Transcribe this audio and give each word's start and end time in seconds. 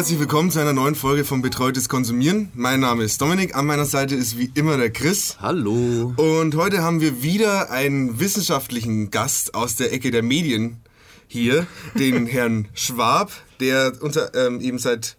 Herzlich 0.00 0.18
willkommen 0.18 0.50
zu 0.50 0.58
einer 0.58 0.72
neuen 0.72 0.94
Folge 0.94 1.26
von 1.26 1.42
Betreutes 1.42 1.90
Konsumieren. 1.90 2.50
Mein 2.54 2.80
Name 2.80 3.04
ist 3.04 3.20
Dominik, 3.20 3.54
an 3.54 3.66
meiner 3.66 3.84
Seite 3.84 4.14
ist 4.14 4.38
wie 4.38 4.50
immer 4.54 4.78
der 4.78 4.88
Chris. 4.88 5.36
Hallo. 5.42 6.14
Und 6.16 6.56
heute 6.56 6.82
haben 6.82 7.02
wir 7.02 7.22
wieder 7.22 7.70
einen 7.70 8.18
wissenschaftlichen 8.18 9.10
Gast 9.10 9.54
aus 9.54 9.76
der 9.76 9.92
Ecke 9.92 10.10
der 10.10 10.22
Medien 10.22 10.80
hier, 11.28 11.66
den 11.98 12.24
Herrn 12.26 12.68
Schwab, 12.72 13.30
der 13.60 13.92
unter, 14.00 14.34
ähm, 14.34 14.62
eben 14.62 14.78
seit 14.78 15.18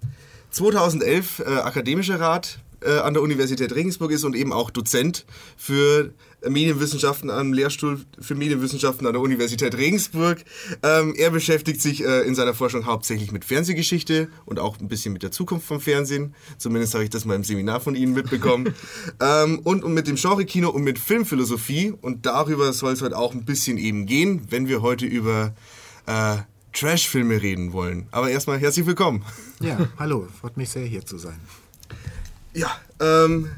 2011 0.49 1.43
äh, 1.45 1.57
akademischer 1.57 2.19
Rat 2.19 2.57
äh, 2.83 2.97
an 2.97 3.13
der 3.13 3.21
Universität 3.21 3.75
Regensburg 3.75 4.09
ist 4.09 4.23
und 4.23 4.35
eben 4.35 4.51
auch 4.51 4.71
Dozent 4.71 5.27
für 5.57 6.11
Medienwissenschaften 6.47 7.29
am 7.29 7.53
Lehrstuhl 7.53 8.01
für 8.19 8.35
Medienwissenschaften 8.35 9.05
an 9.05 9.13
der 9.13 9.21
Universität 9.21 9.75
Regensburg. 9.75 10.43
Ähm, 10.81 11.13
er 11.15 11.29
beschäftigt 11.29 11.81
sich 11.81 12.03
äh, 12.03 12.21
in 12.21 12.35
seiner 12.35 12.53
Forschung 12.53 12.85
hauptsächlich 12.85 13.31
mit 13.31 13.45
Fernsehgeschichte 13.45 14.29
und 14.45 14.59
auch 14.59 14.79
ein 14.79 14.87
bisschen 14.87 15.13
mit 15.13 15.23
der 15.23 15.31
Zukunft 15.31 15.67
vom 15.67 15.79
Fernsehen. 15.79 16.33
Zumindest 16.57 16.93
habe 16.93 17.03
ich 17.03 17.09
das 17.09 17.25
mal 17.25 17.35
im 17.35 17.43
Seminar 17.43 17.79
von 17.79 17.95
Ihnen 17.95 18.13
mitbekommen. 18.13 18.73
ähm, 19.19 19.59
und, 19.59 19.83
und 19.83 19.93
mit 19.93 20.07
dem 20.07 20.15
Genre-Kino 20.15 20.69
und 20.69 20.83
mit 20.83 20.97
Filmphilosophie. 20.97 21.93
Und 22.01 22.25
darüber 22.25 22.73
soll 22.73 22.93
es 22.93 23.01
heute 23.01 23.17
auch 23.17 23.33
ein 23.33 23.45
bisschen 23.45 23.77
eben 23.77 24.05
gehen, 24.05 24.47
wenn 24.49 24.67
wir 24.67 24.81
heute 24.81 25.05
über 25.05 25.53
äh, 26.07 26.37
Trash-Filme 26.73 27.41
reden 27.41 27.73
wollen. 27.73 28.07
Aber 28.11 28.29
erstmal 28.29 28.57
herzlich 28.59 28.85
willkommen. 28.85 29.23
Ja, 29.59 29.89
hallo, 29.99 30.27
freut 30.39 30.57
mich 30.57 30.69
sehr 30.69 30.85
hier 30.85 31.05
zu 31.05 31.17
sein. 31.17 31.39
Ja, 32.53 32.71
ähm, 32.99 33.49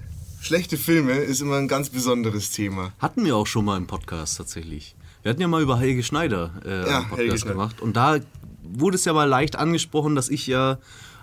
schlechte 0.44 0.78
Filme 0.78 1.14
ist 1.14 1.42
immer 1.42 1.56
ein 1.56 1.68
ganz 1.68 1.90
besonderes 1.90 2.52
Thema. 2.52 2.92
Hatten 3.00 3.24
wir 3.24 3.36
auch 3.36 3.48
schon 3.48 3.64
mal 3.66 3.78
im 3.78 3.88
Podcast 3.88 4.38
tatsächlich. 4.38 4.96
Wir 5.22 5.30
hatten 5.30 5.42
ja 5.42 5.48
mal 5.48 5.62
über 5.62 5.80
Helge 5.80 6.04
Schneider 6.04 6.52
äh, 6.66 6.90
ja, 6.90 7.02
Podcast 7.02 7.46
gemacht. 7.46 7.82
Und 7.82 7.96
da 7.96 8.20
wurde 8.62 8.96
es 8.96 9.06
ja 9.06 9.14
mal 9.14 9.24
leicht 9.24 9.56
angesprochen, 9.56 10.16
dass 10.16 10.28
ich 10.28 10.46
ja 10.48 10.80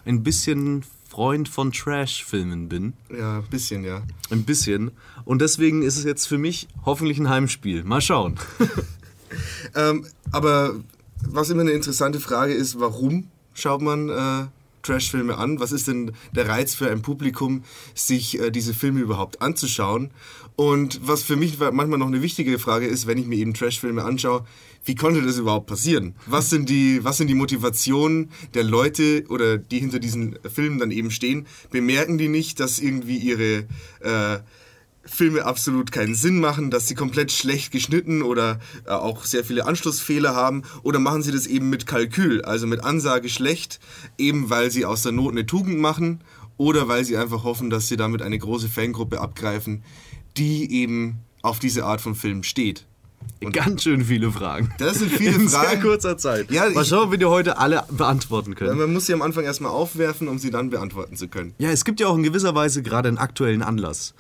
ein 0.07 0.23
bisschen 0.23 0.85
Freund 1.07 1.49
von 1.51 1.71
Trash-Filmen 1.71 2.71
bin. 2.71 2.95
Ja, 3.11 3.39
ein 3.39 3.49
bisschen, 3.51 3.85
ja. 3.85 4.03
Ein 4.31 4.45
bisschen. 4.45 4.91
Und 5.27 5.43
deswegen 5.43 5.83
ist 5.83 5.99
es 5.99 6.05
jetzt 6.05 6.27
für 6.27 6.39
mich 6.39 6.69
hoffentlich 6.87 7.19
ein 7.19 7.29
Heimspiel. 7.29 7.84
Mal 7.84 8.01
schauen. 8.01 8.39
ähm, 9.75 10.07
aber 10.33 10.77
was 11.23 11.51
immer 11.51 11.61
eine 11.61 11.73
interessante 11.73 12.21
Frage 12.21 12.55
ist, 12.55 12.81
warum 12.81 13.29
schaut 13.53 13.83
man 13.83 14.09
äh, 14.09 14.47
Trashfilme 14.83 15.36
an? 15.36 15.61
Was 15.61 15.73
ist 15.73 15.89
denn 15.89 16.12
der 16.34 16.48
Reiz 16.48 16.75
für 16.75 16.91
ein 16.91 17.03
Publikum, 17.03 17.64
sich 17.95 18.39
äh, 18.39 18.50
diese 18.50 18.75
Filme 18.75 19.00
überhaupt 19.00 19.42
anzuschauen? 19.42 20.11
Und 20.56 21.00
was 21.03 21.22
für 21.22 21.37
mich 21.37 21.59
manchmal 21.59 21.98
noch 21.98 22.06
eine 22.06 22.22
wichtige 22.22 22.59
Frage 22.59 22.87
ist, 22.87 23.06
wenn 23.06 23.19
ich 23.19 23.27
mir 23.27 23.37
eben 23.37 23.55
Trashfilme 23.55 24.05
anschaue, 24.05 24.45
wie 24.84 24.95
konnte 24.95 25.22
das 25.22 25.39
überhaupt 25.39 25.67
passieren? 25.67 26.14
Was 26.27 26.50
sind 26.50 26.69
die, 26.69 27.05
was 27.05 27.19
sind 27.19 27.28
die 27.28 27.34
Motivationen 27.34 28.31
der 28.55 28.64
Leute 28.64 29.25
oder 29.28 29.59
die 29.59 29.78
hinter 29.78 29.98
diesen 29.98 30.39
Filmen 30.53 30.78
dann 30.78 30.91
eben 30.91 31.11
stehen? 31.11 31.47
Bemerken 31.70 32.19
die 32.19 32.28
nicht, 32.28 32.61
dass 32.61 32.78
irgendwie 32.78 33.19
ihre 33.19 33.67
äh, 34.00 34.41
Filme 35.05 35.45
absolut 35.45 35.93
keinen 35.93 36.15
Sinn 36.15 36.41
machen, 36.41 36.70
dass 36.70 36.87
sie 36.87 36.95
komplett 36.95 37.33
schlecht 37.33 37.73
geschnitten 37.73 38.23
oder 38.23 38.61
äh, 38.84 38.91
auch 38.91 39.25
sehr 39.25 39.45
viele 39.45 39.67
Anschlussfehler 39.67 40.34
haben 40.34 40.62
oder 40.83 40.98
machen 40.98 41.23
sie 41.23 41.33
das 41.33 41.47
eben 41.47 41.70
mit 41.70 41.87
Kalkül, 41.87 42.43
also 42.43 42.67
mit 42.67 42.84
Ansage 42.84 43.28
schlecht, 43.28 43.81
eben 44.19 44.51
weil 44.51 44.71
sie 44.71 44.84
aus 44.84 45.03
der 45.03 45.12
Not 45.12 45.33
eine 45.33 45.47
Tugend 45.47 45.78
machen 45.78 46.21
oder 46.59 46.87
weil 46.89 47.05
sie 47.05 47.17
einfach 47.17 47.45
hoffen, 47.45 47.71
dass 47.71 47.89
sie 47.89 47.97
damit 47.97 48.21
eine 48.21 48.39
große 48.39 48.69
Fangruppe 48.69 49.21
abgreifen, 49.21 49.83
die 50.37 50.71
eben 50.73 51.21
auf 51.43 51.59
diese 51.59 51.84
Art 51.87 52.03
von 52.03 52.15
Film 52.15 52.43
steht. 52.43 52.87
Und 53.43 53.53
Ganz 53.53 53.82
schön 53.82 54.05
viele 54.05 54.31
Fragen. 54.31 54.71
Das 54.78 54.99
sind 54.99 55.11
viele 55.11 55.37
In 55.37 55.49
Fragen. 55.49 55.65
In 55.65 55.71
sehr 55.71 55.81
kurzer 55.81 56.19
Zeit. 56.19 56.50
Ja, 56.50 56.69
Mal 56.69 56.84
schauen, 56.84 57.05
ob 57.05 57.11
wir 57.11 57.19
die 57.19 57.25
heute 57.25 57.56
alle 57.56 57.84
beantworten 57.91 58.55
können. 58.55 58.78
Man 58.78 58.93
muss 58.93 59.06
sie 59.06 59.15
am 59.15 59.22
Anfang 59.22 59.44
erstmal 59.44 59.72
aufwerfen, 59.72 60.28
um 60.28 60.38
sie 60.38 60.50
dann 60.50 60.69
beantworten 60.69 61.17
zu 61.17 61.28
können. 61.28 61.55
Ja, 61.59 61.71
es 61.71 61.84
gibt 61.87 62.00
ja 62.00 62.09
auch 62.09 62.17
in 62.17 62.22
gewisser 62.22 62.55
Weise 62.55 62.82
gerade 62.82 63.09
einen 63.09 63.19
aktuellen 63.19 63.62
Anlass. 63.62 64.15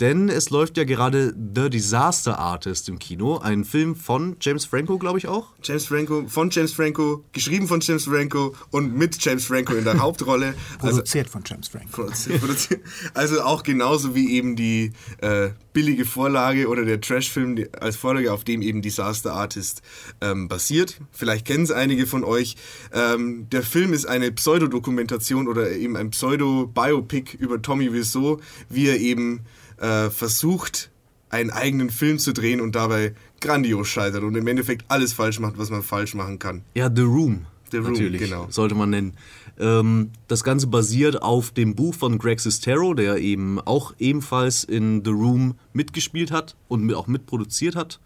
Denn 0.00 0.28
es 0.28 0.50
läuft 0.50 0.76
ja 0.76 0.84
gerade 0.84 1.32
The 1.32 1.70
Disaster 1.70 2.38
Artist 2.38 2.88
im 2.88 2.98
Kino, 2.98 3.38
ein 3.38 3.64
Film 3.64 3.96
von 3.96 4.36
James 4.40 4.66
Franco, 4.66 4.98
glaube 4.98 5.18
ich 5.18 5.26
auch. 5.26 5.54
James 5.62 5.86
Franco, 5.86 6.26
von 6.28 6.50
James 6.50 6.72
Franco, 6.72 7.24
geschrieben 7.32 7.66
von 7.66 7.80
James 7.80 8.04
Franco 8.04 8.54
und 8.70 8.94
mit 8.94 9.22
James 9.24 9.46
Franco 9.46 9.74
in 9.74 9.84
der 9.84 9.98
Hauptrolle. 10.00 10.54
Also 10.78 10.96
produziert 10.96 11.30
von 11.30 11.42
James 11.46 11.68
Franco. 11.68 11.88
Produziert, 11.90 12.40
produziert, 12.40 12.80
also 13.14 13.40
auch 13.40 13.62
genauso 13.62 14.14
wie 14.14 14.32
eben 14.32 14.54
die 14.54 14.92
äh, 15.18 15.50
billige 15.72 16.04
Vorlage 16.04 16.68
oder 16.68 16.84
der 16.84 17.00
Trashfilm 17.00 17.64
als 17.80 17.96
Vorlage, 17.96 18.32
auf 18.32 18.44
dem 18.44 18.60
eben 18.62 18.82
Disaster 18.82 19.32
Artist 19.32 19.82
ähm, 20.20 20.48
basiert. 20.48 21.00
Vielleicht 21.12 21.46
kennen 21.46 21.64
es 21.64 21.70
einige 21.70 22.06
von 22.06 22.22
euch. 22.24 22.56
Ähm, 22.92 23.48
der 23.50 23.62
Film 23.62 23.92
ist 23.94 24.06
eine 24.06 24.30
Pseudodokumentation 24.32 25.48
oder 25.48 25.70
eben 25.72 25.96
ein 25.96 26.10
Pseudo-Biopic 26.10 27.36
über 27.38 27.62
Tommy 27.62 27.92
Wiseau, 27.92 28.40
wie 28.68 28.88
er 28.88 28.98
eben 28.98 29.40
äh, 29.78 30.10
versucht, 30.10 30.90
einen 31.30 31.50
eigenen 31.50 31.90
Film 31.90 32.18
zu 32.18 32.32
drehen 32.32 32.60
und 32.60 32.74
dabei 32.74 33.14
grandios 33.40 33.88
scheitert 33.88 34.22
und 34.22 34.34
im 34.36 34.46
Endeffekt 34.46 34.84
alles 34.88 35.12
falsch 35.12 35.40
macht, 35.40 35.58
was 35.58 35.70
man 35.70 35.82
falsch 35.82 36.14
machen 36.14 36.38
kann. 36.38 36.62
Ja, 36.74 36.90
The 36.94 37.02
Room. 37.02 37.46
The 37.70 37.78
Room, 37.78 37.92
natürlich, 37.92 38.20
genau. 38.20 38.46
sollte 38.48 38.74
man 38.74 38.90
nennen. 38.90 39.14
Ähm, 39.58 40.10
das 40.28 40.44
Ganze 40.44 40.68
basiert 40.68 41.22
auf 41.22 41.50
dem 41.50 41.74
Buch 41.74 41.94
von 41.94 42.18
Greg 42.18 42.40
Sestero, 42.40 42.94
der 42.94 43.18
eben 43.18 43.60
auch 43.60 43.94
ebenfalls 43.98 44.64
in 44.64 45.02
The 45.04 45.10
Room 45.10 45.56
mitgespielt 45.72 46.30
hat 46.30 46.56
und 46.68 46.84
mit, 46.84 46.94
auch 46.94 47.06
mitproduziert 47.06 47.74
hat. 47.74 48.00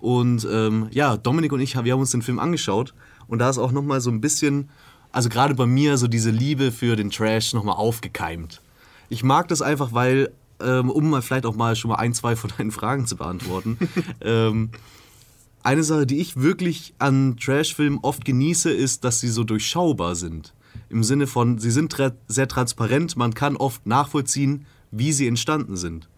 Und 0.00 0.46
ähm, 0.50 0.88
ja, 0.90 1.16
Dominik 1.16 1.52
und 1.52 1.60
ich, 1.60 1.74
wir 1.82 1.92
haben 1.92 2.00
uns 2.00 2.12
den 2.12 2.22
Film 2.22 2.38
angeschaut 2.38 2.94
und 3.26 3.40
da 3.40 3.50
ist 3.50 3.58
auch 3.58 3.72
nochmal 3.72 4.00
so 4.00 4.10
ein 4.10 4.20
bisschen, 4.20 4.70
also 5.12 5.28
gerade 5.28 5.54
bei 5.54 5.66
mir, 5.66 5.98
so 5.98 6.06
diese 6.06 6.30
Liebe 6.30 6.72
für 6.72 6.96
den 6.96 7.10
Trash 7.10 7.52
nochmal 7.52 7.76
aufgekeimt. 7.76 8.62
Ich 9.10 9.24
mag 9.24 9.48
das 9.48 9.60
einfach, 9.60 9.92
weil 9.92 10.30
ähm, 10.60 10.90
um 10.90 11.10
mal 11.10 11.22
vielleicht 11.22 11.46
auch 11.46 11.56
mal 11.56 11.76
schon 11.76 11.90
mal 11.90 11.96
ein, 11.96 12.14
zwei 12.14 12.36
von 12.36 12.50
deinen 12.56 12.70
Fragen 12.70 13.06
zu 13.06 13.16
beantworten. 13.16 13.78
ähm, 14.20 14.70
eine 15.62 15.84
Sache, 15.84 16.06
die 16.06 16.18
ich 16.18 16.36
wirklich 16.36 16.94
an 16.98 17.36
Trashfilmen 17.36 17.98
oft 18.02 18.24
genieße, 18.24 18.70
ist, 18.70 19.04
dass 19.04 19.20
sie 19.20 19.28
so 19.28 19.44
durchschaubar 19.44 20.14
sind. 20.14 20.54
Im 20.88 21.04
Sinne 21.04 21.26
von, 21.26 21.58
sie 21.58 21.70
sind 21.70 21.92
tra 21.92 22.12
sehr 22.28 22.48
transparent, 22.48 23.16
man 23.16 23.34
kann 23.34 23.56
oft 23.56 23.86
nachvollziehen, 23.86 24.66
wie 24.90 25.12
sie 25.12 25.26
entstanden 25.26 25.76
sind. 25.76 26.08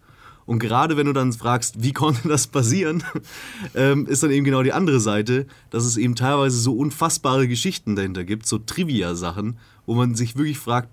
Und 0.47 0.59
gerade 0.59 0.97
wenn 0.97 1.07
du 1.07 1.12
dann 1.12 1.33
fragst, 1.33 1.83
wie 1.83 1.93
konnte 1.93 2.28
das 2.28 2.47
passieren, 2.47 3.03
ähm, 3.75 4.07
ist 4.07 4.22
dann 4.22 4.31
eben 4.31 4.45
genau 4.45 4.62
die 4.62 4.72
andere 4.72 5.01
Seite, 5.01 5.47
dass 5.71 5.84
es 5.84 5.97
eben 5.97 6.17
teilweise 6.17 6.59
so 6.59 6.75
unfassbare 6.75 7.47
Geschichten 7.47 7.97
dahinter 7.97 8.25
gibt, 8.25 8.47
so 8.47 8.59
Trivia-Sachen, 8.59 9.59
wo 9.87 9.95
man 9.95 10.15
sich 10.15 10.37
wirklich 10.37 10.59
fragt, 10.59 10.91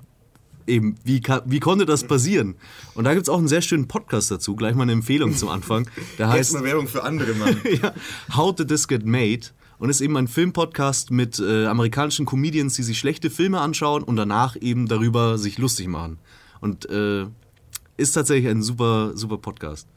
eben, 0.67 0.95
wie, 1.03 1.21
wie 1.45 1.59
konnte 1.59 1.85
das 1.85 2.03
passieren? 2.03 2.55
Und 2.93 3.05
da 3.05 3.13
gibt 3.13 3.23
es 3.23 3.29
auch 3.29 3.37
einen 3.37 3.47
sehr 3.47 3.61
schönen 3.61 3.87
Podcast 3.87 4.31
dazu, 4.31 4.55
gleich 4.55 4.75
mal 4.75 4.83
eine 4.83 4.93
Empfehlung 4.93 5.35
zum 5.35 5.49
Anfang. 5.49 5.89
Der 6.17 6.29
heißt 6.29 6.53
mal 6.53 6.63
Werbung 6.63 6.87
für 6.87 7.03
andere 7.03 7.33
machen. 7.33 7.61
ja, 7.81 7.93
How 8.35 8.53
Did 8.53 8.67
This 8.67 8.87
Get 8.87 9.05
Made? 9.05 9.47
Und 9.79 9.89
ist 9.91 10.01
eben 10.01 10.17
ein 10.17 10.27
Filmpodcast 10.27 11.11
mit 11.11 11.39
äh, 11.39 11.67
amerikanischen 11.67 12.25
Comedians, 12.25 12.73
die 12.73 12.83
sich 12.83 12.97
schlechte 12.97 13.29
Filme 13.29 13.59
anschauen 13.61 14.01
und 14.01 14.15
danach 14.15 14.55
eben 14.59 14.87
darüber 14.87 15.37
sich 15.37 15.59
lustig 15.59 15.87
machen. 15.87 16.17
Und 16.61 16.89
äh, 16.89 17.27
ist 17.95 18.13
tatsächlich 18.13 18.49
ein 18.49 18.63
super, 18.63 19.11
super 19.15 19.37
Podcast. 19.37 19.87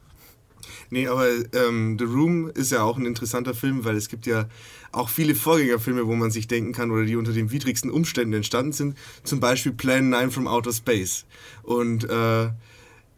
Nee, 0.91 1.07
aber 1.07 1.29
ähm, 1.53 1.97
The 1.99 2.05
Room 2.05 2.51
ist 2.51 2.73
ja 2.73 2.83
auch 2.83 2.99
ein 2.99 3.07
interessanter 3.07 3.55
Film, 3.55 3.85
weil 3.85 3.97
es 3.97 4.09
gibt 4.09 4.27
ja 4.27 4.49
auch 4.93 5.09
viele 5.09 5.35
Vorgängerfilme, 5.37 6.07
wo 6.07 6.15
man 6.17 6.31
sich 6.31 6.49
denken 6.49 6.73
kann 6.73 6.91
oder 6.91 7.05
die 7.05 7.17
unter 7.17 7.33
den 7.33 7.53
widrigsten 7.53 7.91
Umständen 7.91 8.35
entstanden 8.35 8.73
sind. 8.73 8.99
Zum 9.23 9.39
Beispiel 9.39 9.73
Plan 9.73 10.11
9 10.11 10.31
from 10.33 10.49
Outer 10.49 10.73
Space. 10.73 11.27
Und 11.63 12.05
äh, 12.05 12.51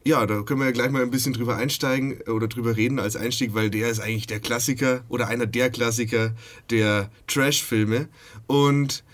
ja, 0.05 0.27
da 0.27 0.43
können 0.43 0.61
wir 0.61 0.67
ja 0.67 0.73
gleich 0.73 0.91
mal 0.91 1.03
ein 1.03 1.11
bisschen 1.11 1.33
drüber 1.33 1.57
einsteigen 1.57 2.21
oder 2.23 2.49
drüber 2.49 2.77
reden 2.77 2.99
als 2.99 3.17
Einstieg, 3.17 3.55
weil 3.55 3.71
der 3.71 3.89
ist 3.89 4.01
eigentlich 4.01 4.27
der 4.27 4.41
Klassiker 4.41 5.05
oder 5.09 5.29
einer 5.29 5.47
der 5.47 5.71
Klassiker 5.71 6.35
der 6.71 7.11
Trash-Filme. 7.27 8.09
Und 8.47 9.05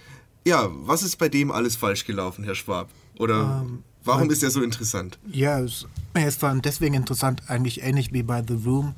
ja, 0.46 0.68
was 0.72 1.02
ist 1.02 1.16
bei 1.16 1.28
dem 1.28 1.50
alles 1.50 1.76
falsch 1.76 2.06
gelaufen, 2.06 2.42
Herr 2.44 2.54
Schwab? 2.54 2.88
Oder 3.18 3.64
ähm, 3.66 3.84
warum 4.08 4.30
ist 4.30 4.42
er 4.42 4.50
so 4.50 4.62
interessant? 4.62 5.18
Ja, 5.30 5.60
er 6.14 6.28
ist 6.28 6.40
vor 6.40 6.48
allem 6.48 6.62
deswegen 6.62 6.94
interessant, 6.94 7.42
eigentlich 7.48 7.82
ähnlich 7.82 8.12
wie 8.12 8.22
bei 8.22 8.42
The 8.46 8.54
Room, 8.54 8.94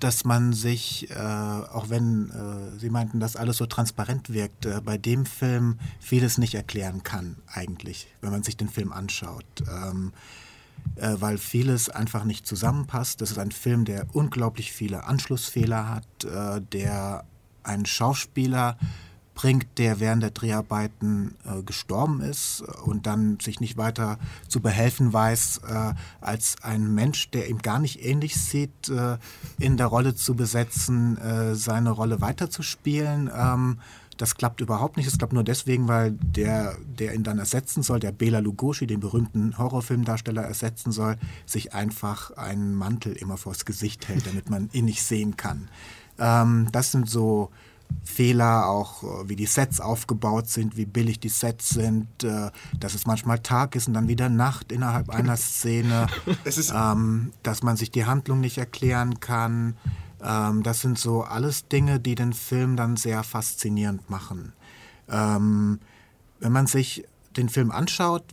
dass 0.00 0.24
man 0.24 0.52
sich, 0.52 1.10
äh, 1.10 1.14
auch 1.14 1.90
wenn 1.90 2.30
äh, 2.30 2.78
Sie 2.78 2.88
meinten, 2.88 3.20
dass 3.20 3.36
alles 3.36 3.56
so 3.56 3.66
transparent 3.66 4.32
wirkt, 4.32 4.64
äh, 4.64 4.80
bei 4.82 4.96
dem 4.96 5.26
Film 5.26 5.78
vieles 5.98 6.38
nicht 6.38 6.54
erklären 6.54 7.02
kann, 7.02 7.36
eigentlich, 7.52 8.06
wenn 8.20 8.30
man 8.30 8.42
sich 8.42 8.56
den 8.56 8.68
Film 8.68 8.92
anschaut. 8.92 9.44
Ähm, 9.68 10.12
äh, 10.96 11.16
weil 11.18 11.38
vieles 11.38 11.90
einfach 11.90 12.24
nicht 12.24 12.46
zusammenpasst. 12.46 13.20
Das 13.20 13.30
ist 13.30 13.38
ein 13.38 13.50
Film, 13.50 13.84
der 13.84 14.06
unglaublich 14.14 14.72
viele 14.72 15.04
Anschlussfehler 15.04 15.88
hat, 15.88 16.24
äh, 16.24 16.60
der 16.72 17.24
einen 17.62 17.86
Schauspieler 17.86 18.78
bringt, 19.38 19.78
der 19.78 20.00
während 20.00 20.20
der 20.24 20.32
Dreharbeiten 20.32 21.36
äh, 21.44 21.62
gestorben 21.62 22.20
ist 22.20 22.60
und 22.82 23.06
dann 23.06 23.38
sich 23.38 23.60
nicht 23.60 23.76
weiter 23.76 24.18
zu 24.48 24.60
behelfen 24.60 25.12
weiß, 25.12 25.60
äh, 25.64 25.94
als 26.20 26.56
ein 26.62 26.92
Mensch, 26.92 27.30
der 27.30 27.48
ihm 27.48 27.58
gar 27.58 27.78
nicht 27.78 28.04
ähnlich 28.04 28.34
sieht, 28.34 28.88
äh, 28.88 29.16
in 29.60 29.76
der 29.76 29.86
Rolle 29.86 30.16
zu 30.16 30.34
besetzen, 30.34 31.18
äh, 31.18 31.54
seine 31.54 31.92
Rolle 31.92 32.20
weiterzuspielen. 32.20 33.30
Ähm, 33.32 33.78
das 34.16 34.34
klappt 34.34 34.60
überhaupt 34.60 34.96
nicht. 34.96 35.06
Es 35.06 35.18
klappt 35.18 35.32
nur 35.32 35.44
deswegen, 35.44 35.86
weil 35.86 36.10
der, 36.20 36.76
der 36.98 37.14
ihn 37.14 37.22
dann 37.22 37.38
ersetzen 37.38 37.84
soll, 37.84 38.00
der 38.00 38.10
Bela 38.10 38.40
Lugosi, 38.40 38.88
den 38.88 38.98
berühmten 38.98 39.56
Horrorfilmdarsteller 39.56 40.42
ersetzen 40.42 40.90
soll, 40.90 41.16
sich 41.46 41.74
einfach 41.74 42.32
einen 42.32 42.74
Mantel 42.74 43.12
immer 43.12 43.36
vors 43.36 43.64
Gesicht 43.64 44.08
hält, 44.08 44.26
damit 44.26 44.50
man 44.50 44.68
ihn 44.72 44.86
nicht 44.86 45.04
sehen 45.04 45.36
kann. 45.36 45.68
Ähm, 46.18 46.66
das 46.72 46.90
sind 46.90 47.08
so 47.08 47.50
Fehler, 48.04 48.66
auch 48.66 49.02
äh, 49.02 49.28
wie 49.28 49.36
die 49.36 49.46
Sets 49.46 49.80
aufgebaut 49.80 50.48
sind, 50.48 50.76
wie 50.76 50.86
billig 50.86 51.20
die 51.20 51.28
Sets 51.28 51.70
sind, 51.70 52.24
äh, 52.24 52.50
dass 52.78 52.94
es 52.94 53.06
manchmal 53.06 53.38
Tag 53.40 53.76
ist 53.76 53.88
und 53.88 53.94
dann 53.94 54.08
wieder 54.08 54.28
Nacht 54.28 54.72
innerhalb 54.72 55.10
einer 55.10 55.36
Szene, 55.38 56.06
ähm, 56.74 57.32
dass 57.42 57.62
man 57.62 57.76
sich 57.76 57.90
die 57.90 58.06
Handlung 58.06 58.40
nicht 58.40 58.58
erklären 58.58 59.20
kann. 59.20 59.76
Ähm, 60.22 60.62
das 60.62 60.80
sind 60.80 60.98
so 60.98 61.22
alles 61.22 61.68
Dinge, 61.68 62.00
die 62.00 62.14
den 62.14 62.32
Film 62.32 62.76
dann 62.76 62.96
sehr 62.96 63.22
faszinierend 63.22 64.10
machen. 64.10 64.52
Ähm, 65.08 65.80
wenn 66.40 66.52
man 66.52 66.66
sich 66.66 67.04
den 67.36 67.48
Film 67.48 67.70
anschaut, 67.70 68.24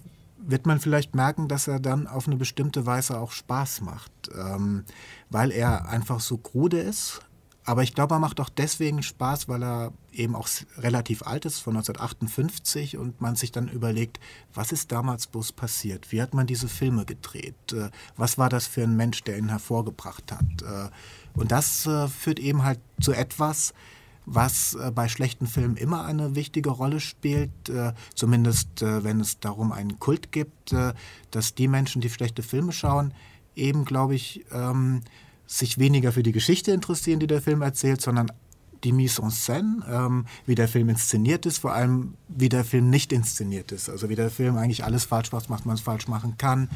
wird 0.47 0.65
man 0.65 0.79
vielleicht 0.79 1.15
merken, 1.15 1.47
dass 1.47 1.67
er 1.67 1.79
dann 1.79 2.07
auf 2.07 2.27
eine 2.27 2.35
bestimmte 2.37 2.85
Weise 2.85 3.19
auch 3.19 3.31
Spaß 3.31 3.81
macht, 3.81 4.11
ähm, 4.35 4.83
weil 5.29 5.51
er 5.51 5.89
einfach 5.89 6.19
so 6.19 6.37
krude 6.37 6.79
ist, 6.79 7.21
aber 7.65 7.81
ich 7.81 7.95
glaube, 7.95 8.13
er 8.13 8.19
macht 8.19 8.39
auch 8.39 8.49
deswegen 8.49 9.01
Spaß, 9.01 9.49
weil 9.49 9.63
er 9.63 9.91
eben 10.11 10.35
auch 10.35 10.47
relativ 10.77 11.23
alt 11.23 11.45
ist, 11.45 11.59
von 11.59 11.75
1958, 11.75 12.97
und 12.97 13.21
man 13.21 13.35
sich 13.35 13.51
dann 13.51 13.67
überlegt, 13.69 14.19
was 14.53 14.71
ist 14.71 14.91
damals 14.91 15.25
bloß 15.25 15.51
passiert? 15.53 16.11
Wie 16.11 16.21
hat 16.21 16.35
man 16.35 16.45
diese 16.45 16.67
Filme 16.67 17.05
gedreht? 17.05 17.73
Äh, 17.73 17.89
was 18.15 18.37
war 18.37 18.49
das 18.49 18.67
für 18.67 18.83
ein 18.83 18.95
Mensch, 18.95 19.23
der 19.23 19.39
ihn 19.39 19.49
hervorgebracht 19.49 20.31
hat? 20.31 20.61
Äh, 20.61 20.89
und 21.33 21.51
das 21.51 21.87
äh, 21.87 22.07
führt 22.07 22.39
eben 22.39 22.63
halt 22.63 22.79
zu 23.01 23.13
etwas, 23.13 23.73
was 24.27 24.75
bei 24.95 25.07
schlechten 25.07 25.45
Filmen 25.45 25.77
immer 25.77 26.03
eine 26.03 26.33
wichtige 26.33 26.71
Rolle 26.71 26.99
spielt, 26.99 27.51
zumindest 28.15 28.81
wenn 28.81 29.19
es 29.19 29.39
darum 29.39 29.71
einen 29.71 29.99
Kult 29.99 30.31
gibt, 30.31 30.73
dass 31.29 31.53
die 31.53 31.67
Menschen, 31.67 32.01
die 32.01 32.09
schlechte 32.09 32.41
Filme 32.41 32.71
schauen, 32.71 33.13
eben, 33.55 33.85
glaube 33.85 34.15
ich, 34.15 34.43
ähm, 34.51 35.03
sich 35.47 35.77
weniger 35.77 36.11
für 36.11 36.23
die 36.23 36.31
Geschichte 36.31 36.71
interessieren, 36.71 37.19
die 37.19 37.27
der 37.27 37.41
Film 37.41 37.61
erzählt, 37.61 38.01
sondern 38.01 38.31
die 38.83 38.91
Mise 38.91 39.21
en 39.21 39.31
scène, 39.31 39.83
ähm, 39.89 40.25
wie 40.45 40.55
der 40.55 40.67
Film 40.67 40.89
inszeniert 40.89 41.45
ist, 41.45 41.57
vor 41.57 41.73
allem 41.73 42.13
wie 42.27 42.49
der 42.49 42.63
Film 42.63 42.89
nicht 42.89 43.11
inszeniert 43.11 43.71
ist. 43.71 43.89
Also 43.89 44.09
wie 44.09 44.15
der 44.15 44.29
Film 44.29 44.57
eigentlich 44.57 44.83
alles 44.83 45.05
falsch 45.05 45.31
macht, 45.31 45.49
was 45.49 45.65
man 45.65 45.75
es 45.75 45.81
falsch 45.81 46.07
machen 46.07 46.37
kann, 46.37 46.69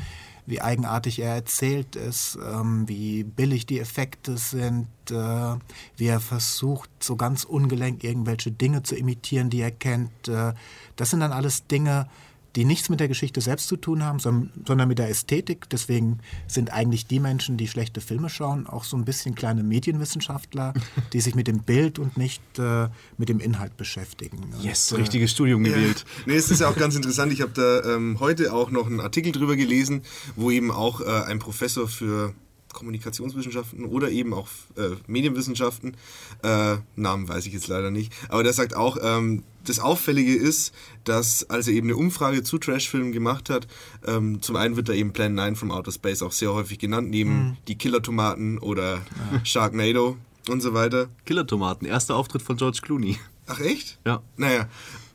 wie 0.45 0.61
eigenartig 0.61 1.19
er 1.19 1.35
erzählt 1.35 1.95
ist, 1.95 2.37
ähm, 2.43 2.87
wie 2.87 3.23
billig 3.23 3.67
die 3.67 3.79
Effekte 3.79 4.37
sind, 4.37 4.87
äh, 5.11 5.55
wie 5.97 6.07
er 6.07 6.19
versucht, 6.19 6.89
so 6.99 7.15
ganz 7.15 7.43
ungelenk 7.43 8.03
irgendwelche 8.03 8.51
Dinge 8.51 8.81
zu 8.81 8.95
imitieren, 8.95 9.51
die 9.51 9.61
er 9.61 9.71
kennt. 9.71 10.27
Äh, 10.27 10.53
das 10.95 11.11
sind 11.11 11.19
dann 11.19 11.31
alles 11.31 11.67
Dinge, 11.67 12.07
die 12.55 12.65
nichts 12.65 12.89
mit 12.89 12.99
der 12.99 13.07
Geschichte 13.07 13.41
selbst 13.41 13.67
zu 13.67 13.77
tun 13.77 14.03
haben, 14.03 14.19
sondern 14.19 14.87
mit 14.87 14.99
der 14.99 15.09
Ästhetik. 15.09 15.69
Deswegen 15.69 16.19
sind 16.47 16.73
eigentlich 16.73 17.07
die 17.07 17.19
Menschen, 17.19 17.57
die 17.57 17.67
schlechte 17.67 18.01
Filme 18.01 18.29
schauen, 18.29 18.67
auch 18.67 18.83
so 18.83 18.97
ein 18.97 19.05
bisschen 19.05 19.35
kleine 19.35 19.63
Medienwissenschaftler, 19.63 20.73
die 21.13 21.21
sich 21.21 21.35
mit 21.35 21.47
dem 21.47 21.59
Bild 21.63 21.99
und 21.99 22.17
nicht 22.17 22.41
äh, 22.57 22.89
mit 23.17 23.29
dem 23.29 23.39
Inhalt 23.39 23.77
beschäftigen. 23.77 24.53
Yes, 24.61 24.91
und, 24.91 24.99
äh, 24.99 25.01
richtiges 25.01 25.31
Studium 25.31 25.63
gewählt. 25.63 26.05
Ja. 26.17 26.23
Nee, 26.27 26.35
es 26.35 26.49
ist 26.49 26.61
ja 26.61 26.69
auch 26.69 26.77
ganz 26.77 26.95
interessant. 26.95 27.31
Ich 27.31 27.41
habe 27.41 27.51
da 27.53 27.95
ähm, 27.95 28.19
heute 28.19 28.53
auch 28.53 28.71
noch 28.71 28.87
einen 28.87 28.99
Artikel 28.99 29.31
drüber 29.31 29.55
gelesen, 29.55 30.01
wo 30.35 30.51
eben 30.51 30.71
auch 30.71 31.01
äh, 31.01 31.05
ein 31.05 31.39
Professor 31.39 31.87
für 31.87 32.33
Kommunikationswissenschaften 32.73 33.85
oder 33.85 34.09
eben 34.09 34.33
auch 34.33 34.47
äh, 34.77 34.95
Medienwissenschaften, 35.07 35.97
äh, 36.43 36.77
Namen 36.95 37.27
weiß 37.27 37.45
ich 37.47 37.53
jetzt 37.53 37.67
leider 37.67 37.91
nicht, 37.91 38.13
aber 38.29 38.43
der 38.43 38.53
sagt 38.53 38.75
auch, 38.75 38.97
ähm, 39.01 39.43
das 39.65 39.79
Auffällige 39.79 40.35
ist, 40.35 40.73
dass 41.03 41.49
als 41.49 41.67
er 41.67 41.73
eben 41.73 41.87
eine 41.87 41.97
Umfrage 41.97 42.43
zu 42.43 42.57
Trashfilmen 42.57 43.11
gemacht 43.11 43.49
hat, 43.49 43.67
ähm, 44.05 44.41
zum 44.41 44.55
einen 44.55 44.75
wird 44.75 44.89
da 44.89 44.93
eben 44.93 45.13
Plan 45.13 45.33
9 45.33 45.55
from 45.55 45.71
Outer 45.71 45.91
Space 45.91 46.21
auch 46.21 46.31
sehr 46.31 46.53
häufig 46.53 46.79
genannt, 46.79 47.09
neben 47.09 47.31
mhm. 47.31 47.57
die 47.67 47.77
Killer-Tomaten 47.77 48.59
oder 48.59 48.95
ja. 48.95 49.45
Sharknado 49.45 50.17
und 50.49 50.61
so 50.61 50.73
weiter. 50.73 51.09
Killer-Tomaten, 51.25 51.85
erster 51.85 52.15
Auftritt 52.15 52.41
von 52.41 52.57
George 52.57 52.79
Clooney. 52.81 53.17
Ach 53.47 53.59
echt? 53.59 53.99
Ja. 54.05 54.21
Naja. 54.37 54.67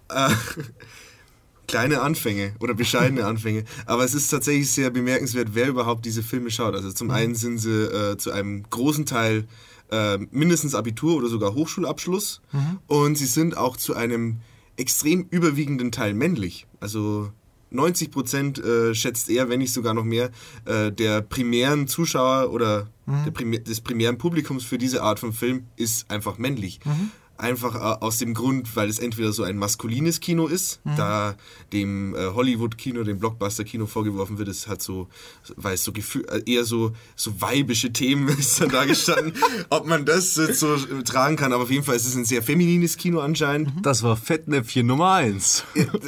Äh, 0.08 0.30
kleine 1.66 2.02
Anfänge 2.02 2.54
oder 2.60 2.74
bescheidene 2.74 3.26
Anfänge. 3.26 3.64
Aber 3.86 4.04
es 4.04 4.14
ist 4.14 4.28
tatsächlich 4.28 4.70
sehr 4.70 4.90
bemerkenswert, 4.90 5.48
wer 5.52 5.68
überhaupt 5.68 6.04
diese 6.04 6.22
Filme 6.22 6.50
schaut. 6.50 6.74
Also 6.74 6.92
zum 6.92 7.08
mhm. 7.08 7.14
einen 7.14 7.34
sind 7.34 7.58
sie 7.58 7.84
äh, 7.84 8.16
zu 8.16 8.30
einem 8.30 8.64
großen 8.68 9.06
Teil 9.06 9.46
äh, 9.94 10.18
mindestens 10.30 10.74
Abitur 10.74 11.16
oder 11.16 11.28
sogar 11.28 11.54
Hochschulabschluss 11.54 12.40
mhm. 12.52 12.78
und 12.86 13.16
sie 13.16 13.26
sind 13.26 13.56
auch 13.56 13.76
zu 13.76 13.94
einem 13.94 14.38
extrem 14.76 15.26
überwiegenden 15.30 15.92
Teil 15.92 16.14
männlich. 16.14 16.66
Also 16.80 17.30
90 17.70 18.10
Prozent 18.10 18.58
äh, 18.58 18.94
schätzt 18.94 19.28
er, 19.28 19.48
wenn 19.48 19.58
nicht 19.58 19.72
sogar 19.72 19.94
noch 19.94 20.04
mehr, 20.04 20.30
äh, 20.64 20.90
der 20.90 21.22
primären 21.22 21.86
Zuschauer 21.86 22.50
oder 22.52 22.88
mhm. 23.06 23.32
Primär, 23.32 23.60
des 23.60 23.80
primären 23.80 24.18
Publikums 24.18 24.64
für 24.64 24.78
diese 24.78 25.02
Art 25.02 25.18
von 25.20 25.32
Film 25.32 25.66
ist 25.76 26.10
einfach 26.10 26.38
männlich. 26.38 26.80
Mhm. 26.84 27.10
Einfach 27.36 27.74
äh, 27.74 28.04
aus 28.04 28.18
dem 28.18 28.32
Grund, 28.32 28.76
weil 28.76 28.88
es 28.88 28.98
entweder 28.98 29.32
so 29.32 29.42
ein 29.42 29.56
maskulines 29.56 30.20
Kino 30.20 30.46
ist, 30.46 30.80
mhm. 30.84 30.96
da 30.96 31.36
dem 31.72 32.14
äh, 32.14 32.26
Hollywood-Kino, 32.26 33.02
dem 33.02 33.18
Blockbuster-Kino 33.18 33.86
vorgeworfen 33.86 34.38
wird, 34.38 34.48
es 34.48 34.68
hat 34.68 34.82
so, 34.82 35.08
weil 35.56 35.74
es 35.74 35.84
so 35.84 35.92
Gefühl, 35.92 36.24
äh, 36.30 36.42
eher 36.50 36.64
so, 36.64 36.92
so 37.16 37.40
weibische 37.40 37.92
Themen 37.92 38.28
ist 38.38 38.60
dann 38.60 38.68
da 38.68 38.84
gestanden, 38.84 39.34
ob 39.70 39.86
man 39.86 40.04
das 40.04 40.36
jetzt 40.36 40.60
so 40.60 40.76
tragen 41.04 41.36
kann. 41.36 41.52
Aber 41.52 41.64
auf 41.64 41.70
jeden 41.70 41.84
Fall 41.84 41.96
ist 41.96 42.06
es 42.06 42.14
ein 42.14 42.24
sehr 42.24 42.42
feminines 42.42 42.96
Kino 42.96 43.20
anscheinend. 43.20 43.74
Mhm. 43.74 43.82
Das 43.82 44.02
war 44.02 44.16
Fettnäpfchen 44.16 44.86
Nummer 44.86 45.14
eins. 45.14 45.64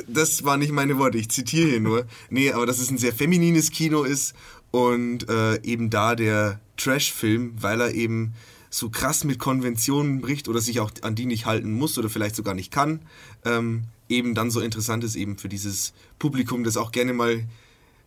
das 0.08 0.44
waren 0.44 0.60
nicht 0.60 0.72
meine 0.72 0.98
Worte, 0.98 1.18
ich 1.18 1.30
zitiere 1.30 1.68
hier 1.68 1.80
nur. 1.80 2.06
Nee, 2.30 2.52
aber 2.52 2.66
dass 2.66 2.78
es 2.78 2.90
ein 2.90 2.98
sehr 2.98 3.12
feminines 3.12 3.70
Kino 3.70 4.04
ist 4.04 4.34
und 4.70 5.28
äh, 5.28 5.60
eben 5.62 5.90
da 5.90 6.14
der 6.14 6.60
Trash-Film, 6.76 7.54
weil 7.60 7.80
er 7.80 7.92
eben 7.94 8.34
so 8.76 8.90
krass 8.90 9.24
mit 9.24 9.38
Konventionen 9.38 10.20
bricht 10.20 10.48
oder 10.48 10.60
sich 10.60 10.80
auch 10.80 10.90
an 11.00 11.14
die 11.14 11.24
nicht 11.24 11.46
halten 11.46 11.72
muss 11.72 11.96
oder 11.96 12.10
vielleicht 12.10 12.36
sogar 12.36 12.52
nicht 12.52 12.70
kann, 12.70 13.00
ähm, 13.46 13.84
eben 14.10 14.34
dann 14.34 14.50
so 14.50 14.60
interessant 14.60 15.02
ist 15.02 15.16
eben 15.16 15.38
für 15.38 15.48
dieses 15.48 15.94
Publikum, 16.18 16.62
das 16.62 16.76
auch 16.76 16.92
gerne 16.92 17.14
mal 17.14 17.44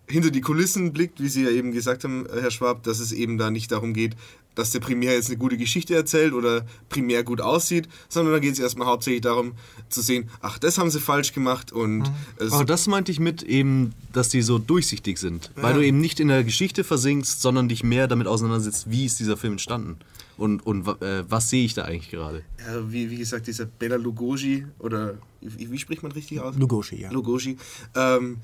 hinter 0.08 0.30
die 0.30 0.42
Kulissen 0.42 0.94
blickt, 0.94 1.22
wie 1.22 1.28
Sie 1.28 1.44
ja 1.44 1.50
eben 1.50 1.72
gesagt 1.72 2.04
haben, 2.04 2.28
Herr 2.32 2.52
Schwab, 2.52 2.84
dass 2.84 3.00
es 3.00 3.12
eben 3.12 3.40
da 3.40 3.50
nicht 3.50 3.72
darum 3.72 3.94
geht, 3.94 4.16
dass 4.54 4.70
der 4.70 4.80
Primär 4.80 5.14
jetzt 5.14 5.30
eine 5.30 5.38
gute 5.38 5.58
Geschichte 5.58 5.96
erzählt 5.96 6.34
oder 6.34 6.66
primär 6.90 7.24
gut 7.24 7.42
aussieht, 7.42 7.90
sondern 8.08 8.34
da 8.34 8.40
geht 8.40 8.54
es 8.54 8.60
erstmal 8.60 8.88
hauptsächlich 8.88 9.22
darum 9.22 9.54
zu 9.90 10.02
sehen, 10.02 10.30
ach, 10.40 10.60
das 10.60 10.78
haben 10.78 10.92
sie 10.92 11.00
falsch 11.00 11.34
gemacht 11.34 11.72
und... 11.72 12.00
Mhm. 12.00 12.52
Aber 12.52 12.66
das 12.66 12.86
meinte 12.86 13.12
ich 13.12 13.20
mit 13.20 13.42
eben, 13.42 13.94
dass 14.14 14.30
die 14.30 14.44
so 14.44 14.60
durchsichtig 14.60 15.18
sind, 15.18 15.52
ja. 15.56 15.64
weil 15.64 15.74
du 15.74 15.84
eben 15.84 16.00
nicht 16.00 16.20
in 16.20 16.28
der 16.28 16.44
Geschichte 16.44 16.84
versinkst, 16.84 17.42
sondern 17.42 17.70
dich 17.70 17.84
mehr 17.84 18.08
damit 18.08 18.28
auseinandersetzt, 18.28 18.92
wie 18.92 19.06
ist 19.06 19.20
dieser 19.20 19.38
Film 19.38 19.54
entstanden 19.54 19.98
und, 20.39 20.65
und 20.65 20.88
äh, 21.01 21.29
was 21.29 21.50
sehe 21.50 21.65
ich 21.65 21.74
da 21.74 21.84
eigentlich 21.84 22.10
gerade? 22.10 22.43
Ja, 22.60 22.91
wie, 22.91 23.10
wie 23.10 23.17
gesagt, 23.17 23.48
dieser 23.48 23.65
Bela 23.65 23.96
Lugosi 23.96 24.65
oder 24.79 25.17
wie, 25.41 25.72
wie 25.72 25.77
spricht 25.77 26.03
man 26.03 26.12
richtig 26.12 26.39
aus? 26.39 26.55
Lugosi, 26.55 26.96
ja. 26.96 27.12
Lugosi. 27.12 27.58
Ähm, 27.96 28.38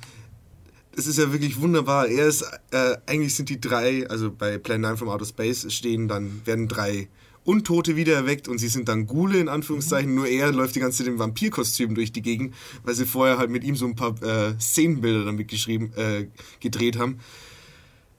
es 0.97 1.07
ist 1.07 1.17
ja 1.17 1.31
wirklich 1.31 1.59
wunderbar. 1.59 2.07
Er 2.07 2.27
ist, 2.27 2.43
äh, 2.71 2.97
eigentlich 3.05 3.35
sind 3.35 3.49
die 3.49 3.59
drei, 3.59 4.07
also 4.07 4.31
bei 4.31 4.57
Plan 4.57 4.81
9 4.81 4.97
from 4.97 5.09
Outer 5.09 5.25
Space 5.25 5.71
stehen 5.73 6.07
dann, 6.07 6.41
werden 6.45 6.67
drei 6.67 7.09
Untote 7.43 7.95
wiedererweckt 7.95 8.47
und 8.47 8.57
sie 8.57 8.67
sind 8.69 8.89
dann 8.89 9.05
Gule 9.05 9.39
in 9.39 9.49
Anführungszeichen. 9.49 10.09
Mhm. 10.09 10.15
Nur 10.15 10.27
er 10.27 10.51
läuft 10.51 10.75
die 10.75 10.79
ganze 10.79 10.99
Zeit 10.99 11.07
im 11.07 11.19
Vampirkostüm 11.19 11.95
durch 11.95 12.11
die 12.11 12.21
Gegend, 12.21 12.55
weil 12.83 12.95
sie 12.95 13.05
vorher 13.05 13.37
halt 13.37 13.51
mit 13.51 13.63
ihm 13.63 13.75
so 13.75 13.85
ein 13.85 13.95
paar 13.95 14.21
äh, 14.23 14.59
Szenenbilder 14.59 15.25
damit 15.25 15.47
geschrieben, 15.47 15.91
äh, 15.95 16.27
gedreht 16.59 16.97
haben. 16.97 17.19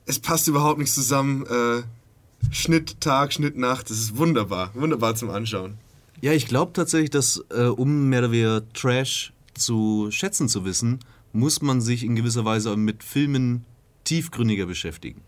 Es 0.04 0.21
passt 0.21 0.47
überhaupt 0.47 0.78
nicht 0.78 0.92
zusammen. 0.92 1.45
Äh, 1.47 1.83
Schnitt 2.50 3.00
Tag, 3.00 3.33
Schnitt 3.33 3.57
Nacht. 3.57 3.91
Das 3.91 3.99
ist 3.99 4.17
wunderbar. 4.17 4.71
Wunderbar 4.75 5.15
zum 5.15 5.31
Anschauen. 5.31 5.79
Ja, 6.21 6.33
ich 6.33 6.47
glaube 6.47 6.73
tatsächlich, 6.73 7.11
dass 7.11 7.45
äh, 7.50 7.65
um 7.65 8.09
mehr 8.09 8.21
oder 8.21 8.33
weniger 8.33 8.73
Trash 8.73 9.33
zu 9.55 10.09
schätzen 10.11 10.49
zu 10.49 10.65
wissen, 10.65 11.00
muss 11.33 11.61
man 11.61 11.81
sich 11.81 12.05
in 12.05 12.17
gewisser 12.17 12.45
Weise 12.45 12.76
mit 12.76 13.05
Filmen 13.05 13.65
tiefgründiger 14.05 14.67
beschäftigen. 14.67 15.21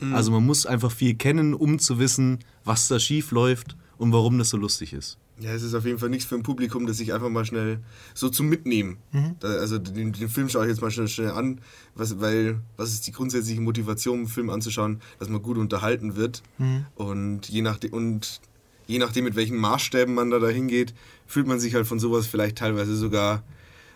Mhm. 0.00 0.14
Also 0.14 0.30
man 0.30 0.44
muss 0.44 0.66
einfach 0.66 0.92
viel 0.92 1.14
kennen, 1.14 1.54
um 1.54 1.78
zu 1.78 1.98
wissen, 1.98 2.38
was 2.64 2.88
da 2.88 2.98
schief 3.00 3.30
läuft 3.30 3.76
und 3.98 4.12
warum 4.12 4.38
das 4.38 4.50
so 4.50 4.56
lustig 4.56 4.92
ist. 4.92 5.18
Ja, 5.38 5.50
es 5.52 5.62
ist 5.62 5.74
auf 5.74 5.84
jeden 5.84 5.98
Fall 5.98 6.10
nichts 6.10 6.26
für 6.26 6.34
ein 6.34 6.42
Publikum, 6.42 6.86
das 6.86 6.98
sich 6.98 7.12
einfach 7.12 7.28
mal 7.28 7.44
schnell 7.44 7.80
so 8.14 8.28
zum 8.28 8.48
Mitnehmen. 8.48 8.98
Mhm. 9.12 9.36
Da, 9.40 9.48
also 9.48 9.78
den, 9.78 10.12
den, 10.12 10.28
Film 10.28 10.48
schaue 10.48 10.64
ich 10.64 10.70
jetzt 10.70 10.82
mal 10.82 10.90
schnell, 10.90 11.08
schnell 11.08 11.30
an, 11.30 11.60
was, 11.94 12.20
weil 12.20 12.60
was 12.76 12.92
ist 12.92 13.06
die 13.06 13.12
grundsätzliche 13.12 13.60
Motivation, 13.60 14.18
einen 14.18 14.28
Film 14.28 14.50
anzuschauen, 14.50 15.00
dass 15.18 15.28
man 15.28 15.42
gut 15.42 15.56
unterhalten 15.56 16.16
wird. 16.16 16.42
Mhm. 16.58 16.86
Und, 16.94 17.48
je 17.48 17.62
nachdem, 17.62 17.92
und 17.92 18.40
je 18.86 18.98
nachdem, 18.98 19.24
mit 19.24 19.34
welchen 19.34 19.56
Maßstäben 19.56 20.14
man 20.14 20.30
da 20.30 20.38
dahin 20.38 20.68
geht, 20.68 20.94
fühlt 21.26 21.46
man 21.46 21.58
sich 21.58 21.74
halt 21.74 21.86
von 21.86 21.98
sowas 21.98 22.26
vielleicht 22.26 22.58
teilweise 22.58 22.94
sogar 22.94 23.42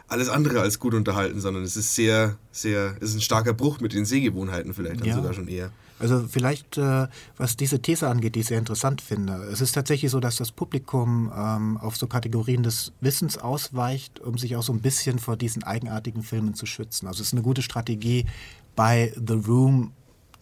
alles 0.09 0.29
andere 0.29 0.61
als 0.61 0.79
gut 0.79 0.95
unterhalten, 0.95 1.41
sondern 1.41 1.65
es 1.65 1.77
ist 1.77 1.95
sehr, 1.95 2.39
sehr, 2.53 2.97
es 3.01 3.11
ist 3.11 3.17
ein 3.17 3.21
starker 3.21 3.53
Bruch 3.53 3.81
mit 3.81 3.93
den 3.93 4.05
Sehgewohnheiten 4.05 4.73
vielleicht 4.73 5.01
dann 5.01 5.09
ja. 5.09 5.17
sogar 5.17 5.33
schon 5.33 5.49
eher. 5.49 5.71
Also 5.99 6.27
vielleicht, 6.29 6.77
äh, 6.79 7.09
was 7.37 7.57
diese 7.57 7.81
These 7.81 8.09
angeht, 8.09 8.35
die 8.35 8.41
ich 8.41 8.47
sehr 8.47 8.59
interessant 8.59 9.01
finde. 9.01 9.35
Es 9.51 9.61
ist 9.61 9.73
tatsächlich 9.73 10.11
so, 10.11 10.21
dass 10.21 10.37
das 10.37 10.53
Publikum 10.53 11.33
ähm, 11.35 11.79
auf 11.79 11.97
so 11.97 12.07
Kategorien 12.07 12.63
des 12.63 12.93
Wissens 13.01 13.39
ausweicht, 13.39 14.21
um 14.21 14.37
sich 14.37 14.57
auch 14.57 14.63
so 14.63 14.73
ein 14.73 14.81
bisschen 14.81 15.19
vor 15.19 15.37
diesen 15.37 15.63
eigenartigen 15.63 16.23
Filmen 16.23 16.55
zu 16.55 16.67
schützen. 16.67 17.07
Also 17.07 17.23
es 17.23 17.29
ist 17.29 17.35
eine 17.35 17.43
gute 17.43 17.63
Strategie, 17.63 18.27
bei 18.75 19.13
The 19.17 19.35
Room 19.35 19.93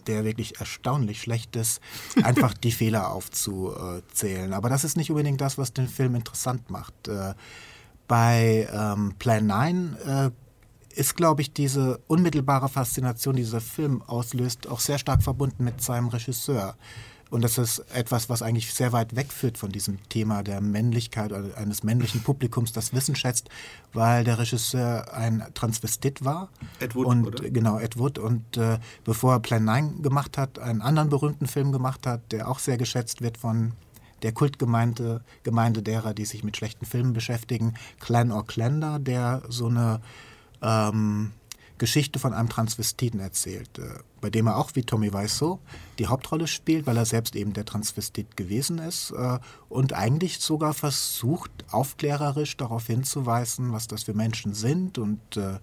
der 0.07 0.23
wirklich 0.23 0.59
erstaunlich 0.59 1.21
schlecht 1.21 1.55
ist, 1.55 1.81
einfach 2.23 2.53
die 2.53 2.71
Fehler 2.71 3.11
aufzuzählen. 3.11 4.53
Aber 4.53 4.69
das 4.69 4.83
ist 4.83 4.97
nicht 4.97 5.09
unbedingt 5.09 5.41
das, 5.41 5.57
was 5.57 5.73
den 5.73 5.87
Film 5.87 6.13
interessant 6.13 6.69
macht. 6.69 7.07
Äh, 7.07 7.33
bei 8.07 8.69
ähm, 8.71 9.15
Plan 9.17 9.47
9 9.47 9.97
äh, 10.05 10.31
ist, 10.95 11.15
glaube 11.15 11.41
ich, 11.41 11.53
diese 11.53 11.99
unmittelbare 12.07 12.69
Faszination, 12.69 13.35
die 13.35 13.43
dieser 13.43 13.61
Film 13.61 14.01
auslöst, 14.01 14.67
auch 14.67 14.79
sehr 14.79 14.97
stark 14.97 15.23
verbunden 15.23 15.63
mit 15.63 15.81
seinem 15.81 16.07
Regisseur. 16.07 16.75
Und 17.31 17.41
das 17.41 17.57
ist 17.57 17.79
etwas, 17.93 18.29
was 18.29 18.41
eigentlich 18.41 18.73
sehr 18.73 18.93
weit 18.93 19.15
wegführt 19.15 19.57
von 19.57 19.71
diesem 19.71 19.97
Thema 20.09 20.43
der 20.43 20.61
Männlichkeit 20.61 21.31
oder 21.31 21.57
eines 21.57 21.83
männlichen 21.83 22.21
Publikums, 22.21 22.71
das 22.71 22.93
Wissen 22.93 23.15
schätzt, 23.15 23.49
weil 23.93 24.23
der 24.23 24.37
Regisseur 24.37 25.11
ein 25.13 25.43
Transvestit 25.53 26.23
war. 26.23 26.49
Ed 26.79 26.95
Wood, 26.95 27.05
und, 27.07 27.27
oder? 27.27 27.49
Genau, 27.49 27.79
Ed 27.79 27.97
Wood. 27.97 28.19
Und 28.19 28.57
äh, 28.57 28.77
bevor 29.03 29.33
er 29.33 29.39
Plan 29.39 29.65
9 29.65 30.01
gemacht 30.03 30.37
hat, 30.37 30.59
einen 30.59 30.81
anderen 30.81 31.09
berühmten 31.09 31.47
Film 31.47 31.71
gemacht 31.71 32.05
hat, 32.05 32.31
der 32.31 32.47
auch 32.47 32.59
sehr 32.59 32.77
geschätzt 32.77 33.21
wird 33.21 33.37
von 33.37 33.73
der 34.21 34.31
Kultgemeinde 34.31 35.21
Gemeinde 35.43 35.81
derer, 35.81 36.13
die 36.13 36.25
sich 36.25 36.43
mit 36.43 36.55
schlechten 36.55 36.85
Filmen 36.85 37.13
beschäftigen, 37.13 37.73
Clan 37.99 38.31
or 38.31 38.45
Clander, 38.45 38.99
der 38.99 39.41
so 39.49 39.67
eine 39.67 39.99
ähm, 40.65 41.31
Geschichte 41.77 42.19
von 42.19 42.33
einem 42.33 42.49
Transvestiten 42.49 43.19
erzählt, 43.19 43.79
äh, 43.79 43.99
bei 44.21 44.29
dem 44.29 44.47
er 44.47 44.57
auch 44.57 44.71
wie 44.75 44.83
Tommy 44.83 45.13
Wiseau 45.13 45.59
die 45.99 46.07
Hauptrolle 46.07 46.47
spielt, 46.47 46.87
weil 46.87 46.97
er 46.97 47.05
selbst 47.05 47.35
eben 47.35 47.53
der 47.53 47.65
Transvestit 47.65 48.37
gewesen 48.37 48.79
ist 48.79 49.11
äh, 49.11 49.39
und 49.67 49.93
eigentlich 49.93 50.39
sogar 50.39 50.73
versucht, 50.73 51.51
aufklärerisch 51.71 52.55
darauf 52.57 52.87
hinzuweisen, 52.87 53.73
was 53.73 53.87
das 53.87 54.03
für 54.03 54.13
Menschen 54.13 54.53
sind 54.53 54.97
und 54.97 55.37
äh, 55.37 55.59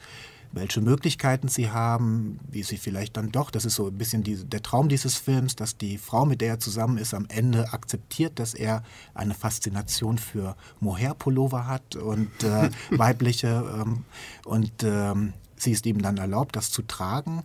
welche 0.53 0.81
Möglichkeiten 0.81 1.49
sie 1.49 1.71
haben, 1.71 2.39
wie 2.51 2.63
sie 2.63 2.77
vielleicht 2.77 3.17
dann 3.17 3.33
doch, 3.33 3.51
das 3.51 3.65
ist 3.65 3.75
so 3.75 3.87
ein 3.87 3.99
bisschen 3.99 4.23
die, 4.23 4.37
der 4.45 4.63
Traum 4.63 4.89
dieses 4.89 5.17
Films, 5.17 5.57
dass 5.57 5.77
die 5.77 5.99
Frau, 5.99 6.27
mit 6.27 6.41
der 6.41 6.49
er 6.49 6.59
zusammen 6.59 6.99
ist, 6.99 7.15
am 7.15 7.27
Ende 7.29 7.73
akzeptiert, 7.73 8.39
dass 8.39 8.55
er 8.55 8.83
eine 9.15 9.35
Faszination 9.35 10.19
für 10.19 10.57
Mohair-Pullover 10.81 11.67
hat 11.67 11.97
und 11.97 12.31
äh, 12.43 12.71
weibliche 12.91 13.65
ähm, 13.81 14.05
und 14.45 14.83
ähm, 14.83 15.33
sie 15.57 15.73
ist 15.73 15.87
ihm 15.87 16.03
dann 16.03 16.19
erlaubt, 16.19 16.55
das 16.55 16.71
zu 16.71 16.83
tragen. 16.83 17.43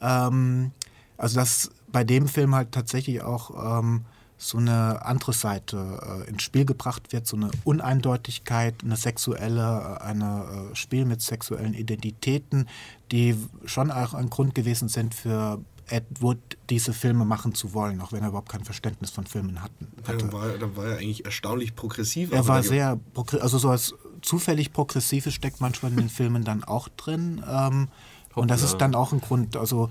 Ähm, 0.00 0.72
also 1.16 1.40
dass 1.40 1.70
bei 1.88 2.04
dem 2.04 2.28
Film 2.28 2.54
halt 2.54 2.72
tatsächlich 2.72 3.22
auch 3.22 3.80
ähm, 3.80 4.04
so 4.42 4.56
eine 4.56 5.04
andere 5.04 5.34
Seite 5.34 6.24
äh, 6.26 6.30
ins 6.30 6.42
Spiel 6.42 6.64
gebracht 6.64 7.12
wird, 7.12 7.26
so 7.26 7.36
eine 7.36 7.50
Uneindeutigkeit, 7.64 8.74
eine 8.82 8.96
sexuelle, 8.96 9.98
äh, 10.00 10.02
eine 10.02 10.70
äh, 10.72 10.74
Spiel 10.74 11.04
mit 11.04 11.20
sexuellen 11.20 11.74
Identitäten, 11.74 12.66
die 13.12 13.36
schon 13.66 13.90
auch 13.90 14.14
ein 14.14 14.30
Grund 14.30 14.54
gewesen 14.54 14.88
sind 14.88 15.14
für 15.14 15.60
Ed 15.88 16.04
Wood 16.20 16.38
diese 16.70 16.94
Filme 16.94 17.26
machen 17.26 17.54
zu 17.54 17.74
wollen, 17.74 18.00
auch 18.00 18.12
wenn 18.12 18.22
er 18.22 18.28
überhaupt 18.28 18.48
kein 18.48 18.64
Verständnis 18.64 19.10
von 19.10 19.26
Filmen 19.26 19.62
hatten, 19.62 19.88
hatte. 20.06 20.24
Ja, 20.24 20.32
war, 20.32 20.48
dann 20.48 20.74
war 20.74 20.86
er 20.86 20.98
eigentlich 20.98 21.26
erstaunlich 21.26 21.76
progressiv. 21.76 22.32
Er 22.32 22.48
war 22.48 22.62
sehr, 22.62 22.98
also 23.40 23.58
so 23.58 23.68
als 23.68 23.94
zufällig 24.22 24.72
Progressives 24.72 25.34
steckt 25.34 25.60
manchmal 25.60 25.90
in 25.92 25.98
den 25.98 26.08
Filmen 26.08 26.44
dann 26.44 26.64
auch 26.64 26.88
drin. 26.88 27.44
Ähm, 27.46 27.88
und 28.34 28.50
das 28.50 28.62
ist 28.62 28.78
dann 28.78 28.94
auch 28.94 29.12
ein 29.12 29.20
Grund, 29.20 29.56
also 29.56 29.90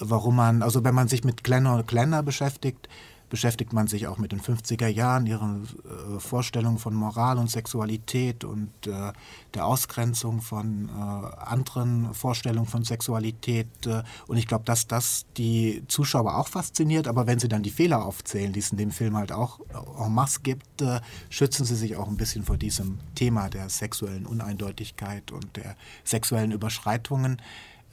warum 0.00 0.34
man, 0.34 0.62
also 0.62 0.82
wenn 0.82 0.94
man 0.94 1.06
sich 1.06 1.22
mit 1.22 1.44
Glenn 1.44 1.66
und 1.66 1.86
Glenner 1.86 2.24
beschäftigt, 2.24 2.88
beschäftigt 3.34 3.72
man 3.72 3.88
sich 3.88 4.06
auch 4.06 4.18
mit 4.18 4.30
den 4.30 4.40
50er 4.40 4.86
Jahren, 4.86 5.26
ihren 5.26 5.64
äh, 5.64 6.20
Vorstellungen 6.20 6.78
von 6.78 6.94
Moral 6.94 7.36
und 7.38 7.50
Sexualität 7.50 8.44
und 8.44 8.70
äh, 8.86 9.12
der 9.54 9.66
Ausgrenzung 9.66 10.40
von 10.40 10.88
äh, 10.88 10.92
anderen 10.92 12.14
Vorstellungen 12.14 12.68
von 12.68 12.84
Sexualität. 12.84 13.66
Äh, 13.86 14.04
und 14.28 14.36
ich 14.36 14.46
glaube, 14.46 14.64
dass 14.64 14.86
das 14.86 15.26
die 15.36 15.82
Zuschauer 15.88 16.38
auch 16.38 16.46
fasziniert, 16.46 17.08
aber 17.08 17.26
wenn 17.26 17.40
sie 17.40 17.48
dann 17.48 17.64
die 17.64 17.70
Fehler 17.70 18.06
aufzählen, 18.06 18.52
die 18.52 18.60
es 18.60 18.70
in 18.70 18.78
dem 18.78 18.92
Film 18.92 19.16
halt 19.16 19.32
auch 19.32 19.58
en 19.98 20.14
masse 20.14 20.38
gibt, 20.44 20.80
äh, 20.80 21.00
schützen 21.28 21.64
sie 21.64 21.74
sich 21.74 21.96
auch 21.96 22.06
ein 22.06 22.16
bisschen 22.16 22.44
vor 22.44 22.56
diesem 22.56 23.00
Thema 23.16 23.48
der 23.48 23.68
sexuellen 23.68 24.26
Uneindeutigkeit 24.26 25.32
und 25.32 25.56
der 25.56 25.74
sexuellen 26.04 26.52
Überschreitungen 26.52 27.42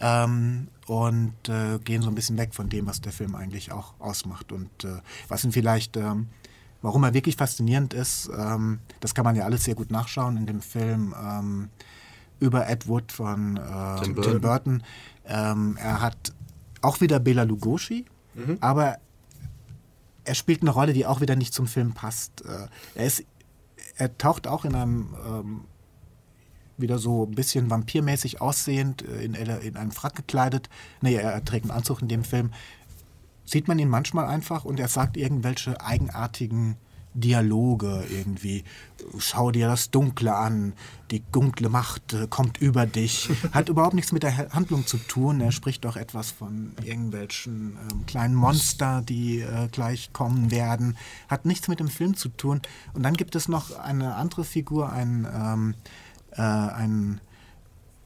ähm, 0.02 0.68
und 0.88 1.50
äh, 1.50 1.80
gehen 1.80 2.02
so 2.02 2.10
ein 2.10 2.16
bisschen 2.16 2.38
weg 2.38 2.54
von 2.54 2.70
dem, 2.70 2.88
was 2.88 3.02
der 3.02 3.12
Film 3.12 3.36
eigentlich 3.36 3.72
auch 3.72 3.94
ausmacht. 4.00 4.52
Und 4.52 4.84
äh, 4.84 5.00
was 5.28 5.44
ihn 5.44 5.52
vielleicht, 5.52 5.98
ähm, 5.98 6.28
warum 6.82 7.04
er 7.04 7.14
wirklich 7.14 7.36
faszinierend 7.36 7.94
ist, 7.94 8.30
ähm, 8.38 8.80
das 9.00 9.16
kann 9.16 9.26
man 9.26 9.36
ja 9.36 9.46
alles 9.46 9.64
sehr 9.64 9.76
gut 9.76 9.92
nachschauen 9.92 10.38
in 10.38 10.46
dem 10.46 10.62
Film 10.62 11.14
ähm, 11.22 11.70
über 12.40 12.68
Ed 12.68 12.88
Wood 12.88 13.12
von 13.12 13.58
äh, 13.58 14.02
Tim 14.04 14.16
Burton. 14.16 14.32
Tim 14.32 14.42
Burton. 14.42 14.84
Ähm, 15.26 15.78
er 15.80 16.02
hat 16.02 16.34
auch 16.82 17.00
wieder 17.00 17.20
Bela 17.20 17.44
Lugosi, 17.44 18.06
mhm. 18.34 18.58
aber 18.60 18.98
er 20.24 20.36
spielt 20.36 20.62
eine 20.62 20.72
Rolle, 20.72 20.94
die 20.94 21.06
auch 21.06 21.22
wieder 21.22 21.36
nicht 21.36 21.54
zum 21.54 21.68
Film 21.68 21.94
passt. 21.94 22.44
Äh, 22.46 22.68
er 22.96 23.06
ist 23.06 23.24
er 23.98 24.18
taucht 24.18 24.48
auch 24.48 24.66
in 24.66 24.76
einem 24.76 25.16
ähm, 25.26 25.62
wieder 26.82 27.00
so 27.00 27.26
ein 27.26 27.36
bisschen 27.36 27.70
vampirmäßig 27.70 28.42
aussehend, 28.42 29.04
äh, 29.08 29.24
in, 29.24 29.34
in 29.34 29.78
einen 29.78 29.92
Frack 29.92 30.16
gekleidet. 30.16 30.70
Nee, 31.02 31.16
er 31.16 31.44
trägt 31.46 31.66
einen 31.66 31.78
Anzug 31.78 32.02
in 32.02 32.08
dem 32.08 32.24
Film. 32.24 32.52
Sieht 33.46 33.68
man 33.68 33.80
ihn 33.80 33.90
manchmal 33.90 34.28
einfach 34.28 34.66
und 34.66 34.80
er 34.80 34.88
sagt 34.88 35.18
irgendwelche 35.18 35.82
eigenartigen 35.82 36.78
Dialoge 37.14 38.04
irgendwie. 38.10 38.64
Schau 39.18 39.52
dir 39.52 39.68
das 39.68 39.92
Dunkle 39.92 40.34
an, 40.34 40.74
die 41.10 41.22
dunkle 41.32 41.70
Macht 41.70 42.14
äh, 42.14 42.28
kommt 42.30 42.60
über 42.60 42.86
dich. 42.86 43.30
Hat 43.52 43.70
überhaupt 43.70 43.94
nichts 43.94 44.12
mit 44.12 44.24
der 44.24 44.50
Handlung 44.54 44.88
zu 44.88 44.98
tun. 44.98 45.42
Er 45.42 45.52
spricht 45.52 45.84
doch 45.84 45.98
etwas 45.98 46.32
von 46.32 46.74
irgendwelchen 46.84 47.78
ähm, 47.92 48.06
kleinen 48.06 48.36
Monster, 48.36 49.02
die 49.02 49.42
äh, 49.42 49.68
gleich 49.72 50.14
kommen 50.14 50.52
werden. 50.52 50.98
Hat 51.28 51.46
nichts 51.46 51.68
mit 51.68 51.80
dem 51.80 51.90
Film 51.90 52.16
zu 52.16 52.30
tun. 52.30 52.62
Und 52.94 53.04
dann 53.04 53.16
gibt 53.16 53.36
es 53.36 53.48
noch 53.48 53.78
eine 53.78 54.16
andere 54.16 54.46
Figur, 54.46 54.92
ein 54.92 55.28
ähm, 55.34 55.76
äh, 56.32 56.42
ein 56.42 57.22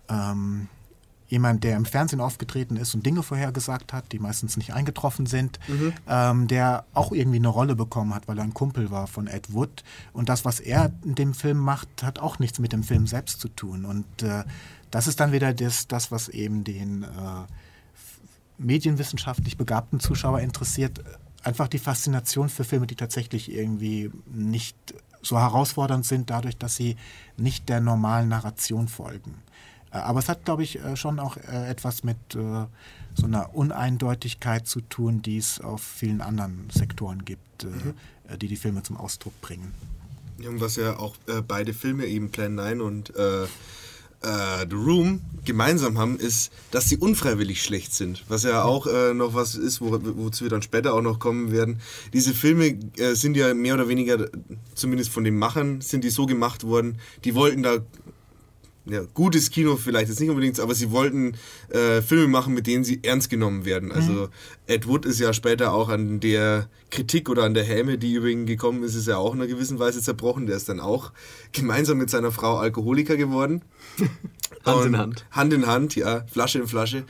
ähm, 0.09 0.67
jemand, 1.27 1.63
der 1.63 1.75
im 1.75 1.85
Fernsehen 1.85 2.21
aufgetreten 2.21 2.77
ist 2.77 2.93
und 2.93 3.05
Dinge 3.05 3.23
vorhergesagt 3.23 3.93
hat, 3.93 4.11
die 4.11 4.19
meistens 4.19 4.57
nicht 4.57 4.73
eingetroffen 4.73 5.25
sind, 5.25 5.59
mhm. 5.67 5.93
ähm, 6.07 6.47
der 6.47 6.85
auch 6.93 7.11
irgendwie 7.11 7.37
eine 7.37 7.47
Rolle 7.47 7.75
bekommen 7.75 8.13
hat, 8.13 8.27
weil 8.27 8.37
er 8.37 8.43
ein 8.43 8.53
Kumpel 8.53 8.91
war 8.91 9.07
von 9.07 9.27
Ed 9.27 9.51
Wood. 9.53 9.83
Und 10.13 10.29
das, 10.29 10.45
was 10.45 10.59
er 10.59 10.91
in 11.03 11.15
dem 11.15 11.33
Film 11.33 11.57
macht, 11.57 12.03
hat 12.03 12.19
auch 12.19 12.39
nichts 12.39 12.59
mit 12.59 12.73
dem 12.73 12.83
Film 12.83 13.07
selbst 13.07 13.39
zu 13.39 13.49
tun. 13.49 13.85
Und 13.85 14.23
äh, 14.23 14.43
das 14.91 15.07
ist 15.07 15.19
dann 15.19 15.31
wieder 15.31 15.53
das, 15.53 15.87
das 15.87 16.11
was 16.11 16.29
eben 16.29 16.63
den 16.63 17.03
äh, 17.03 17.07
medienwissenschaftlich 18.57 19.57
begabten 19.57 19.99
Zuschauer 19.99 20.39
interessiert. 20.41 21.03
Einfach 21.43 21.67
die 21.67 21.79
Faszination 21.79 22.49
für 22.49 22.63
Filme, 22.63 22.87
die 22.87 22.95
tatsächlich 22.95 23.51
irgendwie 23.51 24.11
nicht 24.31 24.75
so 25.25 25.39
herausfordernd 25.39 26.05
sind, 26.05 26.29
dadurch, 26.29 26.57
dass 26.57 26.75
sie 26.75 26.95
nicht 27.37 27.67
der 27.69 27.81
normalen 27.81 28.29
Narration 28.29 28.87
folgen. 28.87 29.35
Äh, 29.91 29.97
aber 29.97 30.19
es 30.19 30.29
hat, 30.29 30.45
glaube 30.45 30.63
ich, 30.63 30.79
äh, 30.79 30.95
schon 30.95 31.19
auch 31.19 31.37
äh, 31.37 31.69
etwas 31.69 32.03
mit 32.03 32.17
so 32.31 33.25
einer 33.25 33.55
Uneindeutigkeit 33.55 34.67
zu 34.67 34.81
tun, 34.81 35.21
die 35.21 35.37
es 35.37 35.61
auf 35.61 35.81
vielen 35.81 36.19
anderen 36.19 36.69
Sektoren 36.69 37.23
gibt, 37.23 37.63
mhm. 37.63 37.93
die 38.37 38.49
die 38.49 38.57
Filme 38.57 38.83
zum 38.83 38.97
Ausdruck 38.97 39.39
bringen. 39.39 39.73
Was 40.37 40.75
ja 40.75 40.97
auch 40.99 41.15
beide 41.47 41.73
Filme, 41.73 42.07
eben 42.07 42.29
Plan 42.29 42.55
9 42.55 42.81
und 42.81 43.15
äh, 43.15 43.47
äh, 44.21 44.65
The 44.69 44.75
Room 44.75 45.21
gemeinsam 45.45 45.97
haben, 45.97 46.17
ist, 46.17 46.51
dass 46.71 46.89
sie 46.89 46.97
unfreiwillig 46.97 47.61
schlecht 47.61 47.93
sind. 47.93 48.23
Was 48.27 48.43
ja 48.43 48.63
auch 48.63 48.87
äh, 48.87 49.13
noch 49.13 49.33
was 49.33 49.55
ist, 49.55 49.79
wo, 49.79 49.91
wozu 49.91 50.45
wir 50.45 50.49
dann 50.49 50.61
später 50.61 50.93
auch 50.93 51.01
noch 51.01 51.19
kommen 51.19 51.51
werden. 51.51 51.79
Diese 52.13 52.33
Filme 52.33 52.77
äh, 52.97 53.13
sind 53.13 53.37
ja 53.37 53.53
mehr 53.53 53.75
oder 53.75 53.87
weniger, 53.87 54.27
zumindest 54.73 55.11
von 55.11 55.23
den 55.23 55.37
Machern, 55.37 55.81
sind 55.81 56.03
die 56.03 56.09
so 56.09 56.25
gemacht 56.25 56.63
worden, 56.63 56.97
die 57.23 57.35
wollten 57.35 57.63
da 57.63 57.77
ja, 58.87 59.01
gutes 59.15 59.49
Kino 59.49 59.77
vielleicht 59.77 60.09
jetzt 60.09 60.19
nicht 60.19 60.29
unbedingt, 60.29 60.59
aber 60.59 60.75
sie 60.75 60.91
wollten 60.91 61.35
äh, 61.69 62.01
Filme 62.03 62.27
machen, 62.27 62.53
mit 62.53 62.67
denen 62.67 62.83
sie 62.83 62.99
ernst 63.03 63.31
genommen 63.31 63.65
werden. 63.65 63.91
Also 63.91 64.11
mhm. 64.11 64.29
Ed 64.67 64.87
Wood 64.87 65.05
ist 65.05 65.19
ja 65.19 65.33
später 65.33 65.73
auch 65.73 65.89
an 65.89 66.19
der 66.19 66.69
Kritik 66.91 67.29
oder 67.29 67.43
an 67.43 67.55
der 67.55 67.63
Häme, 67.63 67.97
die 67.97 68.13
über 68.13 68.27
ihn 68.27 68.45
gekommen 68.45 68.83
ist, 68.83 68.93
ist 68.93 69.07
ja 69.07 69.17
auch 69.17 69.33
in 69.33 69.41
einer 69.41 69.49
gewissen 69.49 69.79
Weise 69.79 70.01
zerbrochen. 70.01 70.45
Der 70.45 70.55
ist 70.55 70.69
dann 70.69 70.79
auch 70.79 71.11
gemeinsam 71.51 71.97
mit 71.97 72.11
seiner 72.11 72.31
Frau 72.31 72.57
Alkoholiker 72.57 73.17
geworden. 73.17 73.63
Hand 74.65 74.85
in 74.85 74.97
Hand. 74.97 75.25
Hand 75.31 75.53
in 75.53 75.67
Hand, 75.67 75.95
ja, 75.95 76.25
Flasche 76.31 76.59
in 76.59 76.67
Flasche. 76.67 77.03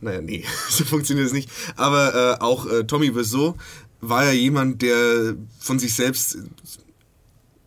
Naja, 0.00 0.20
nee, 0.20 0.44
so 0.68 0.84
funktioniert 0.84 1.26
es 1.26 1.32
nicht. 1.32 1.50
Aber 1.74 2.38
äh, 2.38 2.42
auch 2.42 2.66
äh, 2.66 2.84
Tommy 2.84 3.14
Wiseau 3.14 3.56
war 4.00 4.24
ja 4.24 4.32
jemand, 4.32 4.82
der 4.82 5.34
von 5.58 5.80
sich 5.80 5.94
selbst 5.94 6.38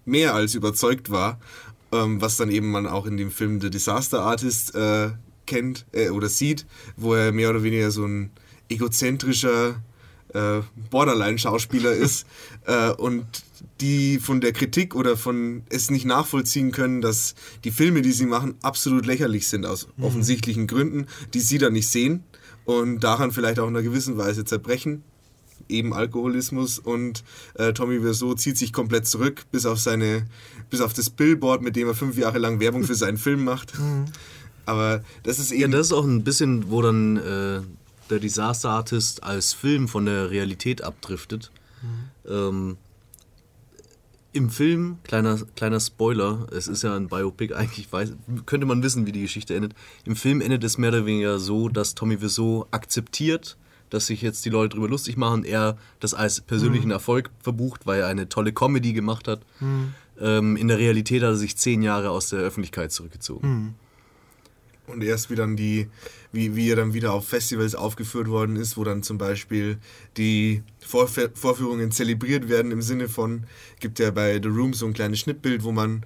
mehr 0.05 0.33
als 0.33 0.55
überzeugt 0.55 1.11
war 1.11 1.39
ähm, 1.91 2.21
was 2.21 2.37
dann 2.37 2.49
eben 2.49 2.71
man 2.71 2.87
auch 2.87 3.05
in 3.05 3.17
dem 3.17 3.31
Film 3.31 3.61
The 3.61 3.69
Disaster 3.69 4.21
Artist 4.21 4.75
äh, 4.75 5.11
kennt 5.45 5.85
äh, 5.91 6.09
oder 6.09 6.29
sieht, 6.29 6.65
wo 6.95 7.13
er 7.13 7.31
mehr 7.31 7.49
oder 7.49 7.63
weniger 7.63 7.91
so 7.91 8.05
ein 8.05 8.31
egozentrischer 8.69 9.81
äh, 10.33 10.61
Borderline-Schauspieler 10.89 11.91
ist 11.91 12.25
äh, 12.65 12.91
und 12.91 13.25
die 13.79 14.19
von 14.19 14.41
der 14.41 14.53
Kritik 14.53 14.95
oder 14.95 15.17
von 15.17 15.63
es 15.69 15.91
nicht 15.91 16.05
nachvollziehen 16.05 16.71
können, 16.71 17.01
dass 17.01 17.35
die 17.63 17.71
Filme, 17.71 18.01
die 18.01 18.11
sie 18.11 18.25
machen, 18.25 18.55
absolut 18.61 19.05
lächerlich 19.05 19.47
sind 19.47 19.65
aus 19.65 19.87
mhm. 19.97 20.03
offensichtlichen 20.03 20.67
Gründen, 20.67 21.07
die 21.33 21.39
sie 21.39 21.57
dann 21.57 21.73
nicht 21.73 21.87
sehen 21.87 22.23
und 22.65 23.01
daran 23.01 23.31
vielleicht 23.31 23.59
auch 23.59 23.67
in 23.67 23.75
einer 23.75 23.83
gewissen 23.83 24.17
Weise 24.17 24.45
zerbrechen. 24.45 25.03
Eben 25.69 25.93
Alkoholismus 25.93 26.79
und 26.79 27.23
äh, 27.55 27.73
Tommy 27.73 28.03
Wiseau 28.03 28.33
zieht 28.33 28.57
sich 28.57 28.73
komplett 28.73 29.07
zurück, 29.07 29.43
bis 29.51 29.65
auf 29.65 29.79
seine, 29.79 30.27
bis 30.69 30.81
auf 30.81 30.93
das 30.93 31.09
Billboard, 31.09 31.61
mit 31.61 31.75
dem 31.75 31.87
er 31.87 31.95
fünf 31.95 32.17
Jahre 32.17 32.39
lang 32.39 32.59
Werbung 32.59 32.83
für 32.83 32.95
seinen 32.95 33.17
Film 33.17 33.43
macht. 33.43 33.73
Mhm. 33.81 34.05
Aber 34.65 35.03
das 35.23 35.39
ist 35.39 35.51
eben. 35.51 35.71
Ja, 35.71 35.77
das 35.77 35.87
ist 35.87 35.93
auch 35.93 36.05
ein 36.05 36.23
bisschen, 36.23 36.69
wo 36.69 36.81
dann 36.81 37.17
äh, 37.17 37.61
der 38.09 38.19
Disaster 38.19 38.69
Artist 38.69 39.23
als 39.23 39.53
Film 39.53 39.87
von 39.87 40.05
der 40.05 40.29
Realität 40.29 40.83
abdriftet. 40.83 41.51
Mhm. 41.81 42.31
Ähm, 42.31 42.77
Im 44.33 44.49
Film, 44.49 44.97
kleiner, 45.03 45.39
kleiner 45.55 45.79
Spoiler, 45.79 46.47
es 46.51 46.67
ist 46.67 46.83
ja 46.83 46.95
ein 46.95 47.07
Biopic, 47.07 47.53
eigentlich 47.53 47.91
weiß, 47.91 48.13
könnte 48.45 48.67
man 48.67 48.83
wissen, 48.83 49.05
wie 49.05 49.11
die 49.11 49.21
Geschichte 49.21 49.55
endet. 49.55 49.73
Im 50.05 50.15
Film 50.15 50.41
endet 50.41 50.63
es 50.63 50.77
mehr 50.77 50.89
oder 50.89 51.05
weniger 51.05 51.39
so, 51.39 51.69
dass 51.69 51.95
Tommy 51.95 52.21
Wiseau 52.21 52.67
akzeptiert, 52.71 53.57
dass 53.91 54.07
sich 54.07 54.23
jetzt 54.23 54.43
die 54.45 54.49
Leute 54.49 54.69
darüber 54.69 54.89
lustig 54.89 55.17
machen, 55.17 55.43
er 55.43 55.77
das 55.99 56.15
als 56.15 56.41
persönlichen 56.41 56.87
mhm. 56.87 56.93
Erfolg 56.93 57.29
verbucht, 57.39 57.85
weil 57.85 58.01
er 58.01 58.07
eine 58.07 58.27
tolle 58.27 58.53
Comedy 58.53 58.93
gemacht 58.93 59.27
hat. 59.27 59.41
Mhm. 59.59 59.93
Ähm, 60.19 60.57
in 60.57 60.67
der 60.67 60.79
Realität 60.79 61.21
hat 61.21 61.29
er 61.29 61.35
sich 61.35 61.57
zehn 61.57 61.83
Jahre 61.83 62.09
aus 62.09 62.29
der 62.29 62.39
Öffentlichkeit 62.39 62.91
zurückgezogen. 62.91 63.47
Mhm. 63.49 63.73
Und 64.87 65.03
erst 65.03 65.29
wie 65.29 65.35
dann 65.35 65.55
die, 65.55 65.87
wie, 66.31 66.55
wie 66.55 66.69
er 66.69 66.75
dann 66.75 66.93
wieder 66.93 67.13
auf 67.13 67.27
Festivals 67.27 67.75
aufgeführt 67.75 68.27
worden 68.27 68.55
ist, 68.55 68.77
wo 68.77 68.83
dann 68.83 69.03
zum 69.03 69.17
Beispiel 69.17 69.77
die 70.17 70.63
Vorf 70.79 71.19
Vorführungen 71.33 71.91
zelebriert 71.91 72.49
werden 72.49 72.71
im 72.71 72.81
Sinne 72.81 73.07
von, 73.07 73.45
gibt 73.79 73.99
ja 73.99 74.11
bei 74.11 74.39
The 74.41 74.49
Room 74.49 74.73
so 74.73 74.85
ein 74.85 74.93
kleines 74.93 75.19
Schnittbild, 75.19 75.63
wo 75.63 75.71
man 75.71 76.03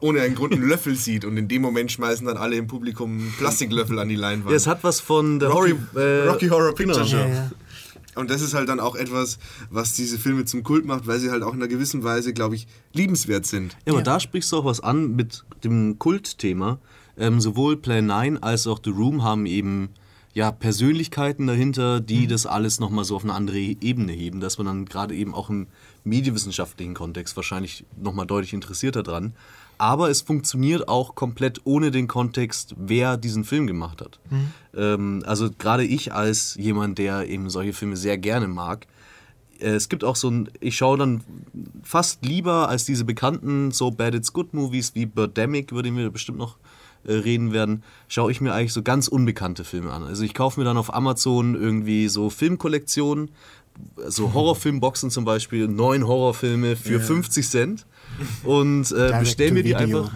ohne 0.00 0.20
einen 0.20 0.34
Grund 0.34 0.52
einen 0.52 0.68
Löffel 0.68 0.94
sieht 0.96 1.24
und 1.24 1.36
in 1.36 1.48
dem 1.48 1.62
Moment 1.62 1.90
schmeißen 1.90 2.26
dann 2.26 2.36
alle 2.36 2.56
im 2.56 2.66
Publikum 2.66 3.32
Plastiklöffel 3.38 3.98
an 3.98 4.08
die 4.08 4.16
Leinwand. 4.16 4.50
Ja, 4.50 4.56
es 4.56 4.66
hat 4.66 4.84
was 4.84 5.00
von 5.00 5.40
The 5.40 5.46
Rocky, 5.46 5.74
Horror, 5.94 6.02
äh, 6.02 6.28
Rocky 6.28 6.48
Horror 6.48 6.74
Picture 6.74 7.06
Show. 7.06 7.16
Ja, 7.16 7.28
ja. 7.28 7.50
Und 8.14 8.30
das 8.30 8.42
ist 8.42 8.52
halt 8.52 8.68
dann 8.68 8.80
auch 8.80 8.96
etwas, 8.96 9.38
was 9.70 9.92
diese 9.92 10.18
Filme 10.18 10.44
zum 10.44 10.64
Kult 10.64 10.84
macht, 10.84 11.06
weil 11.06 11.20
sie 11.20 11.30
halt 11.30 11.42
auch 11.42 11.52
in 11.54 11.60
einer 11.60 11.68
gewissen 11.68 12.02
Weise, 12.02 12.32
glaube 12.32 12.56
ich, 12.56 12.66
liebenswert 12.92 13.46
sind. 13.46 13.76
Ja, 13.86 13.92
aber 13.92 13.98
ja. 13.98 14.04
da 14.04 14.20
sprichst 14.20 14.50
du 14.50 14.56
auch 14.56 14.64
was 14.64 14.80
an 14.80 15.14
mit 15.14 15.44
dem 15.62 15.98
Kultthema. 15.98 16.80
Ähm, 17.16 17.40
sowohl 17.40 17.76
Plan 17.76 18.06
9 18.06 18.38
als 18.38 18.66
auch 18.66 18.80
The 18.82 18.90
Room 18.90 19.22
haben 19.22 19.46
eben 19.46 19.90
ja, 20.34 20.52
Persönlichkeiten 20.52 21.46
dahinter, 21.46 22.00
die 22.00 22.26
mhm. 22.26 22.28
das 22.28 22.46
alles 22.46 22.80
nochmal 22.80 23.04
so 23.04 23.16
auf 23.16 23.24
eine 23.24 23.34
andere 23.34 23.58
Ebene 23.58 24.12
heben, 24.12 24.40
dass 24.40 24.58
man 24.58 24.66
dann 24.66 24.84
gerade 24.84 25.14
eben 25.14 25.34
auch 25.34 25.50
im 25.50 25.66
medienwissenschaftlichen 26.04 26.94
Kontext 26.94 27.36
wahrscheinlich 27.36 27.84
nochmal 27.96 28.26
deutlich 28.26 28.52
interessierter 28.52 29.02
dran. 29.02 29.34
Aber 29.78 30.10
es 30.10 30.22
funktioniert 30.22 30.88
auch 30.88 31.14
komplett 31.14 31.60
ohne 31.64 31.90
den 31.90 32.08
Kontext, 32.08 32.74
wer 32.76 33.16
diesen 33.16 33.44
Film 33.44 33.66
gemacht 33.66 34.00
hat. 34.00 34.18
Mhm. 34.30 34.52
Ähm, 34.76 35.22
also 35.24 35.50
gerade 35.56 35.84
ich 35.84 36.12
als 36.12 36.56
jemand, 36.56 36.98
der 36.98 37.28
eben 37.28 37.48
solche 37.48 37.72
Filme 37.72 37.96
sehr 37.96 38.18
gerne 38.18 38.48
mag, 38.48 38.86
äh, 39.60 39.70
es 39.70 39.88
gibt 39.88 40.04
auch 40.04 40.16
so 40.16 40.30
ein, 40.30 40.50
ich 40.60 40.76
schaue 40.76 40.98
dann 40.98 41.22
fast 41.82 42.24
lieber 42.24 42.68
als 42.68 42.84
diese 42.84 43.04
bekannten 43.04 43.70
so 43.70 43.90
Bad 43.90 44.14
It's 44.14 44.32
Good 44.32 44.54
Movies 44.54 44.94
wie 44.94 45.06
Birdemic, 45.06 45.72
über 45.72 45.82
den 45.82 45.96
wir 45.96 46.10
bestimmt 46.10 46.38
noch 46.38 46.56
äh, 47.04 47.12
reden 47.12 47.52
werden, 47.52 47.82
schaue 48.08 48.30
ich 48.30 48.40
mir 48.40 48.52
eigentlich 48.52 48.72
so 48.72 48.82
ganz 48.82 49.08
unbekannte 49.08 49.64
Filme 49.64 49.92
an. 49.92 50.02
Also 50.02 50.24
ich 50.24 50.34
kaufe 50.34 50.58
mir 50.58 50.64
dann 50.64 50.76
auf 50.76 50.92
Amazon 50.92 51.54
irgendwie 51.54 52.08
so 52.08 52.30
Filmkollektionen, 52.30 53.30
so 54.06 54.32
Horrorfilmboxen 54.34 55.10
zum 55.10 55.24
Beispiel, 55.24 55.68
neun 55.68 56.06
Horrorfilme 56.06 56.76
für 56.76 56.96
yeah. 56.96 57.00
50 57.00 57.48
Cent 57.48 57.86
und 58.44 58.90
äh, 58.92 59.16
bestelle 59.18 59.52
mir 59.52 59.62
die 59.62 59.70
Video. 59.70 60.04
einfach 60.04 60.12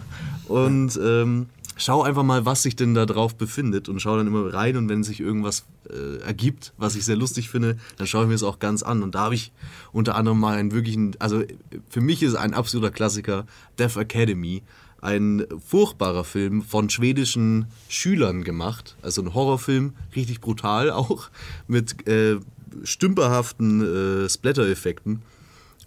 und 0.48 1.00
ähm, 1.02 1.46
schau 1.76 2.02
einfach 2.02 2.22
mal, 2.22 2.44
was 2.44 2.62
sich 2.62 2.76
denn 2.76 2.94
da 2.94 3.06
drauf 3.06 3.36
befindet 3.36 3.88
und 3.88 4.00
schau 4.00 4.16
dann 4.16 4.26
immer 4.26 4.52
rein 4.52 4.76
und 4.76 4.88
wenn 4.88 5.02
sich 5.02 5.20
irgendwas 5.20 5.64
äh, 5.88 6.18
ergibt, 6.22 6.72
was 6.76 6.94
ich 6.96 7.04
sehr 7.04 7.16
lustig 7.16 7.48
finde, 7.48 7.76
dann 7.96 8.06
schaue 8.06 8.24
ich 8.24 8.28
mir 8.28 8.34
es 8.34 8.42
auch 8.42 8.58
ganz 8.58 8.82
an 8.82 9.02
und 9.02 9.14
da 9.14 9.20
habe 9.20 9.34
ich 9.34 9.52
unter 9.92 10.14
anderem 10.14 10.40
mal 10.40 10.58
einen 10.58 10.72
wirklichen, 10.72 11.16
also 11.18 11.42
für 11.88 12.00
mich 12.00 12.22
ist 12.22 12.34
ein 12.34 12.54
absoluter 12.54 12.90
Klassiker 12.90 13.46
Death 13.78 13.96
Academy 13.96 14.62
ein 15.02 15.44
furchtbarer 15.66 16.22
Film 16.22 16.62
von 16.62 16.88
schwedischen 16.88 17.66
Schülern 17.88 18.44
gemacht. 18.44 18.96
Also 19.02 19.20
ein 19.20 19.34
Horrorfilm, 19.34 19.94
richtig 20.14 20.40
brutal 20.40 20.90
auch, 20.90 21.28
mit 21.66 22.06
äh, 22.08 22.38
stümperhaften 22.84 24.24
äh, 24.24 24.28
Splatter-Effekten. 24.28 25.22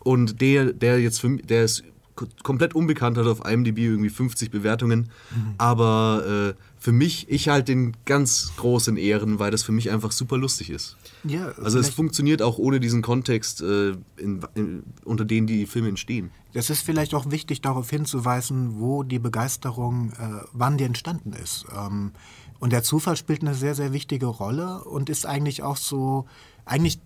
Und 0.04 0.41
der, 0.41 0.74
der 0.74 1.00
jetzt 1.00 1.22
für 1.22 1.30
mich, 1.30 1.46
der 1.46 1.63
ist 1.63 1.84
komplett 2.43 2.75
unbekannt, 2.75 3.17
hat 3.17 3.28
auf 3.28 3.45
IMDb 3.45 3.80
irgendwie 3.80 4.10
50 4.10 4.51
Bewertungen. 4.51 5.10
Mhm. 5.32 5.56
Aber 5.58 6.54
äh, 6.56 6.62
für 6.78 6.91
mich, 6.91 7.30
ich 7.30 7.49
halte 7.49 7.73
den 7.73 7.97
ganz 8.06 8.54
groß 8.58 8.88
in 8.89 8.97
Ehren, 8.97 9.39
weil 9.39 9.51
das 9.51 9.63
für 9.63 9.71
mich 9.71 9.89
einfach 9.91 10.12
super 10.12 10.38
lustig 10.38 10.69
ist. 10.69 10.97
Ja, 11.23 11.51
also 11.62 11.80
es 11.80 11.89
funktioniert 11.89 12.41
auch 12.41 12.58
ohne 12.58 12.80
diesen 12.80 13.01
Kontext, 13.01 13.62
äh, 13.62 13.95
in, 14.17 14.39
in, 14.54 14.84
unter 15.04 15.25
dem 15.25 15.47
die 15.47 15.65
Filme 15.65 15.89
entstehen. 15.89 16.32
Es 16.54 16.69
ist 16.69 16.82
vielleicht 16.82 17.13
auch 17.13 17.32
wichtig, 17.32 17.62
darauf 17.62 17.89
hinzuweisen, 17.89 18.80
wo 18.80 19.04
die 19.04 19.19
Begeisterung, 19.19 20.12
äh, 20.12 20.45
wann 20.54 20.78
die 20.78 20.86
entstanden 20.86 21.34
ist. 21.34 21.65
Ähm, 21.75 22.12
und 22.60 22.71
der 22.71 22.84
Zufall 22.84 23.17
spielt 23.17 23.41
eine 23.41 23.56
sehr, 23.56 23.75
sehr 23.75 23.91
wichtige 23.91 24.28
Rolle 24.28 24.84
und 24.84 25.10
ist 25.10 25.25
eigentlich 25.25 25.63
auch 25.63 25.78
so, 25.78 26.25
eigentlich 26.65 26.99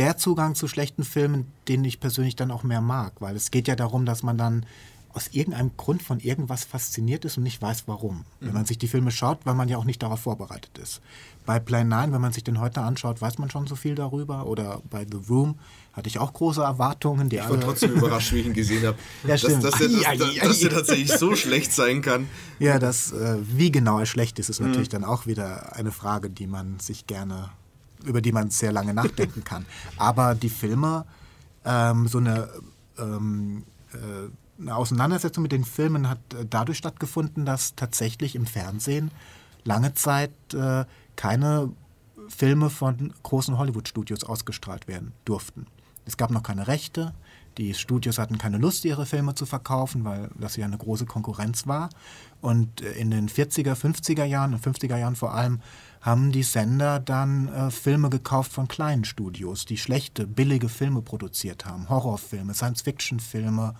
der 0.00 0.16
Zugang 0.16 0.54
zu 0.54 0.66
schlechten 0.66 1.04
Filmen, 1.04 1.52
den 1.68 1.84
ich 1.84 2.00
persönlich 2.00 2.34
dann 2.34 2.50
auch 2.50 2.62
mehr 2.62 2.80
mag, 2.80 3.20
weil 3.20 3.36
es 3.36 3.50
geht 3.50 3.68
ja 3.68 3.76
darum, 3.76 4.06
dass 4.06 4.22
man 4.22 4.38
dann 4.38 4.64
aus 5.12 5.28
irgendeinem 5.32 5.72
Grund 5.76 6.02
von 6.02 6.20
irgendwas 6.20 6.64
fasziniert 6.64 7.24
ist 7.24 7.36
und 7.36 7.42
nicht 7.42 7.60
weiß 7.60 7.84
warum. 7.86 8.18
Mhm. 8.18 8.24
Wenn 8.46 8.54
man 8.54 8.64
sich 8.64 8.78
die 8.78 8.88
Filme 8.88 9.10
schaut, 9.10 9.40
weil 9.44 9.54
man 9.54 9.68
ja 9.68 9.76
auch 9.76 9.84
nicht 9.84 10.02
darauf 10.02 10.20
vorbereitet 10.20 10.78
ist. 10.78 11.02
Bei 11.44 11.58
Plan 11.58 11.88
9, 11.88 12.12
wenn 12.12 12.20
man 12.20 12.32
sich 12.32 12.44
den 12.44 12.60
heute 12.60 12.80
anschaut, 12.80 13.20
weiß 13.20 13.38
man 13.38 13.50
schon 13.50 13.66
so 13.66 13.74
viel 13.74 13.94
darüber. 13.94 14.46
Oder 14.46 14.80
bei 14.88 15.04
The 15.04 15.18
Room 15.28 15.58
hatte 15.92 16.08
ich 16.08 16.18
auch 16.18 16.32
große 16.32 16.62
Erwartungen. 16.62 17.28
Die 17.28 17.36
ich 17.36 17.48
war 17.50 17.60
trotzdem 17.60 17.92
überrascht, 17.92 18.32
wie 18.32 18.38
ich 18.38 18.46
ihn 18.46 18.54
gesehen 18.54 18.86
habe. 18.86 18.96
Ja, 19.24 19.36
dass, 19.36 19.42
dass, 19.42 19.60
der, 19.60 19.88
dass, 19.88 20.18
dass, 20.18 20.36
dass 20.36 20.58
der 20.60 20.70
tatsächlich 20.70 21.12
so 21.12 21.34
schlecht 21.34 21.72
sein 21.72 22.02
kann. 22.02 22.28
Ja, 22.58 22.78
das, 22.78 23.12
äh, 23.12 23.36
wie 23.42 23.72
genau 23.72 23.98
er 23.98 24.06
schlecht 24.06 24.38
ist, 24.38 24.48
ist 24.48 24.60
mhm. 24.60 24.68
natürlich 24.68 24.88
dann 24.88 25.04
auch 25.04 25.26
wieder 25.26 25.74
eine 25.74 25.90
Frage, 25.90 26.30
die 26.30 26.46
man 26.46 26.78
sich 26.78 27.06
gerne, 27.06 27.50
über 28.04 28.20
die 28.20 28.32
man 28.32 28.50
sehr 28.50 28.72
lange 28.72 28.94
nachdenken 28.94 29.44
kann. 29.44 29.66
Aber 29.96 30.34
die 30.34 30.48
Filme, 30.48 31.04
ähm, 31.64 32.08
so 32.08 32.18
eine 32.18 32.48
ähm, 32.98 33.64
äh, 33.92 34.30
eine 34.60 34.76
Auseinandersetzung 34.76 35.42
mit 35.42 35.52
den 35.52 35.64
Filmen 35.64 36.08
hat 36.08 36.18
äh, 36.34 36.46
dadurch 36.48 36.78
stattgefunden, 36.78 37.44
dass 37.44 37.74
tatsächlich 37.74 38.34
im 38.34 38.46
Fernsehen 38.46 39.10
lange 39.64 39.94
Zeit 39.94 40.32
äh, 40.54 40.84
keine 41.16 41.70
Filme 42.28 42.70
von 42.70 43.12
großen 43.22 43.58
Hollywood-Studios 43.58 44.24
ausgestrahlt 44.24 44.86
werden 44.86 45.12
durften. 45.24 45.66
Es 46.06 46.16
gab 46.16 46.30
noch 46.30 46.42
keine 46.42 46.68
Rechte. 46.68 47.14
Die 47.58 47.74
Studios 47.74 48.18
hatten 48.18 48.38
keine 48.38 48.58
Lust, 48.58 48.84
ihre 48.84 49.06
Filme 49.06 49.34
zu 49.34 49.46
verkaufen, 49.46 50.04
weil 50.04 50.30
das 50.38 50.56
ja 50.56 50.64
eine 50.64 50.78
große 50.78 51.06
Konkurrenz 51.06 51.66
war. 51.66 51.90
Und 52.40 52.82
äh, 52.82 52.92
in 52.92 53.10
den 53.10 53.28
40er, 53.28 53.74
50er 53.74 54.24
Jahren 54.24 54.54
und 54.54 54.64
50er 54.64 54.96
Jahren 54.96 55.16
vor 55.16 55.34
allem 55.34 55.60
haben 56.00 56.32
die 56.32 56.42
Sender 56.42 56.98
dann 57.00 57.48
äh, 57.48 57.70
Filme 57.70 58.08
gekauft 58.08 58.52
von 58.52 58.68
kleinen 58.68 59.04
Studios, 59.04 59.66
die 59.66 59.76
schlechte, 59.76 60.26
billige 60.26 60.68
Filme 60.68 61.02
produziert 61.02 61.66
haben. 61.66 61.88
Horrorfilme, 61.88 62.54
Science-Fiction-Filme, 62.54 63.74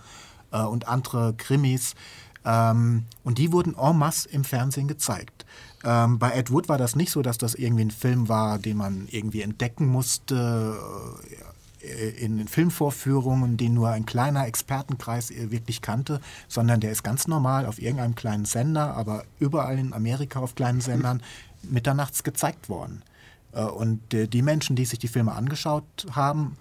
äh, 0.51 0.61
und 0.61 0.87
andere 0.87 1.33
Krimis. 1.33 1.95
Ähm, 2.43 3.05
und 3.23 3.37
die 3.37 3.51
wurden 3.51 3.75
en 3.75 3.97
masse 3.97 4.29
im 4.29 4.43
Fernsehen 4.43 4.87
gezeigt. 4.87 5.45
Ähm, 5.83 6.19
bei 6.19 6.31
Ed 6.31 6.51
Wood 6.51 6.69
war 6.69 6.77
das 6.77 6.95
nicht 6.95 7.11
so, 7.11 7.21
dass 7.21 7.37
das 7.37 7.55
irgendwie 7.55 7.85
ein 7.85 7.91
Film 7.91 8.29
war, 8.29 8.59
den 8.59 8.77
man 8.77 9.07
irgendwie 9.09 9.41
entdecken 9.41 9.87
musste 9.87 10.75
äh, 11.23 11.50
in 11.81 12.37
den 12.37 12.47
Filmvorführungen, 12.47 13.57
den 13.57 13.73
nur 13.73 13.89
ein 13.89 14.05
kleiner 14.05 14.45
Expertenkreis 14.45 15.31
äh, 15.31 15.51
wirklich 15.51 15.81
kannte, 15.81 16.21
sondern 16.47 16.79
der 16.79 16.91
ist 16.91 17.03
ganz 17.03 17.27
normal 17.27 17.65
auf 17.65 17.81
irgendeinem 17.81 18.15
kleinen 18.15 18.45
Sender, 18.45 18.95
aber 18.95 19.23
überall 19.39 19.79
in 19.79 19.93
Amerika 19.93 20.39
auf 20.39 20.55
kleinen 20.55 20.81
Sendern 20.81 21.21
mitternachts 21.63 22.23
gezeigt 22.23 22.69
worden. 22.69 23.03
Äh, 23.51 23.63
und 23.63 23.99
die 24.11 24.41
Menschen, 24.41 24.75
die 24.75 24.85
sich 24.85 24.99
die 24.99 25.07
Filme 25.07 25.33
angeschaut 25.33 26.07
haben, 26.11 26.57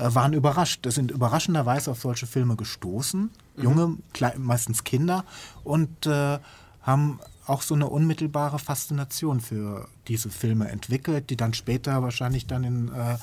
äh, 0.00 0.14
waren 0.14 0.32
überrascht. 0.32 0.86
Sind 0.90 1.10
überraschenderweise 1.10 1.90
auf 1.90 2.00
solche 2.00 2.26
Filme 2.26 2.56
gestoßen, 2.56 3.30
mhm. 3.56 3.62
junge, 3.62 3.96
meistens 4.38 4.84
Kinder, 4.84 5.24
und 5.62 6.06
äh, 6.06 6.38
haben 6.82 7.20
auch 7.46 7.62
so 7.62 7.74
eine 7.74 7.88
unmittelbare 7.88 8.58
Faszination 8.58 9.40
für 9.40 9.88
diese 10.08 10.30
Filme 10.30 10.68
entwickelt, 10.68 11.30
die 11.30 11.36
dann 11.36 11.52
später 11.52 12.02
wahrscheinlich 12.02 12.46
dann 12.46 12.64
in 12.64 12.88
äh, 12.88 13.16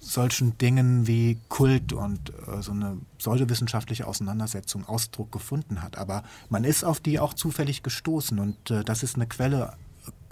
solchen 0.00 0.56
Dingen 0.58 1.06
wie 1.06 1.38
Kult 1.48 1.92
und 1.92 2.30
äh, 2.30 2.62
so 2.62 2.72
eine 2.72 2.98
pseudowissenschaftliche 3.18 4.06
Auseinandersetzung 4.06 4.88
Ausdruck 4.88 5.30
gefunden 5.30 5.82
hat. 5.82 5.98
Aber 5.98 6.22
man 6.48 6.64
ist 6.64 6.84
auf 6.84 7.00
die 7.00 7.20
auch 7.20 7.34
zufällig 7.34 7.82
gestoßen 7.82 8.38
und 8.38 8.70
äh, 8.70 8.82
das 8.82 9.02
ist 9.02 9.16
eine 9.16 9.26
Quelle 9.26 9.74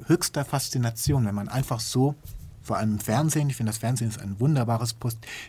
höchster 0.07 0.45
Faszination, 0.45 1.27
wenn 1.27 1.35
man 1.35 1.49
einfach 1.49 1.81
so 1.81 2.15
vor 2.63 2.77
allem 2.77 2.93
im 2.93 2.99
Fernsehen, 2.99 3.49
ich 3.49 3.57
finde 3.57 3.71
das 3.71 3.79
Fernsehen 3.79 4.09
ist 4.09 4.21
ein 4.21 4.39
wunderbares 4.41 4.95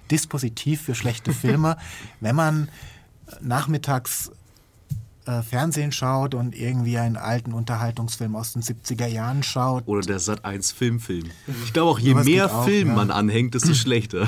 Dispositiv 0.09 0.81
für 0.81 0.95
schlechte 0.95 1.33
Filme, 1.33 1.77
wenn 2.21 2.35
man 2.35 2.69
nachmittags 3.41 4.31
äh, 5.29 5.43
Fernsehen 5.43 5.91
schaut 5.91 6.33
und 6.33 6.55
irgendwie 6.55 6.97
einen 6.97 7.17
alten 7.17 7.53
Unterhaltungsfilm 7.53 8.35
aus 8.35 8.53
den 8.53 8.63
70er 8.63 9.05
Jahren 9.05 9.43
schaut. 9.43 9.87
Oder 9.87 10.01
der 10.01 10.19
Sat 10.19 10.43
1 10.43 10.71
Filmfilm. 10.71 11.29
Ich 11.63 11.73
glaube 11.73 11.91
auch, 11.91 11.99
je 11.99 12.15
mehr 12.15 12.51
auch, 12.51 12.65
Film 12.65 12.89
ja. 12.89 12.95
man 12.95 13.11
anhängt, 13.11 13.53
desto 13.53 13.73
schlechter. 13.75 14.27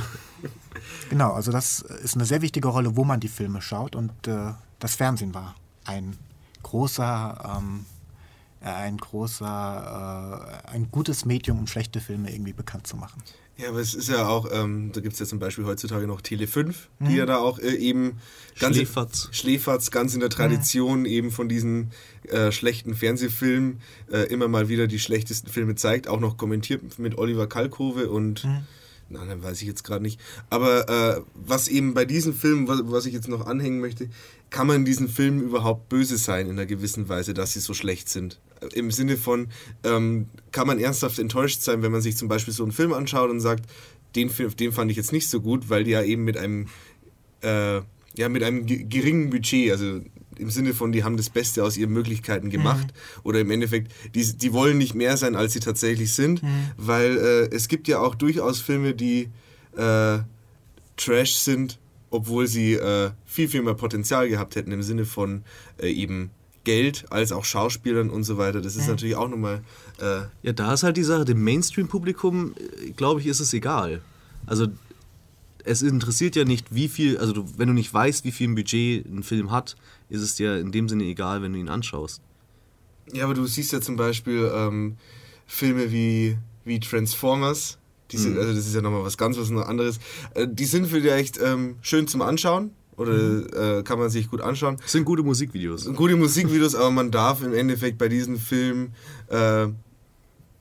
Genau, 1.10 1.34
also 1.34 1.52
das 1.52 1.82
ist 1.82 2.16
eine 2.16 2.26
sehr 2.26 2.42
wichtige 2.42 2.68
Rolle, 2.68 2.96
wo 2.96 3.04
man 3.04 3.20
die 3.20 3.28
Filme 3.28 3.62
schaut 3.62 3.96
und 3.96 4.12
äh, 4.28 4.54
das 4.80 4.96
Fernsehen 4.96 5.34
war 5.34 5.56
ein 5.86 6.16
großer 6.64 7.58
ähm, 7.58 7.86
ein 8.62 8.98
großer, 8.98 10.62
äh, 10.68 10.70
ein 10.70 10.92
gutes 10.92 11.26
Medium, 11.26 11.60
um 11.60 11.68
schlechte 11.68 12.00
Filme 12.00 12.32
irgendwie 12.32 12.54
bekannt 12.54 12.88
zu 12.88 12.96
machen. 12.96 13.24
Ja, 13.58 13.70
aber 13.70 13.80
es 13.80 13.94
ist 13.94 14.10
ja 14.10 14.28
auch, 14.28 14.50
ähm, 14.52 14.92
da 14.94 15.02
gibt 15.02 15.14
es 15.14 15.20
ja 15.20 15.26
zum 15.26 15.40
Beispiel 15.40 15.66
heutzutage 15.66 16.08
noch 16.08 16.22
Tele 16.22 16.48
5, 16.48 16.90
die 17.00 17.12
mhm. 17.12 17.16
ja 17.16 17.26
da 17.26 17.38
auch 17.38 17.60
äh, 17.60 17.76
eben 17.76 18.18
ganz 18.60 18.76
Schläferz. 18.76 19.30
Schläferz 19.32 19.92
ganz 19.92 20.14
in 20.14 20.20
der 20.20 20.30
Tradition 20.30 21.02
mhm. 21.02 21.06
eben 21.06 21.32
von 21.32 21.48
diesen 21.48 21.92
äh, 22.30 22.52
schlechten 22.52 22.96
Fernsehfilmen 22.96 23.82
äh, 24.12 24.24
immer 24.32 24.48
mal 24.48 24.70
wieder 24.70 24.88
die 24.88 25.00
schlechtesten 25.00 25.50
Filme 25.50 25.76
zeigt, 25.76 26.08
auch 26.08 26.20
noch 26.20 26.38
kommentiert 26.38 26.98
mit 26.98 27.18
Oliver 27.18 27.48
Kalkove 27.48 28.10
und 28.10 28.46
mhm. 28.46 28.66
na, 29.10 29.26
dann 29.26 29.44
weiß 29.44 29.62
ich 29.62 29.68
jetzt 29.68 29.84
gerade 29.84 30.02
nicht. 30.02 30.20
Aber 30.50 30.90
äh, 30.90 31.22
was 31.36 31.68
eben 31.68 31.94
bei 31.94 32.06
diesen 32.06 32.34
Filmen, 32.34 32.68
was, 32.68 32.82
was 32.86 33.06
ich 33.06 33.14
jetzt 33.14 33.28
noch 33.28 33.46
anhängen 33.46 33.80
möchte, 33.80 34.10
kann 34.52 34.68
man 34.68 34.86
diesen 34.86 35.08
Filmen 35.08 35.42
überhaupt 35.42 35.90
böse 35.90 36.18
sein 36.18 36.46
in 36.46 36.54
einer 36.54 36.68
gewissen 36.68 37.10
Weise, 37.10 37.34
dass 37.34 37.54
sie 37.54 37.60
so 37.60 37.74
schlecht 37.74 38.08
sind? 38.10 38.40
im 38.74 38.92
Sinne 38.92 39.18
von, 39.18 39.48
ähm, 39.84 40.28
kann 40.52 40.68
man 40.68 40.80
ernsthaft 40.80 41.20
enttäuscht 41.20 41.62
sein, 41.62 41.82
wenn 41.82 41.92
man 41.92 42.02
sich 42.02 42.18
zum 42.18 42.28
Beispiel 42.28 42.54
so 42.54 42.64
einen 42.64 42.72
Film 42.72 42.94
anschaut 42.94 43.30
und 43.30 43.40
sagt, 43.40 43.66
den 44.16 44.30
Film, 44.30 44.56
den 44.56 44.72
fand 44.72 44.92
ich 44.92 44.98
jetzt 44.98 45.12
nicht 45.12 45.30
so 45.30 45.42
gut, 45.42 45.70
weil 45.70 45.84
die 45.84 45.92
ja 45.92 46.04
eben 46.04 46.24
mit 46.24 46.38
einem, 46.38 46.68
äh, 47.42 47.78
ja, 48.16 48.30
mit 48.30 48.44
einem 48.44 48.66
geringen 48.66 49.30
Budget, 49.30 49.72
also 49.72 50.02
im 50.38 50.50
Sinne 50.50 50.74
von, 50.74 50.92
die 50.92 51.04
haben 51.04 51.18
das 51.18 51.30
Beste 51.30 51.64
aus 51.64 51.78
ihren 51.78 51.92
Möglichkeiten 51.92 52.50
gemacht 52.50 52.88
mhm. 52.88 53.22
oder 53.24 53.40
im 53.40 53.52
Endeffekt, 53.52 53.92
die, 54.16 54.38
die 54.38 54.54
wollen 54.54 54.78
nicht 54.78 54.96
mehr 54.96 55.18
sein, 55.18 55.36
als 55.36 55.54
sie 55.54 55.60
tatsächlich 55.60 56.14
sind, 56.14 56.44
mhm. 56.44 56.72
weil 56.78 57.18
äh, 57.18 57.56
es 57.56 57.68
gibt 57.68 57.88
ja 57.88 58.00
auch 58.00 58.16
durchaus 58.16 58.60
Filme, 58.60 58.94
die 58.94 59.30
äh, 59.78 60.20
Trash 60.98 61.36
sind, 61.36 61.80
obwohl 62.12 62.46
sie 62.46 62.74
äh, 62.74 63.12
viel, 63.26 63.48
viel 63.48 63.64
mehr 63.64 63.74
Potenzial 63.74 64.30
gehabt 64.30 64.56
hätten 64.56 64.72
im 64.72 64.84
Sinne 64.84 65.06
von 65.06 65.44
äh, 65.82 65.92
eben 65.92 66.30
Geld 66.64 67.06
als 67.10 67.32
auch 67.32 67.46
Schauspielern 67.46 68.10
und 68.10 68.24
so 68.24 68.38
weiter. 68.38 68.62
Das 68.62 68.76
ist 68.76 68.84
mhm. 68.84 68.92
natürlich 68.92 69.16
auch 69.16 69.30
nochmal. 69.30 69.64
Äh 70.00 70.22
ja, 70.44 70.54
da 70.54 70.74
ist 70.74 70.84
halt 70.84 70.98
die 70.98 71.04
Sache, 71.04 71.26
dem 71.26 71.44
Mainstream-Publikum, 71.44 72.54
äh, 72.54 72.92
glaube 72.92 73.22
ich, 73.22 73.28
ist 73.28 73.40
es 73.40 73.54
egal. 73.54 74.02
Also 74.46 74.68
es 75.64 75.82
interessiert 75.82 76.36
ja 76.36 76.44
nicht, 76.44 76.74
wie 76.74 76.88
viel, 76.88 77.18
also 77.18 77.34
du, 77.34 77.46
wenn 77.58 77.68
du 77.68 77.74
nicht 77.74 77.94
weißt, 77.94 78.26
wie 78.26 78.32
viel 78.32 78.50
ein 78.50 78.56
Budget 78.56 79.06
ein 79.06 79.24
Film 79.24 79.52
hat, 79.52 79.76
ist 80.10 80.22
es 80.22 80.36
dir 80.36 80.60
in 80.60 80.72
dem 80.72 80.90
Sinne 80.90 81.06
egal, 81.06 81.42
wenn 81.42 81.54
du 81.54 81.60
ihn 81.60 81.70
anschaust. 81.70 82.22
Ja, 83.14 83.26
aber 83.26 83.34
du 83.34 83.46
siehst 83.46 83.72
ja 83.72 83.82
zum 83.82 83.96
Beispiel 83.96 84.52
ähm, 84.54 84.98
Filme 85.48 85.92
wie, 85.92 86.38
wie 86.66 86.80
Transformers, 86.80 87.78
sind, 88.18 88.34
mhm. 88.34 88.40
also 88.40 88.54
das 88.54 88.66
ist 88.66 88.76
ja 88.76 88.82
nochmal 88.82 89.04
was 89.04 89.18
ganz 89.18 89.38
was 89.38 89.52
anderes. 89.52 90.00
Äh, 90.34 90.48
die 90.50 90.66
sind 90.66 90.88
vielleicht 90.88 91.40
ähm, 91.42 91.76
schön 91.82 92.08
zum 92.08 92.22
Anschauen, 92.22 92.72
oder 92.98 93.14
mhm. 93.14 93.48
äh, 93.54 93.84
kann 93.84 94.00
man 94.00 94.10
sich 94.10 94.30
gut 94.30 94.42
anschauen. 94.42 94.78
Das 94.82 94.92
sind 94.92 95.06
gute 95.06 95.24
Musikvideos. 95.24 95.92
Gute 95.96 96.16
Musikvideos, 96.16 96.76
aber 96.76 96.92
man 96.92 97.10
darf 97.10 97.42
im 97.42 97.54
Endeffekt 97.54 97.98
bei 97.98 98.08
diesen 98.08 98.38
Filmen 98.38 98.94
äh, 99.30 99.68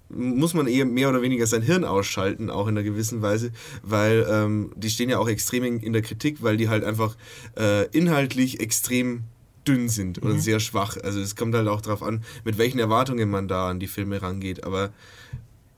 muss 0.09 0.55
man 0.55 0.67
eher 0.67 0.87
mehr 0.87 1.09
oder 1.09 1.23
weniger 1.23 1.47
sein 1.47 1.63
Hirn 1.63 1.85
ausschalten, 1.85 2.51
auch 2.51 2.67
in 2.67 2.77
einer 2.77 2.83
gewissen 2.83 3.23
Weise, 3.23 3.53
weil 3.83 4.27
ähm, 4.29 4.73
die 4.75 4.91
stehen 4.91 5.09
ja 5.09 5.19
auch 5.19 5.29
extrem 5.29 5.63
in, 5.65 5.81
in, 5.81 5.93
der 5.93 6.03
Kritik, 6.03 6.43
weil 6.43 6.57
die 6.57 6.69
halt 6.69 6.83
einfach 6.83 7.17
äh, 7.57 7.87
inhaltlich 7.97 8.61
extrem 8.61 9.23
dünn 9.69 9.89
sind 9.89 10.23
oder 10.23 10.35
mhm. 10.35 10.41
sehr 10.41 10.59
schwach. 10.59 10.97
Also 11.03 11.21
es 11.21 11.37
kommt 11.37 11.55
halt 11.55 11.69
auch 11.69 11.81
darauf 11.81 12.03
an, 12.03 12.25
mit 12.45 12.59
welchen 12.59 12.79
Erwartungen 12.79 13.31
man 13.31 13.47
da 13.47 13.69
an 13.69 13.79
die 13.79 13.87
Filme 13.87 14.21
rangeht. 14.21 14.65
Aber 14.65 14.91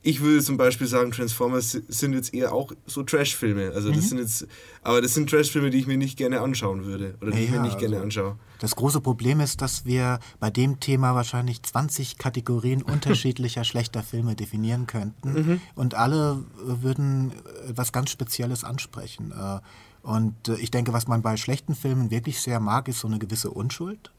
ich 0.02 0.20
würde 0.20 0.42
zum 0.42 0.56
Beispiel 0.56 0.86
sagen, 0.86 1.12
Transformers 1.12 1.78
sind 1.88 2.14
jetzt 2.14 2.34
eher 2.34 2.52
auch 2.52 2.72
so 2.86 3.04
Trash-Filme. 3.04 3.72
Also 3.72 3.88
das 3.88 3.98
mhm. 3.98 4.08
sind 4.08 4.18
jetzt, 4.18 4.46
aber 4.82 5.00
das 5.00 5.14
sind 5.14 5.30
Trash-Filme, 5.30 5.70
die 5.70 5.78
ich 5.78 5.86
mir 5.86 5.96
nicht 5.96 6.16
gerne 6.16 6.40
anschauen 6.40 6.84
würde 6.84 7.14
oder 7.20 7.30
die 7.30 7.44
ich 7.44 7.50
mir 7.50 7.60
nicht 7.60 7.74
also 7.74 7.86
gerne 7.86 8.02
anschaue. 8.02 8.36
Das 8.58 8.74
große 8.74 9.00
Problem 9.00 9.40
ist, 9.40 9.62
dass 9.62 9.84
wir 9.86 10.18
bei 10.40 10.50
dem 10.50 10.80
Thema 10.80 11.14
wahrscheinlich 11.14 11.62
20 11.62 12.18
Kategorien 12.18 12.82
unterschiedlicher 12.82 13.64
schlechter 13.64 14.02
Filme 14.02 14.34
definieren 14.34 14.86
könnten 14.86 15.32
mhm. 15.32 15.60
und 15.76 15.94
alle 15.94 16.44
würden 16.56 17.32
was 17.68 17.92
ganz 17.92 18.10
Spezielles 18.10 18.64
ansprechen. 18.64 19.32
Äh, 19.32 19.60
und 20.02 20.48
äh, 20.48 20.56
ich 20.56 20.72
denke, 20.72 20.92
was 20.92 21.06
man 21.06 21.22
bei 21.22 21.36
schlechten 21.36 21.76
Filmen 21.76 22.10
wirklich 22.10 22.40
sehr 22.40 22.58
mag, 22.58 22.88
ist 22.88 22.98
so 23.00 23.08
eine 23.08 23.20
gewisse 23.20 23.50
Unschuld. 23.50 24.10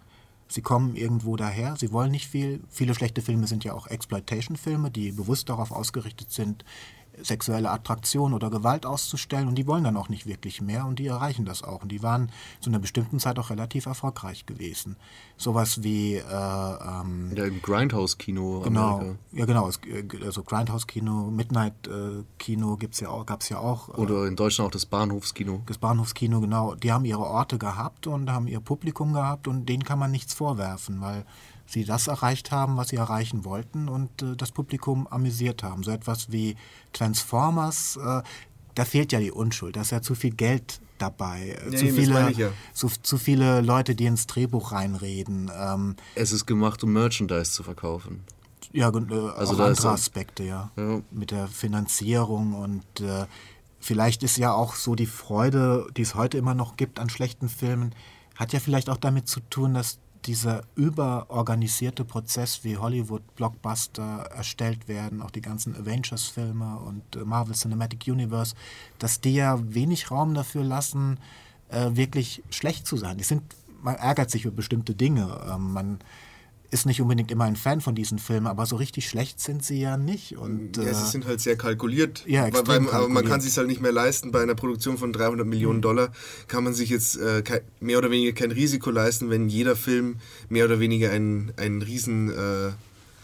Sie 0.53 0.61
kommen 0.61 0.95
irgendwo 0.95 1.35
daher, 1.35 1.75
sie 1.77 1.91
wollen 1.91 2.11
nicht 2.11 2.27
viel. 2.27 2.61
Viele 2.69 2.93
schlechte 2.93 3.23
Filme 3.23 3.47
sind 3.47 3.63
ja 3.63 3.73
auch 3.73 3.87
Exploitation-Filme, 3.87 4.91
die 4.91 5.11
bewusst 5.11 5.49
darauf 5.49 5.71
ausgerichtet 5.71 6.31
sind, 6.31 6.63
sexuelle 7.21 7.69
Attraktion 7.69 8.34
oder 8.34 8.49
Gewalt 8.49 8.86
auszustellen 8.86 9.47
und 9.47 9.56
die 9.56 9.67
wollen 9.67 9.84
dann 9.84 9.97
auch 9.97 10.10
nicht 10.10 10.26
wirklich 10.26 10.62
mehr 10.62 10.86
und 10.86 10.99
die 10.99 11.08
erreichen 11.08 11.45
das 11.45 11.63
auch. 11.63 11.84
Und 11.84 11.91
die 11.91 12.04
waren 12.04 12.32
zu 12.60 12.69
einer 12.69 12.80
bestimmten 12.80 13.19
Zeit 13.19 13.38
auch 13.39 13.49
relativ 13.49 13.86
erfolgreich 13.86 14.45
gewesen. 14.45 14.95
Sowas 15.38 15.84
wie... 15.84 16.15
Äh, 16.15 16.21
ähm, 16.23 17.32
ja, 17.36 17.45
im 17.45 17.62
Grindhouse-Kino. 17.62 18.62
Genau, 18.62 18.97
Amerika. 18.97 19.17
ja 19.32 19.45
genau, 19.45 19.69
äh, 19.69 20.26
also 20.26 20.43
Grindhouse-Kino, 20.43 21.32
Midnight-Kino 21.32 22.78
äh, 22.82 22.88
ja 23.02 23.23
gab 23.23 23.41
es 23.41 23.49
ja 23.49 23.60
auch. 23.60 23.89
Äh, 23.89 23.91
oder 23.93 24.28
in 24.28 24.36
Deutschland 24.36 24.69
auch 24.69 24.73
das 24.73 24.86
Bahnhofskino. 24.86 25.62
Das 25.65 25.78
Bahnhofskino, 25.78 26.41
genau. 26.41 26.76
Die 26.76 26.91
haben 26.91 27.06
ihre 27.06 27.23
Orte 27.23 27.58
gehabt 27.58 28.08
und 28.08 28.32
haben 28.32 28.47
ihr 28.47 28.60
Publikum 28.60 29.13
gehabt 29.13 29.47
und 29.47 29.67
denen 29.67 29.84
kann 29.84 29.99
man 29.99 30.12
nichts 30.12 30.34
vorwerfen, 30.34 31.02
weil 31.02 31.26
sie 31.65 31.86
das 31.86 32.08
erreicht 32.08 32.52
haben, 32.52 32.78
was 32.78 32.89
sie 32.89 32.97
erreichen 32.97 33.45
wollten 33.45 33.89
und 33.89 34.21
äh, 34.21 34.36
das 34.36 34.52
Publikum 34.52 35.08
amüsiert 35.08 35.63
haben. 35.63 35.84
So 35.84 35.91
etwas 35.91 36.32
wie 36.32 36.56
Transformers, 36.91 37.97
äh, 37.97 38.21
da 38.76 38.86
fehlt 38.86 39.12
ja 39.12 39.19
die 39.19 39.32
Unschuld, 39.32 39.76
da 39.76 39.82
ist 39.82 39.91
ja 39.91 40.02
zu 40.02 40.15
viel 40.15 40.32
Geld 40.32 40.82
dabei, 40.97 41.58
ja, 41.69 41.78
zu, 41.78 41.88
viele, 41.89 42.32
ja. 42.32 42.49
zu, 42.73 42.88
zu, 42.88 43.17
viele 43.17 43.62
Leute, 43.62 43.95
die 43.95 44.06
ins 44.06 44.28
Drehbuch 44.28 44.71
reinreden. 44.71 45.52
Ähm, 45.56 45.95
es 46.15 46.32
ist 46.32 46.45
gemacht, 46.45 46.84
um 46.84 46.93
Merchandise 46.93 47.52
zu 47.52 47.63
verkaufen. 47.63 48.23
Ja, 48.71 48.89
äh, 48.89 49.13
also 49.36 49.54
auch 49.54 49.60
andere 49.60 49.89
Aspekte, 49.89 50.43
ja. 50.43 50.71
ja. 50.78 51.02
Mit 51.12 51.32
der 51.32 51.47
Finanzierung 51.47 52.54
und 52.54 53.02
äh, 53.02 53.26
vielleicht 53.80 54.23
ist 54.23 54.38
ja 54.38 54.54
auch 54.54 54.76
so 54.76 54.95
die 54.95 55.06
Freude, 55.06 55.88
die 55.97 56.04
es 56.04 56.15
heute 56.15 56.38
immer 56.38 56.56
noch 56.56 56.78
gibt 56.78 56.99
an 56.99 57.10
schlechten 57.10 57.49
Filmen, 57.49 57.93
hat 58.36 58.54
ja 58.54 58.60
vielleicht 58.60 58.89
auch 58.89 58.97
damit 58.97 59.28
zu 59.28 59.41
tun, 59.41 59.73
dass 59.73 59.99
dieser 60.25 60.63
überorganisierte 60.75 62.05
Prozess, 62.05 62.63
wie 62.63 62.77
Hollywood-Blockbuster 62.77 64.29
erstellt 64.36 64.88
werden, 64.88 65.21
auch 65.21 65.31
die 65.31 65.41
ganzen 65.41 65.75
Avengers-Filme 65.75 66.79
und 66.79 67.15
äh, 67.15 67.25
Marvel 67.25 67.55
Cinematic 67.55 68.07
Universe, 68.07 68.55
dass 68.99 69.21
die 69.21 69.36
ja 69.36 69.59
wenig 69.73 70.12
Raum 70.12 70.33
dafür 70.33 70.63
lassen, 70.63 71.19
äh, 71.69 71.91
wirklich 71.93 72.43
schlecht 72.49 72.88
zu 72.88 72.97
sein. 72.97 73.17
Die 73.17 73.23
sind, 73.23 73.43
man 73.81 73.95
ärgert 73.95 74.29
sich 74.31 74.45
über 74.45 74.55
bestimmte 74.55 74.95
Dinge. 74.95 75.41
Ähm, 75.51 75.73
man 75.73 75.99
ist 76.73 76.86
nicht 76.86 77.01
unbedingt 77.01 77.31
immer 77.31 77.45
ein 77.45 77.55
Fan 77.55 77.81
von 77.81 77.95
diesen 77.95 78.19
Filmen, 78.19 78.47
aber 78.47 78.65
so 78.65 78.75
richtig 78.75 79.07
schlecht 79.07 79.39
sind 79.39 79.63
sie 79.63 79.79
ja 79.79 79.97
nicht. 79.97 80.38
Und, 80.38 80.77
ja, 80.77 80.83
sie 80.83 80.89
äh, 80.89 81.12
sind 81.12 81.25
halt 81.25 81.39
sehr 81.39 81.55
kalkuliert. 81.55 82.23
Ja, 82.25 82.47
extrem 82.47 82.67
weil, 82.67 82.75
weil, 82.75 82.86
kalkuliert. 82.86 83.03
Aber 83.03 83.09
man 83.09 83.25
kann 83.25 83.41
sich 83.41 83.57
halt 83.57 83.67
nicht 83.67 83.81
mehr 83.81 83.91
leisten. 83.91 84.31
Bei 84.31 84.41
einer 84.41 84.55
Produktion 84.55 84.97
von 84.97 85.13
300 85.13 85.45
Millionen 85.45 85.77
mhm. 85.77 85.83
Dollar 85.83 86.12
kann 86.47 86.63
man 86.63 86.73
sich 86.73 86.89
jetzt 86.89 87.17
äh, 87.17 87.43
mehr 87.79 87.97
oder 87.97 88.12
weniger 88.12 88.33
kein 88.33 88.51
Risiko 88.51 88.89
leisten, 88.91 89.29
wenn 89.29 89.47
jeder 89.47 89.75
Film 89.75 90.17
mehr 90.49 90.65
oder 90.65 90.79
weniger 90.79 91.12
ein, 91.12 91.53
ein 91.57 91.81
riesen... 91.81 92.29
Äh, 92.29 92.71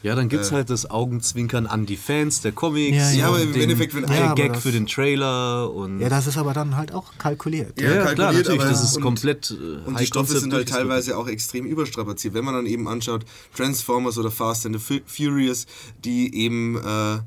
ja, 0.01 0.15
dann 0.15 0.29
gibt 0.29 0.43
es 0.43 0.51
äh, 0.51 0.55
halt 0.55 0.69
das 0.69 0.89
Augenzwinkern 0.89 1.67
an 1.67 1.85
die 1.85 1.97
Fans 1.97 2.41
der 2.41 2.51
Comics. 2.51 2.95
Ja, 2.95 3.11
ja 3.11 3.27
aber 3.27 3.41
im 3.41 3.51
den, 3.51 3.63
Endeffekt, 3.63 3.95
wenn 3.95 4.05
ein 4.05 4.35
Gag 4.35 4.55
für 4.55 4.71
den 4.71 4.87
Trailer 4.87 5.71
und. 5.71 5.99
Ja, 5.99 6.09
das 6.09 6.27
ist 6.27 6.37
aber 6.37 6.53
dann 6.53 6.77
halt 6.77 6.93
auch 6.93 7.17
kalkuliert. 7.17 7.79
Ja, 7.79 7.89
ja 7.89 8.03
kalkuliert, 8.03 8.15
klar, 8.15 8.33
natürlich. 8.33 8.61
das 8.61 8.83
ist 8.83 8.97
und, 8.97 9.03
komplett. 9.03 9.51
Äh, 9.51 9.87
und 9.87 9.99
die 9.99 10.05
Stoffe 10.05 10.39
sind 10.39 10.53
halt 10.53 10.69
teilweise 10.69 11.17
auch 11.17 11.27
extrem 11.27 11.65
überstrapaziert. 11.65 12.33
Wenn 12.33 12.45
man 12.45 12.53
dann 12.53 12.65
eben 12.65 12.87
anschaut, 12.87 13.25
Transformers 13.55 14.17
oder 14.17 14.31
Fast 14.31 14.65
and 14.65 14.79
the 14.79 15.01
Furious, 15.05 15.65
die 16.03 16.35
eben. 16.35 16.77
Äh, 16.77 17.19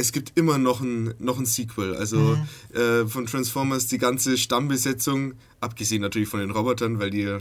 es 0.00 0.12
gibt 0.12 0.32
immer 0.38 0.56
noch 0.56 0.80
ein, 0.80 1.14
noch 1.18 1.38
ein 1.38 1.44
Sequel. 1.44 1.94
Also 1.94 2.16
mhm. 2.16 2.76
äh, 2.76 3.06
von 3.06 3.26
Transformers 3.26 3.86
die 3.86 3.98
ganze 3.98 4.38
Stammbesetzung, 4.38 5.34
abgesehen 5.60 6.00
natürlich 6.00 6.28
von 6.28 6.40
den 6.40 6.50
Robotern, 6.50 6.98
weil 6.98 7.10
die, 7.10 7.36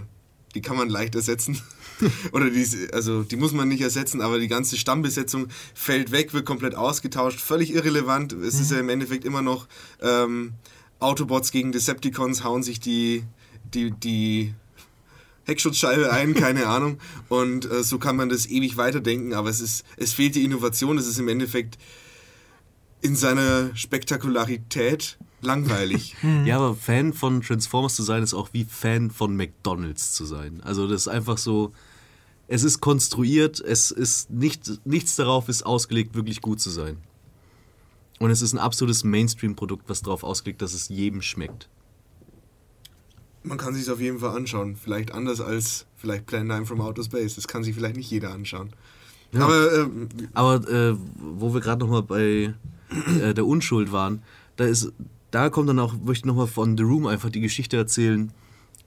die 0.53 0.62
kann 0.62 0.75
man 0.75 0.89
leicht 0.89 1.15
ersetzen. 1.15 1.62
Oder 2.31 2.49
die, 2.49 2.65
also 2.93 3.23
die 3.23 3.35
muss 3.35 3.51
man 3.51 3.67
nicht 3.67 3.81
ersetzen, 3.81 4.21
aber 4.21 4.39
die 4.39 4.47
ganze 4.47 4.77
Stammbesetzung 4.77 5.47
fällt 5.73 6.12
weg, 6.12 6.33
wird 6.33 6.45
komplett 6.45 6.75
ausgetauscht, 6.75 7.39
völlig 7.39 7.73
irrelevant. 7.73 8.33
Es 8.33 8.55
mhm. 8.55 8.62
ist 8.62 8.71
ja 8.71 8.79
im 8.79 8.89
Endeffekt 8.89 9.25
immer 9.25 9.41
noch 9.41 9.67
ähm, 10.01 10.53
Autobots 10.99 11.51
gegen 11.51 11.71
Decepticons 11.71 12.43
hauen 12.43 12.63
sich 12.63 12.79
die, 12.79 13.23
die, 13.73 13.91
die 13.91 14.53
Heckschutzscheibe 15.45 16.12
ein, 16.12 16.33
keine 16.35 16.67
Ahnung. 16.67 16.99
Und 17.27 17.69
äh, 17.69 17.83
so 17.83 17.99
kann 17.99 18.15
man 18.15 18.29
das 18.29 18.47
ewig 18.47 18.77
weiterdenken, 18.77 19.33
aber 19.33 19.49
es, 19.49 19.62
ist, 19.62 19.85
es 19.97 20.13
fehlt 20.13 20.35
die 20.35 20.43
Innovation, 20.43 20.97
es 20.97 21.07
ist 21.07 21.19
im 21.19 21.27
Endeffekt 21.27 21.77
in 23.01 23.15
seiner 23.15 23.75
Spektakularität 23.75 25.17
langweilig. 25.41 26.15
ja, 26.45 26.57
aber 26.57 26.75
Fan 26.75 27.13
von 27.13 27.41
Transformers 27.41 27.95
zu 27.95 28.03
sein, 28.03 28.23
ist 28.23 28.33
auch 28.33 28.49
wie 28.51 28.65
Fan 28.65 29.09
von 29.09 29.35
McDonalds 29.35 30.13
zu 30.13 30.25
sein. 30.25 30.62
Also 30.63 30.88
das 30.88 31.01
ist 31.01 31.07
einfach 31.07 31.38
so, 31.38 31.71
es 32.51 32.63
ist 32.63 32.81
konstruiert, 32.81 33.59
es 33.59 33.91
ist 33.91 34.31
nicht, 34.31 34.81
nichts 34.83 35.15
darauf 35.15 35.49
ist 35.49 35.63
ausgelegt, 35.63 36.15
wirklich 36.15 36.41
gut 36.41 36.59
zu 36.59 36.71
sein. 36.71 36.97
Und 38.17 38.31
es 38.31 38.41
ist 38.41 38.53
ein 38.53 38.57
absolutes 38.57 39.03
Mainstream-Produkt, 39.03 39.88
was 39.88 40.01
darauf 40.01 40.23
ausgelegt, 40.23 40.63
dass 40.63 40.73
es 40.73 40.89
jedem 40.89 41.21
schmeckt. 41.21 41.69
Man 43.43 43.59
kann 43.59 43.75
sich 43.75 43.89
auf 43.89 44.01
jeden 44.01 44.19
Fall 44.19 44.35
anschauen. 44.35 44.75
Vielleicht 44.75 45.12
anders 45.12 45.41
als 45.41 45.85
vielleicht 45.95 46.25
Plan 46.25 46.47
9 46.47 46.65
from 46.65 46.81
Outer 46.81 47.03
Space. 47.03 47.35
Das 47.35 47.47
kann 47.47 47.63
sich 47.63 47.75
vielleicht 47.75 47.95
nicht 47.95 48.09
jeder 48.09 48.31
anschauen. 48.31 48.71
Ja. 49.31 49.41
Aber, 49.41 49.71
äh, 49.71 49.88
Aber 50.33 50.69
äh, 50.69 50.95
wo 51.15 51.53
wir 51.53 51.62
gerade 51.62 51.85
nochmal 51.85 52.01
bei 52.03 52.55
äh, 53.21 53.33
der 53.35 53.45
Unschuld 53.45 53.91
waren, 53.91 54.23
da 54.55 54.65
ist, 54.65 54.91
da 55.29 55.51
kommt 55.51 55.69
dann 55.69 55.79
auch, 55.79 55.93
möchte 55.93 56.23
ich 56.23 56.25
nochmal 56.25 56.47
von 56.47 56.75
The 56.75 56.83
Room 56.83 57.05
einfach 57.05 57.29
die 57.29 57.41
Geschichte 57.41 57.77
erzählen, 57.77 58.31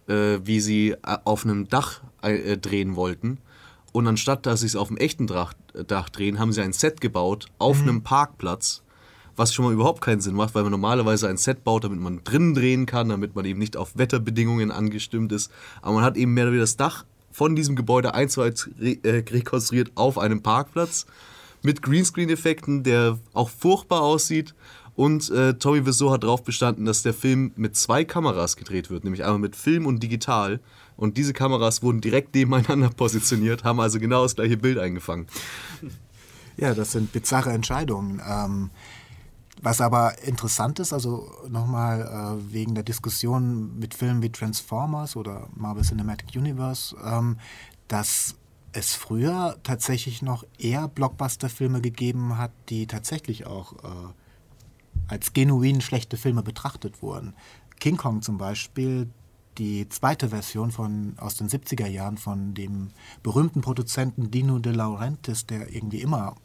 äh, 0.08 0.40
wie 0.42 0.60
sie 0.60 0.90
äh, 0.90 0.96
auf 1.24 1.44
einem 1.44 1.68
Dach 1.68 2.02
äh, 2.22 2.58
drehen 2.58 2.96
wollten. 2.96 3.38
Und 3.92 4.06
anstatt 4.06 4.46
dass 4.46 4.60
sie 4.60 4.66
es 4.66 4.76
auf 4.76 4.88
dem 4.88 4.96
echten 4.96 5.26
Dach, 5.26 5.54
Dach 5.86 6.08
drehen, 6.08 6.38
haben 6.38 6.52
sie 6.52 6.62
ein 6.62 6.72
Set 6.72 7.00
gebaut 7.00 7.46
auf 7.58 7.82
mhm. 7.82 7.88
einem 7.88 8.02
Parkplatz 8.02 8.82
was 9.36 9.54
schon 9.54 9.64
mal 9.64 9.72
überhaupt 9.72 10.00
keinen 10.00 10.20
Sinn 10.20 10.34
macht, 10.34 10.54
weil 10.54 10.62
man 10.62 10.72
normalerweise 10.72 11.28
ein 11.28 11.36
Set 11.36 11.64
baut, 11.64 11.84
damit 11.84 12.00
man 12.00 12.22
drinnen 12.24 12.54
drehen 12.54 12.86
kann, 12.86 13.08
damit 13.08 13.34
man 13.34 13.44
eben 13.44 13.58
nicht 13.58 13.76
auf 13.76 13.96
Wetterbedingungen 13.96 14.70
angestimmt 14.70 15.32
ist. 15.32 15.50
Aber 15.80 15.94
man 15.96 16.04
hat 16.04 16.16
eben 16.16 16.34
mehr 16.34 16.44
oder 16.44 16.52
weniger 16.52 16.64
das 16.64 16.76
Dach 16.76 17.04
von 17.30 17.56
diesem 17.56 17.76
Gebäude 17.76 18.14
eins 18.14 18.32
zu 18.32 18.42
eins 18.42 18.68
re 18.78 18.98
äh, 19.02 19.24
rekonstruiert 19.30 19.92
auf 19.94 20.18
einem 20.18 20.42
Parkplatz 20.42 21.06
mit 21.62 21.80
Greenscreen-Effekten, 21.82 22.82
der 22.82 23.18
auch 23.32 23.48
furchtbar 23.48 24.02
aussieht. 24.02 24.54
Und 24.94 25.30
äh, 25.30 25.54
Tommy 25.54 25.86
Wiseau 25.86 26.10
hat 26.10 26.22
darauf 26.22 26.42
bestanden, 26.44 26.84
dass 26.84 27.02
der 27.02 27.14
Film 27.14 27.52
mit 27.56 27.76
zwei 27.76 28.04
Kameras 28.04 28.56
gedreht 28.56 28.90
wird, 28.90 29.04
nämlich 29.04 29.24
einmal 29.24 29.38
mit 29.38 29.56
Film 29.56 29.86
und 29.86 30.02
digital. 30.02 30.60
Und 30.96 31.16
diese 31.16 31.32
Kameras 31.32 31.82
wurden 31.82 32.00
direkt 32.00 32.34
nebeneinander 32.34 32.90
positioniert, 32.96 33.64
haben 33.64 33.80
also 33.80 33.98
genau 33.98 34.22
das 34.22 34.34
gleiche 34.34 34.56
Bild 34.56 34.78
eingefangen. 34.78 35.26
Ja, 36.56 36.74
das 36.74 36.92
sind 36.92 37.12
bizarre 37.12 37.52
Entscheidungen. 37.52 38.20
Ähm, 38.28 38.70
was 39.62 39.80
aber 39.80 40.22
interessant 40.24 40.80
ist, 40.80 40.92
also 40.92 41.30
nochmal 41.48 42.02
äh, 42.02 42.52
wegen 42.52 42.74
der 42.74 42.84
Diskussion 42.84 43.78
mit 43.78 43.94
Filmen 43.94 44.20
wie 44.20 44.30
Transformers 44.30 45.16
oder 45.16 45.48
Marvel 45.54 45.84
Cinematic 45.84 46.36
Universe, 46.36 46.96
ähm, 47.02 47.38
dass 47.88 48.34
es 48.72 48.94
früher 48.94 49.56
tatsächlich 49.62 50.20
noch 50.20 50.44
eher 50.58 50.88
Blockbuster-Filme 50.88 51.80
gegeben 51.80 52.38
hat, 52.38 52.50
die 52.68 52.86
tatsächlich 52.86 53.46
auch 53.46 53.72
äh, 53.84 54.12
als 55.08 55.32
genuin 55.32 55.80
schlechte 55.80 56.16
Filme 56.16 56.42
betrachtet 56.42 57.02
wurden. 57.02 57.34
King 57.80 57.96
Kong 57.96 58.22
zum 58.22 58.38
Beispiel, 58.38 59.10
die 59.58 59.88
zweite 59.88 60.30
Version 60.30 60.70
von, 60.70 61.14
aus 61.18 61.36
den 61.36 61.48
70er 61.48 61.86
Jahren 61.86 62.16
von 62.16 62.54
dem 62.54 62.90
berühmten 63.22 63.60
Produzenten 63.60 64.30
Dino 64.30 64.58
De 64.58 64.72
Laurentiis, 64.72 65.46
der 65.46 65.74
irgendwie 65.74 66.00
immer 66.00 66.36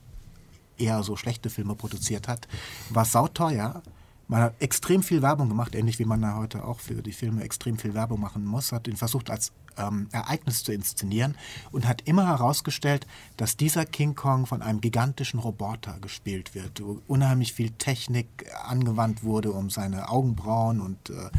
eher 0.77 1.03
so 1.03 1.15
schlechte 1.15 1.49
Filme 1.49 1.75
produziert 1.75 2.27
hat, 2.27 2.47
war 2.89 3.05
sauteuer. 3.05 3.81
Man 4.27 4.41
hat 4.41 4.61
extrem 4.61 5.03
viel 5.03 5.21
Werbung 5.21 5.47
gemacht, 5.47 5.73
ähnlich 5.73 5.99
wie 5.99 6.05
man 6.05 6.21
da 6.21 6.35
heute 6.35 6.65
auch 6.65 6.79
für 6.79 7.01
die 7.01 7.13
Filme 7.13 7.43
extrem 7.43 7.77
viel 7.77 7.93
Werbung 7.93 8.19
machen 8.19 8.45
muss, 8.45 8.71
hat 8.71 8.87
ihn 8.87 8.97
versucht 8.97 9.29
als 9.29 9.53
ähm, 9.77 10.07
Ereignis 10.11 10.63
zu 10.63 10.71
inszenieren 10.71 11.35
und 11.71 11.87
hat 11.87 12.01
immer 12.03 12.27
herausgestellt, 12.27 13.07
dass 13.37 13.57
dieser 13.57 13.85
King 13.85 14.15
Kong 14.15 14.45
von 14.45 14.61
einem 14.61 14.81
gigantischen 14.81 15.39
Roboter 15.39 15.97
gespielt 15.99 16.55
wird, 16.55 16.81
wo 16.83 17.01
unheimlich 17.07 17.53
viel 17.53 17.71
Technik 17.71 18.27
angewandt 18.63 19.23
wurde, 19.23 19.51
um 19.51 19.69
seine 19.69 20.09
Augenbrauen 20.09 20.81
und 20.81 21.09
äh, 21.09 21.29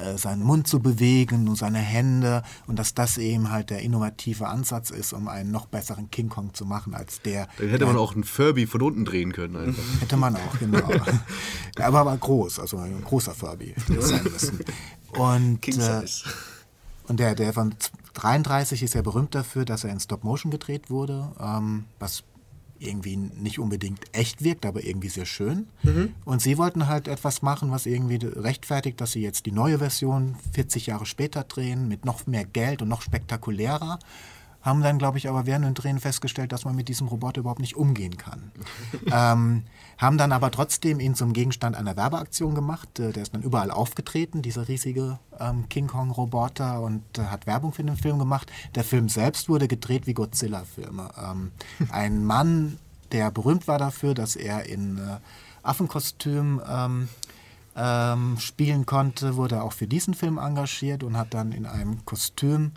äh, 0.00 0.16
seinen 0.16 0.44
Mund 0.44 0.68
zu 0.68 0.80
bewegen 0.80 1.48
und 1.48 1.56
seine 1.56 1.78
Hände 1.78 2.42
und 2.68 2.78
dass 2.78 2.94
das 2.94 3.18
eben 3.18 3.50
halt 3.50 3.70
der 3.70 3.80
innovative 3.80 4.46
Ansatz 4.46 4.90
ist, 4.90 5.12
um 5.12 5.26
einen 5.26 5.50
noch 5.50 5.66
besseren 5.66 6.10
King 6.10 6.28
Kong 6.28 6.54
zu 6.54 6.64
machen 6.64 6.94
als 6.94 7.22
der. 7.22 7.48
Dann 7.58 7.70
hätte 7.70 7.86
man 7.86 7.96
auch 7.96 8.14
einen 8.14 8.22
Furby 8.22 8.66
von 8.66 8.82
unten 8.82 9.04
drehen 9.04 9.32
können 9.32 9.56
einfach. 9.56 9.82
Hätte 10.00 10.16
man 10.16 10.36
auch, 10.36 10.58
genau. 10.58 10.88
aber 11.80 12.06
war 12.06 12.16
groß, 12.16 12.60
also 12.60 12.78
ein 12.78 13.02
großer 13.02 13.34
Furby 13.34 13.74
sein 13.88 14.22
müssen. 14.24 14.60
Und, 15.18 15.60
King 15.60 15.80
äh, 15.80 16.04
und 17.10 17.18
der, 17.18 17.34
der 17.34 17.52
von 17.52 17.74
33 18.14 18.84
ist 18.84 18.94
ja 18.94 19.02
berühmt 19.02 19.34
dafür, 19.34 19.64
dass 19.64 19.82
er 19.82 19.90
in 19.90 19.98
Stop 19.98 20.22
Motion 20.22 20.52
gedreht 20.52 20.90
wurde, 20.90 21.32
ähm, 21.40 21.86
was 21.98 22.22
irgendwie 22.78 23.16
nicht 23.16 23.58
unbedingt 23.58 24.04
echt 24.12 24.44
wirkt, 24.44 24.64
aber 24.64 24.84
irgendwie 24.84 25.08
sehr 25.08 25.26
schön. 25.26 25.66
Mhm. 25.82 26.14
Und 26.24 26.40
sie 26.40 26.56
wollten 26.56 26.86
halt 26.86 27.08
etwas 27.08 27.42
machen, 27.42 27.72
was 27.72 27.86
irgendwie 27.86 28.24
rechtfertigt, 28.24 29.00
dass 29.00 29.10
sie 29.10 29.22
jetzt 29.22 29.44
die 29.46 29.50
neue 29.50 29.80
Version 29.80 30.36
40 30.52 30.86
Jahre 30.86 31.04
später 31.04 31.42
drehen, 31.42 31.88
mit 31.88 32.04
noch 32.04 32.28
mehr 32.28 32.44
Geld 32.44 32.80
und 32.80 32.88
noch 32.88 33.02
spektakulärer 33.02 33.98
haben 34.62 34.82
dann, 34.82 34.98
glaube 34.98 35.18
ich, 35.18 35.28
aber 35.28 35.46
während 35.46 35.64
den 35.64 35.74
Drehen 35.74 36.00
festgestellt, 36.00 36.52
dass 36.52 36.64
man 36.64 36.76
mit 36.76 36.88
diesem 36.88 37.08
Roboter 37.08 37.40
überhaupt 37.40 37.60
nicht 37.60 37.76
umgehen 37.76 38.16
kann. 38.18 38.52
ähm, 39.12 39.64
haben 40.00 40.16
dann 40.16 40.32
aber 40.32 40.50
trotzdem 40.50 40.98
ihn 40.98 41.14
zum 41.14 41.34
Gegenstand 41.34 41.76
einer 41.76 41.94
Werbeaktion 41.94 42.54
gemacht. 42.54 42.98
Äh, 42.98 43.12
der 43.12 43.22
ist 43.22 43.34
dann 43.34 43.42
überall 43.42 43.70
aufgetreten, 43.70 44.40
dieser 44.40 44.66
riesige 44.66 45.18
ähm, 45.38 45.68
King 45.68 45.88
Kong-Roboter, 45.88 46.80
und 46.80 47.02
äh, 47.18 47.22
hat 47.24 47.46
Werbung 47.46 47.72
für 47.72 47.84
den 47.84 47.96
Film 47.96 48.18
gemacht. 48.18 48.50
Der 48.74 48.82
Film 48.82 49.10
selbst 49.10 49.48
wurde 49.50 49.68
gedreht 49.68 50.06
wie 50.06 50.14
Godzilla-Filme. 50.14 51.10
Ähm, 51.22 51.52
ein 51.90 52.24
Mann, 52.24 52.78
der 53.12 53.30
berühmt 53.30 53.68
war 53.68 53.78
dafür, 53.78 54.14
dass 54.14 54.36
er 54.36 54.66
in 54.66 54.96
äh, 54.96 55.18
Affenkostüm 55.62 56.62
ähm, 56.66 57.08
ähm, 57.76 58.36
spielen 58.38 58.86
konnte, 58.86 59.36
wurde 59.36 59.62
auch 59.62 59.74
für 59.74 59.86
diesen 59.86 60.14
Film 60.14 60.38
engagiert 60.38 61.02
und 61.02 61.16
hat 61.16 61.34
dann 61.34 61.52
in 61.52 61.66
einem 61.66 62.04
Kostüm 62.06 62.72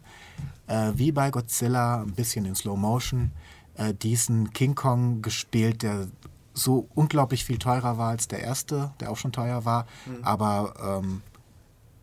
äh, 0.67 0.91
wie 0.95 1.13
bei 1.13 1.31
Godzilla, 1.31 2.01
ein 2.01 2.11
bisschen 2.11 2.45
in 2.45 2.55
Slow 2.55 2.77
Motion, 2.77 3.31
äh, 3.75 3.93
diesen 3.93 4.51
King 4.51 4.75
Kong 4.75 5.21
gespielt, 5.21 5.83
der 5.83 6.07
so 6.53 6.87
unglaublich 6.93 7.45
viel 7.45 7.57
teurer 7.57 7.97
war 7.97 8.09
als 8.09 8.27
der 8.27 8.39
erste, 8.39 8.93
der 8.99 9.11
auch 9.11 9.17
schon 9.17 9.31
teuer 9.31 9.65
war, 9.65 9.87
mhm. 10.05 10.23
aber 10.23 11.01
ähm, 11.01 11.21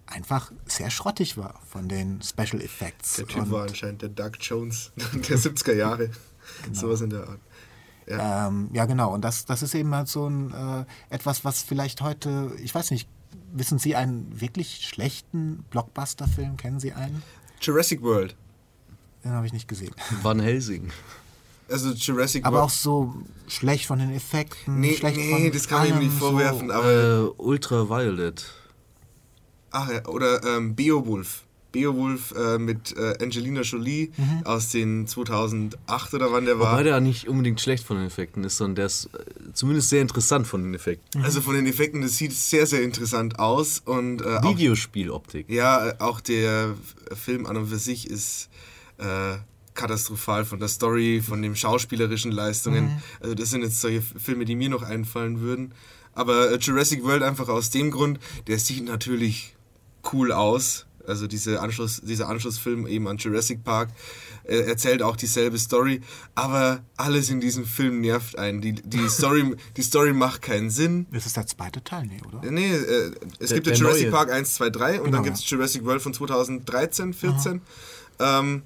einfach 0.06 0.52
sehr 0.66 0.90
schrottig 0.90 1.36
war 1.36 1.60
von 1.68 1.88
den 1.88 2.20
Special 2.22 2.60
Effects. 2.60 3.16
Der 3.16 3.26
Typ 3.26 3.42
Und 3.42 3.50
war 3.52 3.62
anscheinend 3.62 4.02
der 4.02 4.08
Doug 4.08 4.32
Jones 4.40 4.92
der 4.96 5.38
70er 5.38 5.74
Jahre. 5.74 6.10
Genau. 6.64 6.78
Sowas 6.78 7.00
in 7.00 7.10
der 7.10 7.28
Art. 7.28 7.40
Ja. 8.06 8.48
Ähm, 8.48 8.70
ja, 8.72 8.86
genau. 8.86 9.14
Und 9.14 9.22
das, 9.22 9.44
das 9.44 9.62
ist 9.62 9.74
eben 9.74 9.94
halt 9.94 10.08
so 10.08 10.26
ein 10.26 10.52
äh, 10.52 11.14
etwas, 11.14 11.44
was 11.44 11.62
vielleicht 11.62 12.00
heute, 12.00 12.50
ich 12.60 12.74
weiß 12.74 12.90
nicht, 12.90 13.08
wissen 13.52 13.78
Sie 13.78 13.94
einen 13.94 14.40
wirklich 14.40 14.88
schlechten 14.88 15.64
Blockbuster-Film? 15.70 16.56
Kennen 16.56 16.80
Sie 16.80 16.92
einen? 16.92 17.22
Jurassic 17.60 18.02
World. 18.02 18.34
Den 19.24 19.32
habe 19.32 19.46
ich 19.46 19.52
nicht 19.52 19.68
gesehen. 19.68 19.94
Van 20.22 20.40
Helsing. 20.40 20.90
Also 21.70 21.90
Jurassic 21.90 22.44
aber 22.44 22.58
World. 22.58 22.62
Aber 22.62 22.66
auch 22.66 22.70
so 22.70 23.14
schlecht 23.48 23.86
von 23.86 23.98
den 23.98 24.12
Effekten. 24.12 24.80
Nee, 24.80 24.94
schlecht 24.94 25.16
nee 25.16 25.30
von 25.30 25.52
das 25.52 25.68
kann 25.68 25.86
ich 25.86 25.92
ihm 25.92 25.98
nicht 25.98 26.12
vorwerfen. 26.12 26.68
So. 26.68 26.74
Aber 26.74 26.92
äh, 26.92 27.42
Ultraviolet. 27.42 28.44
Ach 29.70 29.90
ja, 29.90 30.04
oder 30.06 30.42
ähm, 30.44 30.74
Beowulf. 30.74 31.44
Beowulf 31.72 32.34
äh, 32.36 32.58
mit 32.58 32.96
äh, 32.96 33.14
Angelina 33.22 33.60
Jolie 33.60 34.10
mhm. 34.16 34.42
aus 34.44 34.70
den 34.70 35.06
2008 35.06 36.14
oder 36.14 36.32
wann 36.32 36.44
der 36.44 36.58
war. 36.58 36.72
Wobei 36.72 36.82
der 36.82 37.00
nicht 37.00 37.28
unbedingt 37.28 37.60
schlecht 37.60 37.84
von 37.84 37.96
den 37.96 38.06
Effekten 38.06 38.42
ist, 38.44 38.56
sondern 38.56 38.74
der 38.76 38.86
ist 38.86 39.06
äh, 39.14 39.52
zumindest 39.52 39.88
sehr 39.90 40.02
interessant 40.02 40.46
von 40.46 40.62
den 40.62 40.74
Effekten. 40.74 41.20
Mhm. 41.20 41.24
Also 41.24 41.40
von 41.40 41.54
den 41.54 41.66
Effekten, 41.66 42.02
das 42.02 42.16
sieht 42.16 42.32
sehr, 42.32 42.66
sehr 42.66 42.82
interessant 42.82 43.38
aus. 43.38 43.80
und 43.84 44.22
äh, 44.22 44.42
Videospieloptik. 44.42 45.48
Ja, 45.48 45.94
auch 46.00 46.20
der 46.20 46.74
Film 47.14 47.46
an 47.46 47.56
und 47.56 47.68
für 47.68 47.78
sich 47.78 48.10
ist 48.10 48.48
äh, 48.98 49.36
katastrophal 49.80 50.44
von 50.44 50.58
der 50.58 50.68
Story, 50.68 51.22
von 51.26 51.40
den 51.40 51.56
schauspielerischen 51.56 52.32
Leistungen. 52.32 52.84
Mhm. 52.84 53.02
Also 53.20 53.34
das 53.34 53.50
sind 53.50 53.62
jetzt 53.62 53.80
solche 53.80 54.02
Filme, 54.02 54.44
die 54.44 54.54
mir 54.54 54.68
noch 54.68 54.82
einfallen 54.82 55.40
würden. 55.40 55.72
Aber 56.12 56.50
äh, 56.50 56.56
Jurassic 56.56 57.02
World 57.02 57.22
einfach 57.22 57.48
aus 57.48 57.70
dem 57.70 57.90
Grund, 57.90 58.18
der 58.46 58.58
sieht 58.58 58.84
natürlich 58.84 59.56
cool 60.12 60.32
aus. 60.32 60.86
Also 61.06 61.26
diese 61.26 61.60
Anschluss, 61.60 62.02
dieser 62.02 62.28
Anschlussfilm 62.28 62.86
eben 62.86 63.08
an 63.08 63.16
Jurassic 63.16 63.64
Park 63.64 63.88
äh, 64.44 64.58
erzählt 64.58 65.02
auch 65.02 65.16
dieselbe 65.16 65.58
Story, 65.58 66.02
aber 66.34 66.84
alles 66.98 67.30
in 67.30 67.40
diesem 67.40 67.64
Film 67.64 68.02
nervt 68.02 68.38
einen. 68.38 68.60
Die, 68.60 68.74
die, 68.74 69.08
Story, 69.08 69.56
die 69.76 69.82
Story 69.82 70.12
macht 70.12 70.42
keinen 70.42 70.68
Sinn. 70.68 71.06
Das 71.10 71.24
ist 71.24 71.36
der 71.36 71.46
zweite 71.46 71.82
Teil, 71.82 72.06
nee, 72.06 72.20
oder? 72.26 72.50
Nee, 72.50 72.70
äh, 72.70 73.12
es 73.38 73.48
der, 73.48 73.60
gibt 73.60 73.68
ja 73.68 73.72
Jurassic 73.72 74.04
neue. 74.04 74.12
Park 74.12 74.30
1, 74.30 74.54
2, 74.54 74.70
3 74.70 74.98
und 74.98 75.04
genau, 75.06 75.16
dann 75.16 75.24
gibt 75.24 75.38
es 75.38 75.48
Jurassic 75.48 75.84
World 75.86 76.02
von 76.02 76.12
2013, 76.12 77.14
14. 77.14 77.62
Ähm, 78.20 78.62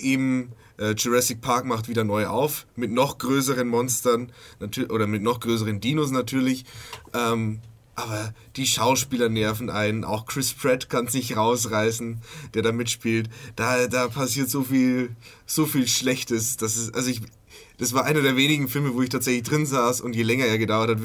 eben 0.00 0.52
äh, 0.78 0.92
Jurassic 0.92 1.40
Park 1.40 1.64
macht 1.64 1.88
wieder 1.88 2.04
neu 2.04 2.26
auf, 2.26 2.66
mit 2.76 2.90
noch 2.90 3.18
größeren 3.18 3.68
Monstern 3.68 4.32
oder 4.88 5.06
mit 5.06 5.22
noch 5.22 5.40
größeren 5.40 5.80
Dinos 5.80 6.10
natürlich. 6.10 6.64
Ähm, 7.12 7.60
aber 7.94 8.32
die 8.56 8.66
Schauspieler 8.66 9.28
nerven 9.28 9.68
einen. 9.68 10.04
Auch 10.04 10.24
Chris 10.24 10.54
Pratt 10.54 10.88
kann 10.88 11.06
es 11.06 11.14
nicht 11.14 11.36
rausreißen, 11.36 12.22
der 12.54 12.62
da 12.62 12.72
mitspielt. 12.72 13.28
Da, 13.56 13.88
da 13.88 14.08
passiert 14.08 14.48
so 14.48 14.62
viel, 14.62 15.14
so 15.44 15.66
viel 15.66 15.86
Schlechtes. 15.86 16.56
Das 16.56 16.76
ist, 16.76 16.94
also 16.94 17.10
ich, 17.10 17.20
das 17.80 17.94
war 17.94 18.04
einer 18.04 18.20
der 18.20 18.36
wenigen 18.36 18.68
Filme, 18.68 18.94
wo 18.94 19.00
ich 19.00 19.08
tatsächlich 19.08 19.42
drin 19.42 19.64
saß 19.64 20.02
und 20.02 20.14
je 20.14 20.22
länger 20.22 20.44
er 20.44 20.58
gedauert 20.58 20.90
hat, 20.90 20.98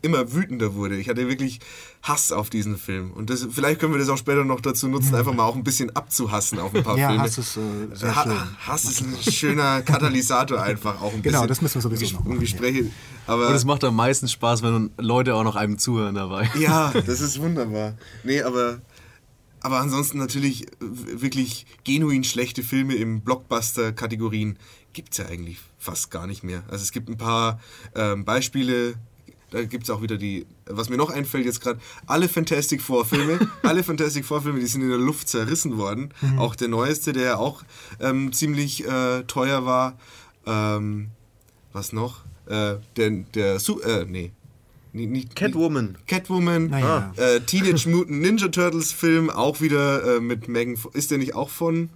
immer 0.00 0.32
wütender 0.32 0.74
wurde. 0.74 0.96
Ich 0.96 1.08
hatte 1.08 1.28
wirklich 1.28 1.58
Hass 2.04 2.30
auf 2.30 2.50
diesen 2.50 2.78
Film. 2.78 3.10
Und 3.10 3.30
das, 3.30 3.48
vielleicht 3.50 3.80
können 3.80 3.92
wir 3.92 3.98
das 3.98 4.08
auch 4.08 4.16
später 4.16 4.44
noch 4.44 4.60
dazu 4.60 4.86
nutzen, 4.86 5.12
einfach 5.16 5.34
mal 5.34 5.42
auch 5.42 5.56
ein 5.56 5.64
bisschen 5.64 5.94
abzuhassen 5.96 6.60
auf 6.60 6.72
ein 6.72 6.84
paar 6.84 6.96
ja, 6.96 7.08
Filme. 7.08 7.24
Hass 7.24 7.36
ist, 7.36 7.56
äh, 7.56 7.60
sehr 7.94 8.14
ha 8.14 8.22
schön. 8.22 8.58
Hass 8.60 8.84
ist 8.84 9.00
ein 9.00 9.32
schöner 9.32 9.82
Katalysator 9.82 10.62
einfach 10.62 11.02
auch 11.02 11.12
ein 11.12 11.20
genau, 11.20 11.22
bisschen. 11.22 11.32
Genau, 11.32 11.46
das 11.48 11.62
müssen 11.62 11.74
wir 11.74 11.82
sowieso 11.82 12.14
noch 12.14 12.24
machen. 12.24 12.38
Gespräche. 12.38 12.90
Aber 13.26 13.48
und 13.48 13.54
es 13.54 13.64
macht 13.64 13.82
am 13.82 13.96
meisten 13.96 14.28
Spaß, 14.28 14.62
wenn 14.62 14.90
Leute 14.98 15.34
auch 15.34 15.44
noch 15.44 15.56
einem 15.56 15.78
zuhören 15.78 16.14
dabei. 16.14 16.48
Ja, 16.60 16.92
das 17.06 17.20
ist 17.20 17.40
wunderbar. 17.40 17.94
Nee, 18.22 18.42
aber 18.42 18.80
aber 19.62 19.80
ansonsten 19.80 20.18
natürlich 20.18 20.66
wirklich 20.78 21.66
genuin 21.84 22.22
schlechte 22.22 22.62
Filme 22.62 22.94
im 22.94 23.20
Blockbuster-Kategorien 23.20 24.58
gibt 24.92 25.12
es 25.12 25.18
ja 25.18 25.26
eigentlich 25.26 25.58
fast 25.80 26.10
gar 26.10 26.28
nicht 26.28 26.44
mehr. 26.44 26.62
Also 26.68 26.84
es 26.84 26.92
gibt 26.92 27.08
ein 27.08 27.16
paar 27.16 27.58
ähm, 27.96 28.24
Beispiele, 28.24 28.94
da 29.50 29.64
gibt 29.64 29.84
es 29.84 29.90
auch 29.90 30.02
wieder 30.02 30.16
die, 30.16 30.46
was 30.66 30.90
mir 30.90 30.96
noch 30.96 31.10
einfällt 31.10 31.44
jetzt 31.46 31.60
gerade, 31.60 31.80
alle 32.06 32.28
Fantastic 32.28 32.80
Four 32.80 33.04
Filme, 33.04 33.40
alle 33.62 33.82
Fantastic 33.82 34.24
Four 34.24 34.42
Filme, 34.42 34.60
die 34.60 34.66
sind 34.66 34.82
in 34.82 34.90
der 34.90 34.98
Luft 34.98 35.28
zerrissen 35.28 35.76
worden. 35.78 36.14
Mhm. 36.20 36.38
Auch 36.38 36.54
der 36.54 36.68
neueste, 36.68 37.12
der 37.12 37.40
auch 37.40 37.64
ähm, 37.98 38.32
ziemlich 38.32 38.86
äh, 38.86 39.24
teuer 39.24 39.64
war. 39.64 39.98
Ähm, 40.46 41.08
was 41.72 41.92
noch? 41.92 42.20
Äh, 42.46 42.76
der, 42.96 43.10
der, 43.34 43.58
Su 43.58 43.80
äh, 43.80 44.04
nee, 44.04 44.32
nicht, 44.92 45.36
Catwoman. 45.36 45.96
Catwoman. 46.06 46.68
Naja. 46.68 47.12
Äh, 47.16 47.40
Teenage 47.40 47.88
Mutant 47.88 48.20
Ninja 48.20 48.48
Turtles 48.48 48.92
Film, 48.92 49.30
auch 49.30 49.60
wieder 49.60 50.16
äh, 50.16 50.20
mit 50.20 50.48
Megan. 50.48 50.76
Ist 50.92 51.10
der 51.10 51.18
nicht 51.18 51.34
auch 51.34 51.48
von 51.48 51.90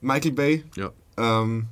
Michael 0.00 0.32
Bay? 0.32 0.64
Ja. 0.76 0.92
Ähm, 1.16 1.66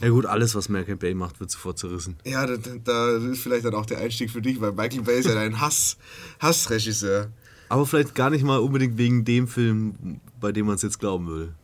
ja 0.00 0.08
gut, 0.08 0.26
alles, 0.26 0.54
was 0.54 0.68
Michael 0.68 0.96
Bay 0.96 1.14
macht, 1.14 1.40
wird 1.40 1.50
sofort 1.50 1.78
zerrissen. 1.78 2.16
Ja, 2.24 2.46
da, 2.46 2.56
da, 2.56 3.16
ist 3.16 3.40
vielleicht 3.40 3.64
dann 3.64 3.74
auch 3.74 3.86
der 3.86 3.98
Einstieg 3.98 4.30
für 4.30 4.42
dich, 4.42 4.60
weil 4.60 4.72
Michael 4.72 5.02
Bay 5.02 5.20
ist 5.20 5.26
ja 5.26 5.38
ein 5.38 5.60
Hass, 5.60 5.96
Hassregisseur. 6.40 7.28
Aber 7.68 7.86
vielleicht 7.86 8.14
gar 8.14 8.30
nicht 8.30 8.44
mal 8.44 8.58
unbedingt 8.58 8.98
wegen 8.98 9.24
dem 9.24 9.48
Film, 9.48 10.20
bei 10.40 10.52
dem 10.52 10.66
man 10.66 10.76
es 10.76 10.82
jetzt 10.82 10.98
glauben 10.98 11.26
würde. 11.26 11.54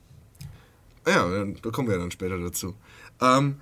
Ja, 1.07 1.27
da 1.63 1.71
kommen 1.71 1.89
wir 1.89 1.95
ja 1.97 2.01
dann 2.01 2.11
später 2.11 2.39
dazu. 2.39 2.75
Ähm, 3.21 3.57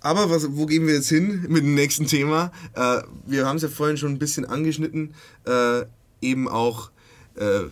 aber 0.00 0.30
was, 0.30 0.46
wo 0.56 0.66
gehen 0.66 0.86
wir 0.86 0.94
jetzt 0.94 1.08
hin 1.08 1.46
mit 1.48 1.62
dem 1.62 1.74
nächsten 1.74 2.06
Thema? 2.06 2.50
Äh, 2.74 3.02
wir 3.26 3.46
haben 3.46 3.56
es 3.56 3.62
ja 3.62 3.68
vorhin 3.68 3.96
schon 3.96 4.12
ein 4.12 4.18
bisschen 4.18 4.44
angeschnitten, 4.44 5.14
äh, 5.46 5.84
eben 6.20 6.48
auch 6.48 6.90
äh, 7.36 7.64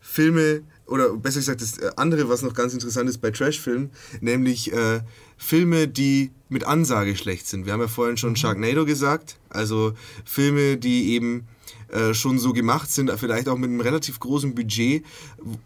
Filme 0.00 0.62
oder 0.86 1.16
besser 1.16 1.38
gesagt 1.38 1.60
das 1.60 1.78
äh, 1.78 1.90
andere, 1.96 2.28
was 2.28 2.42
noch 2.42 2.54
ganz 2.54 2.72
interessant 2.72 3.08
ist 3.08 3.18
bei 3.18 3.30
Trash-Filmen, 3.30 3.90
nämlich 4.20 4.72
äh, 4.72 5.00
Filme, 5.42 5.88
die 5.88 6.30
mit 6.50 6.64
Ansage 6.64 7.16
schlecht 7.16 7.46
sind. 7.48 7.64
Wir 7.64 7.72
haben 7.72 7.80
ja 7.80 7.88
vorhin 7.88 8.18
schon 8.18 8.30
mhm. 8.30 8.36
Sharknado 8.36 8.84
gesagt, 8.84 9.38
also 9.48 9.94
Filme, 10.24 10.76
die 10.76 11.14
eben 11.14 11.48
äh, 11.88 12.12
schon 12.12 12.38
so 12.38 12.52
gemacht 12.52 12.90
sind, 12.90 13.10
vielleicht 13.16 13.48
auch 13.48 13.56
mit 13.56 13.70
einem 13.70 13.80
relativ 13.80 14.20
großen 14.20 14.54
Budget 14.54 15.02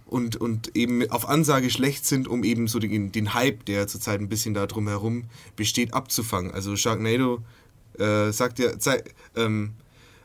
und, 0.06 0.36
und 0.36 0.76
eben 0.76 1.10
auf 1.10 1.28
Ansage 1.28 1.70
schlecht 1.70 2.06
sind, 2.06 2.28
um 2.28 2.44
eben 2.44 2.68
so 2.68 2.78
den, 2.78 3.10
den 3.10 3.34
Hype, 3.34 3.66
der 3.66 3.88
zurzeit 3.88 4.20
ein 4.20 4.28
bisschen 4.28 4.54
da 4.54 4.66
drumherum 4.66 5.24
besteht, 5.56 5.92
abzufangen. 5.92 6.52
Also 6.52 6.76
Sharknado 6.76 7.42
äh, 7.98 8.30
sagt 8.30 8.60
ja, 8.60 8.70
ähm, 9.34 9.72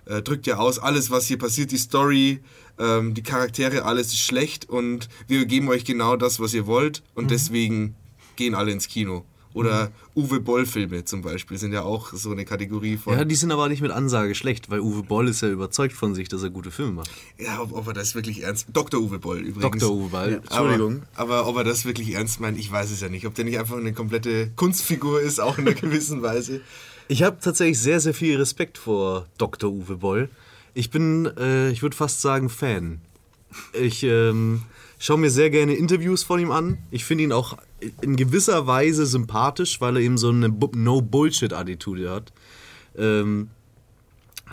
äh, 0.05 0.21
drückt 0.21 0.45
ja 0.45 0.57
aus, 0.57 0.77
alles 0.77 1.09
was 1.09 1.25
hier 1.25 1.39
passiert, 1.39 1.71
die 1.71 1.77
Story, 1.77 2.39
ähm, 2.77 3.15
die 3.15 3.23
Charaktere, 3.23 3.83
alles 3.83 4.07
ist 4.07 4.19
schlecht 4.19 4.69
und 4.69 5.09
wir 5.27 5.45
geben 5.47 5.67
euch 5.69 5.85
genau 5.85 6.15
das, 6.17 6.39
was 6.39 6.53
ihr 6.53 6.67
wollt 6.67 7.01
und 7.15 7.25
mhm. 7.25 7.29
deswegen 7.29 7.95
gehen 8.35 8.53
alle 8.53 8.71
ins 8.71 8.88
Kino. 8.88 9.25
Oder 9.53 9.91
Uwe 10.15 10.39
Boll-Filme 10.39 11.05
zum 11.05 11.23
Beispiel 11.23 11.57
sind 11.57 11.73
ja 11.73 11.81
auch 11.81 12.13
so 12.13 12.31
eine 12.31 12.45
Kategorie 12.45 12.97
von. 12.97 13.17
Ja, 13.17 13.25
die 13.25 13.35
sind 13.35 13.51
aber 13.51 13.67
nicht 13.67 13.81
mit 13.81 13.89
Ansage 13.89 14.35
schlecht, 14.35 14.69
weil 14.69 14.79
Uwe 14.79 15.01
Boll 15.01 15.27
ist 15.27 15.41
ja 15.41 15.49
überzeugt 15.49 15.93
von 15.93 16.13
sich, 16.13 16.29
dass 16.29 16.43
er 16.43 16.51
gute 16.51 16.69
Filme 16.69 16.91
macht. 16.91 17.09
Ja, 17.39 17.59
ob, 17.59 17.73
ob 17.73 17.88
er 17.88 17.93
das 17.93 18.13
wirklich 18.13 18.43
ernst. 18.43 18.67
Dr. 18.71 19.01
Uwe 19.01 19.17
Boll 19.17 19.39
übrigens. 19.39 19.81
Dr. 19.81 19.95
Uwe 19.95 20.09
Boll, 20.09 20.31
ja, 20.31 20.38
Entschuldigung. 20.38 21.03
Aber, 21.15 21.38
aber, 21.38 21.47
ob 21.47 21.57
er 21.57 21.63
das 21.63 21.85
wirklich 21.85 22.13
ernst 22.13 22.39
meint, 22.39 22.59
ich 22.59 22.71
weiß 22.71 22.91
es 22.91 23.01
ja 23.01 23.09
nicht. 23.09 23.25
Ob 23.25 23.33
der 23.33 23.45
nicht 23.45 23.57
einfach 23.57 23.77
eine 23.77 23.93
komplette 23.93 24.51
Kunstfigur 24.55 25.19
ist, 25.19 25.39
auch 25.39 25.57
in 25.57 25.67
einer 25.67 25.75
gewissen 25.79 26.21
Weise. 26.21 26.62
Ich 27.07 27.23
habe 27.23 27.39
tatsächlich 27.41 27.79
sehr, 27.79 27.99
sehr 27.99 28.13
viel 28.13 28.38
Respekt 28.38 28.77
vor 28.77 29.25
Dr. 29.39 29.71
Uwe 29.71 29.97
Boll. 29.97 30.29
Ich 30.75 30.91
bin, 30.91 31.25
äh, 31.38 31.71
ich 31.71 31.81
würde 31.81 31.95
fast 31.95 32.21
sagen, 32.21 32.49
Fan. 32.49 33.01
Ich 33.73 34.03
ähm, 34.03 34.62
schaue 34.99 35.17
mir 35.17 35.31
sehr 35.31 35.49
gerne 35.49 35.73
Interviews 35.73 36.21
von 36.21 36.39
ihm 36.39 36.51
an. 36.51 36.77
Ich 36.91 37.05
finde 37.05 37.23
ihn 37.23 37.31
auch 37.31 37.57
in 38.01 38.15
gewisser 38.15 38.67
Weise 38.67 39.07
sympathisch, 39.07 39.81
weil 39.81 39.95
er 39.95 40.03
eben 40.03 40.17
so 40.17 40.29
eine 40.29 40.49
No-Bullshit-Attitude 40.49 42.12
hat. 42.12 42.31
Ähm, 42.95 43.49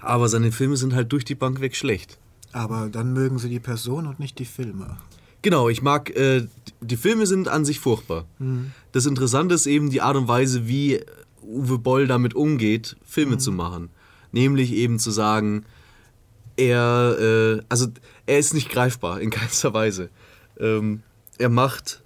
aber 0.01 0.29
seine 0.29 0.53
Filme 0.53 0.77
sind 0.77 0.95
halt 0.95 1.13
durch 1.13 1.25
die 1.25 1.35
Bank 1.35 1.61
weg 1.61 1.77
schlecht. 1.77 2.19
Aber 2.53 2.89
dann 2.89 3.13
mögen 3.13 3.39
sie 3.39 3.51
die 3.51 3.61
Person 3.61 4.07
und 4.07 4.21
nicht 4.21 4.39
die 4.39 4.45
Filme. 4.45 4.97
Genau, 5.43 5.69
ich 5.69 5.83
mag, 5.83 6.11
äh, 6.17 6.47
die 6.81 6.97
Filme 6.97 7.27
sind 7.27 7.49
an 7.49 7.65
sich 7.65 7.81
furchtbar. 7.81 8.25
Mhm. 8.39 8.73
Das 8.93 9.05
Interessante 9.05 9.55
ist 9.55 9.67
eben 9.67 9.91
die 9.91 10.01
Art 10.01 10.17
und 10.17 10.29
Weise, 10.29 10.69
wie 10.69 11.01
Uwe 11.43 11.79
Boll 11.79 12.07
damit 12.07 12.35
umgeht, 12.35 12.97
Filme 13.05 13.35
mhm. 13.35 13.41
zu 13.41 13.53
machen. 13.53 13.91
Nämlich 14.33 14.73
eben 14.73 14.99
zu 14.99 15.11
sagen, 15.11 15.65
er, 16.57 17.17
äh, 17.21 17.63
also 17.69 17.89
er 18.27 18.39
ist 18.39 18.55
nicht 18.55 18.71
greifbar 18.71 19.21
in 19.21 19.31
keinster 19.31 19.75
Weise. 19.75 20.11
Ähm, 20.61 21.03
er 21.39 21.49
macht 21.49 22.03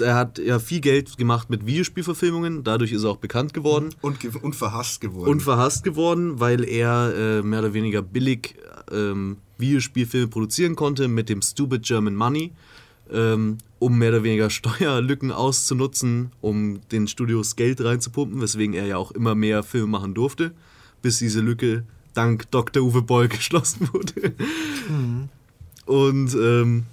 er 0.00 0.14
hat 0.14 0.38
ja 0.38 0.58
viel 0.58 0.80
Geld 0.80 1.18
gemacht 1.18 1.50
mit 1.50 1.66
Videospielverfilmungen, 1.66 2.64
dadurch 2.64 2.92
ist 2.92 3.04
er 3.04 3.10
auch 3.10 3.18
bekannt 3.18 3.52
geworden. 3.52 3.90
Und, 4.00 4.24
und 4.42 4.54
verhasst 4.54 5.00
geworden. 5.00 5.28
Und 5.28 5.42
verhasst 5.42 5.84
geworden, 5.84 6.40
weil 6.40 6.64
er 6.64 7.12
äh, 7.14 7.42
mehr 7.42 7.60
oder 7.60 7.74
weniger 7.74 8.02
billig 8.02 8.56
ähm, 8.90 9.36
Videospielfilme 9.58 10.28
produzieren 10.28 10.74
konnte 10.74 11.08
mit 11.08 11.28
dem 11.28 11.42
Stupid 11.42 11.82
German 11.82 12.14
Money, 12.14 12.52
ähm, 13.12 13.58
um 13.78 13.98
mehr 13.98 14.10
oder 14.10 14.22
weniger 14.22 14.50
Steuerlücken 14.50 15.32
auszunutzen, 15.32 16.32
um 16.40 16.80
den 16.90 17.06
Studios 17.06 17.56
Geld 17.56 17.82
reinzupumpen, 17.82 18.40
weswegen 18.40 18.74
er 18.74 18.86
ja 18.86 18.96
auch 18.96 19.10
immer 19.12 19.34
mehr 19.34 19.62
Filme 19.62 19.88
machen 19.88 20.14
durfte, 20.14 20.52
bis 21.02 21.18
diese 21.18 21.40
Lücke 21.40 21.84
dank 22.14 22.50
Dr. 22.50 22.82
Uwe 22.82 23.02
Boll 23.02 23.28
geschlossen 23.28 23.88
wurde. 23.92 24.32
Mhm. 24.88 25.28
Und 25.86 26.34
ähm, 26.34 26.84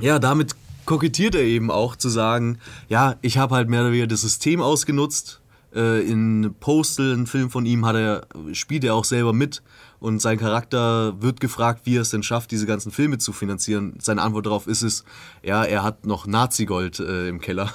ja, 0.00 0.18
damit 0.18 0.54
kokettiert 0.84 1.34
er 1.34 1.42
eben 1.42 1.70
auch 1.70 1.96
zu 1.96 2.08
sagen, 2.08 2.58
ja, 2.88 3.16
ich 3.22 3.38
habe 3.38 3.54
halt 3.54 3.68
mehr 3.68 3.82
oder 3.82 3.90
weniger 3.90 4.06
das 4.06 4.22
System 4.22 4.60
ausgenutzt. 4.60 5.40
Äh, 5.74 6.02
in 6.06 6.54
Postal, 6.60 7.14
ein 7.14 7.26
Film 7.26 7.50
von 7.50 7.64
ihm, 7.64 7.86
hat 7.86 7.96
er, 7.96 8.26
spielt 8.52 8.84
er 8.84 8.94
auch 8.94 9.04
selber 9.04 9.32
mit 9.32 9.62
und 10.00 10.20
sein 10.20 10.36
Charakter 10.36 11.22
wird 11.22 11.40
gefragt, 11.40 11.82
wie 11.84 11.96
er 11.96 12.02
es 12.02 12.10
denn 12.10 12.22
schafft, 12.22 12.50
diese 12.50 12.66
ganzen 12.66 12.90
Filme 12.90 13.18
zu 13.18 13.32
finanzieren. 13.32 13.94
Seine 14.00 14.20
Antwort 14.20 14.46
darauf 14.46 14.66
ist 14.66 14.82
es, 14.82 15.04
ja, 15.42 15.64
er 15.64 15.82
hat 15.82 16.04
noch 16.04 16.26
Nazi-Gold 16.26 17.00
äh, 17.00 17.28
im 17.28 17.40
Keller. 17.40 17.72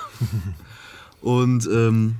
und 1.21 1.67
ähm, 1.71 2.15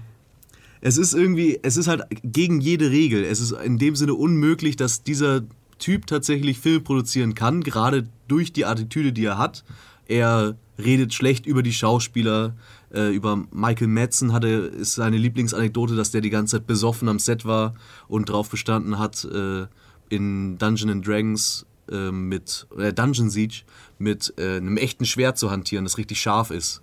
es 0.79 0.97
ist 0.97 1.13
irgendwie, 1.13 1.59
es 1.61 1.75
ist 1.75 1.87
halt 1.87 2.03
gegen 2.23 2.61
jede 2.61 2.89
Regel. 2.89 3.25
Es 3.25 3.41
ist 3.41 3.51
in 3.51 3.77
dem 3.77 3.95
Sinne 3.95 4.13
unmöglich, 4.13 4.77
dass 4.77 5.03
dieser 5.03 5.41
Typ 5.77 6.07
tatsächlich 6.07 6.59
Filme 6.59 6.79
produzieren 6.79 7.35
kann, 7.35 7.61
gerade 7.61 8.07
durch 8.27 8.53
die 8.53 8.65
Attitüde, 8.65 9.11
die 9.11 9.25
er 9.25 9.37
hat. 9.37 9.63
Er 10.07 10.55
redet 10.77 11.13
schlecht 11.13 11.45
über 11.45 11.63
die 11.63 11.73
Schauspieler. 11.73 12.55
Äh, 12.93 13.13
über 13.13 13.43
Michael 13.51 13.87
Madsen 13.87 14.31
hatte, 14.33 14.47
ist 14.47 14.95
seine 14.95 15.17
Lieblingsanekdote, 15.17 15.95
dass 15.95 16.11
der 16.11 16.21
die 16.21 16.29
ganze 16.29 16.57
Zeit 16.57 16.67
besoffen 16.67 17.09
am 17.09 17.19
Set 17.19 17.45
war 17.45 17.75
und 18.07 18.29
darauf 18.29 18.49
bestanden 18.49 18.97
hat, 18.97 19.25
äh, 19.25 19.67
in 20.09 20.57
Dungeons 20.57 20.91
and 20.91 21.05
Dragons 21.05 21.65
äh, 21.91 22.11
mit 22.11 22.67
äh, 22.77 22.93
Dungeon 22.93 23.29
Siege 23.29 23.63
mit 23.97 24.33
äh, 24.37 24.57
einem 24.57 24.77
echten 24.77 25.05
Schwert 25.05 25.37
zu 25.37 25.51
hantieren, 25.51 25.85
das 25.85 25.97
richtig 25.97 26.21
scharf 26.21 26.51
ist. 26.51 26.81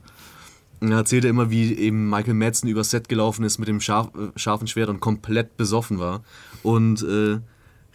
Und 0.80 0.90
er 0.90 0.98
erzählte 0.98 1.28
immer, 1.28 1.51
wie 1.51 1.72
eben 1.74 2.11
Michael 2.11 2.34
Madsen 2.34 2.68
übers 2.68 2.90
Set 2.90 3.09
gelaufen 3.09 3.44
ist 3.44 3.59
mit 3.59 3.68
dem 3.68 3.80
scharf, 3.80 4.11
äh, 4.14 4.38
scharfen 4.38 4.66
Schwert 4.66 4.90
und 4.90 5.01
komplett 5.01 5.57
besoffen 5.57 5.98
war. 5.98 6.22
Und 6.62 7.05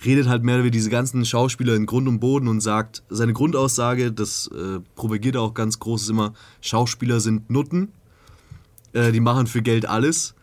redet 0.06 0.28
halt 0.28 0.44
mehr 0.44 0.60
über 0.60 0.70
diese 0.70 0.90
ganzen 0.90 1.26
Schauspieler 1.26 1.76
in 1.76 1.86
Grund 1.86 2.08
und 2.08 2.20
Boden 2.20 2.48
und 2.48 2.62
sagt, 2.62 3.04
seine 3.10 3.34
Grundaussage, 3.34 4.12
das 4.12 4.48
äh, 4.48 4.80
propagiert 4.96 5.36
er 5.36 5.42
auch 5.42 5.54
ganz 5.54 5.80
groß, 5.80 6.04
ist 6.04 6.10
immer, 6.10 6.34
Schauspieler 6.62 7.20
sind 7.20 7.50
Nutten, 7.50 7.90
äh, 8.94 9.12
die 9.12 9.20
machen 9.20 9.48
für 9.48 9.62
Geld 9.62 9.88
alles. 9.88 10.36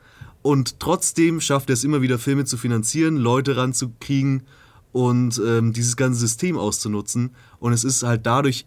Und 0.43 0.79
trotzdem 0.79 1.41
schafft 1.41 1.71
er 1.71 1.75
es 1.75 1.85
immer 1.85 2.03
wieder, 2.03 2.19
Filme 2.19 2.45
zu 2.45 2.57
finanzieren, 2.57 3.17
Leute 3.17 3.57
ranzukriegen 3.57 4.43
und 4.93 5.41
ähm, 5.45 5.73
dieses 5.73 5.97
ganze 5.97 6.21
System 6.21 6.57
auszunutzen. 6.57 7.31
Und 7.59 7.73
es 7.73 7.83
ist 7.83 8.03
halt 8.03 8.27
dadurch 8.27 8.67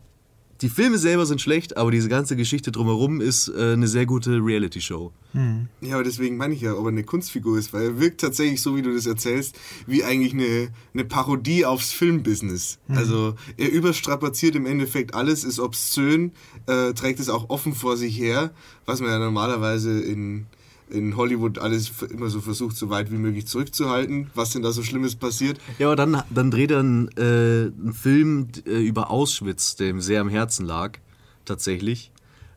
die 0.61 0.69
Filme 0.69 0.97
selber 0.97 1.25
sind 1.25 1.39
schlecht, 1.39 1.77
aber 1.77 1.91
diese 1.91 2.09
ganze 2.09 2.35
Geschichte 2.35 2.71
drumherum 2.71 3.21
ist 3.21 3.47
äh, 3.47 3.73
eine 3.73 3.87
sehr 3.87 4.05
gute 4.05 4.43
Reality-Show. 4.43 5.11
Hm. 5.31 5.67
Ja, 5.81 5.95
aber 5.95 6.03
deswegen 6.03 6.37
meine 6.37 6.53
ich 6.53 6.61
ja, 6.61 6.73
ob 6.73 6.85
er 6.85 6.89
eine 6.89 7.03
Kunstfigur 7.03 7.57
ist, 7.57 7.71
weil 7.71 7.83
er 7.83 7.99
wirkt 7.99 8.21
tatsächlich, 8.21 8.61
so 8.61 8.75
wie 8.75 8.81
du 8.81 8.93
das 8.93 9.05
erzählst, 9.05 9.57
wie 9.87 10.03
eigentlich 10.03 10.33
eine, 10.33 10.69
eine 10.93 11.05
Parodie 11.05 11.65
aufs 11.65 11.91
Filmbusiness. 11.91 12.79
Hm. 12.87 12.97
Also 12.97 13.35
er 13.57 13.71
überstrapaziert 13.71 14.55
im 14.55 14.65
Endeffekt 14.65 15.13
alles, 15.13 15.43
ist 15.43 15.59
obszön, 15.59 16.33
äh, 16.65 16.93
trägt 16.93 17.19
es 17.19 17.29
auch 17.29 17.49
offen 17.49 17.73
vor 17.73 17.95
sich 17.95 18.17
her, 18.19 18.51
was 18.85 18.99
man 18.99 19.09
ja 19.09 19.19
normalerweise 19.19 19.99
in 19.99 20.47
in 20.89 21.15
Hollywood 21.15 21.59
alles 21.59 21.91
immer 22.09 22.29
so 22.29 22.41
versucht, 22.41 22.75
so 22.75 22.89
weit 22.89 23.11
wie 23.11 23.17
möglich 23.17 23.47
zurückzuhalten. 23.47 24.29
Was 24.35 24.51
denn 24.51 24.61
da 24.61 24.71
so 24.71 24.83
Schlimmes 24.83 25.15
passiert? 25.15 25.59
Ja, 25.77 25.87
aber 25.87 25.95
dann, 25.95 26.23
dann 26.29 26.51
dreht 26.51 26.71
er 26.71 26.79
einen, 26.79 27.07
äh, 27.17 27.71
einen 27.71 27.93
Film 27.93 28.47
äh, 28.65 28.81
über 28.85 29.09
Auschwitz, 29.09 29.75
der 29.75 29.89
ihm 29.89 30.01
sehr 30.01 30.21
am 30.21 30.29
Herzen 30.29 30.65
lag, 30.65 30.97
tatsächlich. 31.45 32.11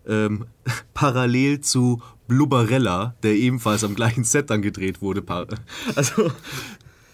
Ähm, 0.07 0.47
parallel 0.95 1.61
zu 1.61 2.03
Blubberella, 2.29 3.15
der 3.23 3.35
ebenfalls 3.35 3.85
am 3.85 3.95
gleichen 3.95 4.25
Set 4.25 4.51
dann 4.51 4.63
gedreht 4.63 5.03
wurde. 5.03 5.23
Also, 5.95 6.33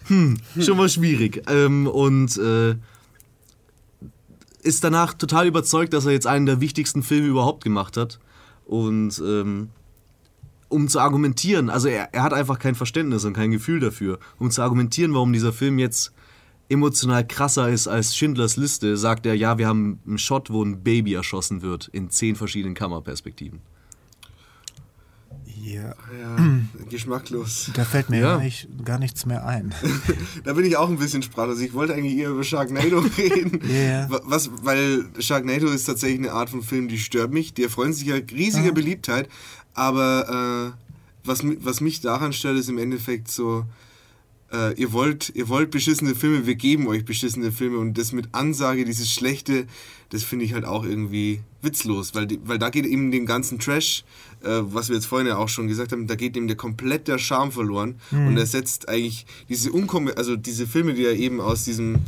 hm, 0.06 0.38
schon 0.58 0.76
mal 0.76 0.88
schwierig. 0.88 1.42
Ähm, 1.48 1.86
und 1.86 2.36
äh, 2.38 2.76
ist 4.62 4.84
danach 4.84 5.14
total 5.14 5.46
überzeugt, 5.46 5.92
dass 5.92 6.06
er 6.06 6.12
jetzt 6.12 6.26
einen 6.26 6.46
der 6.46 6.60
wichtigsten 6.60 7.02
Filme 7.02 7.28
überhaupt 7.28 7.64
gemacht 7.64 7.96
hat. 7.96 8.18
Und 8.66 9.18
ähm, 9.24 9.70
um 10.68 10.88
zu 10.88 11.00
argumentieren, 11.00 11.70
also 11.70 11.88
er, 11.88 12.12
er 12.12 12.22
hat 12.22 12.32
einfach 12.32 12.58
kein 12.58 12.74
Verständnis 12.74 13.24
und 13.24 13.32
kein 13.32 13.50
Gefühl 13.50 13.80
dafür, 13.80 14.18
um 14.38 14.50
zu 14.50 14.62
argumentieren, 14.62 15.14
warum 15.14 15.32
dieser 15.32 15.52
Film 15.52 15.78
jetzt 15.78 16.12
emotional 16.68 17.26
krasser 17.26 17.70
ist 17.70 17.88
als 17.88 18.16
Schindlers 18.16 18.56
Liste, 18.56 18.96
sagt 18.96 19.26
er, 19.26 19.34
ja, 19.34 19.58
wir 19.58 19.66
haben 19.66 20.00
einen 20.06 20.18
Shot, 20.18 20.50
wo 20.50 20.62
ein 20.62 20.82
Baby 20.82 21.14
erschossen 21.14 21.62
wird 21.62 21.88
in 21.88 22.10
zehn 22.10 22.36
verschiedenen 22.36 22.74
Kammerperspektiven. 22.74 23.60
Ja. 25.62 25.94
ja 26.18 26.36
geschmacklos. 26.88 27.70
Da 27.74 27.84
fällt 27.84 28.08
mir 28.08 28.20
ja. 28.20 28.36
gar, 28.36 28.42
nicht, 28.42 28.68
gar 28.84 28.98
nichts 28.98 29.26
mehr 29.26 29.46
ein. 29.46 29.74
da 30.44 30.54
bin 30.54 30.64
ich 30.64 30.76
auch 30.76 30.88
ein 30.88 30.98
bisschen 30.98 31.22
sprachlos. 31.22 31.60
Ich 31.60 31.74
wollte 31.74 31.94
eigentlich 31.94 32.16
eher 32.16 32.30
über 32.30 32.44
Sharknado 32.44 32.98
reden. 33.18 33.60
Yeah. 33.68 34.08
Was, 34.24 34.50
weil 34.62 35.04
Sharknado 35.18 35.66
ist 35.66 35.84
tatsächlich 35.84 36.20
eine 36.20 36.32
Art 36.32 36.48
von 36.50 36.62
Film, 36.62 36.88
die 36.88 36.98
stört 36.98 37.32
mich. 37.32 37.54
Die 37.54 37.64
erfreuen 37.64 37.92
sich 37.92 38.06
ja 38.06 38.16
riesiger 38.16 38.70
ah. 38.70 38.74
Beliebtheit. 38.74 39.28
Aber 39.78 40.74
äh, 40.74 40.78
was, 41.24 41.44
was 41.60 41.80
mich 41.80 42.00
daran 42.00 42.32
stört, 42.32 42.58
ist 42.58 42.68
im 42.68 42.78
Endeffekt 42.78 43.30
so, 43.30 43.64
äh, 44.52 44.74
ihr, 44.74 44.92
wollt, 44.92 45.30
ihr 45.36 45.48
wollt 45.48 45.70
beschissene 45.70 46.16
Filme, 46.16 46.46
wir 46.46 46.56
geben 46.56 46.88
euch 46.88 47.04
beschissene 47.04 47.52
Filme 47.52 47.78
und 47.78 47.96
das 47.96 48.10
mit 48.10 48.28
Ansage, 48.32 48.84
dieses 48.84 49.08
Schlechte, 49.08 49.68
das 50.10 50.24
finde 50.24 50.46
ich 50.46 50.52
halt 50.52 50.64
auch 50.64 50.84
irgendwie 50.84 51.42
witzlos, 51.62 52.12
weil, 52.16 52.26
weil 52.44 52.58
da 52.58 52.70
geht 52.70 52.86
eben 52.86 53.12
dem 53.12 53.24
ganzen 53.24 53.60
Trash, 53.60 54.02
äh, 54.42 54.48
was 54.62 54.88
wir 54.88 54.96
jetzt 54.96 55.06
vorhin 55.06 55.28
ja 55.28 55.36
auch 55.36 55.48
schon 55.48 55.68
gesagt 55.68 55.92
haben, 55.92 56.08
da 56.08 56.16
geht 56.16 56.36
ihm 56.36 56.48
der 56.48 56.56
komplett 56.56 57.06
der 57.06 57.18
Charme 57.18 57.52
verloren 57.52 58.00
mhm. 58.10 58.26
und 58.26 58.36
er 58.36 58.46
setzt 58.46 58.88
eigentlich 58.88 59.26
diese 59.48 59.70
Unkom 59.70 60.10
also 60.16 60.34
diese 60.34 60.66
Filme, 60.66 60.94
die 60.94 61.02
ja 61.02 61.12
eben 61.12 61.40
aus 61.40 61.62
diesem, 61.62 62.00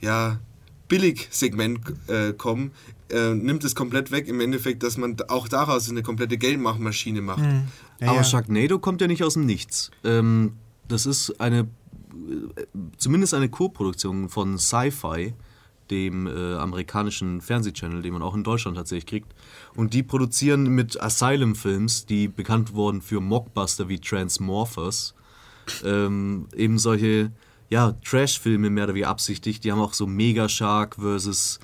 ja, 0.00 0.40
Billig-Segment 0.88 1.80
äh, 2.08 2.32
kommen, 2.32 2.72
äh, 3.10 3.34
nimmt 3.34 3.64
es 3.64 3.74
komplett 3.74 4.10
weg 4.10 4.28
im 4.28 4.40
Endeffekt, 4.40 4.82
dass 4.82 4.96
man 4.96 5.16
auch 5.28 5.48
daraus 5.48 5.88
eine 5.90 6.02
komplette 6.02 6.38
Geldmachmaschine 6.38 7.20
macht. 7.20 7.40
Mhm. 7.40 7.64
Ja, 8.00 8.08
Aber 8.08 8.18
ja. 8.18 8.24
Sharknado 8.24 8.78
kommt 8.78 9.00
ja 9.00 9.06
nicht 9.06 9.22
aus 9.22 9.34
dem 9.34 9.46
Nichts. 9.46 9.90
Ähm, 10.04 10.54
das 10.88 11.06
ist 11.06 11.40
eine, 11.40 11.60
äh, 11.60 12.64
zumindest 12.96 13.34
eine 13.34 13.48
Co-Produktion 13.48 14.28
von 14.28 14.58
Sci-Fi, 14.58 15.34
dem 15.90 16.26
äh, 16.26 16.54
amerikanischen 16.54 17.40
Fernsehchannel, 17.40 18.02
den 18.02 18.12
man 18.12 18.22
auch 18.22 18.34
in 18.34 18.44
Deutschland 18.44 18.76
tatsächlich 18.76 19.06
kriegt. 19.06 19.34
Und 19.74 19.92
die 19.92 20.02
produzieren 20.02 20.68
mit 20.68 21.00
Asylum 21.02 21.54
Films, 21.54 22.06
die 22.06 22.28
bekannt 22.28 22.74
wurden 22.74 23.02
für 23.02 23.20
Mockbuster 23.20 23.88
wie 23.88 23.98
Transmorphers, 23.98 25.14
ähm, 25.84 26.46
eben 26.54 26.78
solche 26.78 27.32
ja, 27.70 27.92
Trash-Filme 28.04 28.70
mehr 28.70 28.84
oder 28.84 28.94
weniger 28.94 29.08
absichtlich. 29.08 29.60
Die 29.60 29.70
haben 29.70 29.80
auch 29.80 29.94
so 29.94 30.06
Mega 30.06 30.48
Shark 30.48 30.96
versus 30.96 31.60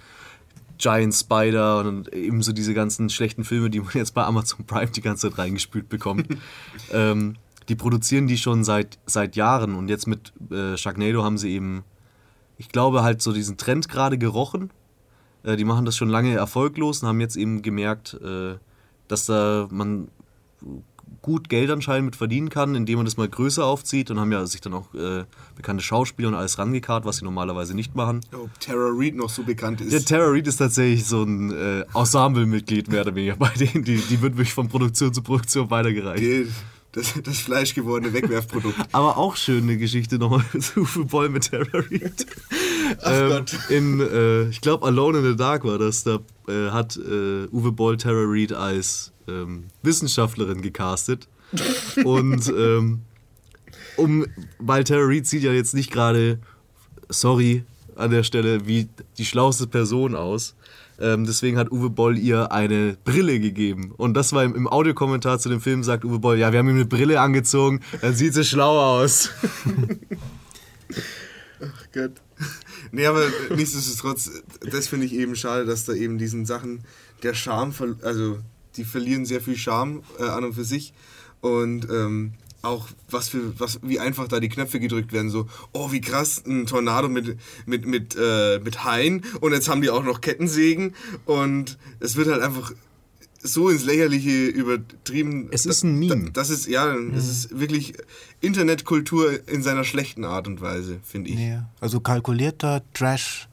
Giant 0.78 1.14
Spider 1.14 1.80
und 1.80 2.12
eben 2.12 2.42
so 2.42 2.52
diese 2.52 2.74
ganzen 2.74 3.10
schlechten 3.10 3.44
Filme, 3.44 3.70
die 3.70 3.80
man 3.80 3.92
jetzt 3.94 4.14
bei 4.14 4.24
Amazon 4.24 4.66
Prime 4.66 4.90
die 4.90 5.00
ganze 5.00 5.28
Zeit 5.28 5.38
reingespült 5.38 5.88
bekommt. 5.88 6.26
ähm, 6.92 7.36
die 7.68 7.76
produzieren 7.76 8.26
die 8.26 8.38
schon 8.38 8.64
seit, 8.64 8.98
seit 9.06 9.36
Jahren 9.36 9.74
und 9.74 9.88
jetzt 9.88 10.06
mit 10.06 10.32
äh, 10.50 10.76
Sharknado 10.76 11.24
haben 11.24 11.38
sie 11.38 11.52
eben, 11.52 11.84
ich 12.58 12.68
glaube, 12.68 13.02
halt 13.02 13.22
so 13.22 13.32
diesen 13.32 13.56
Trend 13.56 13.88
gerade 13.88 14.18
gerochen. 14.18 14.70
Äh, 15.42 15.56
die 15.56 15.64
machen 15.64 15.84
das 15.84 15.96
schon 15.96 16.08
lange 16.08 16.34
erfolglos 16.34 17.02
und 17.02 17.08
haben 17.08 17.20
jetzt 17.20 17.36
eben 17.36 17.62
gemerkt, 17.62 18.14
äh, 18.22 18.56
dass 19.08 19.26
da 19.26 19.68
man 19.70 20.08
gut 21.22 21.48
Geld 21.48 21.70
anscheinend 21.70 22.06
mit 22.06 22.16
verdienen 22.16 22.48
kann, 22.48 22.74
indem 22.74 22.96
man 22.96 23.04
das 23.04 23.16
mal 23.16 23.28
größer 23.28 23.64
aufzieht 23.64 24.10
und 24.10 24.20
haben 24.20 24.30
ja 24.30 24.46
sich 24.46 24.60
dann 24.60 24.74
auch 24.74 24.94
äh, 24.94 25.24
bekannte 25.56 25.82
Schauspieler 25.82 26.28
und 26.28 26.34
alles 26.34 26.58
rangekarrt, 26.58 27.04
was 27.04 27.18
sie 27.18 27.24
normalerweise 27.24 27.74
nicht 27.74 27.94
machen. 27.94 28.20
Ob 28.32 28.58
Tara 28.60 28.90
Reid 28.92 29.16
noch 29.16 29.28
so 29.28 29.42
bekannt 29.42 29.80
ist. 29.80 29.92
Ja, 29.92 30.00
Tara 30.00 30.30
Reid 30.30 30.46
ist 30.46 30.58
tatsächlich 30.58 31.04
so 31.04 31.24
ein 31.24 31.50
äh, 31.50 31.84
Ensemble-Mitglied 31.94 32.88
mehr 32.88 33.02
oder 33.02 33.14
weniger 33.14 33.36
bei 33.38 33.50
denen. 33.50 33.84
Die, 33.84 33.96
die 33.96 34.22
wird 34.22 34.36
wirklich 34.36 34.54
von 34.54 34.68
Produktion 34.68 35.12
zu 35.12 35.22
Produktion 35.22 35.70
weitergereicht. 35.70 36.22
Geht 36.22 36.48
das, 36.96 37.12
das 37.22 37.38
fleischgewordene 37.40 38.12
Wegwerfprodukt. 38.14 38.76
Aber 38.92 39.18
auch 39.18 39.36
schöne 39.36 39.76
Geschichte 39.76 40.18
nochmal 40.18 40.44
zu 40.60 40.80
Uwe 40.80 41.04
Boll 41.04 41.28
mit 41.28 41.50
Tara 41.50 41.66
Reid. 41.72 42.26
Ähm, 43.04 43.44
in, 43.68 44.00
äh, 44.00 44.48
ich 44.48 44.60
glaube, 44.60 44.86
Alone 44.86 45.18
in 45.18 45.24
the 45.24 45.36
Dark 45.36 45.64
war 45.64 45.78
das. 45.78 46.04
Da 46.04 46.20
äh, 46.48 46.70
hat 46.70 46.96
äh, 46.96 47.46
Uwe 47.52 47.72
Boll 47.72 47.96
Tara 47.96 48.24
Reid 48.26 48.52
als 48.52 49.12
ähm, 49.28 49.64
Wissenschaftlerin 49.82 50.62
gecastet. 50.62 51.28
Und 52.04 52.48
ähm, 52.56 53.02
um, 53.96 54.26
weil 54.58 54.84
Tara 54.84 55.04
Reid 55.04 55.26
sieht 55.26 55.42
ja 55.42 55.52
jetzt 55.52 55.74
nicht 55.74 55.90
gerade, 55.90 56.38
sorry 57.08 57.64
an 57.96 58.10
der 58.10 58.22
Stelle, 58.22 58.66
wie 58.66 58.88
die 59.18 59.24
schlauste 59.24 59.66
Person 59.66 60.14
aus. 60.14 60.54
Ähm, 60.98 61.26
deswegen 61.26 61.58
hat 61.58 61.70
Uwe 61.70 61.90
Boll 61.90 62.16
ihr 62.16 62.52
eine 62.52 62.96
Brille 63.04 63.38
gegeben. 63.38 63.92
Und 63.96 64.14
das 64.14 64.32
war 64.32 64.44
im, 64.44 64.54
im 64.54 64.66
Audiokommentar 64.66 65.38
zu 65.38 65.48
dem 65.48 65.60
Film, 65.60 65.82
sagt 65.82 66.04
Uwe 66.04 66.18
Boll, 66.18 66.38
ja, 66.38 66.52
wir 66.52 66.58
haben 66.58 66.68
ihm 66.68 66.76
eine 66.76 66.86
Brille 66.86 67.20
angezogen, 67.20 67.80
dann 68.00 68.14
sieht 68.14 68.34
sie 68.34 68.44
schlau 68.44 69.00
aus. 69.00 69.30
Ach 71.60 71.86
Gott. 71.92 72.12
Nee, 72.92 73.06
aber 73.06 73.26
nichtsdestotrotz, 73.54 74.30
das 74.70 74.88
finde 74.88 75.06
ich 75.06 75.12
eben 75.12 75.36
schade, 75.36 75.64
dass 75.64 75.84
da 75.84 75.92
eben 75.92 76.18
diesen 76.18 76.46
Sachen 76.46 76.84
der 77.22 77.34
Charme, 77.34 77.72
also 78.02 78.38
die 78.76 78.84
verlieren 78.84 79.24
sehr 79.24 79.40
viel 79.40 79.56
Charme 79.56 80.02
äh, 80.18 80.24
an 80.24 80.44
und 80.44 80.54
für 80.54 80.64
sich. 80.64 80.92
Und 81.40 81.88
ähm, 81.90 82.34
auch 82.62 82.88
was 83.10 83.28
für 83.28 83.58
was 83.60 83.78
wie 83.82 84.00
einfach 84.00 84.28
da 84.28 84.40
die 84.40 84.48
Knöpfe 84.48 84.80
gedrückt 84.80 85.12
werden 85.12 85.30
so 85.30 85.46
oh 85.72 85.92
wie 85.92 86.00
krass 86.00 86.42
ein 86.46 86.66
Tornado 86.66 87.08
mit 87.08 87.38
mit 87.64 87.86
mit 87.86 88.16
äh, 88.18 88.58
mit 88.58 88.84
Haien 88.84 89.22
und 89.40 89.52
jetzt 89.52 89.68
haben 89.68 89.82
die 89.82 89.90
auch 89.90 90.02
noch 90.02 90.20
Kettensägen 90.20 90.94
und 91.26 91.78
es 92.00 92.16
wird 92.16 92.28
halt 92.28 92.42
einfach 92.42 92.72
so 93.42 93.68
ins 93.68 93.84
Lächerliche 93.84 94.46
übertrieben. 94.46 95.48
Es 95.50 95.66
ist 95.66 95.82
ein 95.82 95.98
Meme. 95.98 96.30
Das 96.30 96.50
ist, 96.50 96.66
ja, 96.66 96.94
mhm. 96.94 97.14
es 97.14 97.28
ist 97.28 97.58
wirklich 97.58 97.94
Internetkultur 98.40 99.48
in 99.48 99.62
seiner 99.62 99.84
schlechten 99.84 100.24
Art 100.24 100.46
und 100.46 100.60
Weise, 100.60 100.98
finde 101.02 101.30
ich. 101.30 101.38
Ja, 101.38 101.68
also 101.80 102.00
kalkulierter 102.00 102.82
Trash 102.94 103.48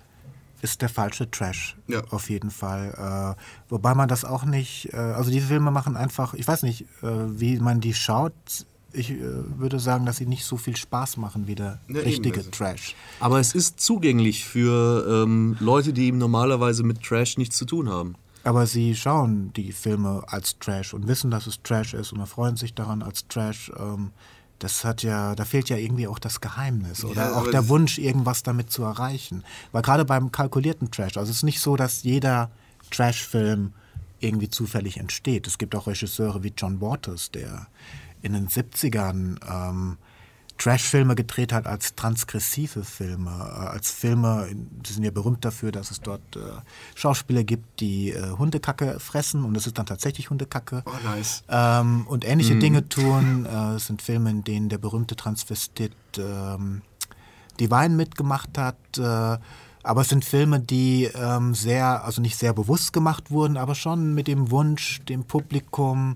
ist 0.64 0.82
der 0.82 0.90
falsche 0.90 1.30
Trash. 1.30 1.76
Ja. 1.88 2.02
Auf 2.10 2.30
jeden 2.30 2.50
Fall. 2.50 3.36
Äh, 3.38 3.42
wobei 3.70 3.94
man 3.94 4.08
das 4.08 4.24
auch 4.24 4.46
nicht, 4.46 4.90
äh, 4.94 4.98
also 4.98 5.30
diese 5.30 5.48
Filme 5.48 5.72
machen 5.72 5.98
einfach, 5.98 6.34
ich 6.34 6.48
weiß 6.48 6.64
nicht, 6.64 6.84
äh, 7.02 7.08
wie 7.40 7.60
man 7.60 7.82
die 7.82 7.94
schaut. 7.94 8.34
Ich 8.94 9.12
äh, 9.12 9.20
würde 9.58 9.80
sagen, 9.80 10.06
dass 10.06 10.18
sie 10.18 10.26
nicht 10.26 10.46
so 10.46 10.56
viel 10.56 10.78
Spaß 10.78 11.18
machen 11.18 11.48
wie 11.48 11.56
der 11.56 11.80
ja, 11.90 12.02
richtige 12.02 12.40
also. 12.40 12.52
Trash. 12.52 12.96
Aber 13.20 13.40
es 13.40 13.54
ist 13.54 13.82
zugänglich 13.82 14.46
für 14.46 15.24
ähm, 15.26 15.58
Leute, 15.60 15.92
die 15.92 16.06
eben 16.06 16.18
normalerweise 16.18 16.84
mit 16.84 17.04
Trash 17.04 17.38
nichts 17.38 17.58
zu 17.58 17.66
tun 17.66 17.90
haben. 17.90 18.16
Aber 18.44 18.68
sie 18.68 18.96
schauen 18.96 19.54
die 19.54 19.72
Filme 19.72 20.24
als 20.28 20.60
Trash 20.60 20.94
und 20.94 21.08
wissen, 21.08 21.32
dass 21.32 21.48
es 21.48 21.62
Trash 21.64 21.94
ist 21.94 22.12
und 22.12 22.20
erfreuen 22.20 22.58
sich 22.58 22.74
daran 22.74 23.02
als 23.02 23.28
Trash. 23.28 23.72
Ähm, 23.78 24.12
das 24.60 24.84
hat 24.84 25.04
ja, 25.04 25.36
da 25.36 25.46
fehlt 25.46 25.70
ja 25.70 25.78
irgendwie 25.78 26.08
auch 26.08 26.20
das 26.20 26.42
Geheimnis 26.42 27.04
oder 27.04 27.32
ja, 27.32 27.36
auch 27.36 27.50
der 27.50 27.68
Wunsch, 27.70 27.98
irgendwas 27.98 28.44
damit 28.44 28.72
zu 28.72 28.84
erreichen. 28.84 29.44
Weil 29.72 29.82
gerade 29.82 30.06
beim 30.06 30.32
kalkulierten 30.32 30.92
Trash, 30.92 31.18
also 31.18 31.32
es 31.32 31.38
ist 31.38 31.44
nicht 31.44 31.60
so, 31.60 31.76
dass 31.76 32.04
jeder 32.04 32.52
Trash-Film 32.92 33.74
irgendwie 34.20 34.50
zufällig 34.50 34.98
entsteht. 34.98 35.48
Es 35.48 35.58
gibt 35.58 35.76
auch 35.76 35.88
Regisseure 35.88 36.44
wie 36.44 36.54
John 36.56 36.80
Waters, 36.80 37.32
der 37.32 37.68
in 38.22 38.34
den 38.34 38.48
70ern 38.48 39.38
ähm, 39.50 39.98
Trash-Filme 40.58 41.16
gedreht 41.16 41.52
hat 41.52 41.68
als 41.68 41.96
transgressive 41.96 42.84
Filme, 42.84 43.32
äh, 43.32 43.68
als 43.68 43.92
Filme, 43.92 44.48
die 44.54 44.94
sind 44.94 45.04
ja 45.04 45.12
berühmt 45.12 45.44
dafür, 45.44 45.72
dass 45.72 45.92
es 45.92 46.02
dort 46.02 46.36
äh, 46.36 46.40
Schauspieler 46.96 47.44
gibt, 47.44 47.80
die 47.80 48.12
äh, 48.12 48.32
Hundekacke 48.38 49.00
fressen 49.00 49.44
und 49.44 49.58
es 49.58 49.68
ist 49.68 49.78
dann 49.78 49.86
tatsächlich 49.86 50.30
Hundekacke. 50.30 50.84
Oh, 50.86 50.92
nice. 51.04 51.44
Ähm, 51.50 52.06
und 52.08 52.26
ähnliche 52.26 52.56
mhm. 52.56 52.60
Dinge 52.60 52.90
tun. 52.90 53.46
Äh, 53.46 53.76
es 53.76 53.88
sind 53.88 54.02
Filme, 54.02 54.30
in 54.30 54.44
denen 54.44 54.70
der 54.70 54.78
berühmte 54.78 55.16
Transvestit 55.16 55.94
ähm, 56.18 56.82
Divine 57.60 57.90
mitgemacht 57.90 58.58
hat. 58.58 58.78
Äh, 58.98 59.38
Aber 59.86 60.02
es 60.02 60.08
sind 60.10 60.24
Filme, 60.24 60.62
die 60.62 61.10
ähm, 61.14 61.54
sehr, 61.54 62.06
also 62.06 62.22
nicht 62.22 62.38
sehr 62.38 62.54
bewusst 62.54 62.94
gemacht 62.94 63.32
wurden, 63.32 63.58
aber 63.58 63.76
schon 63.76 64.14
mit 64.14 64.28
dem 64.28 64.50
Wunsch, 64.50 65.02
dem 65.10 65.26
Publikum 65.26 66.16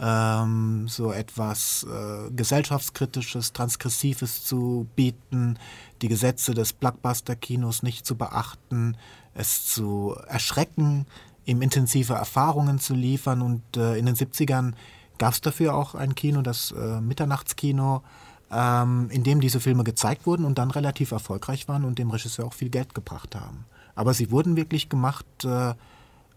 ähm, 0.00 0.88
so 0.88 1.12
etwas 1.12 1.84
äh, 1.84 2.30
gesellschaftskritisches, 2.30 3.52
transgressives 3.52 4.44
zu 4.44 4.86
bieten, 4.96 5.58
die 6.00 6.08
Gesetze 6.08 6.54
des 6.54 6.72
Blockbuster-Kinos 6.72 7.82
nicht 7.82 8.06
zu 8.06 8.16
beachten, 8.16 8.96
es 9.34 9.66
zu 9.66 10.16
erschrecken, 10.26 11.06
ihm 11.44 11.60
intensive 11.60 12.14
Erfahrungen 12.14 12.78
zu 12.78 12.94
liefern. 12.94 13.42
Und 13.42 13.76
äh, 13.76 13.96
in 13.96 14.06
den 14.06 14.14
70ern 14.14 14.72
gab 15.18 15.34
es 15.34 15.42
dafür 15.42 15.74
auch 15.74 15.94
ein 15.94 16.14
Kino, 16.14 16.40
das 16.40 16.72
äh, 16.72 17.00
Mitternachtskino, 17.00 18.02
ähm, 18.50 19.08
in 19.10 19.22
dem 19.22 19.40
diese 19.40 19.60
Filme 19.60 19.84
gezeigt 19.84 20.26
wurden 20.26 20.46
und 20.46 20.56
dann 20.58 20.70
relativ 20.70 21.12
erfolgreich 21.12 21.68
waren 21.68 21.84
und 21.84 21.98
dem 21.98 22.10
Regisseur 22.10 22.46
auch 22.46 22.54
viel 22.54 22.70
Geld 22.70 22.94
gebracht 22.94 23.34
haben. 23.34 23.66
Aber 23.94 24.14
sie 24.14 24.30
wurden 24.30 24.56
wirklich 24.56 24.88
gemacht, 24.88 25.26
äh, 25.44 25.74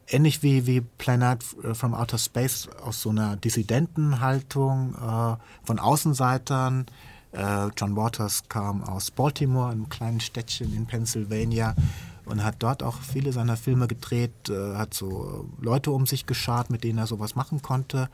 ähnlich 0.08 0.44
wie, 0.44 0.66
wie 0.66 0.82
Planet 0.82 1.44
from 1.74 1.94
Outer 1.94 2.18
Space, 2.18 2.68
aus 2.84 3.02
so 3.02 3.10
einer 3.10 3.36
Dissidentenhaltung 3.38 4.96
äh, 4.96 5.36
von 5.66 5.80
Außenseitern. 5.80 6.86
Äh, 7.32 7.68
John 7.78 7.96
Waters 7.96 8.44
kam 8.50 8.84
aus 8.84 9.12
Baltimore, 9.12 9.72
einem 9.72 9.90
kleinen 9.90 10.20
Städtchen 10.20 10.74
in 10.76 10.86
Pennsylvania 10.86 11.76
und 12.26 12.44
hat 12.44 12.56
dort 12.60 12.84
auch 12.84 13.02
viele 13.02 13.34
seiner 13.34 13.58
Filme 13.58 13.88
gedreht, 13.88 14.50
äh, 14.50 14.76
hat 14.76 14.94
so 14.94 15.50
Leute 15.60 15.92
um 15.92 16.06
sich 16.06 16.26
geschart, 16.26 16.70
mit 16.70 16.84
denen 16.84 17.00
er 17.00 17.08
sowas 17.08 17.36
machen 17.36 17.62
konnte 17.62 18.10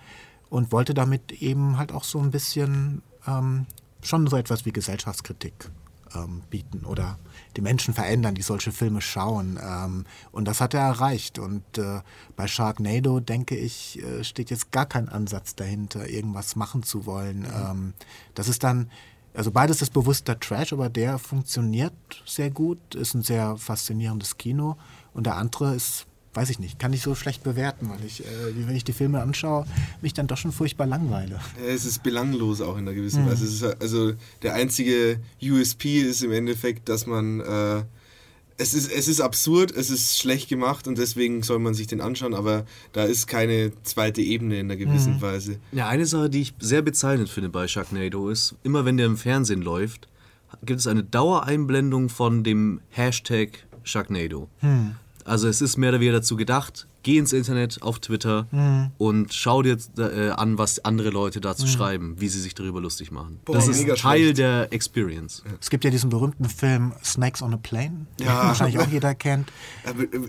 und 0.49 0.71
wollte 0.71 0.93
damit 0.93 1.31
eben 1.41 1.77
halt 1.77 1.91
auch 1.91 2.03
so 2.03 2.19
ein 2.19 2.31
bisschen 2.31 3.01
ähm, 3.27 3.65
schon 4.01 4.27
so 4.27 4.37
etwas 4.37 4.65
wie 4.65 4.71
Gesellschaftskritik 4.71 5.69
ähm, 6.15 6.41
bieten 6.49 6.85
oder 6.85 7.17
die 7.55 7.61
Menschen 7.61 7.93
verändern, 7.93 8.35
die 8.35 8.41
solche 8.41 8.71
Filme 8.71 9.01
schauen. 9.01 9.59
Ähm, 9.61 10.05
und 10.31 10.45
das 10.47 10.61
hat 10.61 10.73
er 10.73 10.81
erreicht. 10.81 11.39
Und 11.39 11.77
äh, 11.77 12.01
bei 12.35 12.47
Sharknado, 12.47 13.19
denke 13.19 13.55
ich, 13.55 14.01
äh, 14.01 14.23
steht 14.23 14.49
jetzt 14.49 14.71
gar 14.71 14.85
kein 14.85 15.09
Ansatz 15.09 15.55
dahinter, 15.55 16.09
irgendwas 16.09 16.55
machen 16.55 16.83
zu 16.83 17.05
wollen. 17.05 17.45
Ähm, 17.45 17.93
das 18.35 18.47
ist 18.47 18.63
dann, 18.63 18.89
also 19.33 19.51
beides 19.51 19.81
ist 19.81 19.93
bewusster 19.93 20.39
Trash, 20.39 20.73
aber 20.73 20.89
der 20.89 21.17
funktioniert 21.17 21.93
sehr 22.25 22.49
gut, 22.49 22.95
ist 22.95 23.13
ein 23.13 23.21
sehr 23.21 23.57
faszinierendes 23.57 24.37
Kino. 24.37 24.77
Und 25.13 25.25
der 25.25 25.35
andere 25.35 25.75
ist 25.75 26.07
weiß 26.39 26.49
ich 26.51 26.59
nicht, 26.59 26.79
kann 26.79 26.93
ich 26.93 27.01
so 27.01 27.15
schlecht 27.15 27.43
bewerten, 27.43 27.89
weil 27.89 27.99
ich, 28.05 28.21
äh, 28.21 28.25
wenn 28.55 28.75
ich 28.75 28.85
die 28.85 28.93
Filme 28.93 29.21
anschaue, 29.21 29.65
mich 30.01 30.13
dann 30.13 30.27
doch 30.27 30.37
schon 30.37 30.53
furchtbar 30.53 30.87
langweile. 30.87 31.41
Ja, 31.57 31.67
es 31.67 31.83
ist 31.83 32.01
belanglos 32.01 32.61
auch 32.61 32.77
in 32.77 32.87
einer 32.87 32.93
gewissen 32.93 33.25
mhm. 33.25 33.31
Weise. 33.31 33.43
Ist, 33.43 33.81
also 33.81 34.13
der 34.41 34.53
einzige 34.53 35.19
USP 35.41 35.99
ist 35.99 36.23
im 36.23 36.31
Endeffekt, 36.31 36.87
dass 36.87 37.05
man 37.05 37.41
äh, 37.41 37.83
es 38.55 38.73
ist, 38.73 38.89
es 38.89 39.09
ist 39.09 39.19
absurd, 39.19 39.71
es 39.71 39.89
ist 39.89 40.17
schlecht 40.17 40.47
gemacht 40.47 40.87
und 40.87 40.97
deswegen 40.97 41.43
soll 41.43 41.59
man 41.59 41.73
sich 41.73 41.87
den 41.87 41.99
anschauen, 41.99 42.33
aber 42.33 42.65
da 42.93 43.03
ist 43.03 43.27
keine 43.27 43.73
zweite 43.83 44.21
Ebene 44.21 44.59
in 44.59 44.67
einer 44.67 44.77
gewissen 44.77 45.15
mhm. 45.15 45.21
Weise. 45.21 45.59
Ja, 45.73 45.89
eine 45.89 46.05
Sache, 46.05 46.29
die 46.29 46.41
ich 46.41 46.53
sehr 46.59 46.81
bezeichnend 46.81 47.27
finde 47.27 47.49
bei 47.49 47.67
Sharknado 47.67 48.29
ist, 48.29 48.55
immer 48.63 48.85
wenn 48.85 48.95
der 48.95 49.07
im 49.07 49.17
Fernsehen 49.17 49.61
läuft, 49.61 50.07
gibt 50.63 50.79
es 50.79 50.87
eine 50.87 51.03
Dauereinblendung 51.03 52.07
von 52.07 52.45
dem 52.45 52.79
Hashtag 52.89 53.65
Sharknado. 53.83 54.47
Mhm. 54.61 54.95
Also 55.29 55.47
es 55.47 55.61
ist 55.61 55.77
mehr 55.77 55.89
oder 55.89 55.99
weniger 55.99 56.17
dazu 56.17 56.35
gedacht, 56.35 56.87
geh 57.03 57.19
ins 57.19 57.33
Internet, 57.33 57.83
auf 57.83 57.99
Twitter 57.99 58.47
mhm. 58.51 58.91
und 58.97 59.31
schau 59.31 59.61
dir 59.61 59.77
äh, 59.99 60.31
an, 60.31 60.57
was 60.57 60.83
andere 60.83 61.11
Leute 61.11 61.39
dazu 61.39 61.65
mhm. 61.65 61.69
schreiben, 61.69 62.15
wie 62.17 62.29
sie 62.29 62.41
sich 62.41 62.55
darüber 62.55 62.81
lustig 62.81 63.11
machen. 63.11 63.39
Boah, 63.45 63.53
das 63.53 63.67
ist 63.67 63.85
Teil 63.99 64.23
schlecht. 64.23 64.39
der 64.39 64.73
Experience. 64.73 65.43
Es 65.61 65.69
gibt 65.69 65.83
ja 65.83 65.91
diesen 65.91 66.09
berühmten 66.09 66.45
Film 66.45 66.93
Snakes 67.03 67.43
on 67.43 67.53
a 67.53 67.57
Plane, 67.57 68.07
den 68.19 68.25
ja. 68.25 68.47
wahrscheinlich 68.47 68.79
auch 68.79 68.87
jeder 68.87 69.13
kennt. 69.15 69.51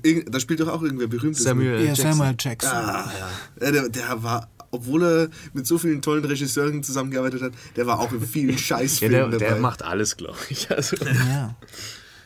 Äh, 0.02 0.24
da 0.24 0.40
spielt 0.40 0.60
doch 0.60 0.68
auch 0.68 0.82
irgendwer 0.82 1.06
berühmtes. 1.06 1.42
Samuel 1.42 1.84
Jackson. 1.84 2.04
Ja, 2.04 2.12
Samuel 2.12 2.36
Jackson. 2.38 2.70
Ah, 2.70 3.12
ja. 3.60 3.70
der, 3.70 3.88
der 3.88 4.22
war 4.22 4.48
obwohl 4.70 5.02
er 5.02 5.28
mit 5.52 5.66
so 5.66 5.78
vielen 5.78 6.00
tollen 6.00 6.24
Regisseuren 6.24 6.82
zusammengearbeitet 6.82 7.42
hat, 7.42 7.52
der 7.76 7.86
war 7.86 7.98
auch 7.98 8.12
in 8.12 8.20
vielen 8.20 8.56
Scheißfilmen 8.58 9.18
ja, 9.18 9.28
der, 9.28 9.38
der 9.38 9.48
dabei. 9.50 9.60
macht 9.60 9.82
alles, 9.82 10.16
glaube 10.16 10.38
ich. 10.48 10.70
Also. 10.70 10.96
Ja. 10.96 11.56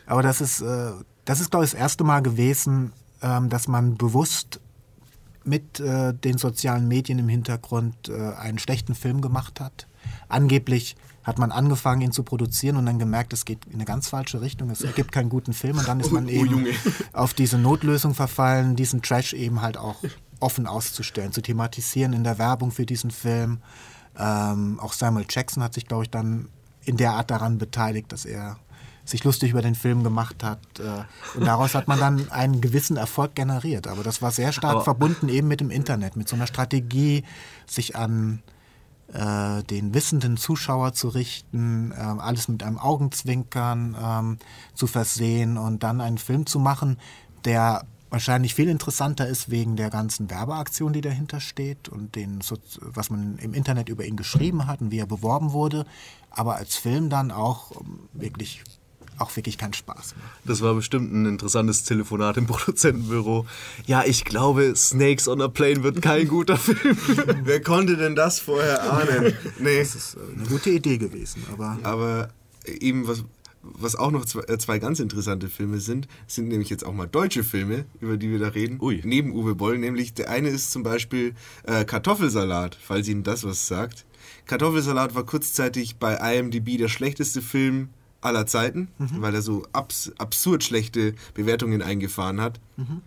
Aber 0.05 0.21
das 0.21 0.41
ist, 0.41 0.61
äh, 0.61 0.91
das 1.25 1.39
ist, 1.39 1.51
glaube 1.51 1.65
ich, 1.65 1.71
das 1.71 1.79
erste 1.79 2.03
Mal 2.03 2.21
gewesen, 2.21 2.93
ähm, 3.21 3.49
dass 3.49 3.67
man 3.67 3.97
bewusst 3.97 4.59
mit 5.43 5.79
äh, 5.79 6.13
den 6.13 6.37
sozialen 6.37 6.87
Medien 6.87 7.19
im 7.19 7.29
Hintergrund 7.29 8.09
äh, 8.09 8.33
einen 8.33 8.59
schlechten 8.59 8.95
Film 8.95 9.21
gemacht 9.21 9.59
hat. 9.59 9.87
Angeblich 10.27 10.95
hat 11.23 11.39
man 11.39 11.51
angefangen, 11.51 12.01
ihn 12.01 12.11
zu 12.11 12.23
produzieren 12.23 12.77
und 12.77 12.85
dann 12.85 12.99
gemerkt, 12.99 13.33
es 13.33 13.45
geht 13.45 13.65
in 13.65 13.75
eine 13.75 13.85
ganz 13.85 14.09
falsche 14.09 14.41
Richtung, 14.41 14.69
es 14.69 14.81
ergibt 14.81 15.11
keinen 15.11 15.29
guten 15.29 15.53
Film 15.53 15.77
und 15.77 15.87
dann 15.87 15.99
ist 15.99 16.11
man 16.11 16.25
oh, 16.25 16.29
oh 16.29 16.31
eben 16.31 16.67
auf 17.13 17.33
diese 17.33 17.57
Notlösung 17.57 18.13
verfallen, 18.13 18.75
diesen 18.75 19.01
Trash 19.01 19.33
eben 19.33 19.61
halt 19.61 19.77
auch 19.77 19.95
offen 20.39 20.67
auszustellen, 20.67 21.31
zu 21.31 21.41
thematisieren 21.41 22.13
in 22.13 22.23
der 22.23 22.37
Werbung 22.37 22.71
für 22.71 22.85
diesen 22.85 23.09
Film. 23.09 23.59
Ähm, 24.17 24.79
auch 24.79 24.93
Samuel 24.93 25.25
Jackson 25.27 25.63
hat 25.63 25.73
sich, 25.73 25.87
glaube 25.87 26.03
ich, 26.03 26.09
dann 26.11 26.49
in 26.83 26.97
der 26.97 27.13
Art 27.13 27.31
daran 27.31 27.57
beteiligt, 27.57 28.11
dass 28.11 28.25
er 28.25 28.57
sich 29.05 29.23
lustig 29.23 29.51
über 29.51 29.61
den 29.61 29.75
Film 29.75 30.03
gemacht 30.03 30.43
hat. 30.43 30.59
Äh, 30.79 31.37
und 31.37 31.45
daraus 31.45 31.75
hat 31.75 31.87
man 31.87 31.99
dann 31.99 32.31
einen 32.31 32.59
gewissen 32.59 32.97
Erfolg 32.97 33.35
generiert. 33.35 33.87
Aber 33.87 34.03
das 34.03 34.21
war 34.21 34.31
sehr 34.31 34.51
stark 34.51 34.73
Aber 34.73 34.83
verbunden 34.83 35.29
eben 35.29 35.47
mit 35.47 35.61
dem 35.61 35.69
Internet, 35.69 36.15
mit 36.15 36.27
so 36.27 36.35
einer 36.35 36.47
Strategie, 36.47 37.23
sich 37.67 37.95
an 37.95 38.41
äh, 39.13 39.63
den 39.63 39.93
wissenden 39.93 40.37
Zuschauer 40.37 40.93
zu 40.93 41.09
richten, 41.09 41.91
äh, 41.91 41.95
alles 41.95 42.47
mit 42.47 42.63
einem 42.63 42.79
Augenzwinkern 42.79 43.95
ähm, 44.01 44.37
zu 44.73 44.87
versehen 44.87 45.57
und 45.57 45.83
dann 45.83 46.01
einen 46.01 46.17
Film 46.17 46.47
zu 46.47 46.59
machen, 46.59 46.97
der 47.45 47.85
wahrscheinlich 48.09 48.55
viel 48.55 48.69
interessanter 48.69 49.27
ist 49.27 49.51
wegen 49.51 49.75
der 49.75 49.89
ganzen 49.89 50.29
Werbeaktion, 50.29 50.93
die 50.93 51.01
dahinter 51.01 51.39
steht 51.39 51.89
und 51.89 52.15
den, 52.15 52.39
was 52.79 53.09
man 53.09 53.37
im 53.37 53.53
Internet 53.53 53.89
über 53.89 54.05
ihn 54.05 54.15
geschrieben 54.15 54.67
hat 54.67 54.81
und 54.81 54.89
wie 54.91 54.99
er 54.99 55.05
beworben 55.05 55.51
wurde, 55.51 55.85
aber 56.31 56.55
als 56.55 56.75
Film 56.75 57.09
dann 57.09 57.31
auch 57.31 57.71
ähm, 57.79 58.09
wirklich 58.13 58.63
auch 59.19 59.35
wirklich 59.35 59.57
keinen 59.57 59.73
Spaß 59.73 60.15
macht. 60.17 60.31
Das 60.43 60.61
war 60.61 60.73
bestimmt 60.73 61.13
ein 61.13 61.25
interessantes 61.25 61.83
Telefonat 61.83 62.37
im 62.37 62.45
Produzentenbüro. 62.47 63.45
Ja, 63.85 64.03
ich 64.05 64.25
glaube, 64.25 64.73
Snakes 64.75 65.27
on 65.27 65.41
a 65.41 65.47
Plane 65.47 65.83
wird 65.83 66.01
kein 66.01 66.27
guter 66.27 66.57
Film. 66.57 66.97
Wer 67.43 67.61
konnte 67.61 67.97
denn 67.97 68.15
das 68.15 68.39
vorher 68.39 68.91
ahnen? 68.91 69.33
Nee. 69.59 69.79
Das 69.79 69.95
ist 69.95 70.15
äh, 70.15 70.19
eine 70.37 70.47
gute 70.47 70.69
Idee 70.69 70.97
gewesen. 70.97 71.43
Aber, 71.51 71.77
aber 71.83 72.29
eben, 72.65 73.07
was, 73.07 73.23
was 73.63 73.95
auch 73.95 74.11
noch 74.11 74.25
zwei, 74.25 74.41
äh, 74.41 74.57
zwei, 74.57 74.79
ganz 74.79 74.99
interessante 74.99 75.49
Filme 75.49 75.79
sind, 75.79 76.07
sind 76.27 76.47
nämlich 76.49 76.69
jetzt 76.69 76.85
auch 76.85 76.93
mal 76.93 77.07
deutsche 77.07 77.43
Filme, 77.43 77.85
über 78.01 78.17
die 78.17 78.29
wir 78.29 78.39
da 78.39 78.49
reden, 78.49 78.79
Ui. 78.81 79.01
neben 79.03 79.31
Uwe 79.33 79.55
Boll. 79.55 79.77
Nämlich 79.77 80.13
der 80.13 80.29
eine 80.29 80.49
ist 80.49 80.71
zum 80.71 80.83
Beispiel 80.83 81.33
äh, 81.63 81.85
Kartoffelsalat, 81.85 82.77
falls 82.79 83.07
Ihnen 83.07 83.23
das 83.23 83.43
was 83.43 83.67
sagt. 83.67 84.05
Kartoffelsalat 84.45 85.15
war 85.15 85.25
kurzzeitig 85.25 85.95
bei 85.97 86.37
IMDb 86.37 86.77
der 86.77 86.87
schlechteste 86.87 87.41
Film 87.41 87.89
aller 88.25 88.45
Zeiten, 88.45 88.89
mhm. 88.97 89.21
weil 89.21 89.35
er 89.35 89.41
so 89.41 89.63
abs 89.71 90.11
absurd 90.17 90.63
schlechte 90.63 91.13
Bewertungen 91.33 91.81
eingefahren 91.81 92.41
hat. 92.41 92.59
Mhm. 92.77 93.01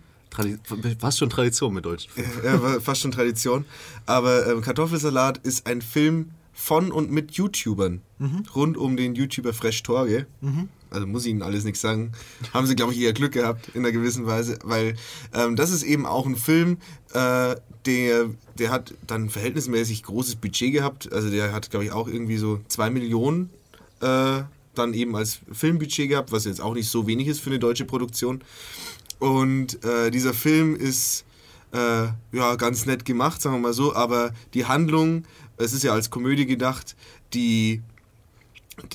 fast 0.99 1.19
schon 1.19 1.29
Tradition 1.29 1.73
mit 1.73 1.85
Deutschen 1.85 2.11
Ja, 2.43 2.79
fast 2.79 3.01
schon 3.01 3.11
Tradition. 3.11 3.65
Aber 4.05 4.47
ähm, 4.47 4.61
Kartoffelsalat 4.61 5.39
ist 5.39 5.67
ein 5.67 5.81
Film 5.81 6.31
von 6.53 6.91
und 6.91 7.09
mit 7.09 7.31
YouTubern. 7.31 8.01
Mhm. 8.17 8.43
Rund 8.53 8.77
um 8.77 8.97
den 8.97 9.15
YouTuber 9.15 9.53
Fresh 9.53 9.83
Torge. 9.83 10.27
Mhm. 10.41 10.69
Also 10.91 11.07
muss 11.07 11.25
ich 11.25 11.31
Ihnen 11.31 11.41
alles 11.41 11.63
nichts 11.63 11.81
sagen. 11.81 12.11
Haben 12.53 12.67
Sie, 12.67 12.75
glaube 12.75 12.93
ich, 12.93 12.99
eher 12.99 13.13
Glück 13.13 13.33
gehabt 13.33 13.69
in 13.73 13.81
einer 13.81 13.91
gewissen 13.91 14.25
Weise. 14.25 14.59
Weil 14.63 14.95
ähm, 15.33 15.55
das 15.55 15.71
ist 15.71 15.83
eben 15.83 16.05
auch 16.05 16.25
ein 16.25 16.35
Film, 16.35 16.77
äh, 17.13 17.55
der, 17.85 18.29
der 18.57 18.71
hat 18.71 18.93
dann 19.07 19.29
verhältnismäßig 19.29 20.03
großes 20.03 20.35
Budget 20.35 20.73
gehabt. 20.73 21.11
Also 21.13 21.29
der 21.29 21.53
hat, 21.53 21.69
glaube 21.69 21.85
ich, 21.85 21.91
auch 21.91 22.07
irgendwie 22.07 22.37
so 22.37 22.59
zwei 22.67 22.89
Millionen 22.89 23.49
äh, 24.01 24.41
dann 24.75 24.93
eben 24.93 25.15
als 25.15 25.39
Filmbudget 25.51 26.09
gehabt, 26.09 26.31
was 26.31 26.45
jetzt 26.45 26.61
auch 26.61 26.73
nicht 26.73 26.89
so 26.89 27.07
wenig 27.07 27.27
ist 27.27 27.39
für 27.39 27.49
eine 27.49 27.59
deutsche 27.59 27.85
Produktion. 27.85 28.41
Und 29.19 29.83
äh, 29.83 30.11
dieser 30.11 30.33
Film 30.33 30.75
ist 30.75 31.25
äh, 31.73 32.07
ja 32.31 32.55
ganz 32.55 32.85
nett 32.85 33.05
gemacht, 33.05 33.41
sagen 33.41 33.55
wir 33.55 33.61
mal 33.61 33.73
so, 33.73 33.95
aber 33.95 34.33
die 34.53 34.65
Handlung, 34.65 35.23
es 35.57 35.73
ist 35.73 35.83
ja 35.83 35.93
als 35.93 36.09
Komödie 36.09 36.45
gedacht, 36.45 36.95
die, 37.33 37.81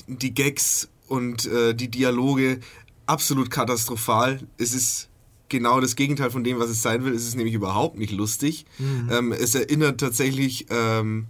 die 0.07 0.33
Gags 0.33 0.89
und 1.07 1.45
äh, 1.45 1.73
die 1.73 1.89
Dialoge 1.89 2.59
absolut 3.05 3.51
katastrophal. 3.51 4.39
Es 4.57 4.73
ist 4.73 5.09
genau 5.49 5.79
das 5.79 5.95
Gegenteil 5.95 6.31
von 6.31 6.43
dem, 6.43 6.59
was 6.59 6.69
es 6.69 6.81
sein 6.81 7.05
will. 7.05 7.13
Es 7.13 7.27
ist 7.27 7.35
nämlich 7.35 7.53
überhaupt 7.53 7.97
nicht 7.97 8.11
lustig. 8.11 8.65
Mhm. 8.79 9.09
Ähm, 9.11 9.31
es 9.31 9.55
erinnert 9.55 9.99
tatsächlich, 9.99 10.65
ähm, 10.69 11.27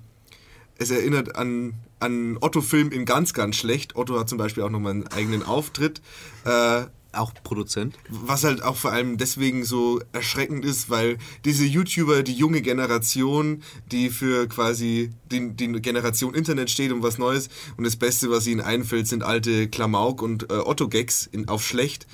es 0.78 0.92
erinnert 0.92 1.36
an 1.36 1.74
an 2.00 2.38
Otto-Film 2.40 2.92
in 2.92 3.06
ganz, 3.06 3.34
ganz 3.34 3.56
schlecht. 3.56 3.96
Otto 3.96 4.20
hat 4.20 4.30
zum 4.30 4.38
Beispiel 4.38 4.64
auch 4.64 4.70
nochmal 4.70 4.92
einen 4.92 5.08
eigenen 5.08 5.44
Auftritt. 5.44 6.02
Äh, 6.46 6.84
auch 7.14 7.34
Produzent. 7.44 7.96
Was 8.10 8.44
halt 8.44 8.62
auch 8.62 8.76
vor 8.76 8.92
allem 8.92 9.18
deswegen 9.18 9.64
so 9.64 10.02
erschreckend 10.12 10.66
ist, 10.66 10.90
weil 10.90 11.18
diese 11.46 11.64
YouTuber, 11.64 12.24
die 12.24 12.34
junge 12.34 12.62
Generation, 12.62 13.64
die 13.90 14.10
für 14.10 14.48
quasi 14.48 15.12
die, 15.32 15.52
die 15.52 15.72
Generation 15.82 16.34
Internet 16.34 16.70
steht 16.70 16.92
und 16.92 17.04
was 17.04 17.18
Neues 17.18 17.48
und 17.78 17.86
das 17.86 17.96
Beste, 17.96 18.30
was 18.30 18.48
ihnen 18.48 18.60
einfällt, 18.60 19.08
sind 19.08 19.24
alte 19.24 19.70
Klamauk 19.70 20.22
und 20.22 20.52
äh, 20.52 20.56
Otto-Gags 20.56 21.30
auf 21.48 21.66
schlecht. 21.66 22.06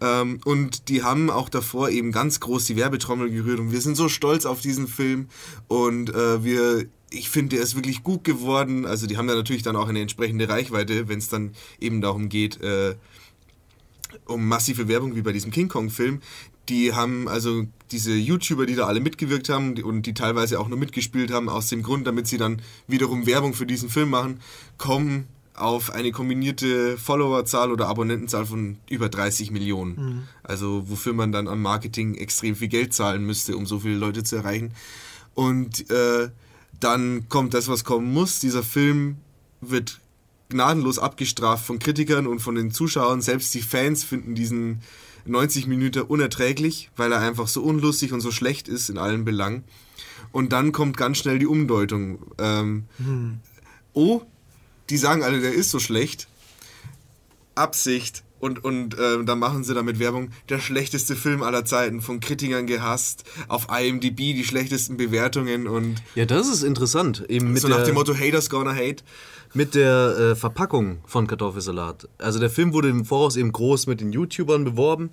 Ähm, 0.00 0.38
und 0.44 0.88
die 0.88 1.02
haben 1.02 1.30
auch 1.30 1.48
davor 1.48 1.90
eben 1.90 2.12
ganz 2.12 2.38
groß 2.38 2.64
die 2.66 2.76
Werbetrommel 2.76 3.30
gerührt 3.30 3.58
und 3.58 3.72
wir 3.72 3.80
sind 3.80 3.96
so 3.96 4.08
stolz 4.08 4.46
auf 4.46 4.60
diesen 4.60 4.86
Film 4.86 5.28
und 5.68 6.14
äh, 6.14 6.44
wir 6.44 6.86
ich 7.14 7.30
finde, 7.30 7.56
der 7.56 7.64
ist 7.64 7.74
wirklich 7.74 8.02
gut 8.02 8.24
geworden. 8.24 8.86
Also 8.86 9.06
die 9.06 9.16
haben 9.16 9.28
da 9.28 9.34
natürlich 9.34 9.62
dann 9.62 9.76
auch 9.76 9.88
eine 9.88 10.00
entsprechende 10.00 10.48
Reichweite, 10.48 11.08
wenn 11.08 11.18
es 11.18 11.28
dann 11.28 11.52
eben 11.80 12.00
darum 12.00 12.28
geht, 12.28 12.60
äh, 12.60 12.94
um 14.26 14.46
massive 14.46 14.88
Werbung 14.88 15.16
wie 15.16 15.22
bei 15.22 15.32
diesem 15.32 15.50
King 15.50 15.68
Kong-Film. 15.68 16.20
Die 16.68 16.94
haben 16.94 17.28
also 17.28 17.66
diese 17.90 18.14
YouTuber, 18.14 18.66
die 18.66 18.74
da 18.74 18.86
alle 18.86 19.00
mitgewirkt 19.00 19.48
haben 19.48 19.80
und 19.82 20.06
die 20.06 20.14
teilweise 20.14 20.58
auch 20.58 20.68
nur 20.68 20.78
mitgespielt 20.78 21.30
haben, 21.30 21.48
aus 21.48 21.68
dem 21.68 21.82
Grund, 21.82 22.06
damit 22.06 22.26
sie 22.26 22.38
dann 22.38 22.62
wiederum 22.88 23.26
Werbung 23.26 23.54
für 23.54 23.66
diesen 23.66 23.90
Film 23.90 24.10
machen, 24.10 24.40
kommen 24.78 25.28
auf 25.56 25.92
eine 25.92 26.10
kombinierte 26.10 26.98
Followerzahl 26.98 27.70
oder 27.70 27.86
Abonnentenzahl 27.86 28.44
von 28.46 28.78
über 28.90 29.08
30 29.08 29.50
Millionen. 29.50 29.94
Mhm. 29.94 30.22
Also 30.42 30.84
wofür 30.88 31.12
man 31.12 31.30
dann 31.32 31.46
am 31.46 31.62
Marketing 31.62 32.14
extrem 32.14 32.56
viel 32.56 32.68
Geld 32.68 32.92
zahlen 32.92 33.24
müsste, 33.24 33.56
um 33.56 33.66
so 33.66 33.80
viele 33.80 33.96
Leute 33.96 34.24
zu 34.24 34.36
erreichen. 34.36 34.72
Und 35.34 35.90
äh, 35.90 36.30
dann 36.80 37.28
kommt 37.28 37.54
das, 37.54 37.68
was 37.68 37.84
kommen 37.84 38.12
muss. 38.12 38.40
Dieser 38.40 38.62
Film 38.62 39.16
wird 39.60 40.00
gnadenlos 40.48 40.98
abgestraft 40.98 41.64
von 41.64 41.78
Kritikern 41.78 42.26
und 42.26 42.40
von 42.40 42.54
den 42.54 42.70
Zuschauern. 42.70 43.22
Selbst 43.22 43.54
die 43.54 43.62
Fans 43.62 44.04
finden 44.04 44.34
diesen 44.34 44.80
90 45.26 45.66
Minuten 45.66 46.02
unerträglich, 46.02 46.90
weil 46.96 47.12
er 47.12 47.20
einfach 47.20 47.48
so 47.48 47.62
unlustig 47.62 48.12
und 48.12 48.20
so 48.20 48.30
schlecht 48.30 48.68
ist 48.68 48.90
in 48.90 48.98
allen 48.98 49.24
Belangen. 49.24 49.64
Und 50.32 50.52
dann 50.52 50.72
kommt 50.72 50.96
ganz 50.96 51.18
schnell 51.18 51.38
die 51.38 51.46
Umdeutung. 51.46 52.18
Ähm, 52.38 52.84
hm. 52.98 53.38
Oh, 53.92 54.22
die 54.90 54.96
sagen 54.96 55.22
alle, 55.22 55.40
der 55.40 55.54
ist 55.54 55.70
so 55.70 55.78
schlecht. 55.78 56.28
Absicht. 57.54 58.23
Und, 58.44 58.62
und 58.62 58.98
äh, 58.98 59.24
dann 59.24 59.38
machen 59.38 59.64
sie 59.64 59.72
damit 59.72 59.98
Werbung, 59.98 60.28
der 60.50 60.58
schlechteste 60.58 61.16
Film 61.16 61.42
aller 61.42 61.64
Zeiten, 61.64 62.02
von 62.02 62.20
Kritikern 62.20 62.66
gehasst, 62.66 63.24
auf 63.48 63.68
IMDb 63.70 64.18
die 64.18 64.44
schlechtesten 64.44 64.98
Bewertungen 64.98 65.66
und... 65.66 66.02
Ja, 66.14 66.26
das 66.26 66.48
ist 66.48 66.62
interessant. 66.62 67.24
Eben 67.30 67.54
mit 67.54 67.62
so 67.62 67.68
nach 67.68 67.84
dem 67.84 67.94
Motto, 67.94 68.14
Haters 68.14 68.50
gonna 68.50 68.74
hate. 68.74 69.02
Mit 69.54 69.74
der 69.74 70.18
äh, 70.18 70.36
Verpackung 70.36 70.98
von 71.06 71.26
Kartoffelsalat. 71.26 72.06
Also 72.18 72.38
der 72.38 72.50
Film 72.50 72.74
wurde 72.74 72.90
im 72.90 73.06
Voraus 73.06 73.36
eben 73.36 73.50
groß 73.50 73.86
mit 73.86 74.02
den 74.02 74.12
YouTubern 74.12 74.64
beworben 74.64 75.08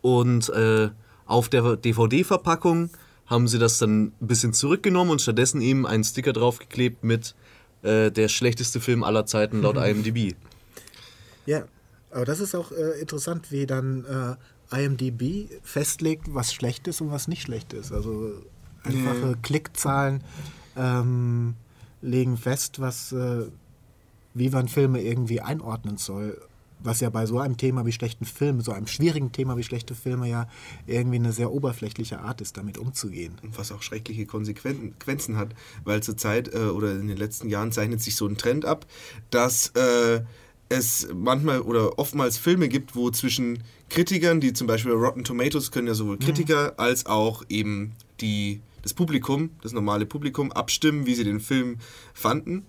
und 0.00 0.48
äh, 0.48 0.88
auf 1.24 1.48
der 1.48 1.76
DVD-Verpackung 1.76 2.90
haben 3.26 3.46
sie 3.46 3.60
das 3.60 3.78
dann 3.78 4.06
ein 4.06 4.26
bisschen 4.26 4.54
zurückgenommen 4.54 5.12
und 5.12 5.22
stattdessen 5.22 5.60
eben 5.60 5.86
einen 5.86 6.02
Sticker 6.02 6.32
draufgeklebt 6.32 7.04
mit 7.04 7.36
äh, 7.82 8.10
der 8.10 8.26
schlechteste 8.26 8.80
Film 8.80 9.04
aller 9.04 9.24
Zeiten 9.24 9.62
laut 9.62 9.76
IMDb. 9.86 10.34
Ja, 11.46 11.62
aber 12.12 12.24
das 12.24 12.40
ist 12.40 12.54
auch 12.54 12.72
äh, 12.72 13.00
interessant, 13.00 13.50
wie 13.50 13.66
dann 13.66 14.04
äh, 14.04 14.84
IMDb 14.84 15.48
festlegt, 15.62 16.34
was 16.34 16.52
schlecht 16.52 16.86
ist 16.88 17.00
und 17.00 17.10
was 17.10 17.28
nicht 17.28 17.42
schlecht 17.42 17.72
ist. 17.72 17.92
Also 17.92 18.32
einfache 18.84 19.30
ja. 19.30 19.34
Klickzahlen 19.42 20.22
ähm, 20.76 21.54
legen 22.00 22.36
fest, 22.36 22.80
was, 22.80 23.12
äh, 23.12 23.46
wie 24.34 24.50
man 24.50 24.68
Filme 24.68 25.02
irgendwie 25.02 25.40
einordnen 25.40 25.96
soll. 25.96 26.40
Was 26.84 26.98
ja 26.98 27.10
bei 27.10 27.26
so 27.26 27.38
einem 27.38 27.56
Thema 27.56 27.86
wie 27.86 27.92
schlechten 27.92 28.24
Filmen, 28.24 28.60
so 28.60 28.72
einem 28.72 28.88
schwierigen 28.88 29.30
Thema 29.30 29.56
wie 29.56 29.62
schlechte 29.62 29.94
Filme 29.94 30.28
ja 30.28 30.48
irgendwie 30.86 31.16
eine 31.16 31.32
sehr 31.32 31.52
oberflächliche 31.52 32.18
Art 32.18 32.40
ist, 32.40 32.56
damit 32.56 32.76
umzugehen. 32.76 33.34
Und 33.44 33.56
was 33.56 33.70
auch 33.70 33.82
schreckliche 33.82 34.26
Konsequenzen 34.26 35.36
hat, 35.36 35.54
weil 35.84 36.02
zurzeit 36.02 36.52
äh, 36.52 36.58
oder 36.58 36.90
in 36.92 37.06
den 37.06 37.16
letzten 37.16 37.48
Jahren 37.48 37.70
zeichnet 37.70 38.02
sich 38.02 38.16
so 38.16 38.26
ein 38.26 38.36
Trend 38.36 38.64
ab, 38.64 38.86
dass 39.30 39.68
äh, 39.76 40.22
es 40.72 41.08
manchmal 41.14 41.60
oder 41.60 41.98
oftmals 41.98 42.38
Filme 42.38 42.68
gibt, 42.68 42.96
wo 42.96 43.10
zwischen 43.10 43.62
Kritikern, 43.88 44.40
die 44.40 44.52
zum 44.52 44.66
Beispiel 44.66 44.92
Rotten 44.92 45.24
Tomatoes 45.24 45.70
können 45.70 45.86
ja 45.86 45.94
sowohl 45.94 46.18
Kritiker 46.18 46.68
mhm. 46.72 46.74
als 46.78 47.06
auch 47.06 47.44
eben 47.48 47.92
die, 48.20 48.60
das 48.82 48.94
Publikum, 48.94 49.50
das 49.62 49.72
normale 49.72 50.06
Publikum, 50.06 50.50
abstimmen, 50.52 51.06
wie 51.06 51.14
sie 51.14 51.24
den 51.24 51.40
Film 51.40 51.78
fanden. 52.14 52.64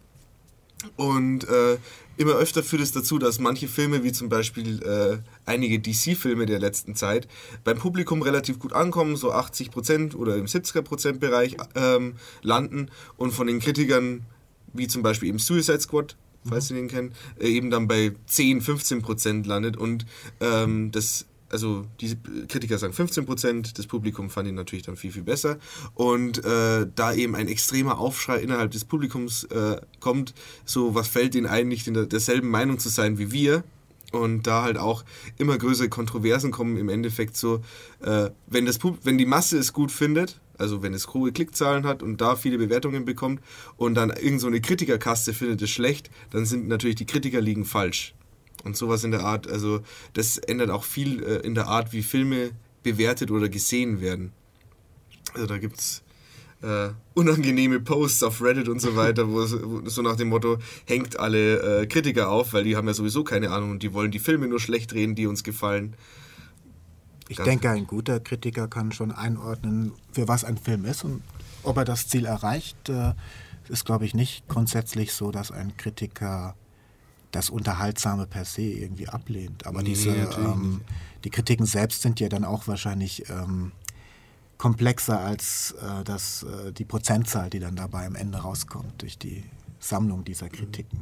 Und 0.97 1.47
äh, 1.47 1.77
immer 2.17 2.33
öfter 2.33 2.61
führt 2.61 2.81
es 2.81 2.91
dazu, 2.91 3.17
dass 3.17 3.39
manche 3.39 3.69
Filme, 3.69 4.03
wie 4.03 4.11
zum 4.11 4.27
Beispiel 4.27 4.81
äh, 4.83 5.17
einige 5.45 5.79
DC-Filme 5.79 6.45
der 6.45 6.59
letzten 6.59 6.95
Zeit, 6.95 7.27
beim 7.63 7.77
Publikum 7.77 8.21
relativ 8.21 8.59
gut 8.59 8.73
ankommen, 8.73 9.15
so 9.15 9.33
80% 9.33 10.15
oder 10.15 10.35
im 10.35 10.45
70er% 10.45 11.19
Bereich 11.19 11.55
ähm, 11.75 12.15
landen 12.41 12.89
und 13.15 13.31
von 13.31 13.47
den 13.47 13.59
Kritikern, 13.59 14.25
wie 14.73 14.87
zum 14.87 15.03
Beispiel 15.03 15.29
eben 15.29 15.39
Suicide 15.39 15.79
Squad, 15.79 16.17
falls 16.47 16.69
mhm. 16.69 16.75
ihr 16.75 16.81
den 16.83 16.89
kennt, 16.89 17.15
äh, 17.39 17.47
eben 17.47 17.69
dann 17.69 17.87
bei 17.87 18.13
10, 18.27 18.61
15 18.61 19.01
Prozent 19.01 19.47
landet 19.47 19.77
und 19.77 20.05
ähm, 20.39 20.91
das 20.91 21.25
also 21.53 21.85
die 22.01 22.17
Kritiker 22.47 22.77
sagen 22.79 22.93
15 22.93 23.25
Prozent, 23.25 23.77
das 23.77 23.85
Publikum 23.85 24.29
fand 24.29 24.47
ihn 24.47 24.55
natürlich 24.55 24.83
dann 24.83 24.97
viel, 24.97 25.11
viel 25.11 25.21
besser. 25.21 25.59
Und 25.93 26.43
äh, 26.43 26.87
da 26.95 27.13
eben 27.13 27.35
ein 27.35 27.47
extremer 27.47 27.99
Aufschrei 27.99 28.39
innerhalb 28.39 28.71
des 28.71 28.83
Publikums 28.83 29.43
äh, 29.45 29.79
kommt, 29.99 30.33
so 30.65 30.95
was 30.95 31.07
fällt 31.07 31.35
ihnen 31.35 31.45
eigentlich 31.45 31.87
in 31.87 31.93
der, 31.93 32.07
derselben 32.07 32.49
Meinung 32.49 32.79
zu 32.79 32.89
sein 32.89 33.19
wie 33.19 33.31
wir. 33.31 33.63
Und 34.11 34.45
da 34.45 34.63
halt 34.63 34.77
auch 34.77 35.03
immer 35.37 35.57
größere 35.57 35.89
Kontroversen 35.89 36.51
kommen, 36.51 36.77
im 36.77 36.89
Endeffekt 36.89 37.37
so, 37.37 37.61
äh, 38.01 38.29
wenn, 38.47 38.65
das 38.65 38.79
wenn 39.03 39.17
die 39.17 39.25
Masse 39.25 39.57
es 39.57 39.73
gut 39.73 39.91
findet, 39.91 40.39
also 40.57 40.83
wenn 40.83 40.93
es 40.93 41.13
hohe 41.13 41.31
Klickzahlen 41.31 41.85
hat 41.85 42.03
und 42.03 42.21
da 42.21 42.35
viele 42.35 42.57
Bewertungen 42.57 43.05
bekommt 43.05 43.41
und 43.77 43.95
dann 43.95 44.09
irgend 44.09 44.41
so 44.41 44.47
eine 44.47 44.61
Kritikerkaste 44.61 45.33
findet 45.33 45.61
es 45.61 45.69
schlecht, 45.69 46.09
dann 46.31 46.45
sind 46.45 46.67
natürlich 46.67 46.95
die 46.95 47.05
Kritiker 47.05 47.41
liegen 47.41 47.65
falsch. 47.65 48.13
Und 48.63 48.77
sowas 48.77 49.03
in 49.03 49.11
der 49.11 49.25
Art, 49.25 49.47
also 49.47 49.81
das 50.13 50.37
ändert 50.37 50.69
auch 50.69 50.83
viel 50.83 51.21
äh, 51.23 51.37
in 51.45 51.55
der 51.55 51.67
Art, 51.67 51.91
wie 51.91 52.03
Filme 52.03 52.51
bewertet 52.81 53.31
oder 53.31 53.49
gesehen 53.49 53.99
werden. 53.99 54.31
Also 55.33 55.47
da 55.47 55.57
gibt 55.57 55.79
es 55.79 56.03
äh, 56.61 56.89
unangenehme 57.13 57.79
Posts 57.79 58.23
auf 58.23 58.41
Reddit 58.41 58.69
und 58.69 58.79
so 58.79 58.95
weiter, 58.95 59.27
wo, 59.29 59.39
wo 59.41 59.89
so 59.89 60.01
nach 60.01 60.15
dem 60.15 60.29
Motto, 60.29 60.59
hängt 60.85 61.19
alle 61.19 61.81
äh, 61.81 61.87
Kritiker 61.87 62.29
auf, 62.29 62.53
weil 62.53 62.63
die 62.63 62.75
haben 62.75 62.87
ja 62.87 62.93
sowieso 62.93 63.23
keine 63.23 63.51
Ahnung 63.51 63.71
und 63.71 63.83
die 63.83 63.93
wollen 63.93 64.11
die 64.11 64.19
Filme 64.19 64.47
nur 64.47 64.59
schlecht 64.59 64.93
reden, 64.93 65.15
die 65.15 65.27
uns 65.27 65.43
gefallen. 65.43 65.95
Ich 67.33 67.37
Ganz 67.37 67.49
denke, 67.49 67.71
ein 67.71 67.87
guter 67.87 68.19
Kritiker 68.19 68.67
kann 68.67 68.91
schon 68.91 69.11
einordnen, 69.11 69.91
für 70.11 70.27
was 70.27 70.43
ein 70.43 70.57
Film 70.57 70.85
ist 70.85 71.03
und 71.03 71.23
ob 71.63 71.77
er 71.77 71.83
das 71.83 72.07
Ziel 72.07 72.25
erreicht. 72.25 72.89
Äh, 72.89 73.13
ist, 73.69 73.85
glaube 73.85 74.05
ich, 74.05 74.13
nicht 74.13 74.47
grundsätzlich 74.47 75.13
so, 75.13 75.31
dass 75.31 75.51
ein 75.51 75.75
Kritiker 75.77 76.53
das 77.31 77.49
Unterhaltsame 77.49 78.27
per 78.27 78.45
se 78.45 78.61
irgendwie 78.61 79.09
ablehnt. 79.09 79.65
Aber 79.65 79.81
nee, 79.81 79.89
diese, 79.89 80.11
ähm, 80.11 80.81
die 81.23 81.31
Kritiken 81.31 81.65
selbst 81.65 82.03
sind 82.03 82.19
ja 82.19 82.29
dann 82.29 82.45
auch 82.45 82.67
wahrscheinlich 82.67 83.27
ähm, 83.29 83.71
komplexer 84.59 85.19
als 85.19 85.71
äh, 85.81 86.03
das, 86.03 86.43
äh, 86.43 86.71
die 86.71 86.85
Prozentzahl, 86.85 87.49
die 87.49 87.59
dann 87.59 87.75
dabei 87.75 88.05
am 88.05 88.15
Ende 88.15 88.37
rauskommt 88.37 89.01
durch 89.01 89.17
die 89.17 89.43
Sammlung 89.79 90.23
dieser 90.23 90.49
Kritiken. 90.49 91.01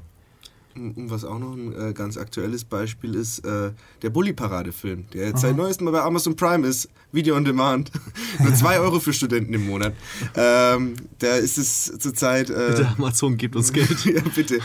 Was 0.75 1.25
auch 1.25 1.39
noch 1.39 1.53
ein 1.53 1.73
äh, 1.73 1.93
ganz 1.93 2.17
aktuelles 2.17 2.63
Beispiel 2.63 3.15
ist, 3.15 3.39
äh, 3.45 3.71
der 4.01 4.09
Bully-Parade-Film, 4.09 5.05
der 5.13 5.27
jetzt 5.27 5.35
Aha. 5.35 5.49
seit 5.49 5.57
neuestem 5.57 5.85
Mal 5.85 5.91
bei 5.91 6.01
Amazon 6.01 6.35
Prime 6.35 6.65
ist, 6.67 6.89
Video 7.11 7.35
on 7.35 7.45
Demand. 7.45 7.91
Nur 8.39 8.53
2 8.53 8.79
Euro 8.79 8.99
für 8.99 9.13
Studenten 9.13 9.53
im 9.53 9.67
Monat. 9.67 9.93
Ähm, 10.35 10.93
da 11.19 11.35
ist 11.35 11.57
es 11.57 11.97
zurzeit. 11.99 12.49
Äh, 12.49 12.67
bitte, 12.69 12.87
Amazon 12.97 13.37
gibt 13.37 13.55
uns 13.55 13.73
Geld. 13.73 14.05
ja, 14.05 14.21
bitte. 14.33 14.59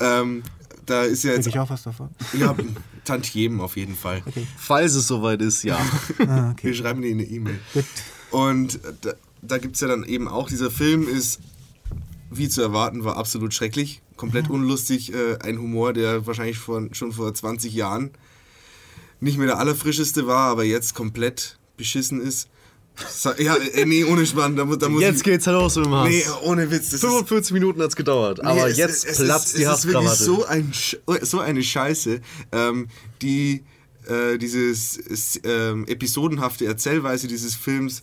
Ähm, 0.00 0.42
da 0.86 1.02
ist 1.02 1.24
ja 1.24 1.32
jetzt. 1.32 1.44
Krieg 1.44 1.54
ich 1.54 1.60
auch 1.60 1.70
was 1.70 1.82
davon? 1.82 2.10
Ja, 2.38 2.54
Tantiemen 3.04 3.60
auf 3.60 3.76
jeden 3.76 3.96
Fall. 3.96 4.22
Okay. 4.26 4.46
Falls 4.56 4.94
es 4.94 5.06
soweit 5.06 5.42
ist, 5.42 5.62
ja. 5.62 5.78
ah, 6.26 6.50
okay. 6.50 6.68
Wir 6.68 6.74
schreiben 6.74 7.02
dir 7.02 7.10
eine 7.10 7.24
E-Mail. 7.24 7.58
Und 8.30 8.80
da, 9.00 9.12
da 9.42 9.58
gibt 9.58 9.74
es 9.74 9.80
ja 9.80 9.88
dann 9.88 10.04
eben 10.04 10.28
auch, 10.28 10.48
dieser 10.48 10.70
Film 10.70 11.08
ist, 11.08 11.40
wie 12.30 12.48
zu 12.48 12.62
erwarten, 12.62 13.04
war 13.04 13.16
absolut 13.16 13.54
schrecklich 13.54 14.02
komplett 14.18 14.50
unlustig. 14.50 15.14
Äh, 15.14 15.38
ein 15.40 15.58
Humor, 15.58 15.94
der 15.94 16.26
wahrscheinlich 16.26 16.58
von, 16.58 16.92
schon 16.92 17.12
vor 17.12 17.32
20 17.32 17.72
Jahren 17.72 18.10
nicht 19.20 19.38
mehr 19.38 19.46
der 19.46 19.58
allerfrischeste 19.58 20.26
war, 20.26 20.50
aber 20.50 20.64
jetzt 20.64 20.94
komplett 20.94 21.58
beschissen 21.78 22.20
ist. 22.20 22.48
Ja, 23.38 23.54
äh, 23.54 23.86
nee, 23.86 24.02
ohne 24.04 24.26
Spann. 24.26 24.56
Da, 24.56 24.64
da 24.64 24.88
muss 24.88 25.00
jetzt 25.00 25.18
ich, 25.18 25.22
geht's 25.22 25.46
halt 25.46 25.56
los 25.56 25.76
mit 25.76 25.86
dem 25.86 25.94
Hass. 25.94 26.08
Nee, 26.08 26.24
ohne 26.42 26.70
Witz. 26.70 26.90
45 26.90 27.32
ist, 27.32 27.50
Minuten 27.52 27.80
hat's 27.80 27.94
gedauert, 27.94 28.40
nee, 28.42 28.48
aber 28.48 28.68
es, 28.68 28.76
jetzt 28.76 29.06
es, 29.06 29.18
platzt 29.18 29.48
es, 29.48 29.54
die 29.54 29.66
Hasskrawatte. 29.68 30.06
Es 30.06 30.20
ist 30.20 30.26
wirklich 30.26 30.98
so, 31.06 31.14
ein, 31.14 31.22
so 31.22 31.38
eine 31.38 31.62
Scheiße, 31.62 32.20
ähm, 32.50 32.88
die 33.22 33.64
äh, 34.08 34.36
dieses 34.38 35.40
ähm, 35.44 35.86
episodenhafte 35.86 36.66
Erzählweise 36.66 37.28
dieses 37.28 37.54
Films 37.54 38.02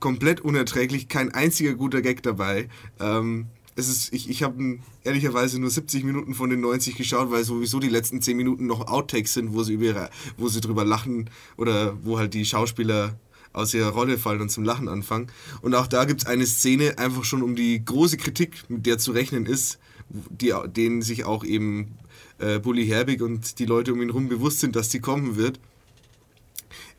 komplett 0.00 0.42
unerträglich, 0.42 1.08
kein 1.08 1.32
einziger 1.32 1.72
guter 1.74 2.02
Gag 2.02 2.22
dabei. 2.22 2.68
Ähm, 3.00 3.46
es 3.76 3.88
ist, 3.88 4.12
ich, 4.12 4.28
ich 4.28 4.42
habe 4.42 4.78
ehrlicherweise 5.04 5.60
nur 5.60 5.70
70 5.70 6.02
Minuten 6.02 6.34
von 6.34 6.50
den 6.50 6.60
90 6.60 6.96
geschaut, 6.96 7.30
weil 7.30 7.44
sowieso 7.44 7.78
die 7.78 7.88
letzten 7.88 8.22
10 8.22 8.36
Minuten 8.36 8.66
noch 8.66 8.88
Outtakes 8.88 9.34
sind, 9.34 9.52
wo 9.52 9.62
sie, 9.62 9.74
über, 9.74 10.10
wo 10.38 10.48
sie 10.48 10.62
drüber 10.62 10.84
lachen 10.84 11.28
oder 11.56 11.96
wo 12.02 12.18
halt 12.18 12.34
die 12.34 12.46
Schauspieler 12.46 13.18
aus 13.52 13.74
ihrer 13.74 13.90
Rolle 13.90 14.18
fallen 14.18 14.40
und 14.40 14.50
zum 14.50 14.64
Lachen 14.64 14.88
anfangen. 14.88 15.28
Und 15.60 15.74
auch 15.74 15.86
da 15.86 16.04
gibt 16.04 16.22
es 16.22 16.26
eine 16.26 16.46
Szene, 16.46 16.98
einfach 16.98 17.24
schon 17.24 17.42
um 17.42 17.54
die 17.54 17.84
große 17.84 18.16
Kritik, 18.16 18.64
mit 18.68 18.86
der 18.86 18.98
zu 18.98 19.12
rechnen 19.12 19.46
ist, 19.46 19.78
die, 20.08 20.54
denen 20.68 21.02
sich 21.02 21.24
auch 21.24 21.44
eben 21.44 21.96
äh, 22.38 22.58
Bully 22.58 22.86
Herbig 22.86 23.22
und 23.22 23.58
die 23.58 23.66
Leute 23.66 23.92
um 23.92 24.00
ihn 24.00 24.08
herum 24.08 24.28
bewusst 24.28 24.60
sind, 24.60 24.76
dass 24.76 24.88
die 24.88 25.00
kommen 25.00 25.36
wird. 25.36 25.60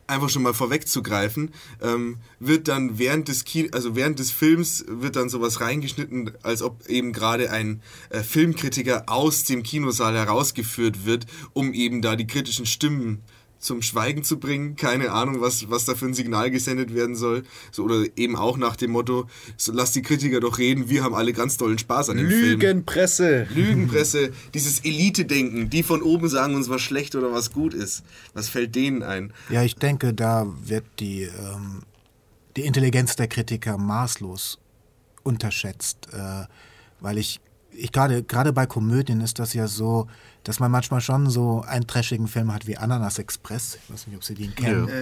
Einfach 0.08 0.30
schon 0.30 0.43
mal 0.43 0.53
vorwegzugreifen, 0.53 1.51
ähm, 1.82 2.18
wird 2.39 2.68
dann 2.68 2.97
während 2.97 3.28
des 3.28 3.43
Kino, 3.43 3.70
also 3.74 3.95
während 3.95 4.20
des 4.20 4.32
Films 4.32 4.86
wird 4.88 5.16
dann 5.16 5.30
sowas 5.30 5.62
reingeschnitten, 5.62 6.32
als 6.43 6.62
ob 6.62 6.88
eben 6.88 7.14
gerade 7.14 7.51
ein 7.51 7.82
äh, 8.10 8.22
Filmkritiker 8.22 9.03
aus 9.08 9.43
dem 9.43 9.64
Kinosaal 9.64 10.16
herausgeführt 10.16 11.05
wird, 11.05 11.26
um 11.53 11.74
eben 11.74 12.01
da 12.01 12.16
die 12.16 12.28
kritischen 12.28 12.66
Stimmen 12.66 13.22
äh, 13.24 13.36
zum 13.60 13.82
Schweigen 13.82 14.24
zu 14.24 14.39
bringen. 14.39 14.76
Keine 14.76 15.12
Ahnung, 15.12 15.41
was, 15.41 15.70
was 15.70 15.86
da 15.86 15.95
für 15.95 16.05
ein 16.05 16.14
Signal 16.14 16.51
gesendet 16.51 16.93
werden 16.93 17.16
soll. 17.16 17.43
So, 17.72 17.84
oder 17.84 18.05
eben 18.16 18.36
auch 18.36 18.58
nach 18.58 18.76
dem 18.76 18.91
Motto, 18.91 19.28
so, 19.58 19.72
lass 19.72 19.91
die 19.91 20.01
Kritiker 20.01 20.39
doch 20.39 20.58
reden, 20.58 20.89
wir 20.89 21.03
haben 21.03 21.16
alle 21.16 21.34
ganz 21.34 21.58
tollen 21.58 21.78
Spaß 21.78 22.10
an 22.10 22.18
dem 22.18 22.28
Lügenpresse. 22.28 23.47
Film. 23.47 23.55
Lügenpresse. 23.55 23.68
Lügenpresse, 23.68 24.32
dieses 24.53 24.80
Elite-Denken, 24.82 25.70
die 25.70 25.84
von 25.84 26.01
oben 26.01 26.30
sagen 26.30 26.55
uns, 26.55 26.70
was 26.70 26.82
schlecht 26.82 27.16
oder 27.16 27.32
was 27.32 27.51
gut 27.51 27.74
ist. 27.74 28.03
Was 28.34 28.49
fällt 28.49 28.76
denen 28.76 29.03
ein? 29.03 29.34
Ja, 29.49 29.64
ich 29.64 29.76
denke, 29.76 30.14
da 30.14 30.47
wird 30.64 30.86
die, 30.99 31.24
ähm, 31.24 31.84
die 32.55 32.62
Intelligenz 32.62 33.16
der 33.16 33.28
Kritiker 33.28 33.78
maßlos 33.78 34.60
unterschätzt, 35.24 36.08
äh, 36.14 36.45
weil 36.99 37.18
ich 37.18 37.39
ich 37.78 37.91
gerade 37.91 38.24
gerade 38.24 38.53
bei 38.53 38.66
Komödien 38.66 39.22
ist 39.22 39.39
das 39.39 39.53
ja 39.53 39.68
so, 39.68 40.08
dass 40.47 40.61
man 40.61 40.71
manchmal 40.71 41.01
schon 41.01 41.29
so 41.29 41.61
einen 41.67 41.87
trashigen 41.87 42.27
Film 42.27 42.53
hat 42.53 42.67
wie 42.67 42.77
Ananas 42.77 43.19
Express. 43.19 43.77
Ich 43.83 43.93
weiß 43.93 44.07
nicht, 44.07 44.15
ob 44.15 44.23
Sie 44.23 44.33
den 44.33 44.55
kennen. 44.55 44.87
Ja. 44.87 44.93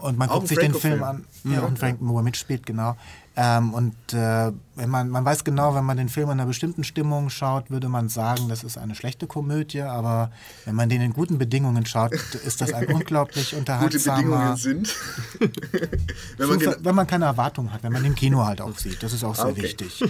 Und 0.00 0.16
man 0.16 0.30
auch 0.30 0.36
guckt 0.36 0.48
sich 0.48 0.58
den 0.58 0.72
Film 0.72 1.02
an. 1.02 1.26
Ja, 1.44 1.54
ja, 1.54 1.60
und 1.60 1.78
Frank 1.78 2.00
Moore 2.00 2.22
mitspielt, 2.22 2.64
genau. 2.64 2.96
Ähm, 3.36 3.74
und 3.74 3.94
äh, 4.14 4.52
wenn 4.76 4.88
man, 4.88 5.10
man 5.10 5.24
weiß 5.24 5.44
genau, 5.44 5.74
wenn 5.74 5.84
man 5.84 5.96
den 5.96 6.08
Film 6.08 6.26
in 6.26 6.32
einer 6.32 6.46
bestimmten 6.46 6.84
Stimmung 6.84 7.28
schaut, 7.28 7.70
würde 7.70 7.88
man 7.88 8.08
sagen, 8.08 8.48
das 8.48 8.64
ist 8.64 8.78
eine 8.78 8.94
schlechte 8.94 9.26
Komödie. 9.26 9.82
Aber 9.82 10.30
wenn 10.64 10.74
man 10.74 10.88
den 10.88 11.02
in 11.02 11.12
guten 11.12 11.36
Bedingungen 11.36 11.84
schaut, 11.84 12.14
ist 12.14 12.60
das 12.62 12.72
ein 12.72 12.86
unglaublich 12.94 13.54
unterhaltsamer... 13.56 14.16
Gute 14.16 14.30
Bedingungen 14.30 14.56
sind? 14.56 14.96
wenn, 16.38 16.48
man 16.48 16.76
wenn, 16.80 16.94
man 16.94 17.06
keine 17.06 17.26
Erwartung 17.26 17.72
hat, 17.72 17.82
wenn 17.82 17.92
man 17.92 18.04
den 18.04 18.14
Kino 18.14 18.46
halt 18.46 18.62
auch 18.62 18.78
sieht. 18.78 19.02
Das 19.02 19.12
ist 19.12 19.22
auch 19.22 19.34
sehr 19.34 19.48
okay. 19.48 19.62
wichtig. 19.64 20.02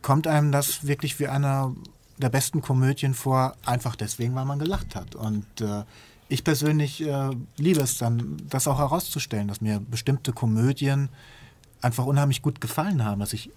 kommt 0.00 0.26
einem 0.26 0.52
das 0.52 0.86
wirklich 0.86 1.18
wie 1.18 1.26
einer 1.26 1.74
der 2.24 2.30
besten 2.30 2.62
Komödien 2.62 3.12
vor, 3.12 3.54
einfach 3.66 3.96
deswegen, 3.96 4.34
weil 4.34 4.46
man 4.46 4.58
gelacht 4.58 4.96
hat. 4.96 5.14
Und 5.14 5.44
äh, 5.60 5.84
ich 6.28 6.42
persönlich 6.42 7.06
äh, 7.06 7.30
liebe 7.58 7.82
es 7.82 7.98
dann, 7.98 8.38
das 8.48 8.66
auch 8.66 8.78
herauszustellen, 8.78 9.46
dass 9.46 9.60
mir 9.60 9.78
bestimmte 9.78 10.32
Komödien 10.32 11.10
einfach 11.82 12.06
unheimlich 12.06 12.40
gut 12.40 12.62
gefallen 12.62 13.04
haben, 13.04 13.20
dass 13.20 13.34
ich 13.34 13.50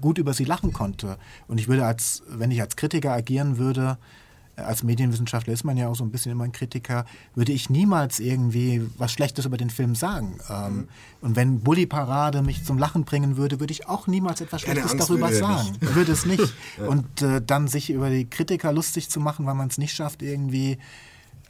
gut 0.00 0.18
über 0.18 0.34
sie 0.34 0.44
lachen 0.44 0.72
konnte. 0.72 1.18
Und 1.48 1.58
ich 1.58 1.66
würde 1.66 1.84
als, 1.84 2.22
wenn 2.28 2.52
ich 2.52 2.60
als 2.60 2.76
Kritiker 2.76 3.10
agieren 3.10 3.58
würde, 3.58 3.98
als 4.56 4.82
Medienwissenschaftler 4.82 5.52
ist 5.52 5.64
man 5.64 5.76
ja 5.76 5.88
auch 5.88 5.94
so 5.94 6.04
ein 6.04 6.10
bisschen 6.10 6.32
immer 6.32 6.44
ein 6.44 6.52
Kritiker, 6.52 7.06
würde 7.34 7.52
ich 7.52 7.70
niemals 7.70 8.20
irgendwie 8.20 8.82
was 8.98 9.12
Schlechtes 9.12 9.46
über 9.46 9.56
den 9.56 9.70
Film 9.70 9.94
sagen. 9.94 10.38
Ähm, 10.50 10.76
mhm. 10.76 10.88
Und 11.22 11.36
wenn 11.36 11.60
Bully 11.60 11.86
Parade 11.86 12.42
mich 12.42 12.64
zum 12.64 12.78
Lachen 12.78 13.04
bringen 13.04 13.36
würde, 13.36 13.60
würde 13.60 13.72
ich 13.72 13.88
auch 13.88 14.06
niemals 14.06 14.40
etwas 14.40 14.62
Schlechtes 14.62 14.96
darüber 14.96 15.28
würde 15.30 15.38
sagen. 15.38 15.76
Würde 15.80 16.12
es 16.12 16.26
nicht. 16.26 16.54
ja. 16.78 16.86
Und 16.86 17.22
äh, 17.22 17.40
dann 17.40 17.68
sich 17.68 17.90
über 17.90 18.10
die 18.10 18.28
Kritiker 18.28 18.72
lustig 18.72 19.08
zu 19.08 19.20
machen, 19.20 19.46
weil 19.46 19.54
man 19.54 19.68
es 19.68 19.78
nicht 19.78 19.94
schafft, 19.94 20.22
irgendwie 20.22 20.78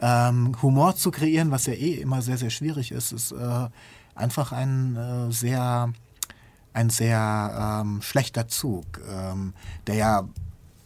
ähm, 0.00 0.56
Humor 0.62 0.94
zu 0.96 1.10
kreieren, 1.10 1.50
was 1.50 1.66
ja 1.66 1.74
eh 1.74 1.94
immer 1.94 2.22
sehr, 2.22 2.38
sehr 2.38 2.50
schwierig 2.50 2.92
ist, 2.92 3.12
ist 3.12 3.32
äh, 3.32 3.68
einfach 4.14 4.52
ein 4.52 4.96
äh, 4.96 5.32
sehr 5.32 5.92
ein 6.74 6.88
sehr 6.88 7.82
ähm, 7.82 8.00
schlechter 8.00 8.48
Zug, 8.48 8.86
ähm, 9.06 9.52
der 9.86 9.94
ja 9.94 10.28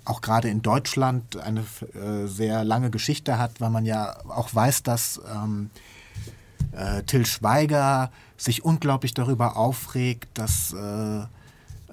auch 0.07 0.21
gerade 0.21 0.49
in 0.49 0.63
Deutschland 0.63 1.37
eine 1.37 1.61
äh, 1.61 2.27
sehr 2.27 2.65
lange 2.65 2.91
Geschichte 2.91 3.39
hat, 3.39 3.61
weil 3.61 3.71
man 3.71 3.85
ja 3.85 4.17
auch 4.29 4.55
weiß, 4.55 4.83
dass 4.83 5.21
ähm, 5.35 5.71
äh, 6.73 7.03
Till 7.03 7.27
Schweiger 7.27 8.11
sich 8.37 8.65
unglaublich 8.65 9.15
darüber 9.15 9.57
aufregt, 9.57 10.29
dass 10.35 10.73
äh, 10.73 11.25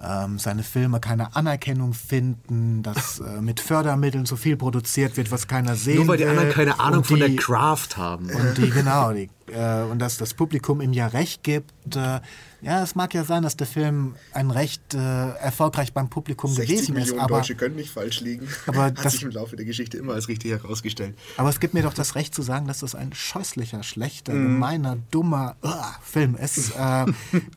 ähm, 0.04 0.40
seine 0.40 0.64
Filme 0.64 1.00
keine 1.00 1.36
Anerkennung 1.36 1.94
finden, 1.94 2.84
dass 2.84 3.20
äh, 3.20 3.42
mit 3.42 3.60
Fördermitteln 3.60 4.26
so 4.26 4.36
viel 4.36 4.58
produziert 4.58 5.18
wird, 5.18 5.32
was 5.32 5.48
keiner 5.48 5.76
sehen 5.76 5.98
Nur 5.98 6.10
weil 6.10 6.18
die 6.18 6.26
anderen 6.26 6.50
keine 6.50 6.80
Ahnung 6.80 7.04
die, 7.04 7.10
von 7.10 7.20
der 7.20 7.36
Craft 7.36 7.98
haben. 7.98 8.30
Und 8.30 8.58
die, 8.58 8.70
genau, 8.70 9.14
die, 9.14 9.30
äh, 9.48 9.84
und 9.84 10.00
dass 10.00 10.18
das 10.18 10.34
Publikum 10.34 10.82
ihm 10.82 10.94
ja 10.94 11.08
recht 11.08 11.44
gibt. 11.44 11.96
Äh, 11.96 12.20
ja, 12.64 12.82
es 12.82 12.96
mag 12.96 13.14
ja 13.14 13.24
sein, 13.24 13.44
dass 13.44 13.58
der 13.58 13.68
Film 13.68 14.16
ein 14.32 14.50
recht 14.50 14.94
äh, 14.94 14.98
erfolgreich 14.98 15.94
beim 15.94 16.10
Publikum 16.10 16.56
gewesen 16.56 16.94
Millionen 16.94 17.18
ist. 17.18 17.24
Aber 17.24 17.38
Deutsche 17.38 17.56
können 17.56 17.76
nicht 17.76 17.92
falsch 17.92 18.22
liegen. 18.22 18.48
Aber 18.68 18.84
Hat 18.84 19.04
das, 19.04 19.14
sich 19.14 19.24
im 19.24 19.32
Laufe 19.32 19.56
der 19.56 19.66
Geschichte 19.66 19.98
immer 19.98 20.14
als 20.14 20.28
richtig 20.28 20.52
herausgestellt. 20.52 21.18
Aber 21.38 21.50
es 21.50 21.60
gibt 21.60 21.74
mir 21.74 21.84
doch 21.84 21.94
das 21.94 22.16
Recht 22.16 22.34
zu 22.34 22.42
sagen, 22.42 22.68
dass 22.68 22.80
das 22.80 22.96
ein 22.96 23.14
scheußlicher, 23.14 23.84
schlechter, 23.84 24.34
mm. 24.34 24.44
gemeiner, 24.44 24.98
dummer 25.12 25.56
uh, 25.64 25.70
Film 26.02 26.36
ist. 26.36 26.74
Äh, 26.84 27.06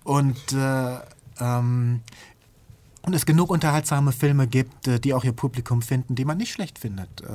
und 0.04 0.52
äh, 0.52 0.98
ähm, 1.40 2.00
und 3.06 3.14
es 3.14 3.24
genug 3.24 3.50
unterhaltsame 3.50 4.10
Filme 4.10 4.48
gibt, 4.48 4.88
äh, 4.88 4.98
die 4.98 5.14
auch 5.14 5.22
ihr 5.22 5.32
Publikum 5.32 5.80
finden, 5.80 6.16
die 6.16 6.24
man 6.24 6.36
nicht 6.36 6.52
schlecht 6.52 6.80
findet, 6.80 7.20
äh, 7.20 7.26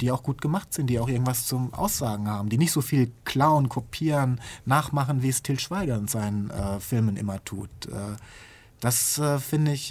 die 0.00 0.12
auch 0.12 0.22
gut 0.22 0.40
gemacht 0.40 0.72
sind, 0.72 0.86
die 0.86 1.00
auch 1.00 1.08
irgendwas 1.08 1.46
zum 1.46 1.74
Aussagen 1.74 2.28
haben, 2.28 2.48
die 2.48 2.56
nicht 2.56 2.70
so 2.70 2.80
viel 2.80 3.10
klauen, 3.24 3.68
kopieren, 3.68 4.40
nachmachen, 4.64 5.22
wie 5.22 5.28
es 5.28 5.42
Till 5.42 5.58
Schweiger 5.58 5.96
in 5.96 6.06
seinen 6.06 6.50
äh, 6.50 6.78
Filmen 6.78 7.16
immer 7.16 7.44
tut. 7.44 7.68
das 8.80 9.20
finde 9.40 9.72
ich 9.72 9.88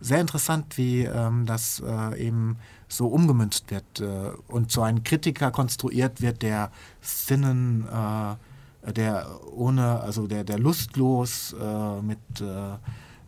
sehr 0.00 0.20
interessant, 0.20 0.76
wie 0.76 1.04
ähm, 1.04 1.46
das 1.46 1.82
eben 2.18 2.58
so 2.88 3.08
umgemünzt 3.08 3.70
wird 3.70 4.02
und 4.48 4.70
so 4.70 4.82
ein 4.82 5.02
Kritiker 5.02 5.50
konstruiert 5.50 6.20
wird, 6.20 6.42
der 6.42 6.70
Sinnen, 7.00 7.86
der 8.84 9.26
ohne, 9.50 10.00
also 10.00 10.26
der, 10.26 10.44
der 10.44 10.58
lustlos 10.58 11.54
mit 12.02 12.18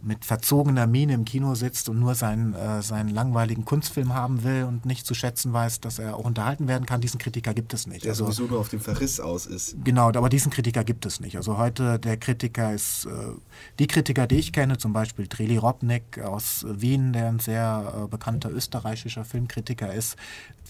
mit 0.02 0.24
verzogener 0.24 0.86
Miene 0.86 1.14
im 1.14 1.24
Kino 1.24 1.54
sitzt 1.54 1.88
und 1.88 1.98
nur 1.98 2.14
seinen, 2.14 2.54
äh, 2.54 2.82
seinen 2.82 3.08
langweiligen 3.08 3.64
Kunstfilm 3.64 4.14
haben 4.14 4.44
will 4.44 4.64
und 4.64 4.86
nicht 4.86 5.06
zu 5.06 5.14
schätzen 5.14 5.52
weiß, 5.52 5.80
dass 5.80 5.98
er 5.98 6.16
auch 6.16 6.24
unterhalten 6.24 6.68
werden 6.68 6.86
kann, 6.86 7.00
diesen 7.00 7.18
Kritiker 7.18 7.52
gibt 7.52 7.74
es 7.74 7.86
nicht. 7.86 8.04
Der 8.04 8.12
also, 8.12 8.26
sowieso 8.26 8.44
nur 8.44 8.60
auf 8.60 8.68
dem 8.68 8.80
Verriss 8.80 9.18
aus 9.18 9.46
ist. 9.46 9.76
Genau, 9.84 10.08
aber 10.08 10.28
diesen 10.28 10.50
Kritiker 10.50 10.84
gibt 10.84 11.04
es 11.04 11.20
nicht. 11.20 11.36
Also 11.36 11.58
heute 11.58 11.98
der 11.98 12.16
Kritiker 12.16 12.72
ist, 12.72 13.06
äh, 13.06 13.10
die 13.78 13.86
Kritiker, 13.86 14.26
die 14.26 14.36
ich 14.36 14.52
kenne, 14.52 14.78
zum 14.78 14.92
Beispiel 14.92 15.26
Treli 15.26 15.56
Robnik 15.56 16.20
aus 16.20 16.64
Wien, 16.68 17.12
der 17.12 17.28
ein 17.28 17.38
sehr 17.40 18.04
äh, 18.04 18.08
bekannter 18.08 18.50
österreichischer 18.50 19.24
Filmkritiker 19.24 19.92
ist, 19.92 20.16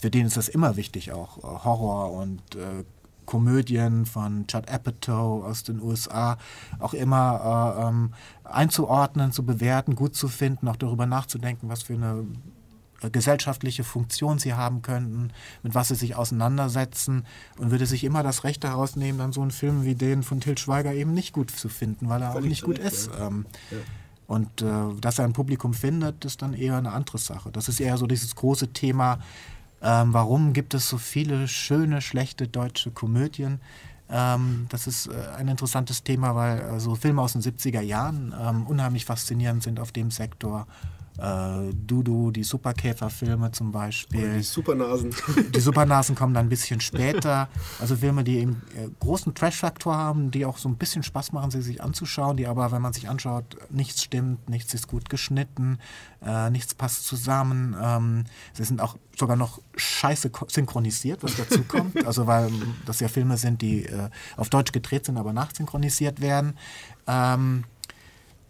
für 0.01 0.11
den 0.11 0.27
ist 0.27 0.37
es 0.37 0.49
immer 0.49 0.77
wichtig, 0.77 1.13
auch 1.13 1.39
äh, 1.39 1.65
Horror 1.65 2.13
und 2.13 2.41
äh, 2.55 2.85
Komödien 3.29 4.07
von 4.07 4.47
Judd 4.49 4.71
Apatow 4.71 5.45
aus 5.45 5.63
den 5.63 5.83
USA 5.83 6.39
auch 6.79 6.95
immer 6.95 7.77
äh, 7.79 7.89
ähm, 7.89 8.15
einzuordnen, 8.43 9.33
zu 9.33 9.45
bewerten, 9.45 9.97
gut 9.97 10.15
zu 10.15 10.29
finden, 10.29 10.67
auch 10.67 10.77
darüber 10.77 11.05
nachzudenken, 11.05 11.69
was 11.69 11.83
für 11.83 11.93
eine 11.93 12.25
äh, 13.03 13.11
gesellschaftliche 13.11 13.85
Funktion 13.85 14.39
sie 14.39 14.55
haben 14.55 14.81
könnten, 14.81 15.31
mit 15.63 15.75
was 15.75 15.89
sie 15.89 15.95
sich 15.95 16.17
auseinandersetzen 16.17 17.27
und 17.59 17.71
würde 17.71 17.85
sich 17.85 18.03
immer 18.03 18.23
das 18.23 18.45
Recht 18.45 18.65
herausnehmen, 18.65 19.19
dann 19.19 19.33
so 19.33 19.43
einen 19.43 19.51
Film 19.51 19.85
wie 19.85 19.95
den 19.95 20.23
von 20.23 20.41
Til 20.41 20.57
Schweiger 20.57 20.95
eben 20.95 21.13
nicht 21.13 21.35
gut 21.35 21.51
zu 21.51 21.69
finden, 21.69 22.09
weil 22.09 22.23
er 22.23 22.33
Völlig 22.33 22.47
auch 22.47 22.49
nicht 22.49 22.63
gut 22.63 22.79
ist. 22.79 23.11
Ja. 23.13 23.27
Ähm, 23.27 23.45
ja. 23.71 23.77
Und 24.27 24.63
äh, 24.63 25.01
dass 25.03 25.19
er 25.19 25.27
ein 25.27 25.35
Publikum 25.35 25.75
findet, 25.75 26.25
ist 26.25 26.41
dann 26.41 26.55
eher 26.55 26.79
eine 26.79 26.93
andere 26.93 27.19
Sache. 27.19 27.51
Das 27.53 27.69
ist 27.69 27.79
eher 27.79 27.99
so 27.99 28.07
dieses 28.07 28.35
große 28.35 28.73
Thema, 28.73 29.19
ähm, 29.83 30.13
warum 30.13 30.53
gibt 30.53 30.75
es 30.75 30.89
so 30.89 30.99
viele 30.99 31.49
schöne, 31.49 32.01
schlechte 32.01 32.49
deutsche 32.49 32.91
Komödien? 32.91 33.61
Ähm, 34.11 34.67
das 34.71 34.87
ist 34.87 35.07
äh, 35.07 35.13
ein 35.37 35.49
interessantes 35.49 36.03
Thema, 36.03 36.35
weil 36.35 36.61
äh, 36.61 36.81
so 36.81 36.95
Filme 36.95 37.21
aus 37.23 37.35
den 37.35 37.43
70er 37.43 37.81
Jahren 37.81 38.35
ähm, 38.41 38.67
unheimlich 38.67 39.05
faszinierend 39.05 39.63
sind 39.63 39.79
auf 39.81 39.93
dem 39.93 40.11
Sektor 40.11 40.67
äh, 41.19 41.75
Dudu, 41.75 42.31
die 42.31 42.45
Superkäferfilme 42.45 43.51
zum 43.51 43.73
Beispiel. 43.73 44.25
Oder 44.25 44.37
die 44.37 44.43
Supernasen. 44.43 45.15
Die 45.55 45.61
Supernasen 45.61 46.15
kommen 46.15 46.35
dann 46.35 46.47
ein 46.47 46.49
bisschen 46.49 46.81
später. 46.81 47.49
Also 47.81 47.97
Filme, 47.97 48.23
die 48.23 48.39
eben 48.39 48.63
äh, 48.77 48.89
großen 49.01 49.35
Trash-Faktor 49.35 49.97
haben, 49.97 50.31
die 50.31 50.47
auch 50.47 50.59
so 50.59 50.69
ein 50.69 50.77
bisschen 50.77 51.03
Spaß 51.03 51.33
machen, 51.33 51.51
sie 51.51 51.63
sich 51.63 51.83
anzuschauen, 51.83 52.37
die 52.37 52.47
aber, 52.47 52.71
wenn 52.71 52.83
man 52.83 52.93
sich 52.93 53.09
anschaut, 53.09 53.57
nichts 53.71 54.03
stimmt, 54.03 54.49
nichts 54.49 54.75
ist 54.75 54.87
gut 54.87 55.09
geschnitten, 55.09 55.79
äh, 56.25 56.51
nichts 56.51 56.75
passt 56.75 57.07
zusammen. 57.07 57.75
Ähm, 57.81 58.25
sie 58.53 58.65
sind 58.65 58.81
auch 58.81 58.97
sogar 59.17 59.37
noch 59.37 59.61
scheiße 59.77 60.31
synchronisiert, 60.47 61.23
was 61.23 61.37
dazu 61.37 61.63
kommt. 61.69 62.07
Also 62.07 62.27
weil 62.27 62.51
das 62.87 63.01
ja 63.01 63.09
Filme 63.09 63.37
sind, 63.37 63.63
die 63.63 63.87
äh, 63.87 64.09
auf 64.37 64.51
Deutsch 64.51 64.73
gedreht 64.73 65.07
sind, 65.07 65.17
aber 65.17 65.33
nachsynchronisiert 65.33 66.21
werden. 66.21 66.57
Ähm, 67.07 67.65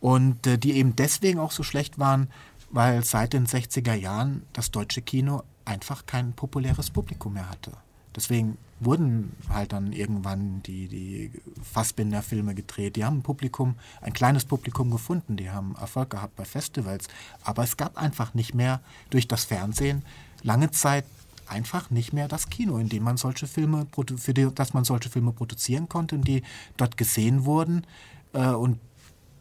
und 0.00 0.46
äh, 0.46 0.58
die 0.58 0.72
eben 0.72 0.94
deswegen 0.96 1.38
auch 1.38 1.52
so 1.52 1.62
schlecht 1.62 1.98
waren, 1.98 2.28
weil 2.70 3.04
seit 3.04 3.32
den 3.32 3.46
60er 3.46 3.94
Jahren 3.94 4.42
das 4.52 4.70
deutsche 4.70 5.02
Kino 5.02 5.42
einfach 5.64 6.06
kein 6.06 6.32
populäres 6.32 6.90
Publikum 6.90 7.34
mehr 7.34 7.48
hatte. 7.48 7.72
Deswegen 8.14 8.58
wurden 8.80 9.36
halt 9.48 9.72
dann 9.72 9.92
irgendwann 9.92 10.62
die, 10.62 10.88
die 10.88 11.32
Fassbinder-Filme 11.62 12.54
gedreht. 12.54 12.96
Die 12.96 13.04
haben 13.04 13.18
ein 13.18 13.22
Publikum, 13.22 13.76
ein 14.00 14.12
kleines 14.12 14.44
Publikum 14.44 14.90
gefunden, 14.90 15.36
die 15.36 15.50
haben 15.50 15.74
Erfolg 15.76 16.10
gehabt 16.10 16.36
bei 16.36 16.44
Festivals. 16.44 17.08
Aber 17.42 17.64
es 17.64 17.76
gab 17.76 17.96
einfach 17.96 18.34
nicht 18.34 18.54
mehr 18.54 18.80
durch 19.10 19.28
das 19.28 19.44
Fernsehen 19.44 20.04
lange 20.42 20.70
Zeit 20.70 21.04
einfach 21.48 21.90
nicht 21.90 22.12
mehr 22.12 22.28
das 22.28 22.50
Kino, 22.50 22.78
in 22.78 22.88
dem 22.88 23.02
man 23.02 23.16
solche 23.16 23.46
Filme, 23.46 23.86
für 24.16 24.34
die, 24.34 24.52
dass 24.54 24.74
man 24.74 24.84
solche 24.84 25.10
Filme 25.10 25.32
produzieren 25.32 25.88
konnte 25.88 26.16
und 26.16 26.28
die 26.28 26.42
dort 26.76 26.96
gesehen 26.96 27.44
wurden 27.44 27.86
äh, 28.32 28.48
und 28.48 28.78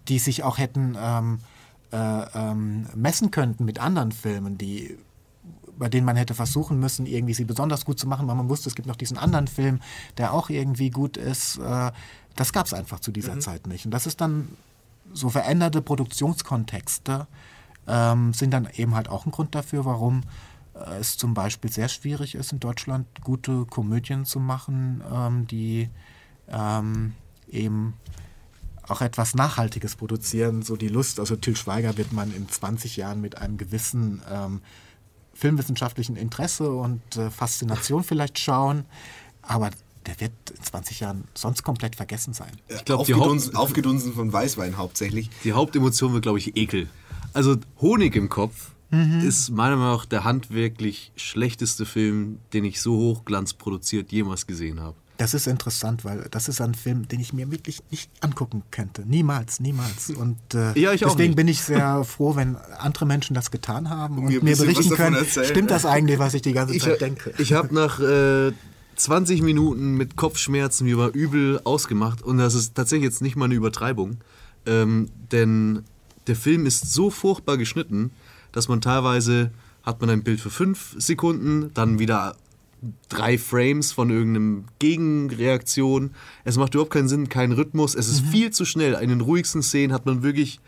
die 0.07 0.19
sich 0.19 0.43
auch 0.43 0.57
hätten 0.57 0.95
ähm, 0.99 1.39
äh, 1.91 1.97
ähm, 2.33 2.87
messen 2.95 3.31
könnten 3.31 3.65
mit 3.65 3.79
anderen 3.79 4.11
Filmen, 4.11 4.57
die 4.57 4.97
bei 5.77 5.89
denen 5.89 6.05
man 6.05 6.15
hätte 6.15 6.33
versuchen 6.33 6.79
müssen, 6.79 7.05
irgendwie 7.05 7.35
sie 7.35 7.45
besonders 7.45 7.85
gut 7.85 7.99
zu 7.99 8.07
machen, 8.07 8.27
weil 8.27 8.35
man 8.35 8.49
wusste, 8.49 8.67
es 8.67 8.73
gibt 8.73 8.87
noch 8.87 8.95
diesen 8.95 9.17
anderen 9.17 9.47
Film, 9.47 9.79
der 10.17 10.33
auch 10.33 10.49
irgendwie 10.49 10.89
gut 10.89 11.17
ist. 11.17 11.59
Äh, 11.59 11.91
das 12.35 12.51
gab 12.51 12.65
es 12.65 12.73
einfach 12.73 12.99
zu 12.99 13.11
dieser 13.11 13.35
mhm. 13.35 13.41
Zeit 13.41 13.67
nicht. 13.67 13.85
Und 13.85 13.91
das 13.91 14.07
ist 14.07 14.19
dann 14.19 14.49
so 15.13 15.29
veränderte 15.29 15.81
Produktionskontexte 15.81 17.27
ähm, 17.87 18.33
sind 18.33 18.51
dann 18.51 18.67
eben 18.75 18.95
halt 18.95 19.09
auch 19.09 19.25
ein 19.25 19.31
Grund 19.31 19.55
dafür, 19.55 19.85
warum 19.85 20.23
äh, 20.73 20.97
es 20.99 21.17
zum 21.17 21.33
Beispiel 21.33 21.71
sehr 21.71 21.87
schwierig 21.87 22.35
ist, 22.35 22.51
in 22.51 22.59
Deutschland 22.59 23.07
gute 23.23 23.65
Komödien 23.65 24.25
zu 24.25 24.39
machen, 24.39 25.03
ähm, 25.11 25.47
die 25.47 25.89
ähm, 26.49 27.13
eben 27.49 27.93
auch 28.87 29.01
etwas 29.01 29.35
Nachhaltiges 29.35 29.95
produzieren, 29.95 30.61
so 30.61 30.75
die 30.75 30.87
Lust. 30.87 31.19
Also 31.19 31.35
Til 31.35 31.55
Schweiger 31.55 31.97
wird 31.97 32.13
man 32.13 32.33
in 32.33 32.47
20 32.49 32.97
Jahren 32.97 33.21
mit 33.21 33.37
einem 33.37 33.57
gewissen 33.57 34.21
ähm, 34.31 34.61
filmwissenschaftlichen 35.33 36.15
Interesse 36.15 36.71
und 36.71 37.01
äh, 37.15 37.29
Faszination 37.29 38.03
vielleicht 38.03 38.39
schauen, 38.39 38.85
aber 39.41 39.69
der 40.05 40.19
wird 40.19 40.31
in 40.55 40.63
20 40.63 41.01
Jahren 41.01 41.25
sonst 41.33 41.63
komplett 41.63 41.95
vergessen 41.95 42.33
sein. 42.33 42.51
Ich 42.69 42.85
glaube, 42.85 43.01
Aufgedunsen, 43.01 43.55
aufgedunsen 43.55 44.13
von 44.13 44.31
Weißwein 44.31 44.77
hauptsächlich. 44.77 45.29
Die 45.43 45.53
Hauptemotion 45.53 46.13
wird, 46.13 46.23
glaube 46.23 46.39
ich, 46.39 46.55
Ekel. 46.55 46.87
Also 47.33 47.57
Honig 47.81 48.15
im 48.15 48.29
Kopf 48.29 48.71
mhm. 48.89 49.19
ist 49.19 49.49
meiner 49.49 49.75
Meinung 49.75 49.97
nach 49.97 50.05
der 50.05 50.23
handwerklich 50.23 51.11
schlechteste 51.17 51.85
Film, 51.85 52.39
den 52.53 52.63
ich 52.63 52.81
so 52.81 52.95
hochglanzproduziert 52.95 54.11
jemals 54.11 54.47
gesehen 54.47 54.79
habe. 54.79 54.95
Das 55.17 55.33
ist 55.33 55.47
interessant, 55.47 56.05
weil 56.05 56.27
das 56.29 56.47
ist 56.47 56.61
ein 56.61 56.75
Film, 56.75 57.07
den 57.07 57.19
ich 57.19 57.33
mir 57.33 57.51
wirklich 57.51 57.81
nicht 57.89 58.09
angucken 58.21 58.63
könnte. 58.69 59.03
Niemals, 59.05 59.59
niemals. 59.59 60.09
Und 60.15 60.37
äh, 60.53 60.79
ja, 60.79 60.95
deswegen 60.95 61.35
bin 61.35 61.47
ich 61.47 61.61
sehr 61.61 62.03
froh, 62.05 62.35
wenn 62.35 62.55
andere 62.55 63.05
Menschen 63.05 63.33
das 63.33 63.51
getan 63.51 63.89
haben 63.89 64.19
und, 64.19 64.25
und 64.25 64.43
mir, 64.43 64.55
berichten 64.55 64.89
können, 64.91 65.15
erzählen. 65.15 65.47
stimmt 65.47 65.71
das 65.71 65.85
eigentlich, 65.85 66.19
was 66.19 66.33
ich 66.33 66.43
die 66.43 66.53
ganze 66.53 66.75
ich, 66.75 66.83
Zeit 66.83 67.01
denke. 67.01 67.33
Ich 67.39 67.53
habe 67.53 67.73
nach 67.73 67.99
äh, 67.99 68.51
20 68.95 69.41
Minuten 69.41 69.95
mit 69.95 70.15
Kopfschmerzen 70.15 70.85
mir 70.85 70.97
war 70.97 71.13
übel 71.13 71.61
ausgemacht 71.63 72.21
und 72.21 72.37
das 72.37 72.55
ist 72.55 72.75
tatsächlich 72.75 73.05
jetzt 73.05 73.21
nicht 73.21 73.35
mal 73.35 73.45
eine 73.45 73.55
Übertreibung, 73.55 74.17
ähm, 74.65 75.09
denn 75.31 75.83
der 76.27 76.35
Film 76.35 76.65
ist 76.65 76.91
so 76.93 77.09
furchtbar 77.09 77.57
geschnitten, 77.57 78.11
dass 78.51 78.67
man 78.67 78.81
teilweise 78.81 79.51
hat 79.83 80.01
man 80.01 80.09
ein 80.09 80.23
Bild 80.23 80.41
für 80.41 80.49
fünf 80.49 80.95
Sekunden, 80.97 81.71
dann 81.73 81.99
wieder 81.99 82.35
drei 83.09 83.37
Frames 83.37 83.91
von 83.91 84.09
irgendeinem 84.09 84.65
Gegenreaktion. 84.79 86.11
Es 86.43 86.57
macht 86.57 86.73
überhaupt 86.73 86.93
keinen 86.93 87.07
Sinn, 87.07 87.29
keinen 87.29 87.53
Rhythmus. 87.53 87.95
Es 87.95 88.07
ist 88.07 88.25
mhm. 88.25 88.29
viel 88.29 88.51
zu 88.51 88.65
schnell. 88.65 88.93
In 89.01 89.09
den 89.09 89.21
ruhigsten 89.21 89.63
Szenen 89.63 89.93
hat 89.93 90.05
man 90.05 90.23
wirklich 90.23 90.59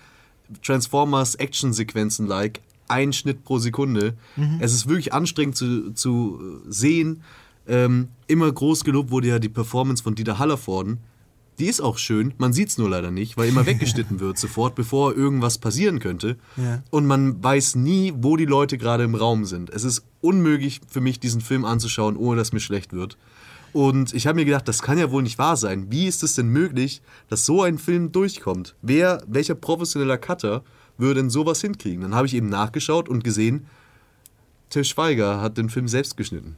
Transformers 0.63 1.35
Action-Sequenzen-like. 1.35 2.61
Ein 2.87 3.13
Schnitt 3.13 3.43
pro 3.43 3.59
Sekunde. 3.59 4.15
Mhm. 4.35 4.57
Es 4.59 4.73
ist 4.73 4.87
wirklich 4.87 5.13
anstrengend 5.13 5.55
zu, 5.55 5.91
zu 5.91 6.61
sehen. 6.67 7.21
Ähm, 7.67 8.07
immer 8.25 8.51
groß 8.51 8.83
gelobt 8.83 9.11
wurde 9.11 9.27
ja 9.27 9.39
die 9.39 9.49
Performance 9.49 10.01
von 10.01 10.15
Dieter 10.15 10.39
Hallervorden. 10.39 10.97
Die 11.59 11.65
ist 11.65 11.81
auch 11.81 11.97
schön, 11.97 12.33
man 12.37 12.53
sieht 12.53 12.69
es 12.69 12.77
nur 12.77 12.89
leider 12.89 13.11
nicht, 13.11 13.37
weil 13.37 13.49
immer 13.49 13.65
weggeschnitten 13.67 14.19
wird 14.19 14.37
sofort, 14.37 14.75
bevor 14.75 15.15
irgendwas 15.15 15.57
passieren 15.57 15.99
könnte. 15.99 16.37
Ja. 16.55 16.81
Und 16.89 17.05
man 17.05 17.43
weiß 17.43 17.75
nie, 17.75 18.13
wo 18.15 18.37
die 18.37 18.45
Leute 18.45 18.77
gerade 18.77 19.03
im 19.03 19.15
Raum 19.15 19.45
sind. 19.45 19.69
Es 19.69 19.83
ist 19.83 20.03
unmöglich 20.21 20.79
für 20.89 21.01
mich, 21.01 21.19
diesen 21.19 21.41
Film 21.41 21.65
anzuschauen, 21.65 22.15
ohne 22.15 22.37
dass 22.37 22.53
mir 22.53 22.61
schlecht 22.61 22.93
wird. 22.93 23.17
Und 23.73 24.13
ich 24.13 24.25
habe 24.25 24.37
mir 24.37 24.45
gedacht, 24.45 24.67
das 24.67 24.81
kann 24.81 24.97
ja 24.97 25.11
wohl 25.11 25.21
nicht 25.21 25.37
wahr 25.37 25.57
sein. 25.57 25.87
Wie 25.91 26.07
ist 26.07 26.23
es 26.23 26.33
denn 26.33 26.47
möglich, 26.47 27.01
dass 27.27 27.45
so 27.45 27.61
ein 27.61 27.77
Film 27.77 28.11
durchkommt? 28.11 28.75
Wer, 28.81 29.21
welcher 29.27 29.53
professioneller 29.55 30.17
Cutter 30.17 30.63
würde 30.97 31.21
denn 31.21 31.29
sowas 31.29 31.61
hinkriegen? 31.61 32.01
Dann 32.01 32.15
habe 32.15 32.25
ich 32.25 32.33
eben 32.33 32.49
nachgeschaut 32.49 33.09
und 33.09 33.23
gesehen, 33.23 33.67
Till 34.69 34.85
Schweiger 34.85 35.41
hat 35.41 35.57
den 35.57 35.69
Film 35.69 35.87
selbst 35.87 36.17
geschnitten. 36.17 36.55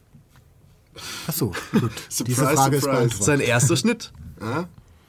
Ach 1.28 1.34
so, 1.34 1.54
gut. 1.72 1.92
surprise, 2.10 2.24
Diese 2.24 2.48
Frage 2.48 2.80
surprise. 2.80 3.06
ist 3.08 3.24
Sein 3.24 3.40
erster 3.40 3.78
Schnitt. 3.78 4.12
Ja? 4.40 4.68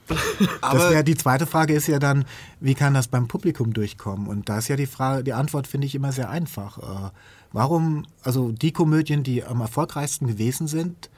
Das 0.08 0.90
wär, 0.90 1.02
die 1.02 1.16
zweite 1.16 1.46
Frage 1.46 1.74
ist 1.74 1.86
ja 1.86 1.98
dann, 1.98 2.24
wie 2.60 2.74
kann 2.74 2.94
das 2.94 3.08
beim 3.08 3.28
Publikum 3.28 3.72
durchkommen? 3.72 4.26
Und 4.26 4.48
da 4.48 4.58
ist 4.58 4.68
ja 4.68 4.76
die 4.76 4.86
Frage, 4.86 5.24
die 5.24 5.32
Antwort 5.32 5.66
finde 5.66 5.86
ich 5.86 5.94
immer 5.94 6.12
sehr 6.12 6.30
einfach. 6.30 6.78
Äh, 6.78 7.10
warum, 7.52 8.06
also 8.22 8.52
die 8.52 8.72
Komödien, 8.72 9.22
die 9.22 9.44
am 9.44 9.60
erfolgreichsten 9.60 10.26
gewesen 10.26 10.66
sind, 10.66 11.10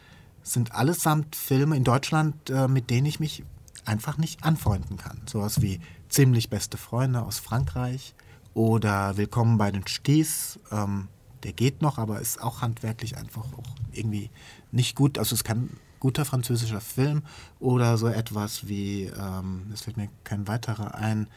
sind 0.43 0.73
allesamt 0.73 1.37
Filme 1.37 1.77
in 1.77 1.85
Deutschland, 1.85 2.51
äh, 2.51 2.69
mit 2.69 2.91
denen 2.91 3.07
ich 3.07 3.21
mich 3.21 3.45
einfach 3.85 4.19
nicht 4.19 4.45
anfreunden 4.45 4.97
kann. 4.97 5.21
Sowas 5.27 5.61
wie 5.63 5.81
Ziemlich 6.15 6.49
beste 6.49 6.77
Freunde 6.77 7.23
aus 7.23 7.41
Frankreich 7.41 8.15
oder 8.55 9.17
Willkommen 9.17 9.59
bei 9.59 9.73
den 9.73 9.85
Sties. 9.85 10.61
Ähm, 10.71 11.09
der 11.43 11.53
geht 11.53 11.83
noch, 11.83 11.99
aber 11.99 12.21
ist 12.21 12.41
auch 12.41 12.63
handwerklich 12.63 13.17
einfach 13.17 13.53
auch 13.53 13.75
irgendwie 13.91 14.31
nicht 14.71 14.95
gut. 14.95 15.19
Also 15.19 15.35
es 15.35 15.43
kann 15.43 15.71
guter 16.05 16.27
französischer 16.27 16.83
Film 16.83 17.23
oder 17.61 17.97
so 17.97 18.09
etwas 18.09 18.69
wie, 18.69 19.05
ähm, 19.19 19.63
es 19.73 19.81
fällt 19.81 19.97
mir 19.97 20.09
kein 20.23 20.47
weiterer 20.47 20.95
ein, 20.95 21.29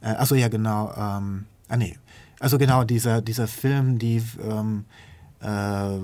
äh, 0.00 0.10
achso 0.10 0.36
ja 0.36 0.46
genau, 0.46 0.92
ähm, 0.96 1.46
ah 1.68 1.76
nee, 1.76 1.98
also 2.38 2.56
genau 2.56 2.84
dieser, 2.84 3.20
dieser 3.20 3.48
Film, 3.48 3.98
die 3.98 4.22
ähm, 4.40 4.84
äh, 5.40 5.98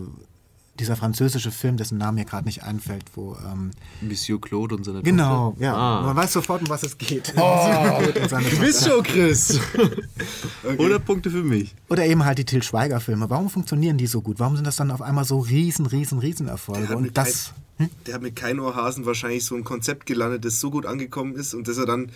dieser 0.78 0.96
französische 0.96 1.50
Film, 1.50 1.76
dessen 1.76 1.98
Name 1.98 2.20
mir 2.20 2.24
gerade 2.24 2.46
nicht 2.46 2.62
einfällt, 2.62 3.04
wo 3.14 3.36
ähm, 3.46 3.70
Monsieur 4.00 4.40
Claude 4.40 4.74
und 4.74 4.84
seine 4.84 5.02
Genau, 5.02 5.50
Tochter. 5.50 5.64
ja. 5.64 5.74
Ah. 5.74 6.02
Man 6.02 6.16
weiß 6.16 6.32
sofort, 6.32 6.62
um 6.62 6.68
was 6.68 6.82
es 6.82 6.96
geht. 6.96 7.32
Oh, 7.36 8.00
du 8.04 8.60
bist 8.60 8.86
schon, 8.86 9.02
Chris. 9.02 9.60
okay. 10.64 10.76
Oder 10.78 10.98
Punkte 10.98 11.30
für 11.30 11.42
mich. 11.42 11.74
Oder 11.88 12.06
eben 12.06 12.24
halt 12.24 12.38
die 12.38 12.44
Till 12.44 12.62
Schweiger-Filme. 12.62 13.30
Warum 13.30 13.50
funktionieren 13.50 13.98
die 13.98 14.06
so 14.06 14.20
gut? 14.20 14.38
Warum 14.38 14.56
sind 14.56 14.66
das 14.66 14.76
dann 14.76 14.90
auf 14.90 15.02
einmal 15.02 15.24
so 15.24 15.38
riesen, 15.38 15.86
riesen, 15.86 16.18
riesen 16.18 16.48
Erfolge? 16.48 16.96
Und 16.96 17.16
das. 17.16 17.52
Hm? 17.78 17.90
Der 18.06 18.14
hat 18.14 18.22
mit 18.22 18.34
kein 18.34 18.58
Ohrhasen 18.58 19.06
wahrscheinlich 19.06 19.44
so 19.44 19.54
ein 19.54 19.62
Konzept 19.62 20.06
gelandet, 20.06 20.44
das 20.44 20.58
so 20.58 20.70
gut 20.70 20.84
angekommen 20.84 21.36
ist 21.36 21.54
und 21.54 21.68
das 21.68 21.78
er 21.78 21.86
dann 21.86 22.10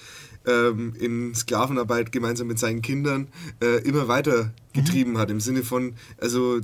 ähm, 0.46 0.94
in 0.98 1.34
Sklavenarbeit 1.34 2.10
gemeinsam 2.10 2.48
mit 2.48 2.58
seinen 2.58 2.82
Kindern 2.82 3.28
äh, 3.62 3.78
immer 3.82 4.08
weiter 4.08 4.50
getrieben 4.72 5.12
mhm. 5.12 5.18
hat. 5.18 5.30
Im 5.30 5.40
Sinne 5.40 5.62
von, 5.62 5.94
also 6.20 6.60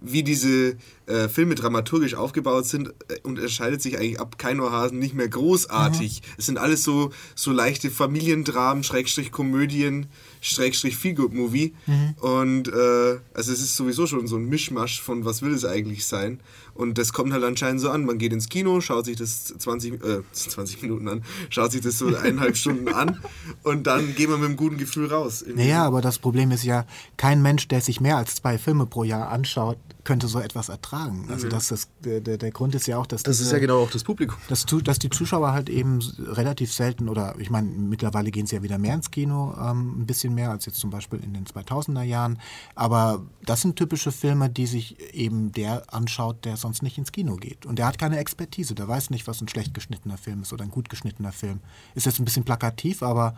wie 0.00 0.22
diese 0.22 0.76
äh, 1.06 1.28
Filme 1.28 1.54
dramaturgisch 1.54 2.14
aufgebaut 2.14 2.66
sind, 2.66 2.88
äh, 3.08 3.18
unterscheidet 3.22 3.82
sich 3.82 3.98
eigentlich 3.98 4.20
ab 4.20 4.38
Keinohasen 4.38 4.98
nicht 4.98 5.14
mehr 5.14 5.28
großartig. 5.28 6.22
Mhm. 6.22 6.34
Es 6.38 6.46
sind 6.46 6.58
alles 6.58 6.84
so, 6.84 7.10
so 7.34 7.52
leichte 7.52 7.90
Familiendramen, 7.90 8.82
Schrägstrich 8.82 9.30
Komödien, 9.30 10.06
Schrägstrich 10.40 10.96
Feelgood 10.96 11.34
Movie. 11.34 11.74
Mhm. 11.86 12.14
Und 12.20 12.68
äh, 12.68 13.18
also 13.34 13.52
es 13.52 13.60
ist 13.60 13.76
sowieso 13.76 14.06
schon 14.06 14.26
so 14.26 14.36
ein 14.36 14.48
Mischmasch 14.48 15.02
von 15.02 15.24
was 15.24 15.42
will 15.42 15.52
es 15.52 15.64
eigentlich 15.64 16.06
sein. 16.06 16.40
Und 16.74 16.96
das 16.96 17.12
kommt 17.12 17.32
halt 17.32 17.44
anscheinend 17.44 17.80
so 17.80 17.90
an. 17.90 18.06
Man 18.06 18.18
geht 18.18 18.32
ins 18.32 18.48
Kino, 18.48 18.80
schaut 18.80 19.04
sich 19.04 19.16
das 19.16 19.44
20, 19.44 20.02
äh, 20.02 20.22
20 20.32 20.80
Minuten 20.82 21.08
an, 21.08 21.24
schaut 21.50 21.72
sich 21.72 21.82
das 21.82 21.98
so 21.98 22.06
eineinhalb 22.06 22.56
Stunden 22.56 22.88
an 22.88 23.20
und 23.64 23.86
dann 23.86 24.14
geht 24.14 24.30
man 24.30 24.40
mit 24.40 24.48
einem 24.48 24.56
guten 24.56 24.78
Gefühl 24.78 25.06
raus. 25.06 25.44
Naja, 25.54 25.84
aber 25.84 26.00
das 26.00 26.18
Problem 26.18 26.50
ist 26.52 26.64
ja, 26.64 26.86
kein 27.16 27.42
Mensch, 27.42 27.68
der 27.68 27.80
sich 27.80 28.00
mehr 28.00 28.16
als 28.16 28.36
zwei 28.36 28.56
Filme 28.56 28.86
pro 28.86 29.04
Jahr 29.04 29.28
anschaut, 29.28 29.78
könnte 30.04 30.28
so 30.28 30.40
etwas 30.40 30.68
ertragen. 30.68 31.26
Also 31.30 31.46
mhm. 31.46 31.50
das 31.50 31.70
ist, 31.70 31.90
der, 32.04 32.20
der 32.20 32.50
Grund 32.50 32.74
ist 32.74 32.86
ja 32.86 32.98
auch, 32.98 33.06
dass 33.06 33.22
das 33.22 33.38
diese, 33.38 33.48
ist 33.48 33.52
ja 33.52 33.58
genau 33.58 33.82
auch 33.82 33.90
das 33.90 34.04
Publikum, 34.04 34.38
dass, 34.48 34.64
dass 34.66 34.98
die 34.98 35.10
Zuschauer 35.10 35.52
halt 35.52 35.68
eben 35.68 36.00
relativ 36.18 36.72
selten 36.72 37.08
oder 37.08 37.34
ich 37.38 37.50
meine 37.50 37.68
mittlerweile 37.68 38.30
gehen 38.30 38.46
sie 38.46 38.56
ja 38.56 38.62
wieder 38.62 38.78
mehr 38.78 38.94
ins 38.94 39.10
Kino, 39.10 39.54
ähm, 39.60 40.02
ein 40.02 40.06
bisschen 40.06 40.34
mehr 40.34 40.50
als 40.50 40.66
jetzt 40.66 40.78
zum 40.78 40.90
Beispiel 40.90 41.20
in 41.20 41.34
den 41.34 41.44
2000er 41.44 42.02
Jahren. 42.02 42.38
Aber 42.74 43.22
das 43.44 43.62
sind 43.62 43.76
typische 43.76 44.12
Filme, 44.12 44.48
die 44.48 44.66
sich 44.66 45.14
eben 45.14 45.52
der 45.52 45.92
anschaut, 45.92 46.44
der 46.44 46.56
sonst 46.56 46.82
nicht 46.82 46.98
ins 46.98 47.12
Kino 47.12 47.36
geht 47.36 47.66
und 47.66 47.78
der 47.78 47.86
hat 47.86 47.98
keine 47.98 48.18
Expertise, 48.18 48.74
der 48.74 48.88
weiß 48.88 49.10
nicht, 49.10 49.26
was 49.26 49.40
ein 49.40 49.48
schlecht 49.48 49.74
geschnittener 49.74 50.18
Film 50.18 50.42
ist 50.42 50.52
oder 50.52 50.64
ein 50.64 50.70
gut 50.70 50.88
geschnittener 50.88 51.32
Film. 51.32 51.60
Ist 51.94 52.06
jetzt 52.06 52.18
ein 52.18 52.24
bisschen 52.24 52.44
plakativ, 52.44 53.02
aber 53.02 53.34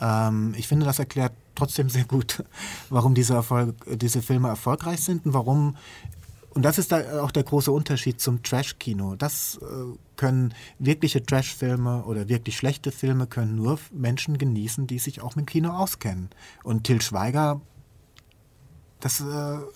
ähm, 0.00 0.54
ich 0.56 0.68
finde, 0.68 0.86
das 0.86 0.98
erklärt 0.98 1.32
trotzdem 1.54 1.88
sehr 1.88 2.04
gut, 2.04 2.44
warum 2.90 3.14
diese, 3.14 3.34
Erfolg, 3.34 3.74
diese 3.98 4.22
Filme 4.22 4.48
erfolgreich 4.48 5.00
sind 5.00 5.26
und 5.26 5.34
warum 5.34 5.76
und 6.56 6.62
das 6.62 6.78
ist 6.78 6.90
da 6.90 7.22
auch 7.22 7.32
der 7.32 7.42
große 7.42 7.70
Unterschied 7.70 8.18
zum 8.18 8.42
Trash-Kino. 8.42 9.14
Das 9.14 9.60
äh, 9.60 9.66
können 10.16 10.54
wirkliche 10.78 11.22
Trash-Filme 11.22 12.04
oder 12.04 12.30
wirklich 12.30 12.56
schlechte 12.56 12.92
Filme 12.92 13.26
können 13.26 13.56
nur 13.56 13.78
Menschen 13.92 14.38
genießen, 14.38 14.86
die 14.86 14.98
sich 14.98 15.20
auch 15.20 15.36
mit 15.36 15.48
Kino 15.48 15.68
auskennen. 15.68 16.30
Und 16.64 16.84
Till 16.84 17.02
Schweiger, 17.02 17.60
Das, 19.00 19.20
äh, 19.20 19.24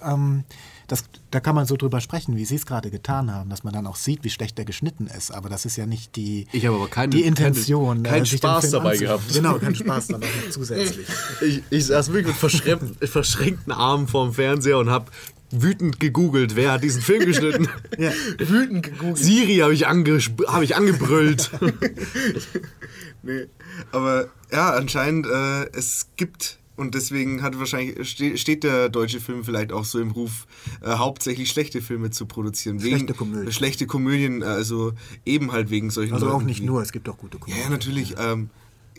ähm, 0.02 0.44
das, 0.88 1.04
da 1.30 1.40
kann 1.40 1.54
man 1.54 1.66
so 1.66 1.76
drüber 1.76 2.00
sprechen, 2.00 2.36
wie 2.36 2.44
Sie 2.44 2.56
es 2.56 2.66
gerade 2.66 2.90
getan 2.90 3.32
haben, 3.32 3.50
dass 3.50 3.64
man 3.64 3.72
dann 3.72 3.86
auch 3.86 3.96
sieht, 3.96 4.24
wie 4.24 4.30
schlecht 4.30 4.58
der 4.58 4.64
geschnitten 4.64 5.06
ist. 5.06 5.30
Aber 5.30 5.48
das 5.48 5.64
ist 5.64 5.76
ja 5.76 5.86
nicht 5.86 6.16
die, 6.16 6.46
ich 6.52 6.66
aber 6.66 6.88
keine, 6.88 7.10
die 7.10 7.22
Intention. 7.22 8.02
Keinen 8.02 8.12
kein 8.12 8.22
äh, 8.22 8.26
Spaß 8.26 8.70
dabei 8.70 8.92
anzunehmen. 8.92 9.18
gehabt. 9.18 9.34
Genau, 9.34 9.58
keinen 9.58 9.74
Spaß 9.74 10.08
noch 10.10 10.20
zusätzlich. 10.50 11.06
Ich, 11.42 11.62
ich 11.70 11.86
saß 11.86 12.08
wirklich 12.08 12.28
mit 12.28 12.36
verschränkten, 12.36 12.96
verschränkten 13.06 13.72
Armen 13.72 14.08
vorm 14.08 14.32
Fernseher 14.32 14.78
und 14.78 14.90
habe 14.90 15.10
wütend 15.50 16.00
gegoogelt, 16.00 16.56
wer 16.56 16.72
hat 16.72 16.82
diesen 16.82 17.02
Film 17.02 17.26
geschnitten. 17.26 17.68
ja, 17.98 18.12
wütend 18.38 18.84
gegoogelt. 18.84 19.18
Siri 19.18 19.56
habe 19.58 19.74
ich, 19.74 19.84
hab 19.84 20.62
ich 20.62 20.76
angebrüllt. 20.76 21.50
nee, 23.22 23.46
aber 23.92 24.28
ja, 24.52 24.70
anscheinend, 24.70 25.26
äh, 25.26 25.66
es 25.72 26.08
gibt 26.16 26.59
und 26.80 26.94
deswegen 26.94 27.42
hat 27.42 27.58
wahrscheinlich 27.58 28.40
steht 28.40 28.64
der 28.64 28.88
deutsche 28.88 29.20
Film 29.20 29.44
vielleicht 29.44 29.70
auch 29.70 29.84
so 29.84 30.00
im 30.00 30.10
Ruf, 30.12 30.46
äh, 30.82 30.90
hauptsächlich 30.90 31.50
schlechte 31.50 31.82
Filme 31.82 32.10
zu 32.10 32.26
produzieren. 32.26 32.82
Wegen, 32.82 32.96
schlechte 32.96 33.14
Komödien. 33.14 33.52
Schlechte 33.52 33.86
Komödien, 33.86 34.42
also 34.42 34.92
eben 35.26 35.52
halt 35.52 35.70
wegen 35.70 35.90
solchen 35.90 36.14
Also 36.14 36.30
auch 36.30 36.42
nicht 36.42 36.62
nur, 36.62 36.80
es 36.80 36.92
gibt 36.92 37.08
auch 37.08 37.18
gute 37.18 37.38
Komödien. 37.38 37.62
Ja, 37.62 37.70
natürlich. 37.70 38.14
Ähm, 38.18 38.48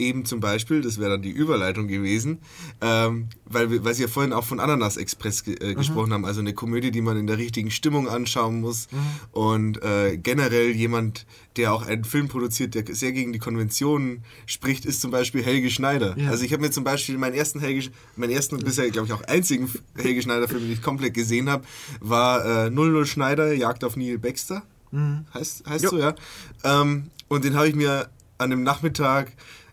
eben 0.02 0.26
zum 0.26 0.40
Beispiel, 0.40 0.82
das 0.82 1.00
wäre 1.00 1.12
dann 1.12 1.22
die 1.22 1.30
Überleitung 1.30 1.88
gewesen, 1.88 2.40
ähm, 2.82 3.30
weil, 3.46 3.72
wir, 3.72 3.84
weil 3.84 3.94
Sie 3.94 4.02
ja 4.02 4.08
vorhin 4.08 4.34
auch 4.34 4.44
von 4.44 4.60
Ananas 4.60 4.98
Express 4.98 5.44
ge 5.44 5.56
äh, 5.56 5.72
mhm. 5.72 5.76
gesprochen 5.76 6.14
haben, 6.14 6.26
also 6.26 6.42
eine 6.42 6.54
Komödie, 6.54 6.92
die 6.92 7.02
man 7.02 7.18
in 7.18 7.28
der 7.28 7.38
richtigen 7.38 7.72
Stimmung 7.72 8.08
anschauen 8.08 8.60
muss 8.60 8.88
mhm. 8.92 8.98
und 9.40 9.84
äh, 9.84 10.18
generell 10.18 10.72
jemand, 10.72 11.26
der 11.58 11.74
auch 11.74 11.86
einen 11.86 12.04
Film 12.04 12.28
produziert, 12.28 12.76
der 12.76 12.84
sehr 12.96 13.12
gegen 13.12 13.34
die 13.34 13.40
Konventionen 13.40 14.24
spricht, 14.46 14.86
ist 14.86 15.02
zum 15.02 15.12
Beispiel 15.12 15.44
Helge 15.44 15.70
Schneider. 15.70 16.18
Ja. 16.18 16.30
Also 16.30 16.44
ich 16.44 16.54
habe 16.54 16.62
mir 16.62 16.72
zum 16.72 16.84
Beispiel 16.84 17.18
meinen 17.18 17.36
ersten 17.36 17.60
Helge, 17.60 17.90
meinen 18.16 18.32
ersten 18.32 18.56
und 18.56 18.66
bisher, 18.66 18.90
glaube 18.90 19.08
ich, 19.08 19.14
auch 19.14 19.24
einzigen 19.24 19.70
Helge 19.96 20.22
Schneider-Film, 20.22 20.62
den 20.62 20.72
ich 20.72 20.82
komplett 20.82 21.14
gesehen 21.14 21.50
habe, 21.50 21.66
war 22.00 22.66
äh, 22.68 22.70
00 22.70 23.06
Schneider, 23.06 23.54
Jagd 23.54 23.84
auf 23.84 23.96
Neil 23.96 24.18
Baxter. 24.18 24.64
Mhm. 24.92 25.26
Heißt, 25.34 25.68
heißt 25.68 25.88
so, 25.88 25.98
ja. 25.98 26.16
Ähm, 26.64 27.12
und 27.28 27.46
den 27.46 27.56
habe 27.56 27.68
ich 27.68 27.76
mir 27.76 28.10
an 28.38 28.50
dem 28.50 28.64
Nachmittag 28.64 29.32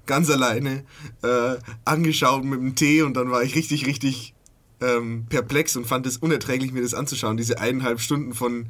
ganz 0.09 0.28
alleine 0.28 0.84
äh, 1.22 1.56
angeschaut 1.84 2.44
mit 2.44 2.59
dem 2.59 2.74
Tee 2.74 3.02
und 3.02 3.14
dann 3.14 3.30
war 3.30 3.44
ich 3.44 3.54
richtig, 3.54 3.86
richtig 3.86 4.34
ähm, 4.80 5.26
perplex 5.28 5.76
und 5.76 5.86
fand 5.86 6.06
es 6.06 6.16
unerträglich, 6.16 6.72
mir 6.72 6.82
das 6.82 6.94
anzuschauen. 6.94 7.36
Diese 7.36 7.61
eineinhalb 7.61 8.00
Stunden 8.00 8.34
von 8.34 8.66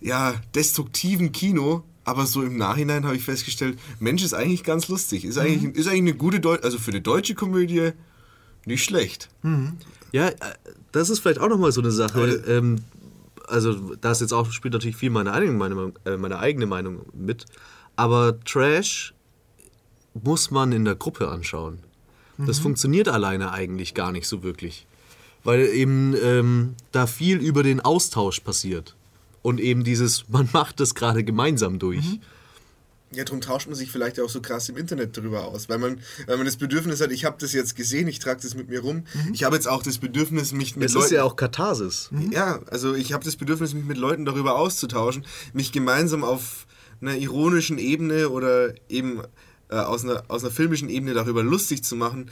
ja, 0.00 0.34
destruktiven 0.54 1.32
Kino. 1.32 1.84
Aber 2.06 2.26
so 2.26 2.42
im 2.42 2.58
Nachhinein 2.58 3.06
habe 3.06 3.16
ich 3.16 3.24
festgestellt, 3.24 3.78
Mensch, 3.98 4.22
ist 4.22 4.34
eigentlich 4.34 4.62
ganz 4.62 4.88
lustig. 4.88 5.24
Ist 5.24 5.38
eigentlich, 5.38 5.62
mhm. 5.62 5.72
ist 5.72 5.86
eigentlich 5.86 6.00
eine 6.00 6.14
gute, 6.14 6.38
Deu 6.38 6.56
also 6.62 6.78
für 6.78 6.90
eine 6.90 7.00
deutsche 7.00 7.34
Komödie 7.34 7.92
nicht 8.66 8.84
schlecht. 8.84 9.30
Mhm. 9.42 9.78
Ja, 10.12 10.28
äh, 10.28 10.34
das 10.92 11.08
ist 11.08 11.20
vielleicht 11.20 11.40
auch 11.40 11.48
nochmal 11.48 11.72
so 11.72 11.80
eine 11.80 11.90
Sache. 11.90 12.42
Ähm, 12.46 12.80
also, 13.48 13.94
da 13.96 14.12
ist 14.12 14.20
jetzt 14.20 14.32
auch, 14.32 14.50
spielt 14.52 14.74
natürlich 14.74 14.96
viel 14.96 15.10
meine 15.10 15.32
eigene 15.32 15.56
Meinung, 15.56 15.98
äh, 16.04 16.18
meine 16.18 16.38
eigene 16.38 16.66
Meinung 16.66 17.06
mit. 17.14 17.46
Aber 17.96 18.38
Trash 18.40 19.13
muss 20.14 20.50
man 20.50 20.72
in 20.72 20.84
der 20.84 20.94
Gruppe 20.94 21.28
anschauen. 21.28 21.80
Mhm. 22.36 22.46
Das 22.46 22.58
funktioniert 22.58 23.08
alleine 23.08 23.52
eigentlich 23.52 23.94
gar 23.94 24.12
nicht 24.12 24.26
so 24.26 24.42
wirklich. 24.42 24.86
Weil 25.42 25.66
eben 25.66 26.14
ähm, 26.22 26.74
da 26.92 27.06
viel 27.06 27.38
über 27.38 27.62
den 27.62 27.80
Austausch 27.80 28.40
passiert. 28.40 28.94
Und 29.42 29.60
eben 29.60 29.84
dieses, 29.84 30.28
man 30.28 30.48
macht 30.52 30.80
das 30.80 30.94
gerade 30.94 31.24
gemeinsam 31.24 31.78
durch. 31.78 32.04
Mhm. 32.04 32.20
Ja, 33.10 33.22
darum 33.22 33.40
tauscht 33.40 33.68
man 33.68 33.76
sich 33.76 33.92
vielleicht 33.92 34.18
auch 34.18 34.28
so 34.28 34.40
krass 34.40 34.68
im 34.68 34.76
Internet 34.76 35.16
darüber 35.16 35.44
aus, 35.44 35.68
weil 35.68 35.78
man, 35.78 36.00
weil 36.26 36.36
man 36.36 36.46
das 36.46 36.56
Bedürfnis 36.56 37.00
hat, 37.00 37.12
ich 37.12 37.24
habe 37.24 37.36
das 37.38 37.52
jetzt 37.52 37.76
gesehen, 37.76 38.08
ich 38.08 38.18
trage 38.18 38.40
das 38.42 38.56
mit 38.56 38.68
mir 38.68 38.80
rum. 38.80 39.04
Mhm. 39.14 39.34
Ich 39.34 39.44
habe 39.44 39.54
jetzt 39.54 39.68
auch 39.68 39.84
das 39.84 39.98
Bedürfnis, 39.98 40.52
mich 40.52 40.74
mit 40.74 40.90
Leuten... 40.90 40.94
Das 40.94 41.04
ist 41.04 41.12
ja 41.12 41.22
auch 41.22 41.36
Katharsis. 41.36 42.08
Mhm. 42.10 42.32
Ja, 42.32 42.60
also 42.70 42.94
ich 42.94 43.12
habe 43.12 43.24
das 43.24 43.36
Bedürfnis, 43.36 43.72
mich 43.72 43.84
mit 43.84 43.98
Leuten 43.98 44.24
darüber 44.24 44.56
auszutauschen, 44.56 45.24
mich 45.52 45.70
gemeinsam 45.70 46.24
auf 46.24 46.66
einer 47.00 47.16
ironischen 47.16 47.78
Ebene 47.78 48.30
oder 48.30 48.74
eben 48.88 49.22
äh, 49.74 49.78
aus, 49.78 50.04
einer, 50.04 50.22
aus 50.28 50.44
einer 50.44 50.52
filmischen 50.52 50.88
Ebene 50.88 51.14
darüber 51.14 51.42
lustig 51.42 51.82
zu 51.82 51.96
machen, 51.96 52.30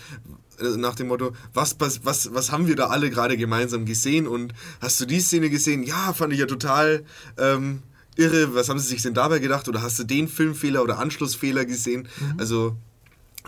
äh, 0.61 0.76
nach 0.76 0.95
dem 0.95 1.09
Motto, 1.09 1.32
was, 1.53 1.76
was, 1.80 2.05
was, 2.05 2.32
was 2.32 2.53
haben 2.53 2.68
wir 2.68 2.76
da 2.76 2.86
alle 2.86 3.11
gerade 3.11 3.36
gemeinsam 3.36 3.84
gesehen 3.84 4.28
und 4.28 4.55
hast 4.80 5.01
du 5.01 5.07
die 5.07 5.18
Szene 5.18 5.51
gesehen? 5.51 5.82
Ja, 5.82 6.12
fand 6.12 6.32
ich 6.32 6.38
ja 6.38 6.47
total 6.47 7.05
ähm, 7.38 7.82
irre, 8.14 8.55
was 8.55 8.68
haben 8.68 8.78
sie 8.78 8.86
sich 8.86 9.03
denn 9.03 9.14
dabei 9.14 9.40
gedacht 9.40 9.68
oder 9.68 9.82
hast 9.82 9.99
du 9.99 10.05
den 10.05 10.28
Filmfehler 10.28 10.84
oder 10.84 11.01
Anschlussfehler 11.01 11.64
gesehen? 11.64 12.07
Mhm. 12.20 12.38
Also 12.38 12.76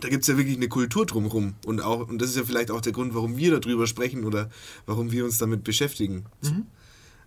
da 0.01 0.09
gibt 0.09 0.22
es 0.22 0.28
ja 0.28 0.36
wirklich 0.36 0.57
eine 0.57 0.68
Kultur 0.68 1.07
drumherum 1.07 1.55
und, 1.64 1.80
auch, 1.80 2.09
und 2.09 2.20
das 2.20 2.30
ist 2.30 2.36
ja 2.36 2.42
vielleicht 2.42 2.72
auch 2.72 2.80
der 2.80 2.92
Grund, 2.92 3.14
warum 3.14 3.36
wir 3.36 3.61
darüber 3.61 3.86
sprechen 3.86 4.24
oder 4.24 4.51
warum 4.86 5.12
wir 5.12 5.24
uns 5.24 5.38
damit 5.38 5.62
beschäftigen. 5.62 6.24
Mhm. 6.42 6.66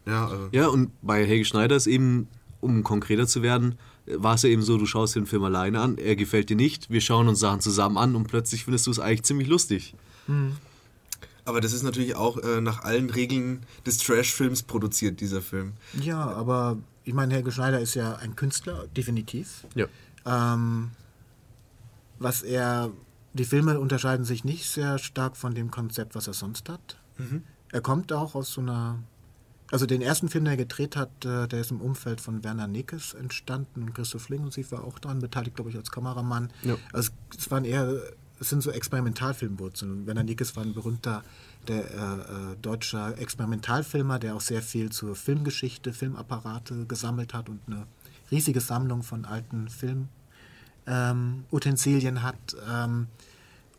Ja, 0.06 0.28
also. 0.28 0.50
ja, 0.52 0.68
und 0.68 0.92
bei 1.02 1.26
Helge 1.26 1.46
Schneider 1.46 1.78
ist 1.78 1.88
eben, 1.88 2.28
um 2.60 2.84
konkreter 2.84 3.26
zu 3.26 3.42
werden, 3.42 3.78
war 4.16 4.36
es 4.36 4.44
ja 4.44 4.50
eben 4.50 4.62
so, 4.62 4.78
du 4.78 4.86
schaust 4.86 5.16
den 5.16 5.26
Film 5.26 5.44
alleine 5.44 5.82
an, 5.82 5.98
er 5.98 6.16
gefällt 6.16 6.50
dir 6.50 6.56
nicht, 6.56 6.90
wir 6.90 7.02
schauen 7.02 7.28
uns 7.28 7.40
Sachen 7.40 7.62
zusammen 7.62 7.98
an 7.98 8.16
und 8.16 8.28
plötzlich 8.28 8.64
findest 8.64 8.88
du 8.88 8.92
es 8.92 9.00
eigentlich 9.00 9.24
ziemlich 9.24 9.48
lustig. 9.48 9.96
Mhm. 10.28 10.58
Aber 11.46 11.62
das 11.62 11.72
ist 11.72 11.84
natürlich 11.84 12.16
auch 12.16 12.38
äh, 12.38 12.60
nach 12.60 12.84
allen 12.84 13.10
Regeln 13.10 13.62
des 13.86 14.00
Trash-Films 14.00 14.64
produziert, 14.64 15.22
dieser 15.22 15.42
Film. 15.42 15.74
Ja, 16.02 16.30
aber 16.30 16.78
ich 17.06 17.14
meine, 17.14 17.34
Helge 17.34 17.54
Schneider 17.54 17.80
ist 17.80 17.96
ja 17.96 18.16
ein 18.18 18.36
Künstler, 18.36 18.86
definitiv. 18.96 19.66
Ja. 19.74 19.86
Ähm, 20.26 20.92
was 22.20 22.42
er, 22.42 22.92
die 23.34 23.46
Filme 23.46 23.80
unterscheiden 23.80 24.26
sich 24.26 24.44
nicht 24.44 24.70
sehr 24.70 24.98
stark 24.98 25.38
von 25.38 25.56
dem 25.56 25.72
Konzept, 25.72 26.16
was 26.16 26.28
er 26.28 26.34
sonst 26.34 26.68
hat. 26.68 26.98
Mhm. 27.18 27.44
Er 27.72 27.80
kommt 27.80 28.12
auch 28.12 28.36
aus 28.36 28.52
so 28.52 28.60
einer 28.60 29.00
also 29.72 29.86
den 29.86 30.02
ersten 30.02 30.30
Film, 30.30 30.46
den 30.46 30.54
er 30.54 30.58
gedreht 30.58 30.96
hat, 30.96 31.26
äh, 31.26 31.48
der 31.48 31.62
ist 31.62 31.72
im 31.72 31.82
Umfeld 31.82 32.22
von 32.22 32.44
Werner 32.44 32.68
Nickes 32.68 33.14
entstanden 33.14 33.84
und 33.84 33.94
Christoph 33.94 34.30
Lingensief 34.30 34.72
war 34.72 34.84
auch 34.84 35.00
daran 35.00 35.20
beteiligt, 35.20 35.56
glaube 35.56 35.72
ich, 35.72 35.78
als 35.78 35.92
Kameramann. 35.92 36.52
Ja. 36.64 36.78
Also 36.94 37.12
es 37.38 37.52
waren 37.52 37.66
eher, 37.66 38.02
es 38.40 38.50
sind 38.50 38.64
so 38.64 38.72
Experimentalfilmwurzeln. 38.72 40.08
Werner 40.08 40.24
Nickes 40.24 40.56
war 40.56 40.64
ein 40.64 40.74
berühmter 40.74 41.24
der, 41.68 41.84
äh, 41.84 42.52
äh, 42.52 42.56
deutscher 42.62 43.18
Experimentalfilmer, 43.18 44.20
der 44.20 44.36
auch 44.36 44.42
sehr 44.42 44.62
viel 44.62 44.90
zur 44.92 45.16
Filmgeschichte, 45.16 45.92
Filmapparate 45.92 46.86
gesammelt 46.86 47.34
hat 47.34 47.50
und 47.50 47.60
eine 47.68 47.88
riesige 48.32 48.62
Sammlung 48.62 49.04
von 49.04 49.26
alten 49.26 49.68
Filmutensilien 50.86 52.16
ähm, 52.18 52.24
hat. 52.24 52.56
Ähm, 52.70 53.08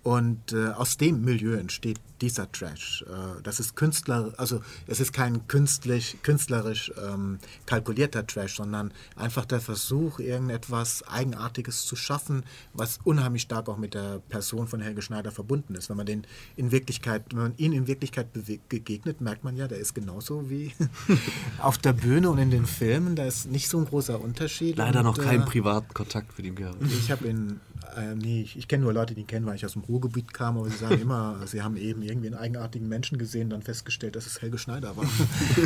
und 0.02 0.52
äh, 0.52 0.68
aus 0.68 0.96
dem 0.96 1.24
Milieu 1.24 1.54
entsteht 1.54 1.98
dieser 2.20 2.50
Trash. 2.50 3.04
Äh, 3.08 3.42
das 3.42 3.60
ist 3.60 3.76
Künstler, 3.76 4.32
also 4.36 4.60
es 4.86 5.00
ist 5.00 5.12
kein 5.12 5.46
künstlich, 5.48 6.16
künstlerisch 6.22 6.92
ähm, 7.02 7.38
kalkulierter 7.66 8.26
Trash, 8.26 8.56
sondern 8.56 8.92
einfach 9.16 9.44
der 9.44 9.60
Versuch, 9.60 10.18
irgendetwas 10.18 11.06
Eigenartiges 11.06 11.86
zu 11.86 11.96
schaffen, 11.96 12.44
was 12.72 12.98
unheimlich 13.04 13.42
stark 13.42 13.68
auch 13.68 13.76
mit 13.76 13.94
der 13.94 14.20
Person 14.28 14.68
von 14.68 14.80
Helge 14.80 15.02
Schneider 15.02 15.30
verbunden 15.30 15.74
ist. 15.74 15.88
Wenn 15.88 15.96
man 15.96 16.06
den 16.06 16.26
in 16.56 16.72
Wirklichkeit, 16.72 17.24
wenn 17.30 17.42
man 17.42 17.54
ihn 17.56 17.72
in 17.72 17.86
Wirklichkeit 17.86 18.28
begegnet, 18.68 19.20
merkt 19.20 19.44
man 19.44 19.56
ja, 19.56 19.68
der 19.68 19.78
ist 19.78 19.94
genauso 19.94 20.50
wie 20.50 20.72
auf 21.58 21.78
der 21.78 21.92
Bühne 21.92 22.30
und 22.30 22.38
in 22.38 22.50
den 22.50 22.66
Filmen. 22.66 23.16
Da 23.16 23.24
ist 23.24 23.50
nicht 23.50 23.68
so 23.68 23.78
ein 23.78 23.84
großer 23.84 24.20
Unterschied. 24.20 24.76
Leider 24.76 25.00
und, 25.00 25.06
noch 25.06 25.18
keinen 25.18 25.42
äh, 25.42 25.46
privaten 25.46 25.92
Kontakt 25.94 26.36
mit 26.36 26.46
ihm 26.46 26.56
gehabt. 26.56 26.76
Ich 26.82 27.10
habe 27.10 27.28
ihn, 27.28 27.60
äh, 27.96 28.14
nee, 28.14 28.42
ich, 28.42 28.56
ich 28.56 28.68
kenne 28.68 28.84
nur 28.84 28.92
Leute, 28.92 29.14
die 29.14 29.22
ihn 29.22 29.26
kennen, 29.26 29.46
weil 29.46 29.56
ich 29.56 29.64
aus 29.64 29.72
dem 29.72 29.82
Ruhrgebiet 29.82 30.32
kam, 30.34 30.58
aber 30.58 30.68
sie 30.68 30.76
sagen 30.76 31.00
immer, 31.00 31.40
sie 31.46 31.62
haben 31.62 31.76
eben 31.76 32.02
irgendwie 32.02 32.28
einen 32.28 32.36
eigenartigen 32.36 32.88
Menschen 32.88 33.18
gesehen, 33.18 33.50
dann 33.50 33.62
festgestellt, 33.62 34.16
dass 34.16 34.26
es 34.26 34.40
Helge 34.40 34.58
Schneider 34.58 34.96
war. 34.96 35.04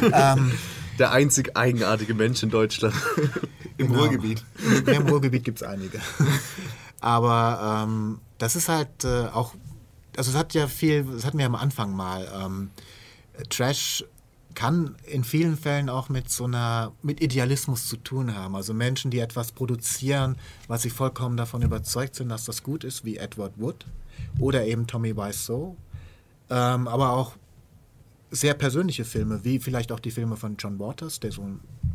ähm, 0.36 0.52
Der 0.98 1.12
einzig 1.12 1.56
eigenartige 1.56 2.14
Mensch 2.14 2.42
in 2.42 2.50
Deutschland. 2.50 2.94
Im 3.78 3.88
genau. 3.88 4.00
Ruhrgebiet. 4.00 4.44
Im, 4.86 4.86
Im 4.86 5.08
Ruhrgebiet 5.08 5.44
gibt 5.44 5.62
es 5.62 5.66
einige. 5.66 6.00
Aber 7.00 7.84
ähm, 7.84 8.20
das 8.38 8.54
ist 8.56 8.68
halt 8.68 9.04
äh, 9.04 9.26
auch, 9.26 9.54
also 10.16 10.30
es 10.30 10.36
hat 10.36 10.54
ja 10.54 10.68
viel, 10.68 11.04
das 11.04 11.24
hatten 11.24 11.38
wir 11.38 11.46
am 11.46 11.54
Anfang 11.54 11.94
mal, 11.94 12.28
ähm, 12.44 12.70
Trash 13.48 14.04
kann 14.54 14.96
in 15.06 15.24
vielen 15.24 15.56
Fällen 15.56 15.88
auch 15.88 16.08
mit 16.08 16.30
so 16.30 16.44
einer, 16.44 16.92
mit 17.02 17.20
Idealismus 17.20 17.88
zu 17.88 17.96
tun 17.96 18.34
haben. 18.34 18.56
Also 18.56 18.74
Menschen, 18.74 19.10
die 19.10 19.18
etwas 19.18 19.52
produzieren, 19.52 20.36
was 20.68 20.82
sie 20.82 20.90
vollkommen 20.90 21.36
davon 21.36 21.62
überzeugt 21.62 22.14
sind, 22.14 22.28
dass 22.28 22.44
das 22.44 22.62
gut 22.62 22.84
ist, 22.84 23.04
wie 23.04 23.16
Edward 23.16 23.52
Wood 23.56 23.86
oder 24.38 24.64
eben 24.66 24.86
Tommy 24.86 25.16
Wiseau 25.16 25.76
ähm, 26.52 26.86
aber 26.86 27.12
auch 27.12 27.32
sehr 28.30 28.52
persönliche 28.54 29.04
Filme, 29.04 29.44
wie 29.44 29.58
vielleicht 29.58 29.90
auch 29.90 30.00
die 30.00 30.10
Filme 30.10 30.36
von 30.36 30.56
John 30.58 30.78
Waters, 30.78 31.18
der 31.18 31.32
so 31.32 31.46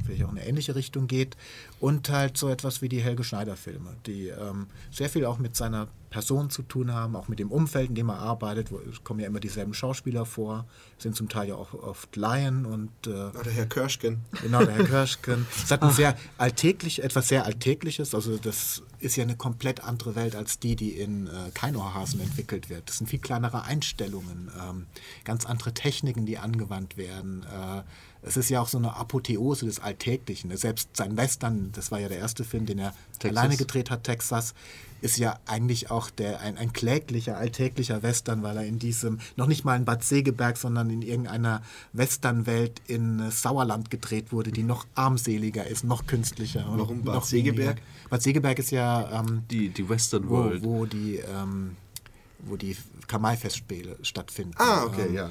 vielleicht 0.04 0.24
auch 0.24 0.32
in 0.32 0.38
eine 0.38 0.48
ähnliche 0.48 0.76
Richtung 0.76 1.08
geht. 1.08 1.38
Und 1.80 2.10
halt 2.10 2.38
so 2.38 2.50
etwas 2.50 2.82
wie 2.82 2.90
die 2.90 3.02
Helge 3.02 3.24
Schneider-Filme, 3.24 3.96
die 4.06 4.28
ähm, 4.28 4.68
sehr 4.92 5.10
viel 5.10 5.26
auch 5.26 5.38
mit 5.38 5.56
seiner 5.56 5.88
Person 6.10 6.50
zu 6.50 6.62
tun 6.62 6.94
haben, 6.94 7.16
auch 7.16 7.28
mit 7.28 7.40
dem 7.40 7.52
Umfeld, 7.52 7.90
in 7.90 7.96
dem 7.96 8.10
er 8.10 8.20
arbeitet. 8.20 8.72
Wo, 8.72 8.80
es 8.80 9.04
kommen 9.04 9.20
ja 9.20 9.28
immer 9.28 9.40
dieselben 9.40 9.74
Schauspieler 9.74 10.26
vor, 10.26 10.66
sind 10.98 11.16
zum 11.16 11.30
Teil 11.30 11.50
ja 11.50 11.56
auch 11.56 11.74
oft 11.74 12.16
Laien 12.16 12.66
und. 12.66 12.90
Äh, 13.06 13.32
der 13.44 13.54
Herr 13.54 13.66
Körschken. 13.66 14.20
Genau, 14.42 14.60
der 14.64 14.76
Herr 14.76 14.86
Körschken. 14.86 15.46
Es 15.64 15.72
hat 15.72 15.84
ein 15.84 15.92
sehr 15.92 16.18
alltäglich, 16.38 17.04
etwas 17.04 17.28
sehr 17.28 17.46
Alltägliches. 17.46 18.16
Also, 18.16 18.38
das 18.38 18.84
ist 19.00 19.16
ja 19.16 19.24
eine 19.24 19.36
komplett 19.36 19.84
andere 19.84 20.16
Welt 20.16 20.36
als 20.36 20.60
die, 20.60 20.76
die 20.76 20.92
in 20.92 21.28
äh, 21.28 21.52
Keinohrhasen 21.54 22.20
entwickelt 22.20 22.70
wird. 22.70 22.90
Das 22.90 22.98
sind 22.98 23.08
viel 23.08 23.20
kleinere 23.20 23.64
Einstellungen, 23.64 24.50
ähm, 24.60 24.88
ganz 25.24 25.46
andere 25.46 25.74
Techniken, 25.74 26.26
die 26.26 26.38
angewandt 26.38 26.98
werden. 26.98 27.44
Äh, 27.44 27.84
es 28.24 28.38
ist 28.38 28.50
ja 28.50 28.62
auch 28.62 28.68
so 28.68 28.78
eine 28.78 28.96
Apotheose 28.96 29.66
des 29.66 29.80
Alltäglichen. 29.80 30.56
Selbst 30.58 30.90
sein 30.98 31.16
Western, 31.18 31.72
das 31.74 31.92
war 31.92 32.00
ja 32.00 32.08
der 32.08 32.18
erste 32.18 32.44
Film, 32.44 32.66
den 32.66 32.80
er 32.80 32.94
Texas. 33.20 33.38
alleine 33.38 33.58
gedreht 33.58 33.92
hat, 33.92 34.04
Texas, 34.04 34.54
ist 35.02 35.18
ja 35.18 35.40
eigentlich 35.46 35.92
auch 35.92 36.10
der, 36.10 36.42
ein, 36.42 36.58
ein 36.58 36.74
kläglicher, 36.74 37.38
alltäglicher 37.38 38.04
Western, 38.04 38.44
weil 38.44 38.58
er 38.58 38.66
in 38.66 38.80
diesem, 38.80 39.20
noch 39.36 39.48
nicht 39.48 39.66
mal 39.66 39.76
in 39.76 39.86
Bad 39.86 40.04
Segeberg, 40.04 40.58
sondern 40.58 40.90
in 40.90 41.02
irgendeiner 41.02 41.62
Westernwelt 41.94 42.82
in 42.88 43.20
äh, 43.20 43.32
Sauerland 43.32 43.90
gedreht 43.92 44.32
wurde, 44.32 44.52
die 44.52 44.64
noch 44.64 44.86
armseliger 44.96 45.66
ist, 45.68 45.84
noch 45.84 46.08
künstlicher. 46.08 46.66
Warum 46.70 47.04
Bad 47.04 47.26
Segeberg? 47.26 47.82
Bad 48.10 48.22
Segeberg 48.22 48.60
ist 48.60 48.72
ja 48.72 49.22
ähm, 49.22 49.44
die, 49.50 49.70
die 49.70 49.88
Western 49.88 50.30
World. 50.30 50.64
Wo, 50.64 50.80
wo 50.80 50.86
die, 50.86 51.18
ähm, 51.18 51.76
wo 52.40 52.56
die 52.56 52.76
Kamalfestspiele 53.08 53.98
stattfinden. 54.02 54.54
Ah, 54.58 54.84
okay, 54.84 55.08
ähm, 55.08 55.14
ja. 55.14 55.30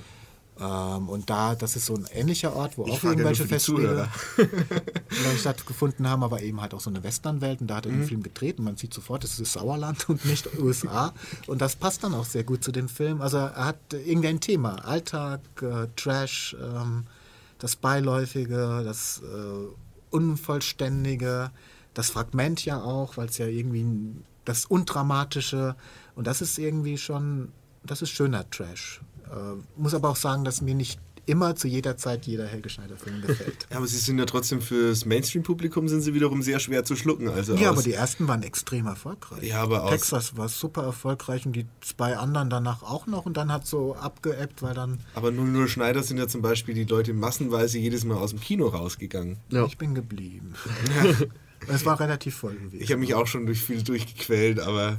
Ähm, 0.59 1.09
und 1.09 1.29
da, 1.29 1.55
das 1.55 1.77
ist 1.77 1.87
so 1.87 1.95
ein 1.95 2.07
ähnlicher 2.13 2.55
Ort, 2.57 2.79
wo 2.79 2.87
ich 2.87 2.93
auch 2.93 3.05
irgendwelche 3.05 3.47
Festspiele 3.47 4.09
stattgefunden 5.39 6.09
haben, 6.09 6.23
aber 6.23 6.43
eben 6.43 6.61
halt 6.61 6.73
auch 6.73 6.81
so 6.81 6.91
eine 6.91 7.03
Westernwelt. 7.03 7.61
Und 7.61 7.69
da 7.69 7.77
hat 7.77 7.87
er 7.87 7.93
mhm. 7.93 8.01
den 8.01 8.09
Film 8.09 8.23
gedreht 8.23 8.59
und 8.59 8.65
man 8.65 8.77
sieht 8.77 8.95
sofort, 8.95 9.25
es 9.25 9.39
ist 9.39 9.53
Sauerland 9.53 10.09
und 10.09 10.25
nicht 10.25 10.49
USA. 10.59 11.13
Und 11.47 11.61
das 11.61 11.77
passt 11.77 12.05
dann 12.05 12.15
auch 12.15 12.25
sehr 12.25 12.45
gut 12.45 12.65
zu 12.65 12.73
dem 12.73 12.89
Film. 12.89 13.21
Also 13.21 13.37
er 13.39 13.65
hat 13.65 13.79
irgendwie 13.93 14.29
ein 14.29 14.41
Thema. 14.41 14.85
Alltag, 14.85 15.41
äh, 15.61 15.89
Trash, 15.97 16.57
ähm, 16.61 17.05
das 17.59 17.77
Beiläufige, 17.77 18.83
das 18.85 19.23
äh, 19.23 19.67
Unvollständige, 20.11 21.51
das 21.95 22.11
Fragment 22.11 22.65
ja 22.65 22.81
auch, 22.81 23.17
weil 23.17 23.29
es 23.29 23.39
ja 23.39 23.47
irgendwie 23.47 23.87
das 24.45 24.65
Undramatische 24.65 25.77
und 26.15 26.27
das 26.27 26.41
ist 26.41 26.59
irgendwie 26.59 26.99
schon, 26.99 27.53
das 27.85 28.03
ist 28.03 28.11
schöner 28.11 28.49
Trash. 28.51 29.01
Äh, 29.31 29.81
muss 29.81 29.95
aber 29.95 30.11
auch 30.11 30.17
sagen, 30.17 30.45
dass 30.45 30.61
mir 30.61 30.75
nicht 30.75 30.99
immer 31.27 31.57
zu 31.57 31.69
jeder 31.69 31.97
Zeit 31.97 32.27
jeder 32.27 32.47
Helge 32.47 32.71
Schneider-Film 32.71 33.23
gefällt. 33.23 33.67
ja, 33.71 33.77
aber 33.77 33.87
sie 33.87 33.99
sind 33.99 34.19
ja 34.19 34.25
trotzdem 34.25 34.61
fürs 34.61 35.05
Mainstream-Publikum 35.05 35.89
sind 35.89 36.01
sie 36.01 36.15
wiederum 36.15 36.43
sehr 36.43 36.61
schwer 36.61 36.85
zu 36.85 36.97
schlucken. 36.97 37.29
Also 37.29 37.55
ja, 37.57 37.71
aber 37.71 37.83
die 37.83 37.93
ersten 37.93 38.29
waren 38.29 38.43
extrem 38.43 38.87
erfolgreich. 38.87 39.43
Ja, 39.43 39.63
aber 39.63 39.89
Texas 39.91 40.37
war 40.37 40.49
super 40.49 40.85
erfolgreich 40.85 41.45
und 41.45 41.55
die 41.55 41.67
zwei 41.81 42.17
anderen 42.17 42.49
danach 42.49 42.83
auch 42.83 43.07
noch 43.07 43.27
und 43.27 43.37
dann 43.37 43.53
hat 43.53 43.67
so 43.67 43.97
abgeebbt, 43.97 44.63
weil 44.63 44.75
dann. 44.75 45.01
Aber 45.15 45.33
nur, 45.33 45.47
nur 45.47 45.69
Schneider 45.69 46.03
sind 46.03 46.19
ja 46.19 46.29
zum 46.29 46.43
Beispiel 46.43 46.75
die 46.75 46.85
Leute 46.85 47.13
massenweise 47.13 47.79
jedes 47.79 48.05
Mal 48.05 48.17
aus 48.17 48.31
dem 48.31 48.41
Kino 48.41 48.69
rausgegangen. 48.69 49.39
Ja. 49.51 49.67
Ich 49.67 49.77
bin 49.77 49.95
geblieben. 49.95 50.55
es 51.69 51.85
war 51.85 51.99
relativ 51.99 52.37
voll 52.37 52.55
gewesen. 52.55 52.83
Ich 52.83 52.91
habe 52.91 53.01
mich 53.01 53.15
auch 53.15 53.27
schon 53.27 53.47
durch 53.47 53.63
viel 53.63 53.83
durchgequält, 53.83 54.61
aber 54.61 54.99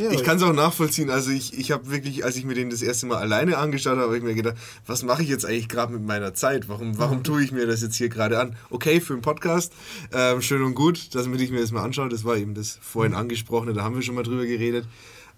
ja, 0.00 0.10
ich 0.10 0.24
kann 0.24 0.38
es 0.38 0.42
auch 0.42 0.54
nachvollziehen. 0.54 1.10
Also 1.10 1.30
ich, 1.30 1.58
ich 1.58 1.70
habe 1.72 1.90
wirklich, 1.90 2.24
als 2.24 2.36
ich 2.36 2.44
mir 2.44 2.54
den 2.54 2.70
das 2.70 2.80
erste 2.80 3.06
Mal 3.06 3.18
alleine 3.18 3.58
angeschaut 3.58 3.92
habe, 3.92 4.02
habe 4.02 4.16
ich 4.16 4.22
mir 4.22 4.34
gedacht, 4.34 4.56
was 4.86 5.02
mache 5.02 5.22
ich 5.22 5.28
jetzt 5.28 5.44
eigentlich 5.44 5.68
gerade 5.68 5.92
mit 5.92 6.02
meiner 6.02 6.32
Zeit? 6.32 6.68
Warum, 6.68 6.98
warum 6.98 7.22
tue 7.22 7.42
ich 7.42 7.52
mir 7.52 7.66
das 7.66 7.82
jetzt 7.82 7.96
hier 7.96 8.08
gerade 8.08 8.40
an? 8.40 8.56
Okay, 8.70 9.00
für 9.00 9.12
einen 9.12 9.22
Podcast, 9.22 9.72
ähm, 10.12 10.40
schön 10.40 10.62
und 10.62 10.74
gut, 10.74 11.14
dass 11.14 11.26
ich 11.26 11.50
mir 11.50 11.60
das 11.60 11.70
mal 11.70 11.82
anschaue. 11.82 12.08
Das 12.08 12.24
war 12.24 12.36
eben 12.36 12.54
das 12.54 12.78
vorhin 12.80 13.14
angesprochene, 13.14 13.74
da 13.74 13.82
haben 13.82 13.94
wir 13.94 14.02
schon 14.02 14.14
mal 14.14 14.22
drüber 14.22 14.46
geredet. 14.46 14.86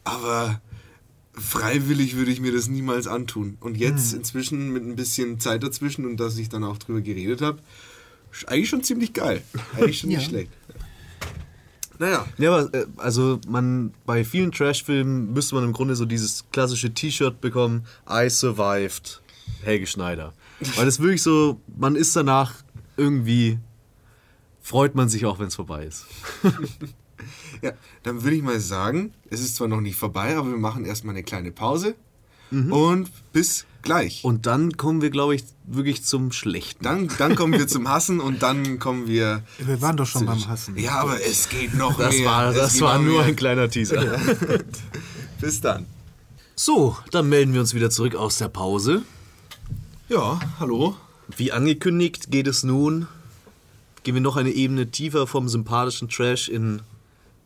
Aber 0.04 0.60
freiwillig 1.34 2.16
würde 2.16 2.30
ich 2.30 2.40
mir 2.40 2.52
das 2.52 2.68
niemals 2.68 3.06
antun. 3.06 3.56
Und 3.60 3.76
jetzt 3.76 4.12
hm. 4.12 4.18
inzwischen 4.18 4.72
mit 4.72 4.84
ein 4.84 4.94
bisschen 4.94 5.40
Zeit 5.40 5.62
dazwischen 5.62 6.06
und 6.06 6.18
dass 6.18 6.38
ich 6.38 6.48
dann 6.48 6.62
auch 6.62 6.78
drüber 6.78 7.00
geredet 7.00 7.42
habe, 7.42 7.58
eigentlich 8.46 8.68
schon 8.68 8.82
ziemlich 8.82 9.12
geil. 9.12 9.42
Eigentlich 9.76 9.98
schon 9.98 10.10
nicht 10.10 10.22
schlecht. 10.22 10.50
Naja. 12.02 12.26
Ja, 12.36 12.52
aber 12.52 12.74
äh, 12.74 12.86
also 12.96 13.38
man 13.46 13.94
bei 14.04 14.24
vielen 14.24 14.50
Trash-Filmen 14.50 15.32
müsste 15.32 15.54
man 15.54 15.62
im 15.62 15.72
Grunde 15.72 15.94
so 15.94 16.04
dieses 16.04 16.44
klassische 16.50 16.92
T-Shirt 16.92 17.40
bekommen, 17.40 17.86
I 18.10 18.28
survived, 18.28 19.22
Helge 19.62 19.86
Schneider. 19.86 20.32
Weil 20.74 20.88
es 20.88 20.98
wirklich 20.98 21.22
so, 21.22 21.60
man 21.76 21.94
ist 21.94 22.16
danach 22.16 22.54
irgendwie, 22.96 23.60
freut 24.60 24.96
man 24.96 25.08
sich 25.08 25.26
auch, 25.26 25.38
wenn 25.38 25.46
es 25.46 25.54
vorbei 25.54 25.86
ist. 25.86 26.06
ja, 27.62 27.70
dann 28.02 28.24
würde 28.24 28.34
ich 28.34 28.42
mal 28.42 28.58
sagen, 28.58 29.12
es 29.30 29.38
ist 29.38 29.54
zwar 29.54 29.68
noch 29.68 29.80
nicht 29.80 29.96
vorbei, 29.96 30.36
aber 30.36 30.50
wir 30.50 30.58
machen 30.58 30.84
erstmal 30.84 31.14
eine 31.14 31.22
kleine 31.22 31.52
Pause. 31.52 31.94
Mhm. 32.50 32.72
Und 32.72 33.32
bis 33.32 33.64
gleich. 33.82 34.24
Und 34.24 34.46
dann 34.46 34.76
kommen 34.76 35.02
wir, 35.02 35.10
glaube 35.10 35.34
ich, 35.34 35.44
wirklich 35.66 36.04
zum 36.04 36.32
Schlechten. 36.32 36.84
Dann, 36.84 37.08
dann 37.18 37.34
kommen 37.34 37.52
wir 37.52 37.68
zum 37.68 37.88
Hassen 37.88 38.20
und 38.20 38.42
dann 38.42 38.78
kommen 38.78 39.06
wir. 39.06 39.42
Wir 39.58 39.80
waren 39.80 39.96
doch 39.96 40.06
schon 40.06 40.26
beim 40.26 40.46
Hassen. 40.48 40.78
Ja, 40.78 41.00
aber 41.00 41.20
es 41.20 41.48
geht 41.48 41.74
noch 41.74 41.98
das 41.98 42.16
mehr. 42.16 42.26
War, 42.26 42.52
das 42.52 42.80
war 42.80 42.98
nur 42.98 43.18
mehr. 43.18 43.26
ein 43.26 43.36
kleiner 43.36 43.68
Teaser. 43.68 44.04
Ja. 44.04 44.18
Bis 45.40 45.60
dann. 45.60 45.86
So, 46.54 46.96
dann 47.10 47.28
melden 47.28 47.54
wir 47.54 47.60
uns 47.60 47.74
wieder 47.74 47.90
zurück 47.90 48.14
aus 48.14 48.38
der 48.38 48.48
Pause. 48.48 49.02
Ja, 50.08 50.38
hallo. 50.60 50.96
Wie 51.36 51.52
angekündigt 51.52 52.30
geht 52.30 52.46
es 52.46 52.62
nun, 52.62 53.06
gehen 54.02 54.14
wir 54.14 54.20
noch 54.20 54.36
eine 54.36 54.50
Ebene 54.50 54.90
tiefer 54.90 55.26
vom 55.26 55.48
sympathischen 55.48 56.08
Trash 56.08 56.48
in 56.48 56.82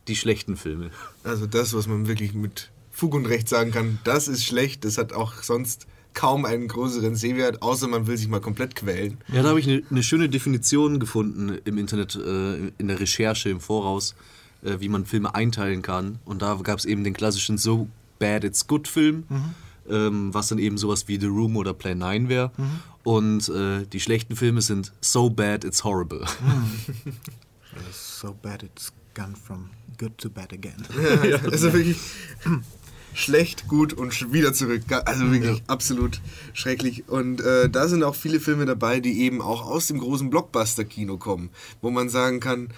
die 0.07 0.15
schlechten 0.15 0.57
Filme. 0.57 0.91
Also 1.23 1.47
das, 1.47 1.73
was 1.73 1.87
man 1.87 2.07
wirklich 2.07 2.33
mit 2.33 2.69
Fug 2.91 3.13
und 3.13 3.25
Recht 3.25 3.47
sagen 3.47 3.71
kann, 3.71 3.99
das 4.03 4.27
ist 4.27 4.45
schlecht, 4.45 4.83
das 4.83 4.97
hat 4.97 5.13
auch 5.13 5.41
sonst 5.41 5.87
kaum 6.17 6.45
einen 6.45 6.67
größeren 6.67 7.15
Sehwert, 7.15 7.61
außer 7.61 7.87
man 7.87 8.07
will 8.07 8.17
sich 8.17 8.27
mal 8.27 8.41
komplett 8.41 8.75
quälen. 8.75 9.19
Ja, 9.31 9.43
da 9.43 9.49
habe 9.49 9.59
ich 9.59 9.69
eine, 9.69 9.83
eine, 9.91 10.01
schöne 10.01 10.29
Definition 10.29 10.99
gefunden 10.99 11.59
im 11.63 11.77
Internet, 11.77 12.15
äh, 12.15 12.71
in 12.79 12.87
der 12.87 12.99
Recherche 12.99 13.49
im 13.49 13.59
Voraus, 13.59 14.15
äh, 14.63 14.79
wie 14.79 14.89
man 14.89 15.05
Filme 15.05 15.35
einteilen 15.35 15.83
kann. 15.83 16.17
Und 16.25 16.41
da 16.41 16.55
gab 16.63 16.79
es 16.79 16.85
eben 16.85 17.03
den 17.03 17.13
klassischen 17.13 17.59
So 17.59 17.87
Bad 18.17 18.43
It's 18.43 18.65
Good 18.65 18.87
Film, 18.87 19.25
mhm. 19.29 19.53
ähm, 19.89 20.33
was 20.33 20.47
dann 20.47 20.57
eben 20.57 20.79
sowas 20.79 21.07
wie 21.07 21.19
The 21.19 21.27
Room 21.27 21.55
oder 21.55 21.75
Plan 21.75 21.99
9 21.99 22.29
wäre. 22.29 22.51
Mhm. 22.57 22.79
Und 23.03 23.49
äh, 23.49 23.85
die 23.85 23.99
schlechten 23.99 24.35
Filme 24.35 24.63
sind 24.63 24.93
So 25.01 25.29
Bad 25.29 25.63
It's 25.65 25.83
Horrible. 25.83 26.25
Mhm. 26.41 27.13
so 27.91 28.35
Bad 28.41 28.63
It's 28.63 28.91
Gone 29.13 29.35
From 29.35 29.69
Good 29.99 30.17
to 30.17 30.31
Bad 30.31 30.51
Again. 30.51 30.83
Ja, 31.29 31.37
also 31.43 31.73
wirklich 31.73 31.97
schlecht, 33.13 33.67
gut 33.67 33.93
und 33.93 34.31
wieder 34.33 34.53
zurück. 34.53 34.81
Also 35.05 35.31
wirklich 35.31 35.57
ja. 35.57 35.63
absolut 35.67 36.21
schrecklich. 36.53 37.07
Und 37.07 37.41
äh, 37.41 37.69
da 37.69 37.87
sind 37.87 38.03
auch 38.03 38.15
viele 38.15 38.39
Filme 38.39 38.65
dabei, 38.65 38.99
die 38.99 39.21
eben 39.21 39.41
auch 39.41 39.65
aus 39.65 39.87
dem 39.87 39.99
großen 39.99 40.29
Blockbuster-Kino 40.29 41.17
kommen, 41.17 41.49
wo 41.81 41.89
man 41.89 42.09
sagen 42.09 42.39
kann, 42.39 42.69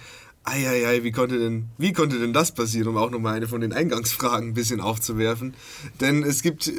Eieiei, 0.44 1.04
wie 1.04 1.12
konnte 1.12 1.38
denn, 1.38 1.66
wie 1.76 1.92
konnte 1.92 2.18
denn 2.18 2.32
das 2.32 2.52
passieren, 2.52 2.88
um 2.88 2.96
auch 2.96 3.10
nochmal 3.10 3.34
eine 3.34 3.46
von 3.46 3.60
den 3.60 3.72
Eingangsfragen 3.72 4.48
ein 4.48 4.54
bisschen 4.54 4.80
aufzuwerfen. 4.80 5.54
Denn 6.00 6.22
es 6.22 6.42
gibt 6.42 6.66
äh, 6.68 6.72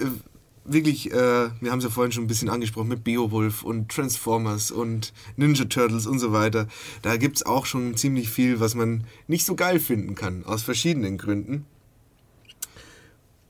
wirklich, 0.65 1.11
äh, 1.11 1.49
wir 1.59 1.71
haben 1.71 1.79
es 1.79 1.83
ja 1.83 1.89
vorhin 1.89 2.11
schon 2.11 2.23
ein 2.23 2.27
bisschen 2.27 2.49
angesprochen, 2.49 2.87
mit 2.87 3.03
Beowulf 3.03 3.63
und 3.63 3.89
Transformers 3.89 4.71
und 4.71 5.13
Ninja 5.35 5.65
Turtles 5.65 6.07
und 6.07 6.19
so 6.19 6.31
weiter. 6.31 6.67
Da 7.01 7.17
gibt 7.17 7.37
es 7.37 7.45
auch 7.45 7.65
schon 7.65 7.95
ziemlich 7.95 8.29
viel, 8.29 8.59
was 8.59 8.75
man 8.75 9.05
nicht 9.27 9.45
so 9.45 9.55
geil 9.55 9.79
finden 9.79 10.15
kann, 10.15 10.43
aus 10.45 10.63
verschiedenen 10.63 11.17
Gründen. 11.17 11.65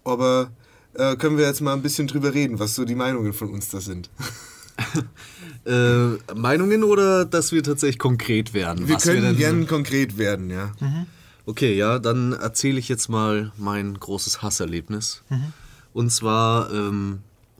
Aber 0.04 0.52
äh, 0.94 1.16
können 1.16 1.38
wir 1.38 1.46
jetzt 1.46 1.62
mal 1.62 1.74
ein 1.74 1.82
bisschen 1.82 2.08
drüber 2.08 2.34
reden, 2.34 2.60
was 2.60 2.76
so 2.76 2.86
die 2.86 2.96
Meinungen 2.96 3.34
von 3.34 3.50
uns 3.50 3.70
da 3.70 3.80
sind. 3.80 4.10
äh, 5.66 6.34
Meinungen 6.36 6.84
oder 6.84 7.26
dass 7.26 7.52
wir 7.52 7.64
tatsächlich 7.64 8.00
konkret 8.00 8.54
werden? 8.54 8.88
Wir 8.88 8.98
können 8.98 9.24
wir 9.24 9.34
gerne 9.34 9.66
konkret 9.66 10.18
werden, 10.18 10.50
ja. 10.50 10.72
Mhm. 10.80 11.06
Okay, 11.46 11.76
ja, 11.76 12.00
dann 12.00 12.34
erzähle 12.34 12.80
ich 12.80 12.88
jetzt 12.88 13.10
mal 13.10 13.52
mein 13.58 13.96
großes 13.96 14.42
Hasserlebnis. 14.42 15.24
Mhm. 15.30 15.54
Und 15.94 16.12
zwar, 16.12 16.72
ähm, 16.72 17.20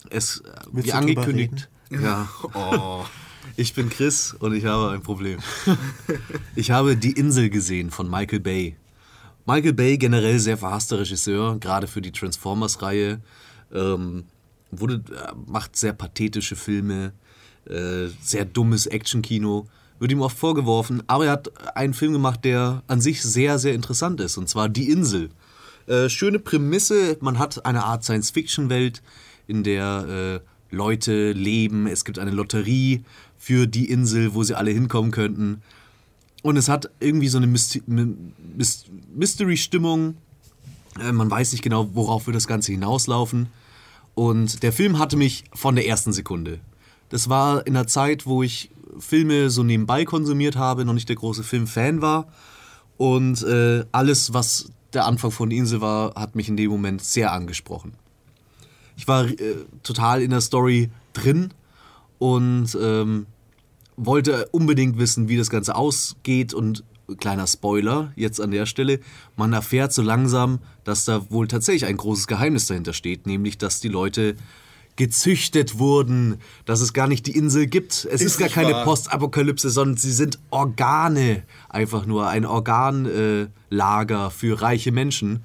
es, 0.10 0.44
Willst 0.72 0.88
wie 0.88 0.94
angekündigt. 0.94 1.70
Ja. 1.90 2.30
Oh. 2.54 3.04
Ich 3.58 3.74
bin 3.74 3.90
Chris 3.90 4.34
und 4.40 4.54
ich 4.54 4.66
habe 4.66 4.92
ein 4.92 5.02
Problem. 5.02 5.40
Ich 6.56 6.72
habe 6.72 6.96
Die 6.96 7.12
Insel 7.12 7.50
gesehen 7.50 7.92
von 7.92 8.10
Michael 8.10 8.40
Bay. 8.40 8.78
Michael 9.46 9.74
Bay 9.74 9.98
generell 9.98 10.40
sehr 10.40 10.58
verhasster 10.58 11.00
Regisseur, 11.00 11.58
gerade 11.60 11.88
für 11.88 12.02
die 12.02 12.12
Transformers-Reihe. 12.12 13.22
Ähm, 13.74 14.26
wurde, 14.72 15.04
äh, 15.16 15.34
macht 15.48 15.76
sehr 15.76 15.94
pathetische 15.94 16.56
Filme, 16.56 17.14
äh, 17.66 18.08
sehr 18.22 18.46
dummes 18.46 18.88
Actionkino. 18.88 19.68
Wird 20.00 20.12
ihm 20.12 20.22
oft 20.22 20.38
vorgeworfen, 20.38 21.04
aber 21.08 21.26
er 21.26 21.32
hat 21.34 21.76
einen 21.76 21.94
Film 21.94 22.14
gemacht, 22.14 22.44
der 22.44 22.84
an 22.88 23.02
sich 23.02 23.22
sehr, 23.22 23.60
sehr 23.60 23.76
interessant 23.76 24.20
ist, 24.20 24.38
und 24.38 24.50
zwar 24.50 24.68
Die 24.68 24.90
Insel. 24.90 25.30
Äh, 25.88 26.10
schöne 26.10 26.40
Prämisse, 26.40 27.18
man 27.22 27.38
hat 27.38 27.66
eine 27.66 27.84
Art 27.84 28.04
Science-Fiction-Welt, 28.04 29.02
in 29.48 29.64
der 29.64 30.42
äh, 30.42 30.76
Leute 30.76 31.34
leben. 31.34 31.86
Es 31.88 32.06
gibt 32.06 32.18
eine 32.18 32.32
Lotterie 32.32 33.04
für 33.38 33.68
die 33.68 33.90
Insel, 33.90 34.34
wo 34.34 34.44
sie 34.44 34.56
alle 34.56 34.72
hinkommen 34.72 35.12
könnten. 35.12 35.62
Und 36.42 36.58
es 36.58 36.70
hat 36.70 36.90
irgendwie 37.00 37.28
so 37.28 37.38
eine 37.38 37.46
Mystery-Stimmung. 37.48 40.16
Äh, 41.00 41.12
man 41.12 41.30
weiß 41.30 41.52
nicht 41.52 41.64
genau, 41.64 41.90
worauf 41.94 42.26
wird 42.28 42.36
das 42.36 42.48
Ganze 42.48 42.72
hinauslaufen. 42.72 43.50
Und 44.16 44.64
der 44.64 44.74
Film 44.74 45.00
hatte 45.00 45.18
mich 45.18 45.46
von 45.54 45.76
der 45.76 45.88
ersten 45.88 46.14
Sekunde. 46.14 46.60
Das 47.10 47.30
war 47.30 47.68
in 47.68 47.76
einer 47.76 47.88
Zeit, 47.88 48.26
wo 48.26 48.44
ich 48.44 48.70
Filme 49.00 49.50
so 49.50 49.64
nebenbei 49.64 50.06
konsumiert 50.06 50.56
habe, 50.56 50.86
noch 50.86 50.94
nicht 50.94 51.10
der 51.10 51.16
große 51.16 51.44
Filmfan 51.44 52.02
war. 52.02 52.28
Und 52.98 53.44
äh, 53.44 53.86
alles, 53.92 54.34
was 54.34 54.72
der 54.94 55.06
Anfang 55.06 55.32
von 55.32 55.52
Insel 55.52 55.82
war, 55.82 56.14
hat 56.16 56.36
mich 56.36 56.50
in 56.50 56.58
dem 56.58 56.70
Moment 56.70 57.02
sehr 57.02 57.32
angesprochen. 57.32 57.94
Ich 58.98 59.08
war 59.08 59.26
äh, 59.26 59.56
total 59.84 60.22
in 60.22 60.32
der 60.32 60.42
Story 60.42 60.90
drin 61.14 61.54
und 62.20 62.78
ähm, 62.80 63.26
wollte 64.06 64.48
unbedingt 64.52 64.98
wissen, 64.98 65.30
wie 65.30 65.38
das 65.38 65.50
Ganze 65.50 65.76
ausgeht. 65.76 66.54
Und 66.54 66.84
kleiner 67.20 67.48
Spoiler 67.48 68.12
jetzt 68.16 68.40
an 68.40 68.52
der 68.52 68.66
Stelle, 68.66 69.00
man 69.36 69.54
erfährt 69.54 69.94
so 69.94 70.02
langsam, 70.02 70.60
dass 70.84 71.06
da 71.06 71.30
wohl 71.30 71.48
tatsächlich 71.48 71.86
ein 71.86 71.98
großes 71.98 72.28
Geheimnis 72.28 72.68
dahinter 72.68 72.94
steht, 72.94 73.28
nämlich 73.28 73.58
dass 73.58 73.80
die 73.80 73.90
Leute 73.90 74.36
gezüchtet 74.96 75.80
wurden, 75.80 76.38
dass 76.66 76.82
es 76.82 76.94
gar 76.94 77.08
nicht 77.08 77.26
die 77.26 77.36
Insel 77.36 77.68
gibt. 77.68 77.94
Es 77.94 78.22
ist, 78.22 78.22
ist 78.22 78.38
gar 78.38 78.50
keine. 78.50 78.84
Postapokalypse, 78.84 79.70
sondern 79.70 79.98
sie 79.98 80.12
sind 80.12 80.40
Organe. 80.50 81.44
Einfach 81.70 82.06
nur 82.06 82.28
ein 82.28 82.46
Organlager 82.46 84.28
äh, 84.28 84.30
für 84.30 84.62
reiche 84.62 84.92
Menschen. 84.92 85.44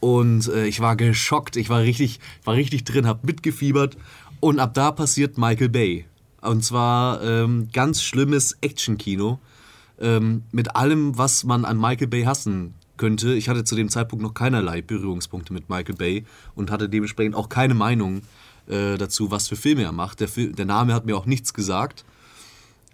Und 0.00 0.48
äh, 0.48 0.66
ich 0.66 0.80
war 0.80 0.96
geschockt, 0.96 1.56
ich 1.56 1.70
war 1.70 1.80
richtig, 1.80 2.20
war 2.44 2.54
richtig 2.54 2.84
drin, 2.84 3.06
hab 3.06 3.24
mitgefiebert. 3.24 3.96
Und 4.40 4.60
ab 4.60 4.74
da 4.74 4.92
passiert 4.92 5.38
Michael 5.38 5.70
Bay. 5.70 6.04
Und 6.44 6.64
zwar 6.64 7.22
ähm, 7.22 7.68
ganz 7.72 8.02
schlimmes 8.02 8.56
Actionkino. 8.60 9.38
Ähm, 10.00 10.42
mit 10.50 10.74
allem, 10.74 11.16
was 11.16 11.44
man 11.44 11.64
an 11.64 11.80
Michael 11.80 12.08
Bay 12.08 12.24
hassen 12.24 12.74
könnte. 12.96 13.34
Ich 13.34 13.48
hatte 13.48 13.64
zu 13.64 13.76
dem 13.76 13.88
Zeitpunkt 13.88 14.22
noch 14.22 14.34
keinerlei 14.34 14.82
Berührungspunkte 14.82 15.52
mit 15.52 15.68
Michael 15.68 15.96
Bay 15.96 16.24
und 16.54 16.70
hatte 16.70 16.88
dementsprechend 16.88 17.34
auch 17.34 17.48
keine 17.48 17.74
Meinung 17.74 18.22
äh, 18.66 18.96
dazu, 18.96 19.30
was 19.30 19.48
für 19.48 19.56
Filme 19.56 19.82
er 19.82 19.92
macht. 19.92 20.20
Der, 20.20 20.28
Fil 20.28 20.52
der 20.52 20.64
Name 20.64 20.94
hat 20.94 21.06
mir 21.06 21.16
auch 21.16 21.26
nichts 21.26 21.54
gesagt. 21.54 22.04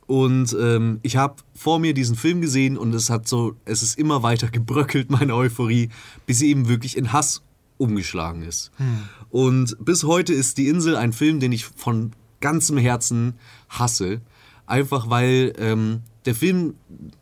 Und 0.07 0.57
ähm, 0.61 0.99
ich 1.03 1.17
habe 1.17 1.37
vor 1.55 1.79
mir 1.79 1.95
diesen 1.95 2.17
Film 2.17 2.41
gesehen 2.41 2.77
und 2.77 2.95
es 2.95 3.11
hat 3.11 3.29
so, 3.29 3.55
es 3.65 3.83
ist 3.83 3.99
immer 3.99 4.23
weiter 4.23 4.49
gebröckelt, 4.53 5.11
meine 5.11 5.35
Euphorie, 5.35 5.91
bis 6.27 6.39
sie 6.39 6.49
eben 6.49 6.69
wirklich 6.69 6.97
in 6.97 7.13
Hass 7.13 7.43
umgeschlagen 7.79 8.43
ist. 8.43 8.73
Hm. 8.77 9.09
Und 9.31 9.77
bis 9.81 10.05
heute 10.05 10.35
ist 10.35 10.59
Die 10.59 10.69
Insel 10.69 10.97
ein 10.97 11.13
Film, 11.13 11.41
den 11.41 11.53
ich 11.53 11.65
von 11.65 12.13
ganzem 12.41 12.79
Herzen 12.79 13.35
hasse. 13.69 14.21
Einfach 14.67 15.11
weil 15.11 15.53
ähm, 15.59 16.03
der 16.25 16.35
Film 16.35 16.75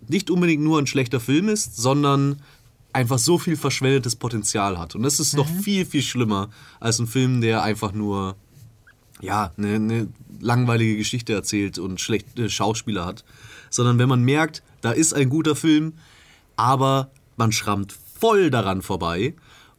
nicht 0.09 0.31
unbedingt 0.31 0.63
nur 0.63 0.79
ein 0.79 0.87
schlechter 0.87 1.21
Film 1.21 1.49
ist, 1.49 1.77
sondern 1.77 2.43
einfach 2.93 3.19
so 3.19 3.39
viel 3.39 3.57
verschwendetes 3.57 4.17
Potenzial 4.17 4.79
hat. 4.79 4.95
Und 4.95 5.03
das 5.03 5.21
ist 5.21 5.35
mhm. 5.35 5.39
noch 5.39 5.49
viel, 5.49 5.85
viel 5.85 6.03
schlimmer 6.03 6.51
als 6.81 6.99
ein 6.99 7.07
Film, 7.07 7.41
der 7.41 7.63
einfach 7.63 7.93
nur 7.93 8.37
ja, 9.21 9.53
eine, 9.57 9.75
eine 9.75 10.09
langweilige 10.41 10.97
Geschichte 10.97 11.33
erzählt 11.33 11.79
und 11.79 12.01
schlechte 12.01 12.49
Schauspieler 12.51 13.05
hat. 13.05 13.25
Sondern 13.71 13.99
wenn 13.99 14.09
man 14.09 14.23
merkt, 14.23 14.63
da 14.81 14.93
ist 14.93 15.13
ein 15.13 15.29
guter 15.29 15.57
Film, 15.57 15.95
aber 16.57 17.11
man 17.37 17.53
schrammt 17.53 17.93
voll 17.93 18.51
daran 18.51 18.83
vorbei 18.83 19.35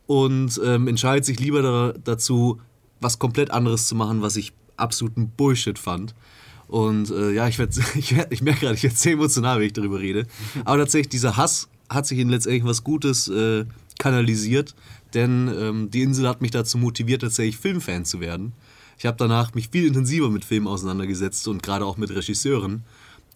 und 0.08 0.60
ähm, 0.64 0.88
entscheidet 0.88 1.26
sich 1.26 1.40
lieber 1.40 1.62
da, 1.62 1.94
dazu, 2.04 2.60
was 3.02 3.20
komplett 3.20 3.52
anderes 3.52 3.88
zu 3.88 3.96
machen, 3.96 4.22
was 4.22 4.36
ich 4.36 4.54
absoluten 4.80 5.30
Bullshit 5.30 5.78
fand. 5.78 6.16
Und 6.68 7.10
äh, 7.10 7.32
ja, 7.32 7.48
ich, 7.48 7.58
werd, 7.58 7.76
ich, 7.96 8.16
werd, 8.16 8.32
ich 8.32 8.42
merke 8.42 8.62
gerade, 8.62 8.76
ich 8.76 8.84
werde 8.84 8.96
sehr 8.96 9.14
emotional, 9.14 9.60
wenn 9.60 9.68
ich 9.68 9.74
darüber 9.74 10.00
rede. 10.00 10.26
Aber 10.66 10.78
tatsächlich, 10.78 11.10
dieser 11.10 11.38
Hass 11.38 11.68
hat 11.90 12.06
sich 12.06 12.20
in 12.20 12.30
letztendlich 12.30 12.64
was 12.64 12.84
Gutes 12.84 13.28
äh, 13.28 13.66
kanalisiert, 13.98 14.76
denn 15.14 15.52
ähm, 15.60 15.90
die 15.90 16.04
Insel 16.04 16.28
hat 16.28 16.42
mich 16.42 16.52
dazu 16.52 16.78
motiviert, 16.78 17.22
tatsächlich 17.22 17.58
Filmfan 17.58 18.06
zu 18.06 18.20
werden. 18.20 18.54
Ich 18.98 19.06
habe 19.06 19.18
danach 19.18 19.54
mich 19.54 19.70
viel 19.70 19.88
intensiver 19.88 20.30
mit 20.30 20.46
Filmen 20.46 20.68
auseinandergesetzt 20.68 21.48
und 21.48 21.64
gerade 21.64 21.86
auch 21.86 21.98
mit 21.98 22.12
Regisseuren. 22.12 22.84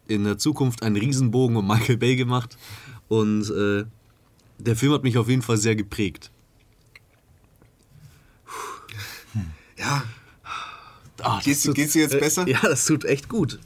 In 0.08 0.26
der 0.26 0.38
Zukunft 0.38 0.84
einen 0.84 0.98
Riesenbogen 0.98 1.56
um 1.56 1.66
Michael 1.66 1.98
Bay 1.98 2.16
gemacht 2.16 2.58
und 3.08 3.50
äh, 3.50 3.86
der 4.60 4.76
Film 4.76 4.92
hat 4.94 5.04
mich 5.04 5.18
auf 5.18 5.30
jeden 5.30 5.42
Fall 5.42 5.58
sehr 5.58 5.76
geprägt. 5.76 6.32
Ja. 9.78 10.04
Oh, 11.26 11.40
geht's, 11.44 11.64
tut, 11.64 11.76
geht's 11.76 11.94
dir 11.94 12.04
jetzt 12.04 12.20
besser? 12.20 12.48
ja, 12.48 12.60
das 12.62 12.86
tut 12.86 13.06
echt 13.06 13.30
gut. 13.30 13.60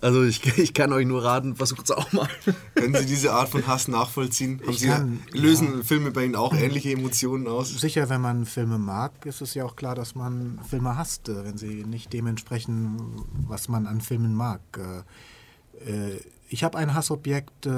Also 0.00 0.24
ich, 0.24 0.44
ich 0.58 0.74
kann 0.74 0.92
euch 0.92 1.06
nur 1.06 1.24
raten, 1.24 1.56
versucht 1.56 1.84
es 1.84 1.90
auch 1.90 2.12
mal. 2.12 2.28
Können 2.74 2.94
Sie 2.94 3.06
diese 3.06 3.32
Art 3.32 3.48
von 3.48 3.66
Hass 3.66 3.88
nachvollziehen? 3.88 4.60
Haben 4.64 4.72
Sie, 4.72 4.86
kann, 4.86 5.22
lösen 5.32 5.78
ja. 5.78 5.84
Filme 5.84 6.10
bei 6.10 6.24
Ihnen 6.24 6.36
auch 6.36 6.54
ähnliche 6.54 6.92
Emotionen 6.92 7.46
aus? 7.46 7.68
Sicher, 7.68 8.08
wenn 8.08 8.20
man 8.20 8.46
Filme 8.46 8.78
mag, 8.78 9.26
ist 9.26 9.40
es 9.40 9.54
ja 9.54 9.64
auch 9.64 9.76
klar, 9.76 9.94
dass 9.94 10.14
man 10.14 10.58
Filme 10.68 10.96
hasst, 10.96 11.28
äh, 11.28 11.44
wenn 11.44 11.58
sie 11.58 11.84
nicht 11.84 12.12
dementsprechend, 12.12 13.00
was 13.46 13.68
man 13.68 13.86
an 13.86 14.00
Filmen 14.00 14.34
mag. 14.34 14.60
Äh, 14.76 15.90
äh, 15.90 16.20
ich 16.48 16.64
habe 16.64 16.78
ein 16.78 16.94
Hassobjekt, 16.94 17.68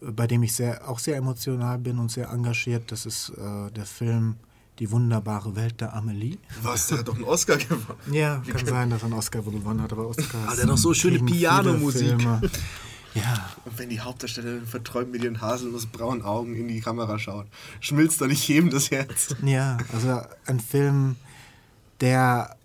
bei 0.00 0.26
dem 0.26 0.42
ich 0.42 0.54
sehr, 0.54 0.88
auch 0.88 0.98
sehr 0.98 1.16
emotional 1.16 1.76
bin 1.76 1.98
und 1.98 2.10
sehr 2.10 2.30
engagiert. 2.30 2.90
Das 2.90 3.04
ist 3.04 3.34
der 3.36 3.84
Film 3.84 4.36
die 4.80 4.90
wunderbare 4.90 5.54
Welt 5.56 5.80
der 5.80 5.94
Amelie. 5.94 6.38
Was, 6.62 6.88
der 6.88 6.98
hat 6.98 7.08
doch 7.08 7.14
einen 7.14 7.24
Oscar 7.24 7.58
gewonnen. 7.58 7.84
Ja, 8.10 8.42
Wie 8.44 8.50
kann 8.50 8.64
sein, 8.64 8.90
dass 8.90 9.02
er 9.02 9.06
einen 9.06 9.14
Oscar 9.14 9.42
gewonnen 9.42 9.82
hat, 9.82 9.92
aber 9.92 10.08
Oscar. 10.08 10.38
Ah, 10.46 10.56
hat 10.56 10.68
doch 10.68 10.78
so 10.78 10.94
schöne 10.94 11.20
Pianomusik. 11.20 12.18
Ja. 13.12 13.50
Und 13.64 13.78
wenn 13.78 13.90
die 13.90 14.00
Hauptdarstellerin 14.00 14.66
verträumt 14.66 15.10
mit 15.10 15.22
ihren 15.22 15.40
haselnussbraunen 15.40 16.22
Augen 16.22 16.54
in 16.54 16.68
die 16.68 16.80
Kamera 16.80 17.18
schaut, 17.18 17.46
schmilzt 17.80 18.20
doch 18.20 18.28
nicht 18.28 18.46
jedem 18.48 18.70
das 18.70 18.90
Herz. 18.90 19.34
Ja, 19.42 19.78
also 19.92 20.22
ein 20.46 20.60
Film, 20.60 21.16
der, 22.00 22.56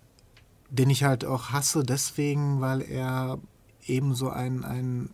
den 0.70 0.88
ich 0.88 1.04
halt 1.04 1.24
auch 1.24 1.50
hasse, 1.50 1.82
deswegen, 1.82 2.60
weil 2.60 2.80
er 2.80 3.38
eben 3.86 4.14
so 4.14 4.30
ein, 4.30 4.64
ein 4.64 5.10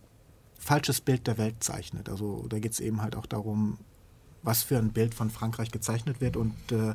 falsches 0.59 1.01
Bild 1.01 1.27
der 1.27 1.37
Welt 1.37 1.63
zeichnet. 1.63 2.09
Also 2.09 2.45
da 2.47 2.59
geht 2.59 2.73
es 2.73 2.79
eben 2.79 3.01
halt 3.01 3.15
auch 3.15 3.25
darum, 3.25 3.79
was 4.43 4.63
für 4.63 4.77
ein 4.77 4.91
Bild 4.91 5.13
von 5.13 5.29
Frankreich 5.29 5.71
gezeichnet 5.71 6.21
wird. 6.21 6.37
Und 6.37 6.53
äh, 6.71 6.93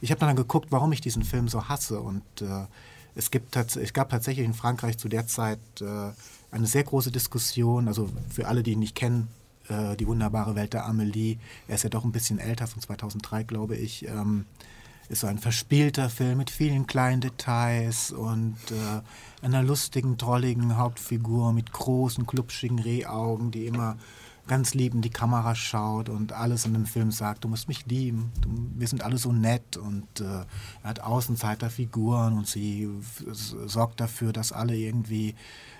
ich 0.00 0.10
habe 0.10 0.20
dann 0.20 0.36
geguckt, 0.36 0.68
warum 0.70 0.92
ich 0.92 1.00
diesen 1.00 1.22
Film 1.22 1.48
so 1.48 1.68
hasse. 1.68 2.00
Und 2.00 2.22
äh, 2.40 2.66
es, 3.14 3.30
gibt 3.30 3.56
es 3.56 3.92
gab 3.92 4.10
tatsächlich 4.10 4.44
in 4.44 4.54
Frankreich 4.54 4.98
zu 4.98 5.08
der 5.08 5.26
Zeit 5.26 5.60
äh, 5.80 6.12
eine 6.50 6.66
sehr 6.66 6.84
große 6.84 7.10
Diskussion. 7.10 7.88
Also 7.88 8.08
für 8.28 8.46
alle, 8.48 8.62
die 8.62 8.72
ihn 8.72 8.80
nicht 8.80 8.94
kennen, 8.94 9.28
äh, 9.68 9.96
die 9.96 10.06
wunderbare 10.06 10.54
Welt 10.54 10.72
der 10.72 10.86
Amelie. 10.86 11.38
Er 11.66 11.76
ist 11.76 11.84
ja 11.84 11.90
doch 11.90 12.04
ein 12.04 12.12
bisschen 12.12 12.38
älter, 12.38 12.66
von 12.66 12.82
2003, 12.82 13.44
glaube 13.44 13.76
ich. 13.76 14.06
Ähm, 14.06 14.44
ist 15.08 15.20
so 15.20 15.26
ein 15.26 15.38
verspielter 15.38 16.10
Film 16.10 16.38
mit 16.38 16.50
vielen 16.50 16.86
kleinen 16.86 17.20
Details 17.20 18.12
und 18.12 18.56
äh, 18.70 19.44
einer 19.44 19.62
lustigen, 19.62 20.18
trolligen 20.18 20.76
Hauptfigur 20.76 21.52
mit 21.52 21.72
großen, 21.72 22.26
klubschigen 22.26 22.78
Rehaugen, 22.78 23.50
die 23.50 23.66
immer 23.66 23.96
ganz 24.48 24.74
lieb 24.74 24.94
in 24.94 25.02
die 25.02 25.10
Kamera 25.10 25.54
schaut 25.54 26.08
und 26.08 26.32
alles 26.32 26.64
in 26.64 26.72
dem 26.72 26.86
Film 26.86 27.10
sagt, 27.12 27.44
du 27.44 27.48
musst 27.48 27.68
mich 27.68 27.86
lieben, 27.86 28.32
du, 28.40 28.48
wir 28.74 28.88
sind 28.88 29.02
alle 29.02 29.18
so 29.18 29.32
nett 29.32 29.76
und 29.76 30.20
äh, 30.20 30.24
er 30.82 30.90
hat 30.90 31.00
Außenseiterfiguren 31.00 32.38
und 32.38 32.46
sie 32.46 32.88
sorgt 33.30 34.00
dafür, 34.00 34.32
dass 34.32 34.52
alle 34.52 34.76
irgendwie 34.76 35.34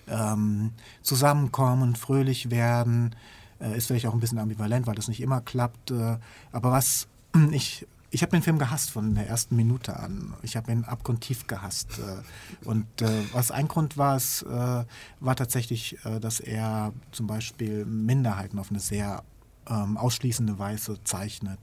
ähm, 0.06 0.72
zusammenkommen 1.02 1.96
fröhlich 1.96 2.50
werden. 2.50 3.14
Äh, 3.60 3.76
ist 3.76 3.88
vielleicht 3.88 4.06
auch 4.06 4.14
ein 4.14 4.20
bisschen 4.20 4.38
ambivalent, 4.38 4.86
weil 4.86 4.94
das 4.94 5.08
nicht 5.08 5.20
immer 5.20 5.40
klappt. 5.40 5.90
Äh, 5.90 6.18
aber 6.52 6.70
was 6.70 7.08
ich 7.50 7.86
ich 8.10 8.22
habe 8.22 8.32
den 8.32 8.42
Film 8.42 8.58
gehasst 8.58 8.90
von 8.90 9.14
der 9.14 9.28
ersten 9.28 9.56
Minute 9.56 9.96
an. 9.98 10.34
Ich 10.42 10.56
habe 10.56 10.72
ihn 10.72 10.84
abgrundtief 10.84 11.46
gehasst. 11.46 11.98
Äh, 11.98 12.66
und 12.66 13.02
äh, 13.02 13.08
was 13.32 13.50
ein 13.50 13.68
Grund 13.68 13.96
war, 13.96 14.16
es, 14.16 14.42
äh, 14.42 14.84
war 15.20 15.36
tatsächlich, 15.36 15.98
dass 16.20 16.40
er 16.40 16.92
zum 17.12 17.26
Beispiel 17.26 17.84
Minderheiten 17.84 18.58
auf 18.58 18.70
eine 18.70 18.80
sehr 18.80 19.22
ähm, 19.68 19.98
ausschließende 19.98 20.58
Weise 20.58 21.02
zeichnet. 21.04 21.58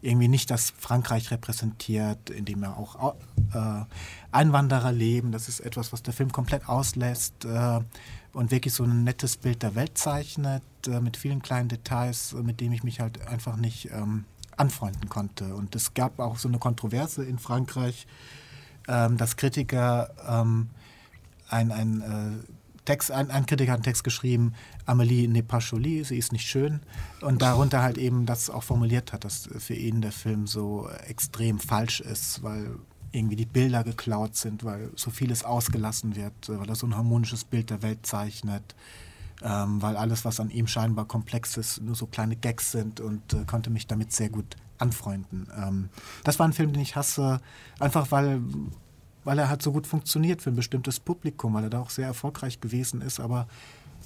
irgendwie 0.00 0.28
nicht 0.28 0.50
das 0.50 0.70
Frankreich 0.70 1.30
repräsentiert, 1.30 2.30
in 2.30 2.44
dem 2.44 2.62
er 2.64 2.76
auch 2.76 3.14
Einwanderer 4.32 4.92
leben. 4.92 5.30
Das 5.30 5.48
ist 5.48 5.60
etwas, 5.60 5.92
was 5.92 6.02
der 6.02 6.12
Film 6.12 6.32
komplett 6.32 6.68
auslässt 6.68 7.46
und 8.32 8.50
wirklich 8.50 8.74
so 8.74 8.84
ein 8.84 9.04
nettes 9.04 9.36
Bild 9.36 9.62
der 9.62 9.74
Welt 9.74 9.96
zeichnet, 9.96 10.62
mit 11.00 11.16
vielen 11.16 11.42
kleinen 11.42 11.68
Details, 11.68 12.34
mit 12.34 12.60
dem 12.60 12.72
ich 12.72 12.82
mich 12.82 12.98
halt 12.98 13.26
einfach 13.28 13.56
nicht 13.56 13.90
ähm, 13.92 14.24
anfreunden 14.56 15.08
konnte. 15.08 15.54
Und 15.54 15.74
es 15.74 15.94
gab 15.94 16.18
auch 16.18 16.38
so 16.38 16.48
eine 16.48 16.58
Kontroverse 16.58 17.24
in 17.24 17.38
Frankreich, 17.38 18.06
ähm, 18.88 19.16
dass 19.16 19.36
Kritiker 19.36 20.10
ähm, 20.28 20.70
ein, 21.48 21.70
ein, 21.70 22.00
äh, 22.00 22.82
Text, 22.84 23.12
ein, 23.12 23.30
ein, 23.30 23.46
Kritiker 23.46 23.72
hat 23.72 23.78
einen 23.78 23.84
Text 23.84 24.02
geschrieben, 24.02 24.54
Amélie 24.86 25.28
n'est 25.28 25.44
pas 25.44 25.70
jolie, 25.70 26.04
sie 26.04 26.18
ist 26.18 26.32
nicht 26.32 26.46
schön. 26.46 26.80
Und 27.20 27.42
darunter 27.42 27.82
halt 27.82 27.98
eben 27.98 28.26
das 28.26 28.50
auch 28.50 28.64
formuliert 28.64 29.12
hat, 29.12 29.24
dass 29.24 29.48
für 29.58 29.74
ihn 29.74 30.00
der 30.00 30.12
Film 30.12 30.46
so 30.46 30.88
extrem 31.06 31.60
falsch 31.60 32.00
ist, 32.00 32.42
weil 32.42 32.76
irgendwie 33.12 33.36
die 33.36 33.46
Bilder 33.46 33.84
geklaut 33.84 34.36
sind, 34.36 34.64
weil 34.64 34.90
so 34.96 35.10
vieles 35.10 35.44
ausgelassen 35.44 36.16
wird, 36.16 36.48
äh, 36.48 36.58
weil 36.58 36.68
er 36.68 36.74
so 36.74 36.86
ein 36.86 36.96
harmonisches 36.96 37.44
Bild 37.44 37.70
der 37.70 37.82
Welt 37.82 38.04
zeichnet, 38.04 38.74
ähm, 39.42 39.82
weil 39.82 39.96
alles, 39.96 40.24
was 40.24 40.40
an 40.40 40.50
ihm 40.50 40.66
scheinbar 40.66 41.06
komplex 41.06 41.56
ist, 41.56 41.80
nur 41.82 41.94
so 41.94 42.06
kleine 42.06 42.36
Gags 42.36 42.72
sind 42.72 43.00
und 43.00 43.32
äh, 43.32 43.44
konnte 43.44 43.70
mich 43.70 43.86
damit 43.86 44.12
sehr 44.12 44.28
gut 44.28 44.56
anfreunden. 44.78 45.48
Ähm, 45.56 45.88
das 46.24 46.38
war 46.38 46.46
ein 46.46 46.52
Film, 46.52 46.72
den 46.72 46.82
ich 46.82 46.96
hasse, 46.96 47.40
einfach 47.78 48.10
weil, 48.10 48.42
weil 49.24 49.38
er 49.38 49.48
halt 49.48 49.62
so 49.62 49.72
gut 49.72 49.86
funktioniert 49.86 50.42
für 50.42 50.50
ein 50.50 50.56
bestimmtes 50.56 51.00
Publikum, 51.00 51.54
weil 51.54 51.64
er 51.64 51.70
da 51.70 51.80
auch 51.80 51.90
sehr 51.90 52.06
erfolgreich 52.06 52.60
gewesen 52.60 53.00
ist, 53.00 53.20
aber 53.20 53.46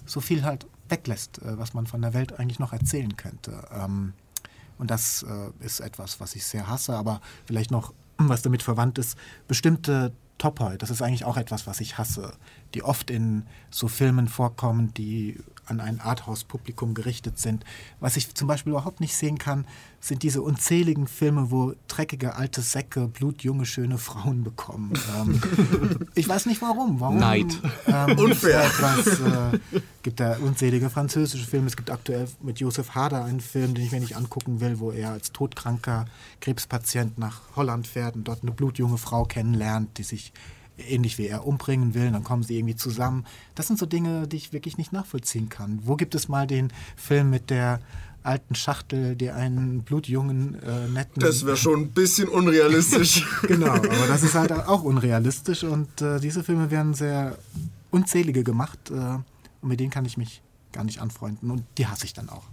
so 0.05 0.21
viel 0.21 0.45
halt 0.45 0.67
weglässt, 0.89 1.43
äh, 1.43 1.59
was 1.59 1.75
man 1.75 1.87
von 1.87 2.03
der 2.03 2.15
Welt 2.15 2.39
eigentlich 2.39 2.59
noch 2.59 2.73
erzählen 2.73 3.17
könnte. 3.17 3.67
Ähm, 3.73 4.13
und 4.79 4.91
das 4.91 5.23
äh, 5.23 5.65
ist 5.65 5.81
etwas, 5.81 6.21
was 6.21 6.35
ich 6.37 6.45
sehr 6.45 6.69
hasse, 6.69 6.95
aber 6.95 7.21
vielleicht 7.47 7.71
noch, 7.71 7.95
was 8.19 8.43
damit 8.43 8.63
verwandt 8.63 8.99
ist, 8.99 9.17
bestimmte 9.49 10.13
Topoi, 10.39 10.77
das 10.77 10.91
ist 10.91 11.03
eigentlich 11.03 11.25
auch 11.25 11.37
etwas, 11.37 11.67
was 11.67 11.81
ich 11.81 11.97
hasse, 11.97 12.35
die 12.75 12.83
oft 12.83 13.11
in 13.11 13.45
so 13.71 13.89
Filmen 13.89 14.29
vorkommen, 14.29 14.93
die 14.95 15.39
an 15.67 15.81
ein 15.81 16.01
Arthouse-Publikum 16.01 16.95
gerichtet 16.95 17.39
sind. 17.39 17.65
Was 18.01 18.17
ich 18.17 18.35
zum 18.35 18.49
Beispiel 18.49 18.73
überhaupt 18.73 19.01
nicht 19.01 19.17
sehen 19.17 19.39
kann, 19.39 19.67
sind 20.01 20.23
diese 20.23 20.43
unzähligen 20.43 21.07
Filme, 21.07 21.51
wo 21.51 21.75
dreckige 21.89 22.37
alte 22.37 22.63
Säcke 22.63 23.09
blutjunge, 23.09 23.67
schöne 23.67 23.99
Frauen 23.99 24.45
bekommen. 24.45 24.93
Ähm, 25.19 25.41
ich 26.15 26.29
weiß 26.29 26.47
nicht 26.47 26.63
warum. 26.63 27.01
warum 27.01 27.19
Neid. 27.19 27.61
Ähm, 27.87 28.19
Unfair. 28.19 28.71
Es 28.97 29.21
äh, 29.21 29.81
gibt 30.03 30.21
da 30.21 30.37
unzählige 30.39 30.91
französische 30.91 31.47
Filme. 31.47 31.67
Es 31.67 31.77
gibt 31.77 31.91
aktuell 31.91 32.29
mit 32.43 32.61
Josef 32.61 32.95
Hader 32.95 33.25
einen 33.25 33.41
Film, 33.41 33.75
den 33.75 33.85
ich 33.85 33.93
mir 33.93 34.01
nicht 34.01 34.17
angucken 34.17 34.61
will, 34.61 34.79
wo 34.79 34.91
er 34.91 35.11
als 35.11 35.33
todkranker 35.33 36.07
Krebspatient 36.41 37.19
nach 37.19 37.41
Holland 37.57 37.87
fährt 37.87 38.15
und 38.15 38.29
dort 38.29 38.43
eine 38.43 38.53
blutjunge 38.53 38.99
Frau 38.99 39.25
kennenlernt, 39.25 39.99
die 39.99 40.03
sich 40.03 40.33
ähnlich 40.79 41.19
wie 41.19 41.27
er 41.27 41.47
umbringen 41.47 41.95
will, 41.95 42.11
dann 42.11 42.25
kommen 42.25 42.43
sie 42.43 42.59
irgendwie 42.59 42.77
zusammen. 42.77 43.25
Das 43.55 43.67
sind 43.67 43.79
so 43.79 43.87
Dinge, 43.87 44.29
die 44.29 44.37
ich 44.37 44.53
wirklich 44.53 44.79
nicht 44.79 44.93
nachvollziehen 44.93 45.49
kann. 45.49 45.81
Wo 45.85 45.97
gibt 45.97 46.15
es 46.15 46.29
mal 46.29 46.47
den 46.47 46.73
Film 46.97 47.31
mit 47.31 47.51
der 47.51 47.81
alten 48.23 48.55
Schachtel, 48.55 49.15
der 49.15 49.37
einen 49.37 49.83
blutjungen, 49.83 50.61
äh, 50.63 50.89
netten... 50.89 51.21
Das 51.21 51.47
wäre 51.47 51.57
schon 51.57 51.83
ein 51.83 51.91
bisschen 51.93 52.29
unrealistisch. 52.29 53.25
genau, 53.43 53.73
aber 53.73 54.07
das 54.09 54.23
ist 54.23 54.35
halt 54.35 54.53
auch 54.53 54.83
unrealistisch 54.83 55.63
und 55.63 56.03
äh, 56.03 56.19
diese 56.19 56.43
Filme 56.43 56.71
werden 56.71 56.93
sehr 56.93 57.39
unzählige 57.91 58.43
gemacht 58.43 58.91
äh, 58.91 58.95
und 58.95 59.69
mit 59.69 59.79
denen 59.79 59.91
kann 59.91 60.05
ich 60.05 60.17
mich 60.17 60.43
gar 60.73 60.85
nicht 60.85 61.01
anfreunden 61.01 61.51
und 61.51 61.63
die 61.79 61.87
hasse 61.87 62.05
ich 62.05 62.13
dann 62.13 62.29
auch. 62.29 62.45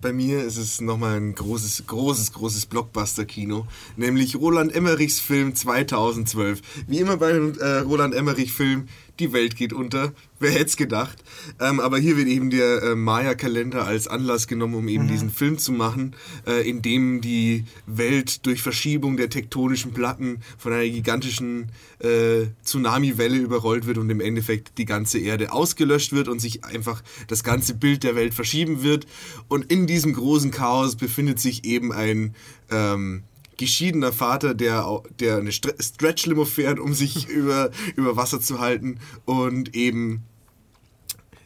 Bei 0.00 0.12
mir 0.12 0.44
ist 0.44 0.58
es 0.58 0.80
nochmal 0.80 1.16
ein 1.16 1.34
großes, 1.34 1.84
großes, 1.88 2.32
großes 2.32 2.66
Blockbuster-Kino, 2.66 3.66
nämlich 3.96 4.36
Roland 4.36 4.72
Emmerichs 4.72 5.18
Film 5.18 5.56
2012. 5.56 6.60
Wie 6.86 6.98
immer 6.98 7.16
bei 7.16 7.30
äh, 7.30 7.78
Roland 7.80 8.14
Emmerich-Film, 8.14 8.88
die 9.20 9.32
Welt 9.32 9.56
geht 9.56 9.72
unter. 9.72 10.12
Wer 10.40 10.52
hätte 10.52 10.66
es 10.66 10.76
gedacht? 10.76 11.22
Ähm, 11.60 11.80
aber 11.80 11.98
hier 11.98 12.16
wird 12.16 12.28
eben 12.28 12.50
der 12.50 12.82
äh, 12.82 12.94
Maya-Kalender 12.94 13.84
als 13.84 14.06
Anlass 14.06 14.46
genommen, 14.46 14.74
um 14.74 14.88
eben 14.88 15.04
mhm. 15.04 15.08
diesen 15.08 15.30
Film 15.30 15.58
zu 15.58 15.72
machen, 15.72 16.14
äh, 16.46 16.68
in 16.68 16.80
dem 16.80 17.20
die 17.20 17.64
Welt 17.86 18.46
durch 18.46 18.62
Verschiebung 18.62 19.16
der 19.16 19.30
tektonischen 19.30 19.92
Platten 19.92 20.40
von 20.56 20.72
einer 20.72 20.88
gigantischen 20.88 21.72
äh, 21.98 22.46
Tsunami-Welle 22.64 23.36
überrollt 23.36 23.86
wird 23.86 23.98
und 23.98 24.10
im 24.10 24.20
Endeffekt 24.20 24.78
die 24.78 24.84
ganze 24.84 25.18
Erde 25.18 25.52
ausgelöscht 25.52 26.12
wird 26.12 26.28
und 26.28 26.40
sich 26.40 26.64
einfach 26.64 27.02
das 27.26 27.42
ganze 27.42 27.74
Bild 27.74 28.04
der 28.04 28.14
Welt 28.14 28.34
verschieben 28.34 28.82
wird. 28.82 29.06
Und 29.48 29.72
in 29.72 29.86
diesem 29.86 30.12
großen 30.12 30.52
Chaos 30.52 30.94
befindet 30.94 31.40
sich 31.40 31.64
eben 31.64 31.92
ein 31.92 32.34
ähm, 32.70 33.24
geschiedener 33.58 34.12
Vater, 34.12 34.54
der, 34.54 35.02
der 35.20 35.36
eine 35.36 35.52
Stretch-Limo 35.52 36.46
fährt, 36.46 36.78
um 36.78 36.94
sich 36.94 37.28
über, 37.28 37.70
über 37.96 38.16
Wasser 38.16 38.40
zu 38.40 38.60
halten 38.60 38.98
und 39.26 39.74
eben 39.74 40.22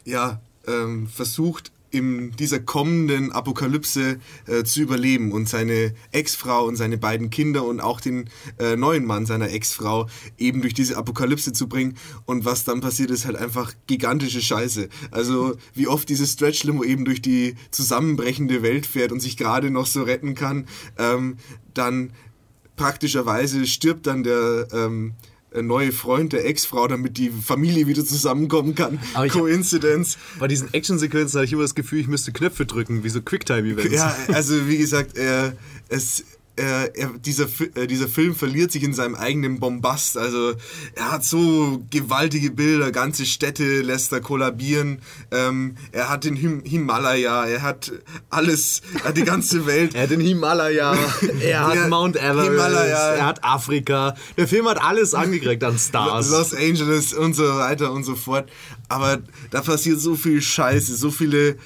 ja, 0.05 0.41
ähm, 0.67 1.09
versucht, 1.09 1.73
in 1.93 2.33
dieser 2.33 2.59
kommenden 2.59 3.33
Apokalypse 3.33 4.19
äh, 4.47 4.65
zu 4.65 4.81
überleben 4.81 5.31
und 5.31 5.49
seine 5.49 5.95
Ex-Frau 6.11 6.65
und 6.65 6.77
seine 6.77 6.99
beiden 6.99 7.31
Kinder 7.31 7.65
und 7.65 7.81
auch 7.81 8.01
den 8.01 8.31
äh, 8.59 8.77
neuen 8.77 9.05
Mann 9.05 9.27
seiner 9.27 9.51
Ex-Frau 9.51 10.09
eben 10.39 10.63
durch 10.63 10.75
diese 10.75 10.97
Apokalypse 10.97 11.53
zu 11.53 11.69
bringen. 11.69 11.97
Und 12.25 12.45
was 12.45 12.65
dann 12.65 12.81
passiert, 12.81 13.11
ist 13.11 13.27
halt 13.27 13.37
einfach 13.37 13.75
gigantische 13.87 14.41
Scheiße. 14.41 14.89
Also 15.11 15.55
wie 15.75 15.87
oft 15.87 16.09
dieses 16.09 16.33
Stretch-Limo 16.33 16.83
eben 16.83 17.05
durch 17.05 17.21
die 17.21 17.55
zusammenbrechende 17.71 18.63
Welt 18.63 18.87
fährt 18.87 19.13
und 19.13 19.21
sich 19.21 19.37
gerade 19.37 19.71
noch 19.71 19.87
so 19.87 20.03
retten 20.03 20.35
kann, 20.35 20.67
ähm, 20.99 21.37
dann 21.75 22.13
praktischerweise 22.77 23.67
stirbt 23.67 24.07
dann 24.07 24.23
der... 24.23 24.67
Ähm, 24.73 25.15
neue 25.61 25.93
Freund 25.93 26.33
der 26.33 26.47
Ex-Frau, 26.47 26.89
damit 26.89 27.19
die 27.19 27.31
Familie 27.31 27.87
wieder 27.87 28.05
zusammenkommen 28.05 28.75
kann. 28.75 28.99
Aber 29.15 29.29
Coincidence. 29.29 30.17
Hab, 30.35 30.41
bei 30.41 30.49
diesen 30.49 30.73
Action-Sequenzen 30.73 31.39
hatte 31.39 31.47
ich 31.47 31.53
immer 31.53 31.63
das 31.63 31.75
Gefühl, 31.75 32.01
ich 32.01 32.09
müsste 32.09 32.33
Knöpfe 32.33 32.67
drücken, 32.67 33.05
wie 33.05 33.09
so 33.09 33.21
Quicktime-Events. 33.21 33.93
Ja, 33.93 34.17
also 34.33 34.69
wie 34.69 34.79
gesagt, 34.79 35.17
äh, 35.17 35.53
es 35.89 36.21
äh, 36.21 36.25
er, 36.63 37.09
dieser, 37.19 37.47
äh, 37.75 37.87
dieser 37.87 38.09
Film 38.09 38.35
verliert 38.35 38.71
sich 38.71 38.83
in 38.83 38.95
seinem 38.95 39.15
eigenen 39.15 39.59
Bombast. 39.59 40.17
Also 40.17 40.55
er 40.95 41.13
hat 41.13 41.25
so 41.25 41.85
gewaltige 41.91 42.51
Bilder, 42.51 42.93
ganze 42.93 43.27
Städte 43.27 43.83
lässt 43.83 44.13
er 44.13 44.21
kollabieren. 44.21 45.01
Ähm, 45.31 45.77
er 45.91 46.09
hat 46.09 46.25
den 46.25 46.37
Him 46.37 46.63
Himalaya, 46.65 47.45
er 47.47 47.63
hat 47.63 47.93
alles, 48.31 48.83
er 48.95 49.09
hat 49.09 49.17
die 49.17 49.25
ganze 49.25 49.67
Welt. 49.67 49.95
er 49.95 50.03
hat 50.03 50.11
den 50.11 50.21
Himalaya, 50.21 50.97
er 51.41 51.67
hat 51.67 51.89
Mount 51.89 52.17
Everest, 52.17 52.51
Himalaya. 52.51 53.15
er 53.15 53.27
hat 53.27 53.45
Afrika. 53.45 54.15
Der 54.37 54.47
Film 54.47 54.69
hat 54.69 54.81
alles 54.81 55.15
angekriegt 55.15 55.65
an 55.65 55.79
Stars. 55.79 56.31
Los 56.31 56.55
Angeles 56.55 57.13
und 57.13 57.35
so 57.35 57.45
weiter 57.45 57.93
und 57.93 58.05
so 58.05 58.15
fort. 58.15 58.49
Aber 58.89 59.21
da 59.51 59.63
passiert 59.63 60.01
so 60.01 60.15
viel 60.15 60.43
Scheiße, 60.43 60.95
so 60.95 61.11
viele 61.11 61.57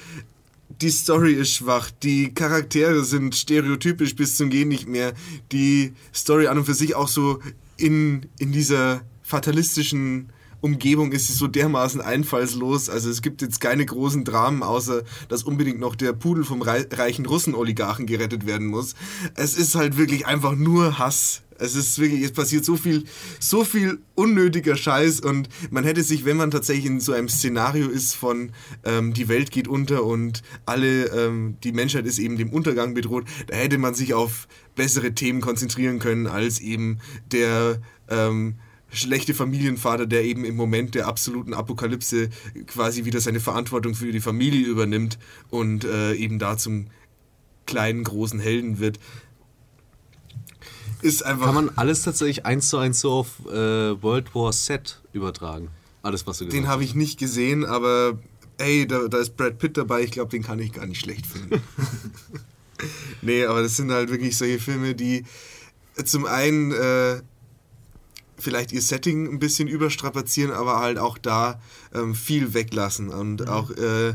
die 0.81 0.89
Story 0.89 1.33
ist 1.33 1.53
schwach, 1.53 1.91
die 1.91 2.33
Charaktere 2.33 3.03
sind 3.03 3.35
stereotypisch 3.35 4.15
bis 4.15 4.35
zum 4.35 4.49
Gehen 4.49 4.69
nicht 4.69 4.87
mehr, 4.87 5.13
die 5.51 5.93
Story 6.13 6.47
an 6.47 6.57
und 6.57 6.65
für 6.65 6.73
sich 6.73 6.95
auch 6.95 7.07
so 7.07 7.39
in, 7.77 8.27
in 8.39 8.51
dieser 8.51 9.01
fatalistischen 9.23 10.31
Umgebung 10.61 11.11
ist 11.11 11.27
sie 11.27 11.33
so 11.33 11.47
dermaßen 11.47 12.01
einfallslos. 12.01 12.89
Also 12.89 13.09
es 13.09 13.21
gibt 13.21 13.41
jetzt 13.41 13.61
keine 13.61 13.85
großen 13.85 14.23
Dramen, 14.23 14.63
außer 14.63 15.03
dass 15.29 15.43
unbedingt 15.43 15.79
noch 15.79 15.95
der 15.95 16.13
Pudel 16.13 16.43
vom 16.43 16.61
reichen 16.61 17.25
Russen-Oligarchen 17.25 18.07
gerettet 18.07 18.47
werden 18.47 18.67
muss. 18.67 18.95
Es 19.35 19.55
ist 19.55 19.75
halt 19.75 19.97
wirklich 19.97 20.25
einfach 20.25 20.55
nur 20.55 20.97
Hass 20.97 21.43
es 21.59 21.75
ist 21.75 21.99
wirklich, 21.99 22.21
es 22.21 22.31
passiert 22.31 22.65
so 22.65 22.75
viel, 22.75 23.03
so 23.39 23.63
viel 23.63 23.99
unnötiger 24.15 24.75
Scheiß 24.75 25.19
und 25.19 25.49
man 25.69 25.83
hätte 25.83 26.03
sich, 26.03 26.25
wenn 26.25 26.37
man 26.37 26.51
tatsächlich 26.51 26.85
in 26.85 26.99
so 26.99 27.13
einem 27.13 27.29
Szenario 27.29 27.87
ist 27.89 28.15
von 28.15 28.51
ähm, 28.83 29.13
die 29.13 29.27
Welt 29.27 29.51
geht 29.51 29.67
unter 29.67 30.03
und 30.03 30.43
alle, 30.65 31.05
ähm, 31.07 31.57
die 31.63 31.71
Menschheit 31.71 32.05
ist 32.05 32.19
eben 32.19 32.37
dem 32.37 32.51
Untergang 32.51 32.93
bedroht, 32.93 33.25
da 33.47 33.55
hätte 33.55 33.77
man 33.77 33.93
sich 33.93 34.13
auf 34.13 34.47
bessere 34.75 35.13
Themen 35.13 35.41
konzentrieren 35.41 35.99
können 35.99 36.27
als 36.27 36.59
eben 36.59 36.99
der 37.31 37.81
ähm, 38.09 38.55
schlechte 38.89 39.33
Familienvater, 39.33 40.05
der 40.05 40.23
eben 40.23 40.45
im 40.45 40.55
Moment 40.55 40.95
der 40.95 41.07
absoluten 41.07 41.53
Apokalypse 41.53 42.29
quasi 42.67 43.05
wieder 43.05 43.19
seine 43.19 43.39
Verantwortung 43.39 43.95
für 43.95 44.11
die 44.11 44.21
Familie 44.21 44.65
übernimmt 44.65 45.17
und 45.49 45.83
äh, 45.83 46.13
eben 46.13 46.39
da 46.39 46.57
zum 46.57 46.87
kleinen, 47.65 48.03
großen 48.03 48.39
Helden 48.39 48.79
wird 48.79 48.99
ist 51.01 51.25
einfach. 51.25 51.47
Kann 51.47 51.55
man 51.55 51.71
alles 51.75 52.01
tatsächlich 52.01 52.45
eins 52.45 52.69
zu 52.69 52.77
eins 52.77 52.99
so 52.99 53.11
auf 53.11 53.27
äh, 53.47 54.01
World 54.01 54.33
War 54.35 54.51
Z 54.51 55.01
übertragen? 55.13 55.69
Alles, 56.03 56.25
was 56.27 56.37
du 56.37 56.45
gesagt 56.45 56.63
Den 56.63 56.69
habe 56.69 56.83
ich 56.83 56.95
nicht 56.95 57.19
gesehen, 57.19 57.65
aber 57.65 58.17
ey, 58.57 58.87
da, 58.87 59.07
da 59.07 59.17
ist 59.17 59.35
Brad 59.35 59.57
Pitt 59.57 59.77
dabei. 59.77 60.03
Ich 60.03 60.11
glaube, 60.11 60.29
den 60.29 60.43
kann 60.43 60.59
ich 60.59 60.73
gar 60.73 60.85
nicht 60.85 60.99
schlecht 60.99 61.25
finden. 61.25 61.61
nee, 63.21 63.45
aber 63.45 63.61
das 63.61 63.75
sind 63.75 63.91
halt 63.91 64.09
wirklich 64.09 64.37
solche 64.37 64.59
Filme, 64.59 64.95
die 64.95 65.25
zum 66.05 66.25
einen 66.25 66.71
äh, 66.71 67.21
vielleicht 68.37 68.71
ihr 68.71 68.81
Setting 68.81 69.27
ein 69.27 69.39
bisschen 69.39 69.67
überstrapazieren, 69.67 70.51
aber 70.51 70.79
halt 70.79 70.97
auch 70.97 71.17
da 71.17 71.59
ähm, 71.93 72.15
viel 72.15 72.53
weglassen 72.53 73.09
und 73.09 73.41
mhm. 73.41 73.47
auch 73.47 73.71
äh, 73.71 74.13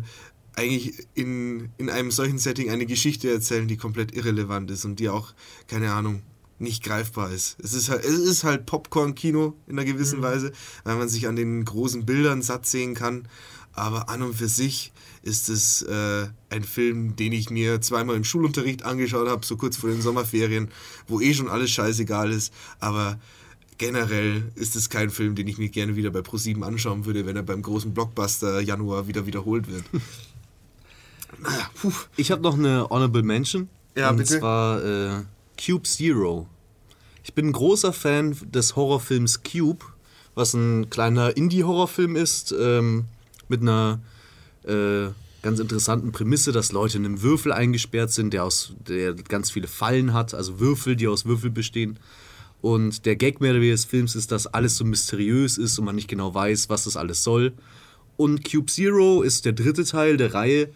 eigentlich 0.55 1.07
in, 1.15 1.71
in 1.79 1.91
einem 1.91 2.11
solchen 2.11 2.39
Setting 2.39 2.71
eine 2.71 2.87
Geschichte 2.87 3.33
erzählen, 3.33 3.67
die 3.69 3.77
komplett 3.77 4.15
irrelevant 4.15 4.71
ist 4.71 4.85
und 4.85 4.97
die 4.97 5.09
auch, 5.09 5.33
keine 5.67 5.93
Ahnung, 5.93 6.23
nicht 6.63 6.83
greifbar 6.83 7.31
ist. 7.31 7.57
Es 7.63 7.75
ist 7.75 7.89
halt, 7.89 8.05
es 8.05 8.19
ist 8.19 8.45
halt 8.45 8.67
Popcorn-Kino 8.67 9.55
in 9.67 9.79
einer 9.79 9.85
gewissen 9.85 10.21
mhm. 10.21 10.25
Weise, 10.25 10.53
weil 10.85 10.97
man 10.97 11.09
sich 11.09 11.27
an 11.27 11.37
den 11.37 11.65
großen 11.65 12.07
Bildern 12.07 12.43
satt 12.43 12.67
sehen 12.67 12.95
kann. 12.95 13.29
Aber 13.75 14.09
an 14.09 14.23
und 14.23 14.35
für 14.35 14.49
sich 14.49 14.93
ist 15.23 15.49
es 15.49 15.83
äh, 15.83 16.27
ein 16.51 16.65
Film, 16.65 17.17
den 17.17 17.33
ich 17.33 17.49
mir 17.49 17.81
zweimal 17.81 18.17
im 18.17 18.25
Schulunterricht 18.25 18.85
angeschaut 18.85 19.29
habe, 19.29 19.47
so 19.47 19.57
kurz 19.57 19.77
vor 19.77 19.91
den 19.91 20.03
Sommerferien, 20.03 20.69
wo 21.07 21.21
eh 21.21 21.33
schon 21.33 21.49
alles 21.49 21.71
scheißegal 21.71 22.33
ist. 22.33 22.53
Aber 22.81 23.19
generell 23.79 24.51
ist 24.55 24.77
es 24.77 24.91
kein 24.91 25.11
Film, 25.11 25.35
den 25.35 25.49
ich 25.49 25.59
mir 25.59 25.69
gerne 25.69 25.97
wieder 25.97 26.11
bei 26.11 26.21
Pro7 26.21 26.63
anschauen 26.63 27.07
würde, 27.07 27.27
wenn 27.27 27.37
er 27.37 27.43
beim 27.43 27.63
großen 27.63 27.95
Blockbuster 27.95 28.61
Januar 28.61 29.09
wieder 29.09 29.27
wiederholt 29.27 29.71
wird. 29.71 29.85
ich 32.17 32.31
habe 32.31 32.43
noch 32.43 32.59
eine 32.59 32.89
Honorable 32.91 33.23
Mention. 33.23 33.69
Ja, 33.97 34.11
und 34.11 34.17
bitte. 34.17 34.35
Und 34.35 34.41
zwar 34.41 34.85
äh, 34.85 35.23
Cube 35.59 35.85
Zero. 35.85 36.47
Ich 37.25 37.35
bin 37.35 37.49
ein 37.49 37.53
großer 37.53 37.93
Fan 37.93 38.37
des 38.43 38.77
Horrorfilms 38.77 39.43
Cube, 39.43 39.85
was 40.35 40.55
ein 40.55 40.91
kleiner 40.91 41.37
Indie-Horrorfilm 41.37 42.17
ist, 42.17 42.55
ähm, 42.59 43.05
mit 43.49 43.63
einer 43.63 44.01
äh, 44.65 45.09
ganz 45.43 45.59
interessanten 45.59 46.13
Prämisse, 46.13 46.53
dass 46.53 46.73
Leute 46.73 46.99
in 46.99 47.05
einem 47.05 47.23
Würfel 47.23 47.53
eingesperrt 47.53 48.13
sind, 48.13 48.33
der, 48.33 48.45
aus, 48.45 48.75
der 48.89 49.15
ganz 49.15 49.51
viele 49.51 49.69
Fallen 49.69 50.13
hat, 50.13 50.35
also 50.35 50.61
Würfel, 50.61 50.97
die 50.97 51.09
aus 51.09 51.27
Würfel 51.27 51.51
bestehen. 51.51 51.99
Und 52.61 53.07
der 53.07 53.17
Gag 53.17 53.41
mehr 53.41 53.53
des 53.53 53.85
Films 53.85 54.15
ist, 54.15 54.31
dass 54.31 54.47
alles 54.47 54.77
so 54.77 54.85
mysteriös 54.85 55.59
ist 55.59 55.79
und 55.79 55.85
man 55.85 55.97
nicht 55.97 56.09
genau 56.09 56.33
weiß, 56.33 56.69
was 56.69 56.85
das 56.85 56.97
alles 56.97 57.25
soll. 57.25 57.53
Und 58.17 58.49
Cube 58.49 58.71
Zero 58.71 59.23
ist 59.23 59.45
der 59.45 59.53
dritte 59.53 59.85
Teil 59.85 60.17
der 60.17 60.33
Reihe. 60.33 60.69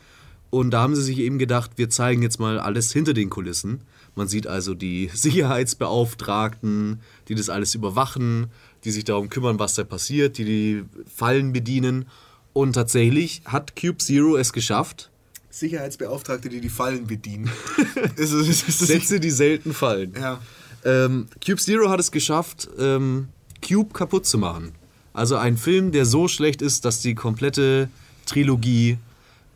Und 0.50 0.72
da 0.72 0.82
haben 0.82 0.96
sie 0.96 1.02
sich 1.02 1.18
eben 1.18 1.38
gedacht, 1.38 1.72
wir 1.76 1.88
zeigen 1.88 2.22
jetzt 2.22 2.40
mal 2.40 2.58
alles 2.58 2.92
hinter 2.92 3.14
den 3.14 3.30
Kulissen. 3.30 3.82
Man 4.16 4.26
sieht 4.26 4.48
also 4.48 4.74
die 4.74 5.10
Sicherheitsbeauftragten, 5.14 7.00
die 7.28 7.36
das 7.36 7.48
alles 7.48 7.76
überwachen, 7.76 8.48
die 8.82 8.90
sich 8.90 9.04
darum 9.04 9.28
kümmern, 9.28 9.60
was 9.60 9.74
da 9.74 9.84
passiert, 9.84 10.38
die 10.38 10.44
die 10.44 10.84
Fallen 11.14 11.52
bedienen. 11.52 12.06
Und 12.52 12.72
tatsächlich 12.72 13.42
hat 13.44 13.76
Cube 13.76 13.98
Zero 13.98 14.36
es 14.36 14.52
geschafft. 14.52 15.10
Sicherheitsbeauftragte, 15.50 16.48
die 16.48 16.60
die 16.60 16.68
Fallen 16.68 17.06
bedienen. 17.06 17.50
ist, 18.16 18.32
ist, 18.32 18.68
ist, 18.68 18.78
Sätze, 18.80 19.20
die 19.20 19.30
selten 19.30 19.72
fallen. 19.72 20.14
Ja. 20.18 20.40
Ähm, 20.84 21.28
Cube 21.44 21.60
Zero 21.60 21.90
hat 21.90 22.00
es 22.00 22.10
geschafft, 22.10 22.68
ähm, 22.78 23.28
Cube 23.66 23.92
kaputt 23.92 24.26
zu 24.26 24.38
machen. 24.38 24.72
Also 25.12 25.36
ein 25.36 25.56
Film, 25.56 25.92
der 25.92 26.04
so 26.04 26.28
schlecht 26.28 26.62
ist, 26.62 26.84
dass 26.84 27.00
die 27.00 27.14
komplette 27.14 27.88
Trilogie 28.26 28.98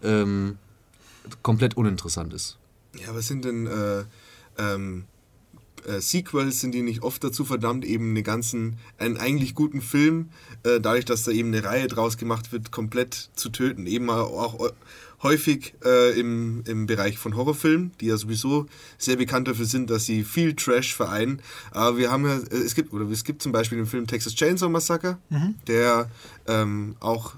ähm, 0.02 0.58
komplett 1.42 1.76
uninteressant 1.76 2.32
ist. 2.32 2.56
Ja, 2.98 3.14
was 3.14 3.28
sind 3.28 3.44
denn 3.44 3.66
äh, 3.66 4.04
ähm, 4.60 5.04
äh, 5.86 6.00
Sequels 6.00 6.60
sind 6.60 6.72
die 6.72 6.82
nicht 6.82 7.02
oft 7.02 7.24
dazu 7.24 7.44
verdammt, 7.44 7.84
eben 7.84 8.10
einen 8.10 8.24
ganzen, 8.24 8.76
einen 8.98 9.16
eigentlich 9.16 9.54
guten 9.54 9.80
Film, 9.80 10.28
äh, 10.62 10.80
dadurch, 10.80 11.04
dass 11.04 11.24
da 11.24 11.32
eben 11.32 11.48
eine 11.48 11.64
Reihe 11.64 11.88
draus 11.88 12.16
gemacht 12.16 12.52
wird, 12.52 12.70
komplett 12.70 13.30
zu 13.34 13.48
töten. 13.48 13.86
Eben 13.86 14.10
auch 14.10 14.72
häufig 15.22 15.74
äh, 15.84 16.18
im, 16.18 16.62
im 16.66 16.86
Bereich 16.86 17.18
von 17.18 17.36
Horrorfilmen, 17.36 17.92
die 18.00 18.06
ja 18.06 18.16
sowieso 18.16 18.66
sehr 18.98 19.16
bekannt 19.16 19.48
dafür 19.48 19.66
sind, 19.66 19.90
dass 19.90 20.06
sie 20.06 20.24
viel 20.24 20.54
Trash 20.54 20.94
vereinen. 20.94 21.40
Aber 21.70 21.98
wir 21.98 22.10
haben 22.10 22.26
ja, 22.26 22.36
äh, 22.36 22.56
es 22.56 22.74
gibt, 22.74 22.92
oder 22.92 23.08
es 23.10 23.24
gibt 23.24 23.42
zum 23.42 23.52
Beispiel 23.52 23.78
den 23.78 23.86
Film 23.86 24.06
Texas 24.06 24.34
Chainsaw 24.34 24.70
Massacre, 24.70 25.18
mhm. 25.28 25.54
der 25.66 26.10
ähm, 26.46 26.96
auch, 27.00 27.34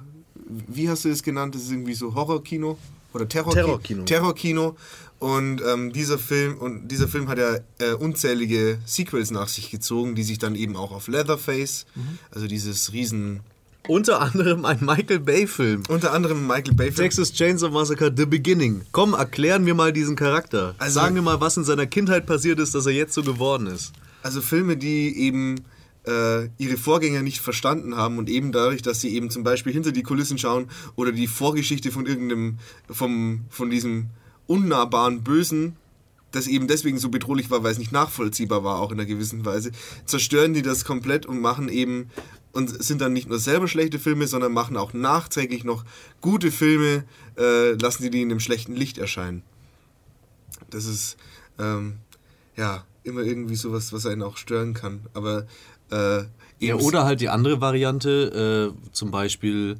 wie 0.46 0.88
hast 0.88 1.04
du 1.04 1.08
das 1.08 1.22
genannt? 1.22 1.54
Das 1.54 1.62
ist 1.62 1.70
irgendwie 1.70 1.94
so 1.94 2.14
Horrorkino 2.14 2.78
oder 3.14 3.28
Terrorkino. 3.28 3.64
Terrorkino. 3.64 4.04
Terrorkino. 4.04 4.76
Und 5.22 5.62
ähm, 5.64 5.92
dieser 5.92 6.18
Film 6.18 6.58
und 6.58 6.88
dieser 6.88 7.06
Film 7.06 7.28
hat 7.28 7.38
ja 7.38 7.58
äh, 7.78 7.92
unzählige 7.92 8.80
Sequels 8.84 9.30
nach 9.30 9.46
sich 9.46 9.70
gezogen, 9.70 10.16
die 10.16 10.24
sich 10.24 10.40
dann 10.40 10.56
eben 10.56 10.74
auch 10.74 10.90
auf 10.90 11.06
Leatherface, 11.06 11.86
mhm. 11.94 12.18
also 12.32 12.48
dieses 12.48 12.92
riesen 12.92 13.38
unter 13.86 14.20
anderem 14.20 14.64
ein 14.64 14.78
Michael 14.80 15.20
Bay-Film. 15.20 15.84
Unter 15.88 16.12
anderem 16.12 16.38
ein 16.38 16.46
Michael 16.48 16.74
Bay-Film. 16.74 17.08
Texas 17.08 17.32
Chainsaw 17.32 17.70
Massacre 17.70 18.12
The 18.16 18.26
Beginning. 18.26 18.82
Komm, 18.90 19.14
erklären 19.14 19.64
wir 19.64 19.74
mal 19.74 19.92
diesen 19.92 20.16
Charakter. 20.16 20.74
Also, 20.78 20.94
Sagen 20.98 21.14
wir 21.14 21.22
mal, 21.22 21.40
was 21.40 21.56
in 21.56 21.62
seiner 21.62 21.86
Kindheit 21.86 22.26
passiert 22.26 22.58
ist, 22.58 22.74
dass 22.74 22.86
er 22.86 22.92
jetzt 22.92 23.14
so 23.14 23.22
geworden 23.22 23.68
ist. 23.68 23.92
Also 24.24 24.40
Filme, 24.40 24.76
die 24.76 25.16
eben 25.18 25.60
äh, 26.04 26.46
ihre 26.58 26.76
Vorgänger 26.76 27.22
nicht 27.22 27.38
verstanden 27.38 27.96
haben 27.96 28.18
und 28.18 28.28
eben 28.28 28.50
dadurch, 28.50 28.82
dass 28.82 29.00
sie 29.00 29.14
eben 29.14 29.30
zum 29.30 29.44
Beispiel 29.44 29.72
hinter 29.72 29.92
die 29.92 30.02
Kulissen 30.02 30.38
schauen 30.38 30.68
oder 30.96 31.12
die 31.12 31.28
Vorgeschichte 31.28 31.92
von 31.92 32.06
irgendeinem, 32.06 32.58
vom, 32.90 33.44
von 33.50 33.70
diesem 33.70 34.10
unnahbaren 34.46 35.22
Bösen, 35.22 35.76
das 36.32 36.46
eben 36.46 36.66
deswegen 36.66 36.98
so 36.98 37.08
bedrohlich 37.08 37.50
war, 37.50 37.62
weil 37.62 37.72
es 37.72 37.78
nicht 37.78 37.92
nachvollziehbar 37.92 38.64
war, 38.64 38.80
auch 38.80 38.90
in 38.90 38.98
einer 38.98 39.06
gewissen 39.06 39.44
Weise, 39.44 39.70
zerstören 40.06 40.54
die 40.54 40.62
das 40.62 40.84
komplett 40.84 41.26
und 41.26 41.40
machen 41.40 41.68
eben 41.68 42.10
und 42.52 42.82
sind 42.82 43.00
dann 43.00 43.12
nicht 43.12 43.28
nur 43.28 43.38
selber 43.38 43.68
schlechte 43.68 43.98
Filme, 43.98 44.26
sondern 44.26 44.52
machen 44.52 44.76
auch 44.76 44.92
nachträglich 44.92 45.64
noch 45.64 45.84
gute 46.20 46.50
Filme, 46.50 47.04
äh, 47.38 47.72
lassen 47.72 48.02
die 48.02 48.10
die 48.10 48.22
in 48.22 48.30
einem 48.30 48.40
schlechten 48.40 48.74
Licht 48.74 48.98
erscheinen. 48.98 49.42
Das 50.70 50.84
ist 50.84 51.16
ähm, 51.58 51.96
ja 52.56 52.84
immer 53.04 53.22
irgendwie 53.22 53.56
sowas, 53.56 53.92
was 53.92 54.06
einen 54.06 54.22
auch 54.22 54.36
stören 54.36 54.74
kann. 54.74 55.00
Aber 55.14 55.46
äh, 55.90 56.24
ja, 56.58 56.76
oder 56.76 57.04
halt 57.04 57.20
die 57.20 57.28
andere 57.28 57.60
Variante, 57.60 58.72
äh, 58.72 58.90
zum 58.92 59.10
Beispiel 59.10 59.78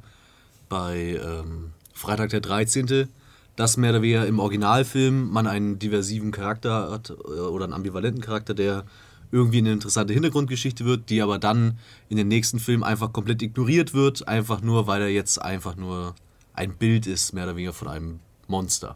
bei 0.67 1.19
ähm, 1.23 1.71
Freitag 1.93 2.31
der 2.31 2.41
13 2.41 3.07
dass 3.55 3.77
mehr 3.77 3.91
oder 3.91 4.01
weniger 4.01 4.25
im 4.25 4.39
Originalfilm 4.39 5.29
man 5.29 5.47
einen 5.47 5.79
diversiven 5.79 6.31
Charakter 6.31 6.91
hat 6.91 7.09
äh, 7.09 7.13
oder 7.13 7.65
einen 7.65 7.73
ambivalenten 7.73 8.21
Charakter, 8.21 8.53
der 8.53 8.85
irgendwie 9.31 9.57
eine 9.59 9.71
interessante 9.71 10.13
Hintergrundgeschichte 10.13 10.85
wird, 10.85 11.09
die 11.09 11.21
aber 11.21 11.39
dann 11.39 11.79
in 12.09 12.17
den 12.17 12.27
nächsten 12.27 12.59
Film 12.59 12.83
einfach 12.83 13.11
komplett 13.13 13.41
ignoriert 13.41 13.93
wird, 13.93 14.27
einfach 14.27 14.61
nur, 14.61 14.85
weil 14.85 15.01
er 15.01 15.09
jetzt 15.09 15.41
einfach 15.41 15.75
nur 15.75 16.15
ein 16.53 16.75
Bild 16.75 17.07
ist, 17.07 17.33
mehr 17.33 17.45
oder 17.45 17.55
weniger 17.55 17.73
von 17.73 17.87
einem 17.87 18.19
Monster. 18.47 18.95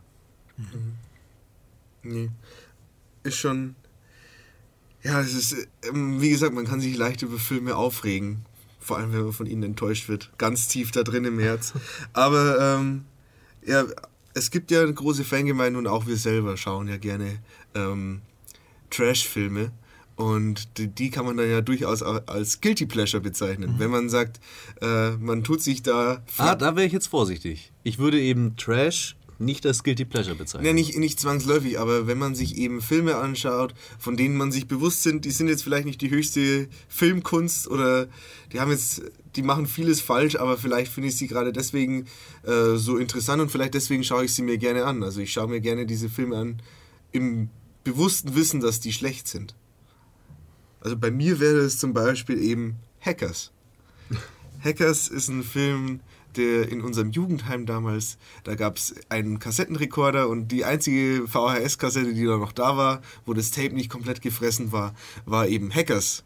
Mhm. 0.58 0.94
Nee. 2.04 2.30
Ist 3.24 3.38
schon. 3.38 3.76
Ja, 5.04 5.22
es 5.22 5.34
ist, 5.34 5.68
ähm, 5.90 6.22
wie 6.22 6.30
gesagt, 6.30 6.54
man 6.54 6.66
kann 6.66 6.82
sich 6.82 6.96
leicht 6.96 7.22
über 7.22 7.38
Filme 7.38 7.76
aufregen. 7.76 8.46
Vor 8.80 8.98
allem, 8.98 9.12
wenn 9.14 9.24
man 9.24 9.34
von 9.34 9.48
ihnen 9.48 9.64
enttäuscht 9.64 10.08
wird. 10.08 10.32
Ganz 10.38 10.68
tief 10.68 10.92
da 10.92 11.04
drin 11.04 11.26
im 11.26 11.40
Herz. 11.40 11.74
Aber, 12.14 12.78
ähm, 12.78 13.06
ja, 13.66 13.86
es 14.38 14.52
gibt 14.52 14.72
ja 14.72 14.82
eine 14.82 14.94
große 14.94 15.24
Fangemeinde 15.24 15.80
und 15.80 15.88
auch 15.88 16.08
wir 16.08 16.18
selber 16.18 16.58
schauen 16.58 16.88
ja 16.88 16.98
gerne 16.98 17.40
ähm, 17.76 18.22
Trash-Filme. 18.90 19.72
Und 20.16 20.80
die, 20.80 20.88
die, 20.88 21.12
kann 21.12 21.26
man 21.26 21.38
dann 21.38 21.50
ja 21.50 21.62
durchaus 21.62 22.02
als 22.02 22.60
Guilty 22.60 22.88
Pleasure 22.88 23.22
bezeichnen. 23.22 23.76
Mhm. 23.76 23.80
Wenn 23.80 23.92
man 23.92 24.10
sagt, 24.10 24.40
äh, 24.82 25.12
man 25.12 25.44
tut 25.44 25.62
sich 25.62 25.84
da. 25.84 26.24
Ah, 26.38 26.56
da 26.56 26.76
wäre 26.76 26.88
ich 26.88 26.94
jetzt 26.94 27.08
vorsichtig. 27.08 27.72
Ich 27.84 28.00
würde 28.00 28.20
eben 28.20 28.56
Trash 28.58 29.16
nicht 29.40 29.66
als 29.66 29.84
Guilty 29.84 30.06
Pleasure 30.06 30.36
bezeichnen. 30.36 30.66
Ja, 30.66 30.74
nicht, 30.74 30.98
nicht 30.98 31.20
zwangsläufig, 31.20 31.80
aber 31.80 32.08
wenn 32.08 32.18
man 32.18 32.34
sich 32.34 32.58
eben 32.58 32.82
Filme 32.82 33.18
anschaut, 33.18 33.74
von 34.00 34.18
denen 34.18 34.36
man 34.36 34.52
sich 34.52 34.68
bewusst 34.68 35.04
sind, 35.04 35.26
die 35.26 35.32
sind 35.32 35.48
jetzt 35.48 35.64
vielleicht 35.64 35.86
nicht 35.86 36.02
die 36.02 36.10
höchste 36.10 36.68
Filmkunst 36.88 37.68
oder 37.68 38.08
die 38.52 38.60
haben 38.60 38.72
jetzt, 38.72 39.04
die 39.38 39.44
machen 39.44 39.68
vieles 39.68 40.02
falsch, 40.02 40.36
aber 40.36 40.58
vielleicht 40.58 40.92
finde 40.92 41.10
ich 41.10 41.18
sie 41.18 41.28
gerade 41.28 41.54
deswegen 41.54 42.06
äh, 42.44 42.76
so 42.76 42.98
interessant 42.98 43.42
und 43.42 43.52
vielleicht 43.52 43.76
deswegen 43.76 44.04
schaue 44.04 44.26
ich 44.26 44.34
sie 44.34 44.42
mir 44.42 44.58
gerne 44.58 44.86
an. 44.86 45.04
Also 45.04 45.22
ich 45.22 45.32
schaue 45.32 45.48
mir 45.48 45.62
gerne 45.62 45.86
diese 45.86 46.10
Filme 46.10 46.36
an 46.38 46.62
im 47.12 47.50
bewussten 47.84 48.36
Wissen, 48.36 48.60
dass 48.60 48.80
die 48.80 48.92
schlecht 48.92 49.28
sind. 49.28 49.56
Also 50.82 50.98
bei 50.98 51.12
mir 51.12 51.40
wäre 51.40 51.60
es 51.60 51.80
zum 51.80 51.94
Beispiel 51.94 52.42
eben 52.42 52.78
Hackers. 53.00 53.52
Hackers 54.64 55.08
ist 55.08 55.30
ein 55.30 55.44
Film, 55.44 56.02
der 56.36 56.70
in 56.70 56.82
unserem 56.82 57.12
Jugendheim 57.12 57.66
damals, 57.66 58.18
da 58.44 58.56
gab 58.56 58.78
es 58.78 58.96
einen 59.10 59.40
Kassettenrekorder 59.40 60.30
und 60.30 60.50
die 60.50 60.66
einzige 60.66 61.28
VHS-Kassette, 61.28 62.14
die 62.14 62.26
da 62.26 62.38
noch 62.38 62.52
da 62.52 62.78
war, 62.78 63.02
wo 63.26 63.34
das 63.34 63.52
Tape 63.52 63.74
nicht 63.74 63.90
komplett 63.90 64.22
gefressen 64.22 64.72
war, 64.72 64.94
war 65.26 65.48
eben 65.48 65.74
Hackers. 65.74 66.24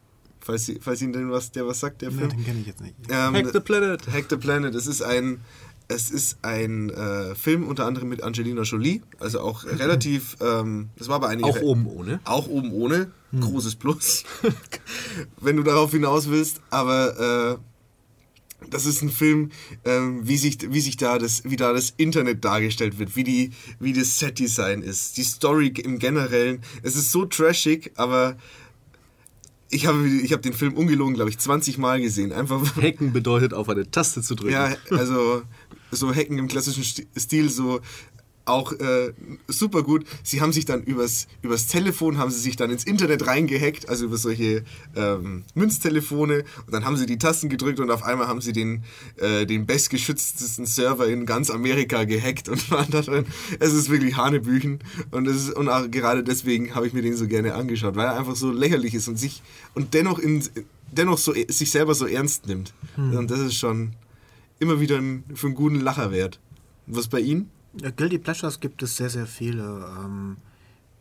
Falls, 0.52 0.72
falls 0.82 1.02
Ihnen 1.02 1.14
denn 1.14 1.32
was, 1.32 1.52
der 1.52 1.66
was 1.66 1.80
sagt, 1.80 2.02
der 2.02 2.12
Film? 2.12 2.28
Nein, 2.28 2.38
den 2.38 2.46
kenne 2.46 2.60
ich 2.60 2.68
jetzt 2.68 2.82
nicht. 2.82 2.96
Ähm, 3.10 3.36
Hack 3.36 3.52
the 3.54 3.62
Planet. 3.62 4.02
Hack 4.12 4.26
the 4.30 4.36
Planet. 4.36 4.76
Es 4.76 4.86
ist 4.86 5.02
ein, 5.02 5.40
es 5.88 6.12
ist 6.12 6.40
ein 6.42 6.90
äh, 6.90 7.36
Film 7.36 7.66
unter 7.66 7.86
anderem 7.86 8.10
mit 8.10 8.22
Angelina 8.22 8.64
Jolie, 8.64 9.02
also 9.20 9.40
auch 9.40 9.64
relativ, 9.80 10.36
ähm, 10.42 10.90
das 10.98 11.08
war 11.08 11.16
aber 11.16 11.30
einige... 11.30 11.48
Auch 11.48 11.62
oben 11.62 11.88
ohne. 11.88 12.20
Auch 12.26 12.48
oben 12.48 12.74
ohne, 12.74 13.12
hm. 13.32 13.40
großes 13.40 13.76
Plus, 13.76 14.26
wenn 15.40 15.56
du 15.56 15.64
darauf 15.64 15.92
hinaus 15.92 16.30
willst, 16.30 16.60
aber... 16.70 17.58
Äh, 17.60 17.64
das 18.70 18.86
ist 18.86 19.02
ein 19.02 19.10
Film, 19.10 19.50
ähm, 19.86 20.20
wie, 20.28 20.38
sich, 20.38 20.72
wie 20.72 20.82
sich 20.82 20.96
da 20.96 21.18
das, 21.18 21.42
wie 21.46 21.56
da 21.56 21.74
das 21.74 21.96
Internet 21.98 22.46
dargestellt 22.46 23.00
wird, 23.00 23.16
wie, 23.16 23.24
die, 23.24 23.52
wie 23.80 23.92
das 23.92 24.20
Set-Design 24.20 24.84
ist, 24.84 25.18
die 25.18 25.24
Story 25.24 25.74
im 25.84 25.98
Generellen. 25.98 26.62
Es 26.84 26.96
ist 26.96 27.12
so 27.12 27.26
trashig, 27.26 27.92
aber 27.96 28.38
ich 29.72 29.88
habe, 29.88 30.08
ich 30.08 30.34
habe 30.34 30.42
den 30.42 30.54
Film 30.54 30.74
ungelogen, 30.74 31.16
glaube 31.16 31.30
ich, 31.30 31.40
20 31.40 31.78
Mal 31.78 32.02
gesehen. 32.02 32.32
Einfach 32.32 32.76
Hacken 32.82 33.14
bedeutet, 33.14 33.54
auf 33.54 33.70
eine 33.70 33.90
Taste 33.90 34.22
zu 34.22 34.36
drücken. 34.36 34.54
Ja, 34.54 34.76
also 34.92 35.42
so 35.92 36.14
Hacken 36.14 36.38
im 36.38 36.48
klassischen 36.48 36.84
Stil, 36.84 37.50
so 37.50 37.80
auch 38.46 38.74
äh, 38.74 39.14
super 39.48 39.84
gut. 39.84 40.06
Sie 40.24 40.42
haben 40.42 40.54
sich 40.54 40.66
dann 40.66 40.84
übers, 40.84 41.28
übers 41.42 41.68
Telefon, 41.68 42.18
haben 42.18 42.32
sie 42.32 42.40
sich 42.40 42.56
dann 42.56 42.72
ins 42.72 42.84
Internet 42.84 43.28
reingehackt, 43.28 43.90
also 43.90 44.06
über 44.06 44.18
solche 44.18 44.64
ähm, 44.96 45.44
Münztelefone. 45.54 46.44
Und 46.66 46.74
dann 46.74 46.86
haben 46.86 46.98
sie 46.98 47.06
die 47.06 47.18
Tasten 47.18 47.50
gedrückt 47.50 47.80
und 47.80 47.92
auf 47.92 48.04
einmal 48.04 48.28
haben 48.28 48.42
sie 48.42 48.54
den, 48.54 48.84
äh, 49.18 49.46
den 49.46 49.66
bestgeschütztesten 49.66 50.66
Server 50.66 51.08
in 51.08 51.26
ganz 51.26 51.50
Amerika 51.50 52.04
gehackt 52.04 52.50
und 52.50 52.72
waren 52.72 52.90
da 52.90 53.02
drin. 53.02 53.26
Es 53.60 53.74
ist 53.74 53.90
wirklich 53.90 54.18
Hanebüchen. 54.18 54.80
Und, 55.12 55.28
es 55.28 55.48
ist, 55.48 55.56
und 55.56 55.70
auch 55.70 55.90
gerade 55.90 56.24
deswegen 56.24 56.76
habe 56.76 56.88
ich 56.88 56.94
mir 56.94 57.02
den 57.02 57.16
so 57.16 57.28
gerne 57.28 57.54
angeschaut, 57.54 57.96
weil 57.96 58.08
er 58.08 58.18
einfach 58.18 58.36
so 58.36 58.52
lächerlich 58.52 58.94
ist 58.94 59.08
und 59.08 59.18
sich 59.18 59.42
und 59.76 59.94
dennoch, 59.94 60.20
in, 60.20 60.44
dennoch 60.92 61.18
so, 61.18 61.34
sich 61.48 61.72
selber 61.72 61.96
so 61.96 62.06
ernst 62.06 62.48
nimmt. 62.48 62.74
Hm. 62.96 63.18
Und 63.18 63.32
das 63.32 63.40
ist 63.40 63.56
schon 63.56 63.94
immer 64.60 64.80
wieder 64.80 64.98
ein, 64.98 65.24
für 65.34 65.48
einen 65.48 65.56
guten 65.56 65.80
Lacher 65.80 66.12
wert. 66.12 66.40
Was 66.88 67.08
bei 67.08 67.20
Ihnen? 67.20 67.50
Guilty 67.74 68.20
Pleasures 68.20 68.60
gibt 68.60 68.84
es 68.84 68.98
sehr, 68.98 69.10
sehr 69.10 69.28
viele. 69.28 69.64
Ähm, 69.64 70.38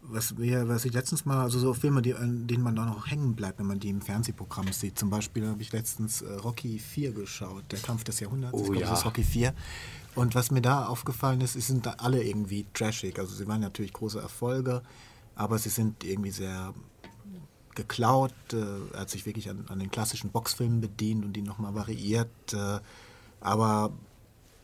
was, 0.02 0.36
wir, 0.38 0.68
was 0.68 0.84
ich 0.84 0.92
letztens 0.92 1.24
mal, 1.24 1.40
also 1.40 1.58
so 1.58 1.74
Filme, 1.74 2.02
die, 2.02 2.14
an 2.14 2.46
denen 2.46 2.62
man 2.62 2.74
da 2.74 2.84
noch 2.84 3.10
hängen 3.10 3.34
bleibt, 3.34 3.58
wenn 3.58 3.66
man 3.66 3.80
die 3.80 3.90
im 3.90 4.00
Fernsehprogramm 4.00 4.72
sieht. 4.72 4.98
Zum 4.98 5.10
Beispiel 5.10 5.46
habe 5.46 5.60
ich 5.62 5.72
letztens 5.72 6.22
äh, 6.22 6.32
Rocky 6.34 6.78
4 6.78 7.12
geschaut, 7.12 7.64
der 7.70 7.78
Kampf 7.78 8.04
des 8.04 8.20
Jahrhunderts. 8.20 8.54
Oh, 8.54 8.62
ich 8.62 8.66
glaube, 8.66 8.80
ja. 8.80 8.90
das 8.90 9.00
ist 9.00 9.06
Rocky 9.06 9.24
4. 9.24 9.54
Und 10.14 10.34
was 10.34 10.50
mir 10.50 10.62
da 10.62 10.86
aufgefallen 10.86 11.40
ist, 11.40 11.52
sie 11.52 11.60
sind 11.60 11.86
da 11.86 11.94
alle 11.98 12.22
irgendwie 12.22 12.66
trashig. 12.74 13.18
Also 13.18 13.34
sie 13.34 13.46
waren 13.46 13.60
natürlich 13.60 13.92
große 13.92 14.20
Erfolge, 14.20 14.82
aber 15.36 15.58
sie 15.58 15.68
sind 15.68 16.02
irgendwie 16.02 16.32
sehr 16.32 16.74
geklaut. 17.74 18.34
Äh, 18.52 18.56
er 18.92 19.00
hat 19.00 19.10
sich 19.10 19.26
wirklich 19.26 19.48
an, 19.50 19.64
an, 19.68 19.78
den 19.78 19.90
klassischen 19.90 20.30
Boxfilmen 20.30 20.80
bedient 20.80 21.24
und 21.24 21.34
die 21.34 21.42
nochmal 21.42 21.74
variiert. 21.74 22.52
Äh, 22.52 22.80
aber 23.40 23.92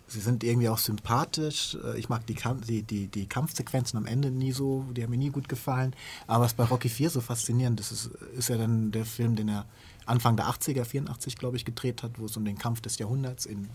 sie 0.07 0.21
sind 0.21 0.45
irgendwie 0.45 0.69
auch 0.69 0.79
sympathisch. 0.79 1.77
Äh, 1.85 1.99
ich 1.99 2.09
mag 2.09 2.27
die, 2.27 2.37
die, 2.67 2.83
die, 2.83 3.07
die 3.09 3.27
Kampfsequenzen 3.27 3.99
am 3.99 4.07
Ende 4.07 4.31
nie 4.31 4.53
so, 4.53 4.85
die 4.93 5.03
haben 5.03 5.11
mir 5.11 5.19
nie 5.19 5.31
gut 5.31 5.49
gefallen. 5.49 5.95
Aber 6.27 6.45
was 6.45 6.55
bei 6.55 6.65
Rocky 6.65 6.89
4 6.89 7.11
so 7.11 7.21
faszinierend 7.21 7.81
ist, 7.81 7.93
ist, 7.93 8.07
ist 8.37 8.49
ja 8.49 8.57
dann 8.57 8.93
der 8.93 9.05
Film, 9.05 9.37
den 9.37 9.49
er 9.49 9.67
Anfang 10.07 10.37
der 10.37 10.47
80er, 10.47 10.85
84 10.85 11.37
glaube 11.37 11.57
ich, 11.57 11.65
gedreht 11.65 12.03
hat, 12.03 12.19
wo 12.19 12.27
es 12.27 12.37
um 12.37 12.45
den 12.45 12.59
Kampf 12.59 12.81
des 12.81 12.99
Jahrhunderts 12.99 13.45
in 13.45 13.69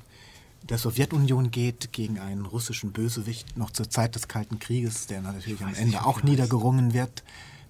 der 0.69 0.77
Sowjetunion 0.77 1.51
geht 1.51 1.91
gegen 1.91 2.19
einen 2.19 2.45
russischen 2.45 2.91
Bösewicht 2.91 3.57
noch 3.57 3.71
zur 3.71 3.89
Zeit 3.89 4.15
des 4.15 4.27
Kalten 4.27 4.59
Krieges, 4.59 5.07
der 5.07 5.21
natürlich 5.21 5.61
am 5.63 5.73
Ende 5.73 6.05
auch 6.05 6.23
niedergerungen 6.23 6.93
wird. 6.93 7.23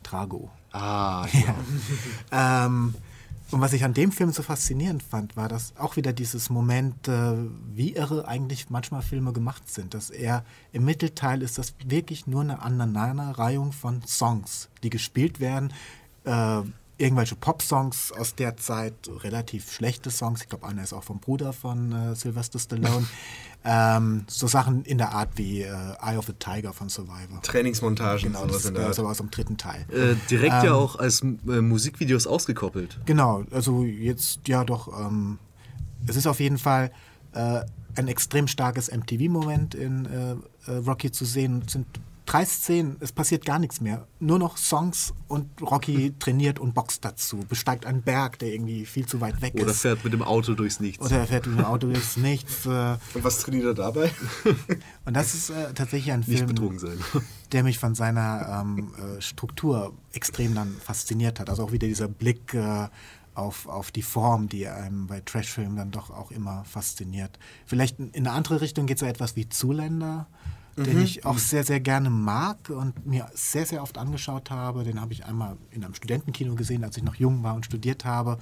Trago. 0.04 0.50
Ah, 0.72 1.28
ja. 2.32 2.66
ähm, 2.66 2.96
und 3.52 3.62
was 3.62 3.74
ich 3.74 3.84
an 3.84 3.94
dem 3.94 4.12
Film 4.12 4.32
so 4.32 4.44
faszinierend 4.44 5.04
fand, 5.04 5.36
war 5.36 5.50
dass 5.50 5.74
auch 5.78 5.96
wieder 5.96 6.14
dieses 6.14 6.50
Moment, 6.50 7.08
äh, 7.08 7.34
wie 7.74 7.94
irre 7.94 8.28
eigentlich 8.28 8.70
manchmal 8.70 9.02
Filme 9.02 9.34
gemacht 9.34 9.70
sind. 9.70 9.94
Dass 9.94 10.10
er 10.10 10.46
im 10.72 10.86
Mittelteil 10.86 11.42
ist 11.42 11.58
das 11.58 11.74
wirklich 11.86 12.28
nur 12.28 12.42
eine 12.42 12.62
Aneinanderreihung 12.62 13.72
von 13.72 14.02
Songs, 14.08 14.70
die 14.84 14.90
gespielt 14.90 15.40
werden. 15.40 15.74
Äh, 16.24 16.62
irgendwelche 16.98 17.36
Pop-Songs 17.36 18.12
aus 18.12 18.36
der 18.36 18.58
Zeit, 18.58 18.94
relativ 19.24 19.72
schlechte 19.72 20.12
Songs. 20.12 20.44
Ich 20.44 20.50
glaube, 20.50 20.68
einer 20.68 20.84
ist 20.84 20.94
auch 20.94 21.04
vom 21.04 21.20
Bruder 21.20 21.52
von 21.52 21.92
äh, 21.92 22.16
Sylvester 22.16 22.60
Stallone. 22.60 23.08
ähm, 23.64 24.24
so 24.28 24.48
Sachen 24.48 24.84
in 24.86 24.98
der 24.98 25.12
Art 25.12 25.30
wie 25.36 25.62
äh, 25.62 25.70
Eye 26.02 26.18
of 26.18 26.26
the 26.26 26.34
Tiger 26.34 26.74
von 26.74 26.90
Survivor. 26.90 27.42
Trainingsmontagen, 27.44 28.34
genau, 28.34 28.48
sowas 28.48 28.66
in 28.66 28.74
der 28.74 28.86
Art. 28.88 28.96
sowas 28.96 29.20
im 29.20 29.30
dritten 29.30 29.58
Teil. 29.58 29.86
Äh, 29.90 30.16
direkt 30.30 30.56
ähm, 30.56 30.66
ja 30.66 30.74
auch 30.74 30.98
als 30.98 31.22
äh, 31.22 31.62
Musikvideos 31.62 32.26
ausgekoppelt. 32.28 33.00
Genau, 33.06 33.44
also 33.52 33.84
jetzt 33.84 34.48
ja 34.48 34.64
doch. 34.64 35.00
Ähm, 35.00 35.38
es 36.08 36.16
ist 36.16 36.26
auf 36.26 36.40
jeden 36.40 36.58
Fall 36.58 36.92
äh, 37.34 37.62
ein 37.96 38.08
extrem 38.08 38.48
starkes 38.48 38.92
MTV-Moment 38.92 39.76
in 39.76 40.06
äh, 40.06 40.72
Rocky 40.72 41.12
zu 41.12 41.26
sehen. 41.26 41.64
Es 41.66 41.74
sind 41.74 41.86
drei 42.32 42.46
Szenen, 42.46 42.96
es 43.02 43.12
passiert 43.12 43.46
gar 43.46 43.60
nichts 43.60 43.82
mehr. 43.82 44.08
Nur 44.20 44.40
noch 44.40 44.56
Songs 44.56 45.14
und 45.28 45.50
Rocky 45.62 46.14
trainiert 46.18 46.60
und 46.60 46.74
boxt 46.74 47.04
dazu. 47.04 47.40
Besteigt 47.50 47.86
einen 47.86 48.04
Berg, 48.04 48.40
der 48.40 48.54
irgendwie 48.54 48.86
viel 48.86 49.06
zu 49.06 49.20
weit 49.20 49.42
weg 49.42 49.54
Oder 49.56 49.64
ist. 49.64 49.70
Oder 49.70 49.96
fährt 49.96 50.04
mit 50.06 50.14
dem 50.14 50.24
Auto 50.24 50.54
durchs 50.54 50.80
Nichts. 50.80 51.06
Oder 51.06 51.20
er 51.20 51.28
fährt 51.28 51.48
mit 51.48 51.60
dem 51.60 51.66
Auto 51.66 51.88
durchs 51.88 52.16
Nichts. 52.16 52.66
Äh. 52.66 52.70
Und 53.14 53.24
was 53.24 53.40
trainiert 53.40 53.66
er 53.66 53.74
dabei? 53.74 54.12
und 55.06 55.14
das 55.14 55.34
ist 55.34 55.50
äh, 55.50 55.74
tatsächlich 55.74 56.14
ein 56.14 56.24
Film, 56.24 56.56
der 57.52 57.64
mich 57.64 57.80
von 57.80 57.96
seiner 57.96 58.62
ähm, 58.62 58.94
äh, 58.96 59.22
Struktur 59.22 59.94
extrem 60.14 60.56
dann 60.56 60.74
fasziniert 60.80 61.40
hat. 61.40 61.50
Also 61.50 61.66
auch 61.66 61.72
wieder 61.74 61.88
dieser 61.88 62.08
Blick 62.08 62.54
äh, 62.54 62.88
auf, 63.34 63.68
auf 63.68 63.92
die 63.92 64.04
Form, 64.04 64.48
die 64.48 64.68
einem 64.68 65.08
bei 65.08 65.20
Trashfilmen 65.20 65.76
dann 65.76 65.92
doch 65.92 66.10
auch 66.10 66.32
immer 66.32 66.64
fasziniert. 66.64 67.40
Vielleicht 67.66 68.00
in 68.00 68.14
eine 68.16 68.32
andere 68.32 68.62
Richtung 68.62 68.86
geht 68.86 69.00
so 69.00 69.06
etwas 69.06 69.36
wie 69.36 69.50
Zuländer 69.50 70.28
den 70.78 70.98
mhm. 70.98 71.04
ich 71.04 71.26
auch 71.26 71.38
sehr, 71.38 71.64
sehr 71.64 71.80
gerne 71.80 72.10
mag 72.10 72.70
und 72.70 73.06
mir 73.06 73.30
sehr, 73.34 73.66
sehr 73.66 73.82
oft 73.82 73.98
angeschaut 73.98 74.50
habe. 74.52 74.84
Den 74.84 75.02
habe 75.02 75.14
ich 75.14 75.26
einmal 75.26 75.58
in 75.72 75.84
einem 75.84 75.94
Studentenkino 75.94 76.56
gesehen, 76.56 76.84
als 76.84 76.98
ich 76.98 77.04
noch 77.04 77.16
jung 77.16 77.44
war 77.44 77.56
und 77.56 77.66
studiert 77.66 78.06
habe. 78.06 78.38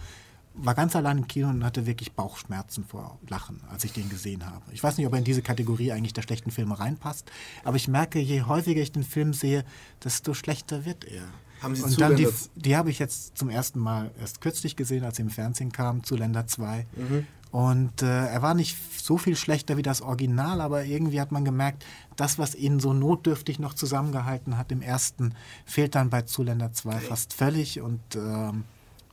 War 0.53 0.75
ganz 0.75 0.95
allein 0.95 1.19
im 1.19 1.27
Kino 1.27 1.49
und 1.49 1.63
hatte 1.63 1.85
wirklich 1.85 2.13
Bauchschmerzen 2.13 2.83
vor 2.83 3.17
Lachen, 3.27 3.61
als 3.69 3.83
ich 3.83 3.93
den 3.93 4.09
gesehen 4.09 4.45
habe. 4.45 4.63
Ich 4.71 4.83
weiß 4.83 4.97
nicht, 4.97 5.07
ob 5.07 5.13
er 5.13 5.19
in 5.19 5.25
diese 5.25 5.41
Kategorie 5.41 5.91
eigentlich 5.91 6.13
der 6.13 6.21
schlechten 6.21 6.51
Filme 6.51 6.79
reinpasst, 6.79 7.31
aber 7.63 7.77
ich 7.77 7.87
merke, 7.87 8.19
je 8.19 8.43
häufiger 8.43 8.81
ich 8.81 8.91
den 8.91 9.03
Film 9.03 9.33
sehe, 9.33 9.63
desto 10.03 10.33
schlechter 10.33 10.85
wird 10.85 11.05
er. 11.05 11.23
Haben 11.61 11.75
Sie 11.75 11.83
und 11.83 11.99
dann 11.99 12.15
die, 12.15 12.27
die 12.55 12.75
habe 12.75 12.89
ich 12.89 12.99
jetzt 12.99 13.37
zum 13.37 13.49
ersten 13.49 13.79
Mal 13.79 14.11
erst 14.19 14.41
kürzlich 14.41 14.75
gesehen, 14.75 15.03
als 15.03 15.17
sie 15.17 15.23
im 15.23 15.29
Fernsehen 15.29 15.71
kam, 15.71 16.03
Zuländer 16.03 16.47
2. 16.47 16.85
Mhm. 16.95 17.27
Und 17.51 18.03
äh, 18.03 18.27
er 18.27 18.41
war 18.41 18.53
nicht 18.53 18.77
so 19.01 19.17
viel 19.17 19.35
schlechter 19.35 19.75
wie 19.75 19.81
das 19.81 20.01
Original, 20.01 20.61
aber 20.61 20.85
irgendwie 20.85 21.19
hat 21.19 21.31
man 21.31 21.45
gemerkt, 21.45 21.83
das, 22.15 22.37
was 22.37 22.53
ihn 22.53 22.79
so 22.79 22.93
notdürftig 22.93 23.57
noch 23.57 23.73
zusammengehalten 23.73 24.57
hat 24.57 24.71
im 24.71 24.81
ersten, 24.81 25.33
fehlt 25.65 25.95
dann 25.95 26.11
bei 26.11 26.21
Zuländer 26.23 26.73
2 26.73 26.95
okay. 26.95 27.05
fast 27.05 27.33
völlig 27.33 27.81
und 27.81 28.01
ähm, 28.15 28.65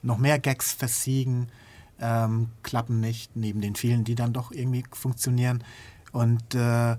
noch 0.02 0.18
mehr 0.18 0.38
Gags 0.38 0.72
versiegen, 0.72 1.48
ähm, 1.98 2.50
klappen 2.62 3.00
nicht, 3.00 3.36
neben 3.36 3.62
den 3.62 3.74
vielen, 3.74 4.04
die 4.04 4.14
dann 4.14 4.34
doch 4.34 4.52
irgendwie 4.52 4.84
funktionieren. 4.92 5.64
Und 6.12 6.54
äh, 6.54 6.96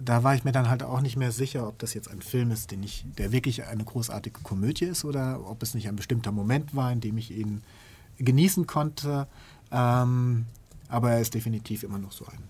da 0.00 0.24
war 0.24 0.34
ich 0.34 0.42
mir 0.42 0.52
dann 0.52 0.68
halt 0.68 0.82
auch 0.82 1.00
nicht 1.00 1.16
mehr 1.16 1.30
sicher, 1.30 1.68
ob 1.68 1.78
das 1.78 1.94
jetzt 1.94 2.10
ein 2.10 2.20
Film 2.20 2.50
ist, 2.50 2.72
den 2.72 2.82
ich, 2.82 3.04
der 3.16 3.30
wirklich 3.30 3.64
eine 3.64 3.84
großartige 3.84 4.40
Komödie 4.40 4.86
ist 4.86 5.04
oder 5.04 5.48
ob 5.48 5.62
es 5.62 5.74
nicht 5.74 5.88
ein 5.88 5.94
bestimmter 5.94 6.32
Moment 6.32 6.74
war, 6.74 6.90
in 6.90 7.00
dem 7.00 7.16
ich 7.16 7.30
ihn 7.30 7.62
genießen 8.18 8.66
konnte. 8.66 9.28
Ähm, 9.70 10.46
aber 10.88 11.12
er 11.12 11.20
ist 11.20 11.34
definitiv 11.34 11.82
immer 11.82 11.98
noch 11.98 12.12
so 12.12 12.26
ein, 12.26 12.42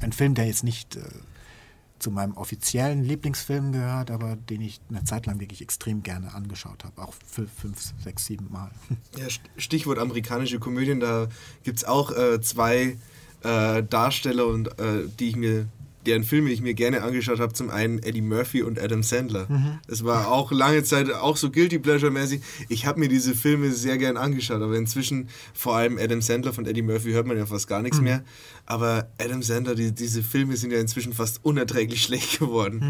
ein 0.00 0.12
Film, 0.12 0.34
der 0.34 0.46
jetzt 0.46 0.64
nicht 0.64 0.96
äh, 0.96 1.02
zu 2.00 2.10
meinem 2.10 2.36
offiziellen 2.36 3.04
Lieblingsfilm 3.04 3.72
gehört, 3.72 4.10
aber 4.10 4.36
den 4.36 4.62
ich 4.62 4.80
eine 4.88 5.04
Zeit 5.04 5.26
lang 5.26 5.38
wirklich 5.38 5.60
extrem 5.60 6.02
gerne 6.02 6.34
angeschaut 6.34 6.84
habe. 6.84 7.02
Auch 7.02 7.14
fünf, 7.26 7.52
sechs, 8.02 8.26
sieben 8.26 8.50
Mal. 8.50 8.70
Ja, 9.18 9.26
Stichwort 9.56 9.98
amerikanische 9.98 10.58
Komödien, 10.58 11.00
da 11.00 11.28
gibt 11.62 11.78
es 11.78 11.84
auch 11.84 12.10
äh, 12.10 12.40
zwei 12.40 12.96
äh, 13.42 13.82
Darsteller, 13.82 14.46
und, 14.46 14.78
äh, 14.78 15.08
die 15.18 15.28
ich 15.28 15.36
mir 15.36 15.68
deren 16.06 16.24
Filme 16.24 16.50
ich 16.50 16.62
mir 16.62 16.74
gerne 16.74 17.02
angeschaut 17.02 17.40
habe, 17.40 17.52
zum 17.52 17.70
einen 17.70 17.98
Eddie 18.02 18.22
Murphy 18.22 18.62
und 18.62 18.80
Adam 18.80 19.02
Sandler. 19.02 19.46
Mhm. 19.48 19.78
Es 19.86 20.04
war 20.04 20.30
auch 20.30 20.50
lange 20.50 20.82
Zeit 20.82 21.12
auch 21.12 21.36
so 21.36 21.50
Guilty 21.50 21.78
Pleasure-mäßig. 21.78 22.40
Ich 22.68 22.86
habe 22.86 23.00
mir 23.00 23.08
diese 23.08 23.34
Filme 23.34 23.70
sehr 23.72 23.98
gern 23.98 24.16
angeschaut, 24.16 24.62
aber 24.62 24.76
inzwischen, 24.76 25.28
vor 25.52 25.76
allem 25.76 25.98
Adam 25.98 26.22
Sandler 26.22 26.52
von 26.52 26.66
Eddie 26.66 26.82
Murphy, 26.82 27.12
hört 27.12 27.26
man 27.26 27.36
ja 27.36 27.46
fast 27.46 27.68
gar 27.68 27.82
nichts 27.82 27.98
mhm. 27.98 28.04
mehr. 28.04 28.24
Aber 28.66 29.10
Adam 29.18 29.42
Sandler, 29.42 29.74
die, 29.74 29.92
diese 29.92 30.22
Filme 30.22 30.56
sind 30.56 30.72
ja 30.72 30.80
inzwischen 30.80 31.12
fast 31.12 31.44
unerträglich 31.44 32.02
schlecht 32.04 32.38
geworden. 32.38 32.80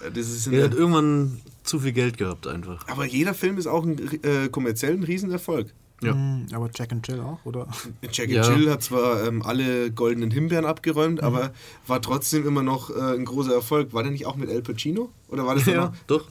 Mhm. 0.00 0.10
Das 0.14 0.28
ist 0.28 0.46
er 0.48 0.64
hat 0.64 0.74
irgendwann 0.74 1.40
zu 1.62 1.78
viel 1.80 1.92
Geld 1.92 2.18
gehabt 2.18 2.46
einfach. 2.46 2.86
Aber 2.88 3.04
jeder 3.04 3.34
Film 3.34 3.58
ist 3.58 3.66
auch 3.66 3.84
ein 3.84 3.98
äh, 4.22 4.48
kommerziell 4.48 4.94
ein 4.94 5.04
Riesenerfolg. 5.04 5.72
Ja. 6.00 6.14
Mhm, 6.14 6.46
aber 6.52 6.70
Jack 6.74 6.92
and 6.92 7.06
Jill 7.06 7.20
auch, 7.20 7.44
oder? 7.44 7.66
Jack 8.12 8.26
and 8.26 8.36
ja. 8.36 8.52
Jill 8.52 8.70
hat 8.70 8.82
zwar 8.82 9.26
ähm, 9.26 9.42
alle 9.42 9.90
goldenen 9.90 10.30
Himbeeren 10.30 10.64
abgeräumt, 10.64 11.20
mhm. 11.20 11.26
aber 11.26 11.52
war 11.86 12.00
trotzdem 12.00 12.46
immer 12.46 12.62
noch 12.62 12.90
äh, 12.90 13.14
ein 13.14 13.24
großer 13.24 13.52
Erfolg. 13.52 13.92
War 13.92 14.02
der 14.02 14.12
nicht 14.12 14.26
auch 14.26 14.36
mit 14.36 14.48
El 14.48 14.62
Pacino? 14.62 15.10
Oder 15.28 15.44
war 15.46 15.54
das 15.54 15.66
ja, 15.66 15.92
doch. 16.06 16.26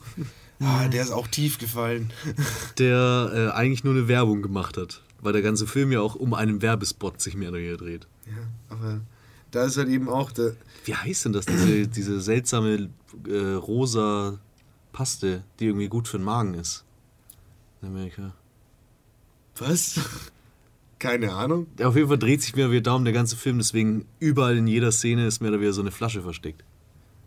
Ah, 0.60 0.88
der 0.88 1.02
ist 1.02 1.12
auch 1.12 1.28
tief 1.28 1.58
gefallen. 1.58 2.12
Der 2.78 3.30
äh, 3.32 3.56
eigentlich 3.56 3.84
nur 3.84 3.94
eine 3.94 4.08
Werbung 4.08 4.42
gemacht 4.42 4.76
hat, 4.76 5.02
weil 5.20 5.32
der 5.32 5.42
ganze 5.42 5.68
Film 5.68 5.92
ja 5.92 6.00
auch 6.00 6.16
um 6.16 6.34
einen 6.34 6.62
Werbespot 6.62 7.20
sich 7.20 7.36
mehr 7.36 7.50
oder 7.50 7.58
weniger 7.58 7.76
dreht. 7.76 8.08
Ja, 8.26 8.32
aber 8.68 9.00
da 9.52 9.64
ist 9.64 9.76
halt 9.76 9.88
eben 9.88 10.08
auch 10.08 10.32
der. 10.32 10.56
Wie 10.84 10.94
heißt 10.94 11.26
denn 11.26 11.32
das, 11.32 11.46
diese, 11.46 11.86
diese 11.86 12.20
seltsame 12.20 12.88
äh, 13.28 13.52
rosa 13.54 14.40
Paste, 14.92 15.44
die 15.60 15.66
irgendwie 15.66 15.88
gut 15.88 16.08
für 16.08 16.18
den 16.18 16.24
Magen 16.24 16.54
ist? 16.54 16.84
In 17.80 17.88
Amerika. 17.88 18.34
Was? 19.60 20.00
Keine 20.98 21.32
Ahnung. 21.32 21.66
Auf 21.82 21.96
jeden 21.96 22.08
Fall 22.08 22.18
dreht 22.18 22.42
sich 22.42 22.56
mir 22.56 22.70
wie 22.72 22.80
Daumen 22.80 23.04
der 23.04 23.14
ganze 23.14 23.36
Film, 23.36 23.58
deswegen 23.58 24.04
überall 24.18 24.56
in 24.56 24.66
jeder 24.66 24.90
Szene 24.90 25.26
ist 25.26 25.40
mehr 25.40 25.50
oder 25.50 25.60
weniger 25.60 25.72
so 25.72 25.80
eine 25.80 25.92
Flasche 25.92 26.22
versteckt. 26.22 26.64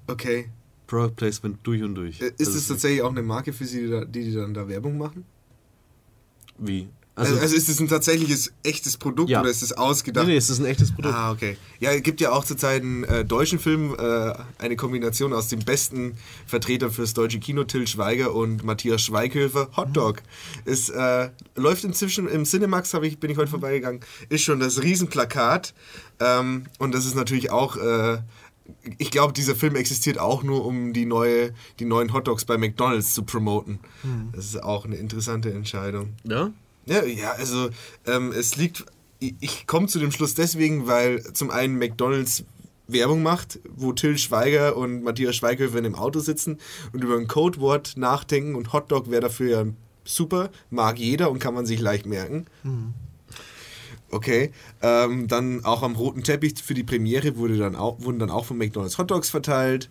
Okay. 0.08 0.50
Product 0.88 1.16
Placement 1.16 1.60
durch 1.64 1.82
und 1.84 1.96
durch. 1.96 2.22
Äh, 2.22 2.34
ist 2.38 2.54
es 2.54 2.68
tatsächlich 2.68 3.02
auch 3.02 3.12
eine 3.12 3.24
Marke 3.24 3.54
für 3.54 3.66
Sie, 3.66 3.88
die, 4.08 4.26
die 4.26 4.34
dann 4.34 4.54
da 4.54 4.68
Werbung 4.68 4.98
machen? 4.98 5.24
Wie? 6.58 6.90
Also, 7.14 7.34
also, 7.34 7.44
also, 7.44 7.56
ist 7.58 7.68
es 7.68 7.80
ein 7.82 7.90
tatsächliches 7.90 8.54
echtes 8.64 8.96
Produkt 8.96 9.30
ja. 9.30 9.42
oder 9.42 9.50
ist 9.50 9.62
es 9.62 9.74
ausgedacht? 9.74 10.26
Nee, 10.26 10.34
nee, 10.34 10.38
es 10.38 10.50
ist 10.50 10.60
ein 10.60 10.66
echtes 10.66 10.94
Produkt. 10.94 11.14
Ah, 11.14 11.32
okay. 11.32 11.58
Ja, 11.80 11.92
es 11.92 12.04
gibt 12.04 12.22
ja 12.22 12.32
auch 12.32 12.46
zurzeit 12.46 12.84
einen 12.84 13.04
äh, 13.04 13.26
deutschen 13.26 13.60
Film, 13.60 13.96
äh, 14.00 14.34
eine 14.60 14.78
Kombination 14.78 15.34
aus 15.34 15.50
dem 15.50 15.60
besten 15.60 16.14
Vertreter 16.48 16.90
fürs 16.90 17.14
deutsche 17.14 17.40
Kino, 17.40 17.66
Till 17.66 17.86
Schweiger 17.86 18.34
und 18.34 18.64
Matthias 18.64 19.02
Schweighöfer. 19.02 19.70
Hot 19.76 19.90
Dog. 19.96 20.22
Es 20.64 20.88
äh, 20.88 21.30
läuft 21.56 21.84
inzwischen 21.84 22.30
im 22.30 22.46
Cinemax, 22.46 22.94
ich, 23.02 23.20
bin 23.20 23.30
ich 23.30 23.38
heute 23.38 23.52
vorbeigegangen, 23.52 24.00
ist 24.30 24.44
schon 24.44 24.62
das 24.62 24.82
Riesenplakat. 24.82 25.74
Ähm, 26.22 26.68
und 26.80 26.96
das 26.96 27.06
ist 27.06 27.16
natürlich 27.16 27.52
auch 27.52 27.76
äh, 27.76 28.20
ich 28.98 29.12
glaube, 29.12 29.34
dieser 29.34 29.56
Film 29.56 29.76
existiert 29.76 30.18
auch 30.18 30.44
nur, 30.44 30.66
um 30.66 30.94
die, 30.94 31.06
neue, 31.06 31.54
die 31.80 31.86
neuen 31.86 32.14
Hotdogs 32.14 32.46
bei 32.46 32.58
McDonalds 32.58 33.14
zu 33.14 33.24
promoten. 33.24 33.80
Hm. 34.02 34.30
Das 34.34 34.46
ist 34.46 34.64
auch 34.64 34.86
eine 34.86 34.96
interessante 34.96 35.52
Entscheidung. 35.52 36.14
Ja? 36.24 36.52
Ja, 36.86 37.04
ja 37.04 37.32
also 37.32 37.70
ähm, 38.06 38.32
es 38.32 38.56
liegt. 38.56 38.86
Ich 39.20 39.68
komme 39.68 39.86
zu 39.86 40.00
dem 40.00 40.12
Schluss 40.12 40.34
deswegen, 40.34 40.88
weil 40.88 41.22
zum 41.34 41.52
einen 41.52 41.78
McDonalds 41.78 42.44
Werbung 42.88 43.22
macht, 43.22 43.60
wo 43.70 43.94
Till 43.94 44.18
Schweiger 44.18 44.76
und 44.76 45.04
Matthias 45.04 45.36
Schweighöfer 45.36 45.78
in 45.78 45.84
dem 45.84 45.96
Auto 45.96 46.20
sitzen 46.20 46.58
und 46.92 47.04
über 47.04 47.18
ein 47.18 47.28
Codewort 47.28 47.94
nachdenken 47.98 48.56
und 48.56 48.74
Hotdog 48.74 49.10
wäre 49.12 49.22
dafür 49.22 49.50
ja 49.50 49.66
super, 50.04 50.50
mag 50.70 51.00
jeder 51.00 51.32
und 51.32 51.40
kann 51.40 51.54
man 51.54 51.66
sich 51.66 51.80
leicht 51.80 52.06
merken. 52.06 52.48
Mhm. 52.64 52.94
Okay, 54.10 54.52
ähm, 54.82 55.28
dann 55.28 55.64
auch 55.64 55.84
am 55.84 55.96
roten 55.96 56.24
Teppich 56.24 56.62
für 56.62 56.74
die 56.74 56.84
Premiere 56.84 57.38
wurde 57.38 57.58
dann 57.58 57.76
auch, 57.76 58.02
wurden 58.02 58.20
dann 58.20 58.30
auch 58.30 58.46
von 58.46 58.58
McDonalds 58.58 58.98
Hotdogs 58.98 59.30
verteilt. 59.30 59.90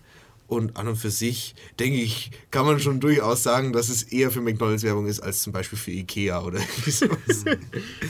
Und 0.51 0.77
an 0.77 0.89
und 0.89 0.97
für 0.97 1.13
sich, 1.13 1.55
denke 1.79 2.01
ich, 2.01 2.33
kann 2.51 2.67
man 2.67 2.81
schon 2.81 2.99
durchaus 2.99 3.45
sagen, 3.45 3.73
dass 3.73 3.89
es 3.89 4.03
eher 4.03 4.33
für 4.33 4.41
McDonalds 4.41 4.83
Werbung 4.83 5.07
ist 5.07 5.21
als 5.21 5.43
zum 5.43 5.53
Beispiel 5.53 5.79
für 5.79 5.93
Ikea 5.93 6.43
oder 6.43 6.59
sowas. 6.89 7.45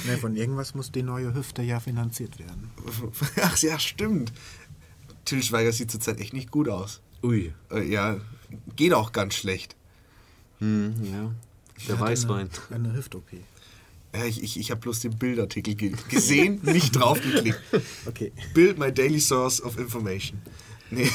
ja, 0.08 0.16
von 0.20 0.34
irgendwas 0.34 0.74
muss 0.74 0.90
die 0.90 1.02
neue 1.02 1.34
Hüfte 1.34 1.60
ja 1.60 1.80
finanziert 1.80 2.38
werden. 2.38 2.70
Ach 3.42 3.58
ja, 3.58 3.78
stimmt. 3.78 4.32
Till 5.26 5.42
Schweiger 5.42 5.70
sieht 5.70 5.90
zurzeit 5.90 6.18
echt 6.18 6.32
nicht 6.32 6.50
gut 6.50 6.70
aus. 6.70 7.02
Ui. 7.22 7.52
Äh, 7.70 7.82
ja, 7.82 8.16
geht 8.74 8.94
auch 8.94 9.12
ganz 9.12 9.34
schlecht. 9.34 9.76
Hm, 10.60 10.94
ja. 11.12 11.34
Der 11.88 12.00
Weißwein. 12.00 12.48
Eine, 12.70 12.88
eine 12.88 12.96
Hüft-OP. 12.96 13.32
Ja, 14.14 14.24
ich, 14.24 14.42
ich, 14.42 14.58
ich 14.58 14.70
habe 14.70 14.80
bloß 14.80 15.00
den 15.00 15.18
Bildartikel 15.18 15.92
gesehen, 16.08 16.60
nicht 16.62 16.96
draufgeklickt. 16.96 17.60
Okay. 18.06 18.32
Build 18.54 18.78
my 18.78 18.90
daily 18.90 19.20
source 19.20 19.62
of 19.62 19.78
information. 19.78 20.40
Nee. 20.90 21.10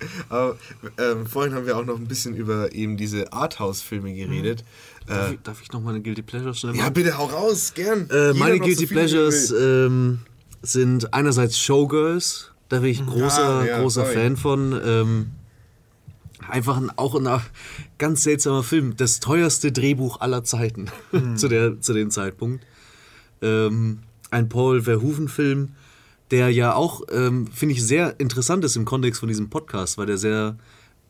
Aber 0.28 0.56
ähm, 0.98 1.26
vorhin 1.26 1.54
haben 1.54 1.66
wir 1.66 1.76
auch 1.76 1.84
noch 1.84 1.96
ein 1.96 2.06
bisschen 2.06 2.34
über 2.34 2.72
eben 2.72 2.96
diese 2.96 3.32
Arthouse-Filme 3.32 4.14
geredet. 4.14 4.64
Mhm. 5.06 5.08
Darf, 5.08 5.30
äh, 5.30 5.34
ich, 5.34 5.40
darf, 5.42 5.62
ich, 5.62 5.72
noch 5.72 5.80
mal 5.80 5.90
eine 5.90 6.02
Guilty 6.02 6.22
Pleasure 6.22 6.54
schnell 6.54 6.72
machen? 6.72 6.84
Ja, 6.84 6.90
bitte 6.90 7.16
hau 7.18 7.26
raus, 7.26 7.72
gern. 7.74 8.08
Äh, 8.10 8.34
meine 8.34 8.58
Guilty 8.58 8.86
so 8.86 8.94
Pleasures 8.94 9.50
ähm, 9.50 10.20
sind 10.62 11.12
einerseits 11.14 11.58
Showgirls, 11.58 12.52
da 12.68 12.80
bin 12.80 12.90
ich 12.90 13.04
großer, 13.04 13.64
ja, 13.64 13.66
ja, 13.66 13.80
großer 13.80 14.04
Fan 14.04 14.36
von. 14.36 14.78
Ähm, 14.84 15.30
einfach 16.48 16.76
ein, 16.76 16.90
auch 16.96 17.14
ein 17.14 17.40
ganz 17.98 18.22
seltsamer 18.22 18.62
Film. 18.62 18.96
Das 18.96 19.20
teuerste 19.20 19.72
Drehbuch 19.72 20.20
aller 20.20 20.44
Zeiten 20.44 20.86
mhm. 21.12 21.36
zu, 21.36 21.48
der, 21.48 21.80
zu 21.80 21.92
dem 21.92 22.10
Zeitpunkt. 22.10 22.64
Ähm, 23.40 24.00
ein 24.30 24.48
Paul 24.48 24.82
Verhoeven-Film 24.82 25.74
der 26.30 26.50
ja 26.50 26.74
auch, 26.74 27.02
ähm, 27.10 27.46
finde 27.46 27.74
ich, 27.74 27.84
sehr 27.84 28.18
interessant 28.20 28.64
ist 28.64 28.76
im 28.76 28.84
Kontext 28.84 29.20
von 29.20 29.28
diesem 29.28 29.50
Podcast, 29.50 29.98
weil 29.98 30.06
der 30.06 30.18
sehr 30.18 30.56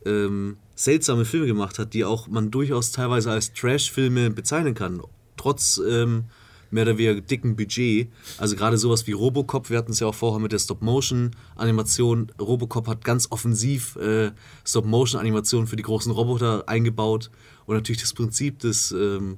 ähm, 0.05 0.57
seltsame 0.75 1.25
Filme 1.25 1.47
gemacht 1.47 1.79
hat, 1.79 1.93
die 1.93 2.05
auch 2.05 2.27
man 2.27 2.51
durchaus 2.51 2.91
teilweise 2.91 3.31
als 3.31 3.53
Trash-Filme 3.53 4.29
bezeichnen 4.29 4.73
kann, 4.73 5.01
trotz 5.35 5.79
ähm, 5.85 6.25
mehr 6.71 6.83
oder 6.83 6.97
weniger 6.97 7.21
dicken 7.21 7.55
Budget. 7.55 8.09
Also 8.37 8.55
gerade 8.55 8.77
sowas 8.77 9.07
wie 9.07 9.11
Robocop, 9.11 9.69
wir 9.69 9.77
hatten 9.77 9.91
es 9.91 9.99
ja 9.99 10.07
auch 10.07 10.15
vorher 10.15 10.39
mit 10.39 10.51
der 10.51 10.59
Stop-Motion-Animation. 10.59 12.31
Robocop 12.39 12.87
hat 12.87 13.03
ganz 13.03 13.27
offensiv 13.31 13.95
äh, 13.97 14.31
Stop-Motion-Animationen 14.65 15.67
für 15.67 15.75
die 15.75 15.83
großen 15.83 16.11
Roboter 16.11 16.63
eingebaut 16.67 17.31
und 17.65 17.75
natürlich 17.75 18.01
das 18.01 18.13
Prinzip 18.13 18.59
des 18.59 18.91
ähm, 18.91 19.37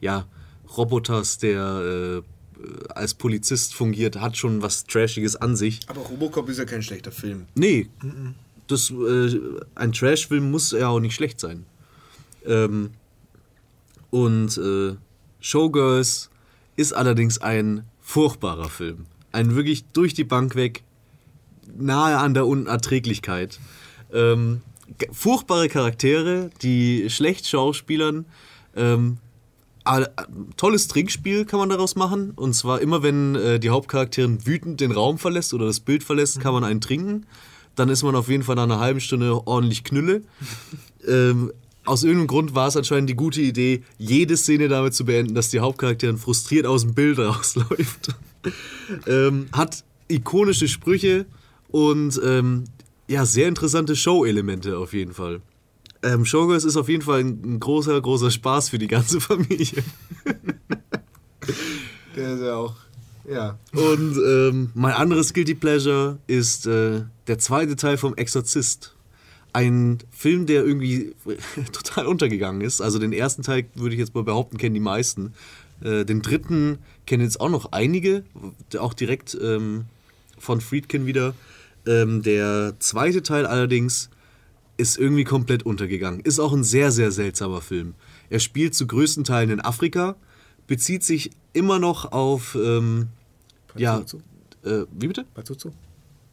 ja, 0.00 0.26
Roboters, 0.76 1.38
der 1.38 2.22
äh, 2.22 2.22
als 2.88 3.14
Polizist 3.14 3.74
fungiert, 3.74 4.20
hat 4.20 4.36
schon 4.36 4.62
was 4.62 4.84
Trashiges 4.84 5.36
an 5.36 5.56
sich. 5.56 5.80
Aber 5.86 6.00
Robocop 6.00 6.48
ist 6.48 6.58
ja 6.58 6.64
kein 6.64 6.82
schlechter 6.82 7.12
Film. 7.12 7.46
Nee. 7.54 7.88
Das, 8.66 8.90
äh, 8.90 9.38
ein 9.74 9.92
Trash-Film 9.92 10.50
muss 10.50 10.72
ja 10.72 10.88
auch 10.88 11.00
nicht 11.00 11.14
schlecht 11.14 11.40
sein. 11.40 11.66
Ähm, 12.46 12.90
und 14.10 14.56
äh, 14.58 14.96
Showgirls 15.40 16.30
ist 16.76 16.92
allerdings 16.92 17.38
ein 17.38 17.84
furchtbarer 18.00 18.68
Film. 18.68 19.06
Ein 19.32 19.54
wirklich 19.54 19.84
durch 19.92 20.14
die 20.14 20.24
Bank 20.24 20.54
weg, 20.54 20.82
nahe 21.76 22.18
an 22.18 22.34
der 22.34 22.46
Unerträglichkeit. 22.46 23.60
Ähm, 24.12 24.62
furchtbare 25.12 25.68
Charaktere, 25.68 26.50
die 26.62 27.08
schlecht 27.10 27.46
schauspielern, 27.46 28.26
ähm, 28.74 29.18
tolles 30.56 30.88
Trinkspiel 30.88 31.44
kann 31.44 31.58
man 31.58 31.68
daraus 31.68 31.96
machen. 31.96 32.32
Und 32.36 32.54
zwar 32.54 32.80
immer, 32.80 33.02
wenn 33.02 33.34
äh, 33.34 33.58
die 33.60 33.70
Hauptcharakterin 33.70 34.46
wütend 34.46 34.80
den 34.80 34.92
Raum 34.92 35.18
verlässt 35.18 35.54
oder 35.54 35.66
das 35.66 35.80
Bild 35.80 36.04
verlässt, 36.04 36.40
kann 36.40 36.52
man 36.52 36.64
einen 36.64 36.80
trinken. 36.80 37.26
Dann 37.76 37.88
ist 37.88 38.02
man 38.02 38.14
auf 38.14 38.28
jeden 38.28 38.42
Fall 38.42 38.56
nach 38.56 38.64
einer 38.64 38.80
halben 38.80 39.00
Stunde 39.00 39.46
ordentlich 39.46 39.84
Knülle. 39.84 40.22
ähm, 41.08 41.52
aus 41.84 42.04
irgendeinem 42.04 42.26
Grund 42.26 42.54
war 42.54 42.68
es 42.68 42.76
anscheinend 42.76 43.08
die 43.08 43.14
gute 43.14 43.40
Idee, 43.40 43.82
jede 43.98 44.36
Szene 44.36 44.68
damit 44.68 44.94
zu 44.94 45.04
beenden, 45.04 45.34
dass 45.34 45.48
die 45.50 45.60
Hauptcharakterin 45.60 46.18
frustriert 46.18 46.66
aus 46.66 46.82
dem 46.82 46.94
Bild 46.94 47.18
rausläuft. 47.18 48.14
ähm, 49.06 49.48
hat 49.52 49.84
ikonische 50.08 50.68
Sprüche 50.68 51.26
und 51.68 52.20
ähm, 52.24 52.64
ja, 53.08 53.24
sehr 53.24 53.48
interessante 53.48 53.96
Show-Elemente 53.96 54.76
auf 54.78 54.92
jeden 54.92 55.14
Fall. 55.14 55.40
Ähm, 56.02 56.24
Showgirls 56.24 56.64
ist 56.64 56.76
auf 56.76 56.88
jeden 56.88 57.02
Fall 57.02 57.20
ein, 57.20 57.42
ein, 57.44 57.60
großer, 57.60 58.00
großer 58.00 58.30
Spaß 58.30 58.70
für 58.70 58.78
die 58.78 58.86
ganze 58.86 59.20
Familie. 59.20 59.82
Der 62.16 62.34
ist 62.34 62.42
ja 62.42 62.54
auch, 62.54 62.74
ja. 63.28 63.58
Und 63.72 64.16
ähm, 64.16 64.70
mein 64.74 64.92
anderes 64.92 65.34
Guilty 65.34 65.54
Pleasure 65.54 66.18
ist 66.26 66.66
äh, 66.66 67.02
der 67.26 67.38
zweite 67.38 67.76
Teil 67.76 67.96
vom 67.96 68.14
Exorzist. 68.14 68.94
Ein 69.52 69.98
Film, 70.10 70.46
der 70.46 70.64
irgendwie 70.64 71.14
total 71.72 72.06
untergegangen 72.06 72.60
ist. 72.62 72.80
Also 72.80 72.98
den 72.98 73.12
ersten 73.12 73.42
Teil 73.42 73.66
würde 73.74 73.94
ich 73.94 74.00
jetzt 74.00 74.14
mal 74.14 74.24
behaupten, 74.24 74.58
kennen 74.58 74.74
die 74.74 74.80
meisten. 74.80 75.34
Äh, 75.82 76.04
den 76.04 76.22
dritten 76.22 76.78
kennen 77.06 77.22
jetzt 77.22 77.40
auch 77.40 77.48
noch 77.48 77.72
einige, 77.72 78.24
auch 78.78 78.94
direkt 78.94 79.36
ähm, 79.40 79.86
von 80.38 80.60
Friedkin 80.60 81.06
wieder. 81.06 81.34
Ähm, 81.86 82.22
der 82.22 82.74
zweite 82.78 83.22
Teil 83.22 83.46
allerdings 83.46 84.10
ist 84.80 84.98
irgendwie 84.98 85.24
komplett 85.24 85.64
untergegangen. 85.64 86.20
Ist 86.20 86.40
auch 86.40 86.52
ein 86.52 86.64
sehr, 86.64 86.90
sehr 86.90 87.12
seltsamer 87.12 87.60
Film. 87.60 87.94
Er 88.30 88.40
spielt 88.40 88.74
zu 88.74 88.86
größten 88.86 89.24
Teilen 89.24 89.50
in 89.50 89.60
Afrika, 89.60 90.16
bezieht 90.66 91.04
sich 91.04 91.30
immer 91.52 91.78
noch 91.78 92.12
auf. 92.12 92.56
Ähm, 92.60 93.08
ja. 93.76 94.02
Äh, 94.64 94.84
wie 94.92 95.06
bitte? 95.08 95.24
Pazuzu. 95.34 95.72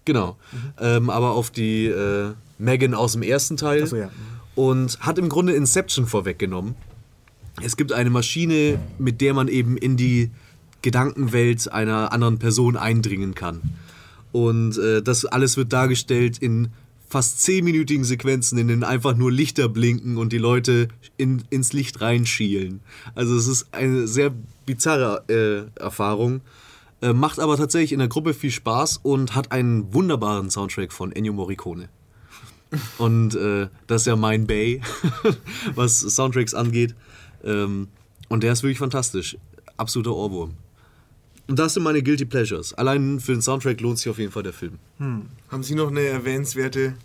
Genau. 0.06 0.38
Mhm. 0.52 0.74
Ähm, 0.80 1.10
aber 1.10 1.32
auf 1.32 1.52
die 1.52 1.86
äh, 1.86 2.34
Megan 2.57 2.94
aus 2.94 3.14
dem 3.14 3.22
ersten 3.22 3.57
Teil. 3.57 3.86
So, 3.86 3.98
ja. 3.98 4.10
Und 4.56 4.99
hat 5.02 5.19
im 5.19 5.30
Grunde 5.30 5.53
Inception 5.53 6.07
vorweggenommen. 6.07 6.76
Es 7.61 7.78
gibt 7.78 7.91
eine 7.91 8.10
Maschine, 8.10 8.80
mit 8.98 9.22
der 9.22 9.34
man 9.34 9.48
eben 9.48 9.78
in 9.78 9.98
die 9.98 10.32
Gedankenwelt 10.82 11.72
einer 11.72 12.11
anderen 12.11 12.40
Person 12.40 12.78
eindringen 12.78 13.36
kann. 13.36 13.61
Und 14.32 14.78
äh, 14.78 15.02
das 15.02 15.26
alles 15.26 15.57
wird 15.57 15.74
dargestellt 15.74 16.38
in 16.38 16.69
fast 17.08 17.42
zehnminütigen 17.42 18.04
Sequenzen, 18.04 18.58
in 18.58 18.68
denen 18.68 18.84
einfach 18.84 19.16
nur 19.16 19.32
Lichter 19.32 19.70
blinken 19.70 20.18
und 20.18 20.34
die 20.34 20.38
Leute 20.38 20.90
in, 21.16 21.44
ins 21.50 21.74
Licht 21.74 22.02
reinschielen. 22.02 22.82
Also 23.16 23.36
es 23.36 23.48
ist 23.48 23.74
eine 23.74 24.08
sehr 24.08 24.34
bizarre 24.66 25.24
äh, 25.30 25.80
Erfahrung. 25.80 26.42
Äh, 27.02 27.14
macht 27.14 27.40
aber 27.40 27.58
tatsächlich 27.58 27.94
in 27.94 28.00
der 28.00 28.08
Gruppe 28.08 28.34
viel 28.34 28.52
Spaß 28.52 29.02
und 29.04 29.36
hat 29.36 29.52
einen 29.52 29.94
wunderbaren 29.94 30.50
Soundtrack 30.50 30.92
von 30.92 31.12
Ennio 31.12 31.34
Morricone. 31.34 31.90
Und 32.98 33.36
äh, 33.36 33.68
das 33.86 34.02
ist 34.02 34.08
ja 34.08 34.16
mein 34.16 34.46
Bay, 34.48 34.82
was 35.76 36.00
Soundtracks 36.00 36.54
angeht. 36.54 36.96
Ähm, 37.44 37.88
und 38.30 38.44
der 38.44 38.52
ist 38.52 38.64
wirklich 38.64 38.80
fantastisch. 38.80 39.38
Absoluter 39.78 40.16
Ohrwurm. 40.16 40.54
Und 41.48 41.57
das 41.57 41.74
sind 41.74 41.84
meine 41.84 42.03
Guilty 42.03 42.26
Pleasures. 42.26 42.74
Allein 42.74 43.19
für 43.19 43.32
den 43.32 43.41
Soundtrack 43.41 43.80
lohnt 43.80 43.99
sich 43.99 44.10
auf 44.10 44.19
jeden 44.19 44.32
Fall 44.32 44.44
der 44.44 44.53
Film. 44.53 44.80
Hm. 44.98 45.28
Haben 45.49 45.64
Sie 45.64 45.76
noch 45.76 45.90
eine 45.90 46.02
erwähnenswerte, 46.02 46.95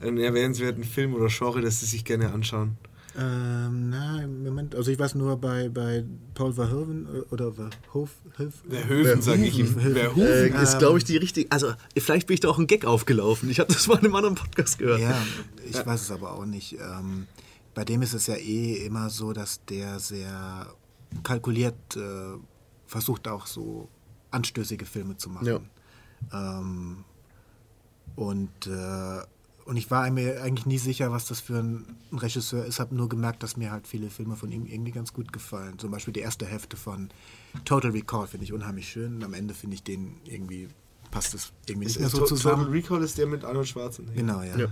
einen 0.00 0.18
erwähnenswerten 0.18 0.84
Film 0.84 1.14
oder 1.14 1.28
Genre, 1.28 1.60
das 1.60 1.80
Sie 1.80 1.86
sich 1.86 2.04
gerne 2.04 2.32
anschauen? 2.32 2.78
Ähm, 3.16 3.90
na, 3.90 4.22
im 4.22 4.42
Moment, 4.42 4.74
also 4.74 4.90
ich 4.90 4.98
weiß 4.98 5.14
nur 5.14 5.36
bei, 5.36 5.68
bei 5.68 6.04
Paul 6.34 6.52
Verhoeven 6.52 7.06
äh, 7.06 7.32
oder 7.32 7.52
Verhoeven, 7.52 8.52
Verhoeven 8.68 9.22
sage 9.22 9.44
ich 9.44 9.56
ihm. 9.56 9.68
Verhoeven 9.68 10.56
äh, 10.56 10.62
ist, 10.62 10.80
glaube 10.80 10.98
ich, 10.98 11.04
die 11.04 11.16
richtige. 11.16 11.50
Also, 11.52 11.74
vielleicht 11.96 12.26
bin 12.26 12.34
ich 12.34 12.40
da 12.40 12.48
auch 12.48 12.58
ein 12.58 12.66
Gag 12.66 12.84
aufgelaufen. 12.84 13.48
Ich 13.50 13.60
habe 13.60 13.72
das 13.72 13.86
mal 13.86 13.98
in 13.98 14.06
einem 14.06 14.16
anderen 14.16 14.34
Podcast 14.34 14.78
gehört. 14.78 15.00
Ja, 15.00 15.24
ich 15.64 15.76
ja. 15.76 15.86
weiß 15.86 16.02
es 16.02 16.10
aber 16.10 16.32
auch 16.32 16.44
nicht. 16.44 16.72
Ähm, 16.72 17.28
bei 17.74 17.84
dem 17.84 18.02
ist 18.02 18.14
es 18.14 18.26
ja 18.26 18.34
eh 18.34 18.84
immer 18.84 19.10
so, 19.10 19.32
dass 19.32 19.64
der 19.66 20.00
sehr 20.00 20.66
kalkuliert 21.22 21.96
äh, 21.96 22.36
versucht 22.94 23.26
auch 23.26 23.48
so 23.48 23.88
anstößige 24.30 24.86
Filme 24.86 25.16
zu 25.16 25.28
machen. 25.28 25.46
Ja. 26.32 26.60
Ähm, 26.60 27.04
und, 28.14 28.68
äh, 28.68 29.20
und 29.64 29.76
ich 29.76 29.90
war 29.90 30.08
mir 30.12 30.40
eigentlich 30.40 30.64
nie 30.64 30.78
sicher, 30.78 31.10
was 31.10 31.26
das 31.26 31.40
für 31.40 31.58
ein 31.58 31.96
Regisseur 32.12 32.64
ist. 32.64 32.78
Habe 32.78 32.94
nur 32.94 33.08
gemerkt, 33.08 33.42
dass 33.42 33.56
mir 33.56 33.72
halt 33.72 33.88
viele 33.88 34.10
Filme 34.10 34.36
von 34.36 34.52
ihm 34.52 34.64
irgendwie 34.66 34.92
ganz 34.92 35.12
gut 35.12 35.32
gefallen. 35.32 35.76
Zum 35.80 35.90
Beispiel 35.90 36.14
die 36.14 36.20
erste 36.20 36.46
Hälfte 36.46 36.76
von 36.76 37.10
Total 37.64 37.90
Recall 37.90 38.28
finde 38.28 38.44
ich 38.44 38.52
unheimlich 38.52 38.88
schön. 38.88 39.16
Und 39.16 39.24
am 39.24 39.34
Ende 39.34 39.54
finde 39.54 39.74
ich 39.74 39.82
den 39.82 40.20
irgendwie, 40.22 40.68
passt 41.10 41.34
es 41.34 41.52
irgendwie 41.66 41.88
nicht 41.88 41.98
mehr 41.98 42.08
so 42.08 42.24
zusammen. 42.24 42.66
Total 42.66 42.72
Recall 42.72 43.02
ist 43.02 43.18
der 43.18 43.26
mit 43.26 43.42
Arnold 43.44 43.66
Schwarzenegger. 43.66 44.14
Genau, 44.14 44.40
ja. 44.42 44.56
ja. 44.56 44.68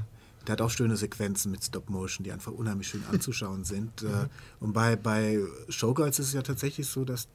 Der 0.47 0.53
hat 0.53 0.61
auch 0.61 0.71
schöne 0.71 0.97
Sequenzen 0.97 1.51
mit 1.51 1.65
Stop 1.65 1.91
Motion, 1.91 2.23
die 2.23 2.31
einfach 2.31 2.53
unheimlich 2.53 2.87
schön 2.87 3.03
anzuschauen 3.11 3.65
sind. 3.75 4.03
Mhm. 4.03 4.29
Und 4.61 4.73
bei, 4.75 4.95
bei 4.95 5.41
Showgirls 5.69 6.21
ist 6.21 6.29
es 6.29 6.33
ja 6.35 6.43
tatsächlich 6.43 6.87
so, 6.87 7.05
dass 7.05 7.27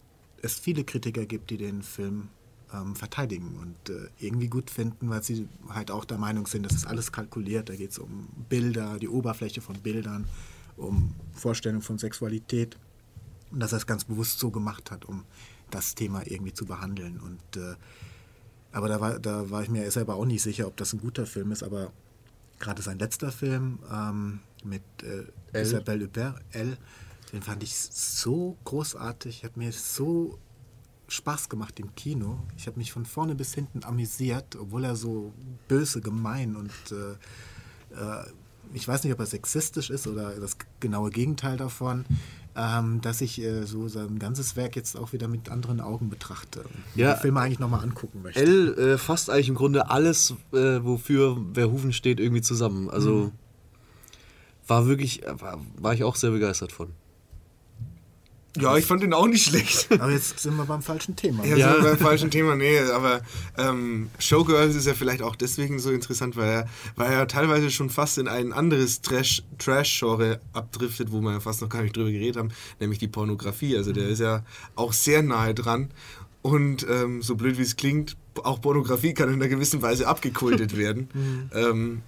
es 0.42 0.60
viele 0.60 0.84
Kritiker 0.84 1.26
gibt, 1.26 1.50
die 1.50 1.58
den 1.58 1.82
Film 1.82 2.30
ähm, 2.74 2.96
verteidigen 2.96 3.58
und 3.58 3.90
äh, 3.90 4.08
irgendwie 4.20 4.48
gut 4.48 4.70
finden, 4.70 5.10
weil 5.10 5.24
sie 5.24 5.48
halt 5.70 5.92
auch 5.92 6.06
der 6.06 6.18
Meinung 6.18 6.48
sind, 6.48 6.64
das 6.64 6.74
ist 6.74 6.86
alles 6.86 7.12
kalkuliert. 7.12 7.70
Da 7.70 7.76
geht 7.76 7.92
es 7.92 8.00
um 8.00 8.28
Bilder, 8.50 9.00
die 9.00 9.08
Oberfläche 9.08 9.62
von 9.62 9.78
Bildern, 9.78 10.26
um 10.76 11.14
Vorstellung 11.34 11.82
von 11.82 11.98
Sexualität. 11.98 12.78
Und 13.52 13.62
dass 13.62 13.72
er 13.72 13.78
es 13.78 13.88
ganz 13.88 14.04
bewusst 14.04 14.40
so 14.40 14.52
gemacht 14.52 14.92
hat, 14.92 15.06
um 15.06 15.24
das 15.72 15.96
Thema 15.96 16.22
irgendwie 16.26 16.54
zu 16.54 16.66
behandeln. 16.66 17.20
Und, 17.20 17.62
äh, 17.62 17.76
aber 18.74 18.90
da 18.90 19.00
war, 19.00 19.20
da 19.20 19.50
war 19.50 19.64
ich 19.64 19.70
mir 19.70 19.90
selber 19.90 20.16
auch 20.16 20.26
nicht 20.26 20.42
sicher, 20.42 20.68
ob 20.68 20.76
das 20.78 20.94
ein 20.94 21.00
guter 21.00 21.26
Film 21.26 21.52
ist. 21.52 21.64
Aber 21.64 21.92
gerade 22.60 22.82
sein 22.82 23.00
letzter 23.00 23.32
Film 23.32 23.80
ähm, 23.92 24.40
mit 24.64 24.84
äh, 25.04 25.62
Isabelle 25.62 26.06
Huppert, 26.06 26.42
Elle, 26.52 26.78
den 27.34 27.42
fand 27.42 27.64
ich 27.64 27.76
so 27.76 28.58
großartig. 28.64 29.44
Hat 29.44 29.58
mir 29.58 29.72
so 29.72 30.40
Spaß 31.08 31.50
gemacht 31.50 31.80
im 31.80 31.96
Kino. 31.96 32.40
Ich 32.58 32.68
habe 32.68 32.78
mich 32.78 32.92
von 32.92 33.06
vorne 33.06 33.36
bis 33.36 33.54
hinten 33.54 33.84
amüsiert, 33.84 34.56
obwohl 34.56 34.84
er 34.84 34.96
so 34.96 35.34
böse, 35.68 36.02
gemein 36.02 36.56
und 36.56 36.72
äh, 36.92 37.12
äh, 37.96 38.26
ich 38.74 38.86
weiß 38.88 39.04
nicht, 39.04 39.14
ob 39.14 39.20
er 39.20 39.26
sexistisch 39.26 39.90
ist 39.90 40.08
oder 40.08 40.38
das 40.40 40.58
genaue 40.82 41.10
Gegenteil 41.10 41.56
davon, 41.56 42.06
ähm, 42.56 43.00
dass 43.02 43.22
ich 43.22 43.42
äh, 43.42 43.64
so 43.64 43.88
sein 43.88 44.20
ganzes 44.20 44.58
Werk 44.58 44.76
jetzt 44.76 44.98
auch 44.98 45.14
wieder 45.14 45.30
mit 45.30 45.50
anderen 45.50 45.80
Augen 45.80 46.10
betrachte 46.10 46.66
ja, 46.96 47.14
die 47.14 47.22
Filme 47.22 47.40
eigentlich 47.40 47.60
nochmal 47.60 47.82
angucken 47.82 48.22
möchte. 48.24 48.42
L 48.42 48.74
äh, 48.78 48.98
fasst 48.98 49.30
eigentlich 49.30 49.50
im 49.50 49.56
Grunde 49.56 49.90
alles, 49.90 50.34
äh, 50.52 50.84
wofür 50.84 51.38
Verhoeven 51.54 51.94
steht, 51.94 52.20
irgendwie 52.20 52.42
zusammen. 52.42 52.90
Also 52.90 53.26
mhm. 53.26 53.32
war 54.68 54.88
wirklich, 54.88 55.22
war, 55.26 55.62
war 55.78 55.94
ich 55.94 56.04
auch 56.04 56.16
sehr 56.16 56.32
begeistert 56.32 56.74
von. 56.74 56.92
Ja, 58.62 58.78
ich 58.78 58.86
fand 58.86 59.04
den 59.04 59.14
auch 59.14 59.28
nicht 59.28 59.46
schlecht. 59.46 59.88
Aber 59.92 60.12
jetzt 60.12 60.40
sind 60.40 60.56
wir 60.56 60.66
beim 60.66 60.82
falschen 60.82 61.16
Thema. 61.16 61.46
Ja, 61.46 61.56
ja. 61.56 61.74
sind 61.74 61.84
wir 61.84 61.90
beim 61.92 62.00
falschen 62.00 62.32
Thema. 62.32 62.56
Nee, 62.56 62.80
aber 62.80 63.22
ähm, 63.58 64.10
Showgirls 64.20 64.76
ist 64.76 64.88
ja 64.88 64.94
vielleicht 64.94 65.22
auch 65.22 65.36
deswegen 65.36 65.80
so 65.80 65.92
interessant, 65.92 66.36
weil 66.36 66.50
er, 66.50 66.68
weil 66.96 67.12
er 67.12 67.28
teilweise 67.28 67.72
schon 67.72 67.90
fast 67.90 68.18
in 68.18 68.28
ein 68.28 68.54
anderes 68.54 69.02
Trash-Genre 69.02 70.40
abdriftet, 70.54 71.12
wo 71.12 71.22
wir 71.22 71.34
ja 71.34 71.40
fast 71.40 71.62
noch 71.62 71.70
gar 71.70 71.82
nicht 71.82 71.96
drüber 71.96 72.12
geredet 72.12 72.38
haben, 72.38 72.50
nämlich 72.80 73.00
die 73.00 73.08
Pornografie. 73.08 73.78
Also 73.78 73.92
der 73.94 74.08
ist 74.08 74.20
ja 74.20 74.44
auch 74.76 74.94
sehr 74.94 75.22
nahe 75.22 75.54
dran. 75.54 75.90
Und 76.42 76.86
ähm, 76.90 77.22
so 77.22 77.36
blöd 77.36 77.58
wie 77.58 77.64
es 77.64 77.76
klingt, 77.76 78.16
auch 78.44 78.62
Pornografie 78.62 79.14
kann 79.14 79.30
in 79.30 79.36
einer 79.36 79.50
gewissen 79.50 79.82
Weise 79.82 80.08
abgekultet 80.08 80.78
werden. 80.78 81.10
Mhm. 81.14 81.50
ähm, 81.54 82.02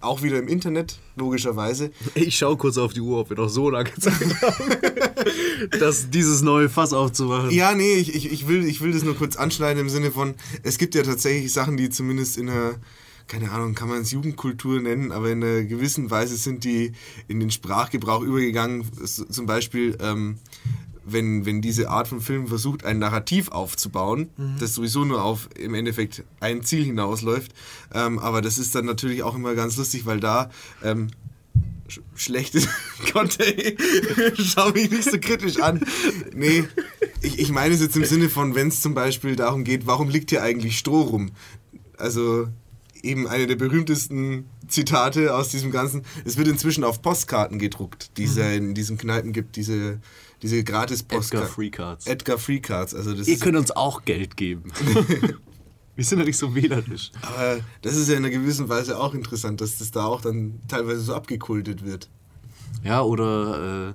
auch 0.00 0.22
wieder 0.22 0.38
im 0.38 0.48
Internet, 0.48 0.98
logischerweise. 1.16 1.90
Ich 2.14 2.36
schaue 2.36 2.56
kurz 2.56 2.78
auf 2.78 2.92
die 2.92 3.00
Uhr, 3.00 3.20
ob 3.20 3.30
wir 3.30 3.36
noch 3.36 3.48
so 3.48 3.70
lange 3.70 3.92
Zeit 3.94 4.14
haben, 4.42 5.70
das, 5.78 6.10
dieses 6.10 6.42
neue 6.42 6.68
Fass 6.68 6.92
aufzumachen. 6.92 7.50
Ja, 7.50 7.74
nee, 7.74 7.94
ich, 7.94 8.14
ich, 8.14 8.32
ich, 8.32 8.48
will, 8.48 8.64
ich 8.64 8.80
will 8.80 8.92
das 8.92 9.02
nur 9.02 9.16
kurz 9.16 9.36
anschneiden 9.36 9.80
im 9.80 9.88
Sinne 9.88 10.10
von, 10.10 10.34
es 10.62 10.78
gibt 10.78 10.94
ja 10.94 11.02
tatsächlich 11.02 11.52
Sachen, 11.52 11.76
die 11.76 11.90
zumindest 11.90 12.38
in 12.38 12.48
einer 12.48 12.76
keine 13.30 13.52
Ahnung, 13.52 13.76
kann 13.76 13.88
man 13.88 14.00
es 14.00 14.10
Jugendkultur 14.10 14.80
nennen, 14.80 15.12
aber 15.12 15.30
in 15.30 15.44
einer 15.44 15.62
gewissen 15.62 16.10
Weise 16.10 16.36
sind 16.36 16.64
die 16.64 16.90
in 17.28 17.38
den 17.38 17.52
Sprachgebrauch 17.52 18.22
übergegangen. 18.22 18.84
Zum 19.06 19.46
Beispiel 19.46 19.96
ähm, 20.00 20.38
wenn, 21.04 21.46
wenn 21.46 21.60
diese 21.60 21.90
Art 21.90 22.08
von 22.08 22.20
Film 22.20 22.46
versucht, 22.46 22.84
ein 22.84 22.98
Narrativ 22.98 23.48
aufzubauen, 23.48 24.30
mhm. 24.36 24.56
das 24.58 24.74
sowieso 24.74 25.04
nur 25.04 25.22
auf 25.22 25.48
im 25.58 25.74
Endeffekt 25.74 26.24
ein 26.40 26.62
Ziel 26.62 26.84
hinausläuft. 26.84 27.52
Ähm, 27.92 28.18
aber 28.18 28.42
das 28.42 28.58
ist 28.58 28.74
dann 28.74 28.84
natürlich 28.84 29.22
auch 29.22 29.34
immer 29.34 29.54
ganz 29.54 29.76
lustig, 29.76 30.06
weil 30.06 30.20
da 30.20 30.50
ähm, 30.82 31.08
sch 31.88 32.00
schlechtes 32.14 32.68
Content, 33.12 33.80
schau 34.34 34.70
mich 34.70 34.90
nicht 34.90 35.10
so 35.10 35.18
kritisch 35.18 35.60
an. 35.60 35.80
Nee, 36.34 36.64
ich, 37.22 37.38
ich 37.38 37.50
meine 37.50 37.74
es 37.74 37.80
jetzt 37.80 37.96
im 37.96 38.04
Sinne 38.04 38.28
von, 38.28 38.54
wenn 38.54 38.68
es 38.68 38.80
zum 38.80 38.94
Beispiel 38.94 39.36
darum 39.36 39.64
geht, 39.64 39.86
warum 39.86 40.08
liegt 40.08 40.30
hier 40.30 40.42
eigentlich 40.42 40.78
Stroh 40.78 41.02
rum? 41.02 41.30
Also 41.96 42.48
eben 43.02 43.26
eine 43.26 43.46
der 43.46 43.56
berühmtesten 43.56 44.46
Zitate 44.68 45.34
aus 45.34 45.48
diesem 45.48 45.70
Ganzen. 45.70 46.02
Es 46.24 46.36
wird 46.36 46.48
inzwischen 46.48 46.84
auf 46.84 47.02
Postkarten 47.02 47.58
gedruckt, 47.58 48.16
die 48.16 48.24
es 48.24 48.36
mhm. 48.36 48.42
in 48.42 48.74
diesen 48.74 48.98
Kneipen 48.98 49.32
gibt, 49.32 49.56
diese 49.56 50.00
diese 50.42 50.64
gratis 50.64 51.04
Edgar 51.08 51.46
Free 51.46 51.70
Cards. 51.70 52.06
Edgar 52.06 52.38
Free 52.38 52.60
Cards. 52.60 52.94
Also 52.94 53.14
das 53.14 53.28
Ihr 53.28 53.38
könnt 53.38 53.56
uns 53.56 53.70
auch 53.70 54.04
Geld 54.04 54.36
geben. 54.36 54.72
Wir 55.96 56.04
sind 56.04 56.18
ja 56.18 56.24
nicht 56.24 56.38
so 56.38 56.54
wählerisch. 56.54 57.12
Aber 57.20 57.60
das 57.82 57.94
ist 57.94 58.08
ja 58.08 58.16
in 58.16 58.24
einer 58.24 58.32
gewissen 58.32 58.68
Weise 58.68 58.98
auch 58.98 59.12
interessant, 59.12 59.60
dass 59.60 59.78
das 59.78 59.90
da 59.90 60.06
auch 60.06 60.22
dann 60.22 60.60
teilweise 60.66 61.00
so 61.00 61.14
abgekultet 61.14 61.84
wird. 61.84 62.08
Ja, 62.82 63.02
oder 63.02 63.90
äh, 63.90 63.94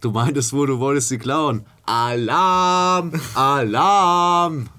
du 0.00 0.12
meintest 0.12 0.52
wo 0.54 0.64
du 0.64 0.78
wolltest 0.78 1.08
sie 1.08 1.18
klauen. 1.18 1.66
Alarm! 1.84 3.12
Alarm! 3.34 4.70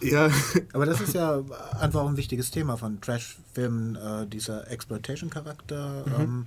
Ja. 0.00 0.30
Aber 0.72 0.86
das 0.86 1.00
ist 1.00 1.14
ja 1.14 1.42
einfach 1.80 2.06
ein 2.06 2.16
wichtiges 2.16 2.50
Thema 2.50 2.76
von 2.76 3.00
Trash-Filmen, 3.00 3.96
äh, 3.96 4.26
dieser 4.26 4.70
Exploitation-Charakter, 4.70 6.04
mhm. 6.06 6.22
ähm, 6.22 6.46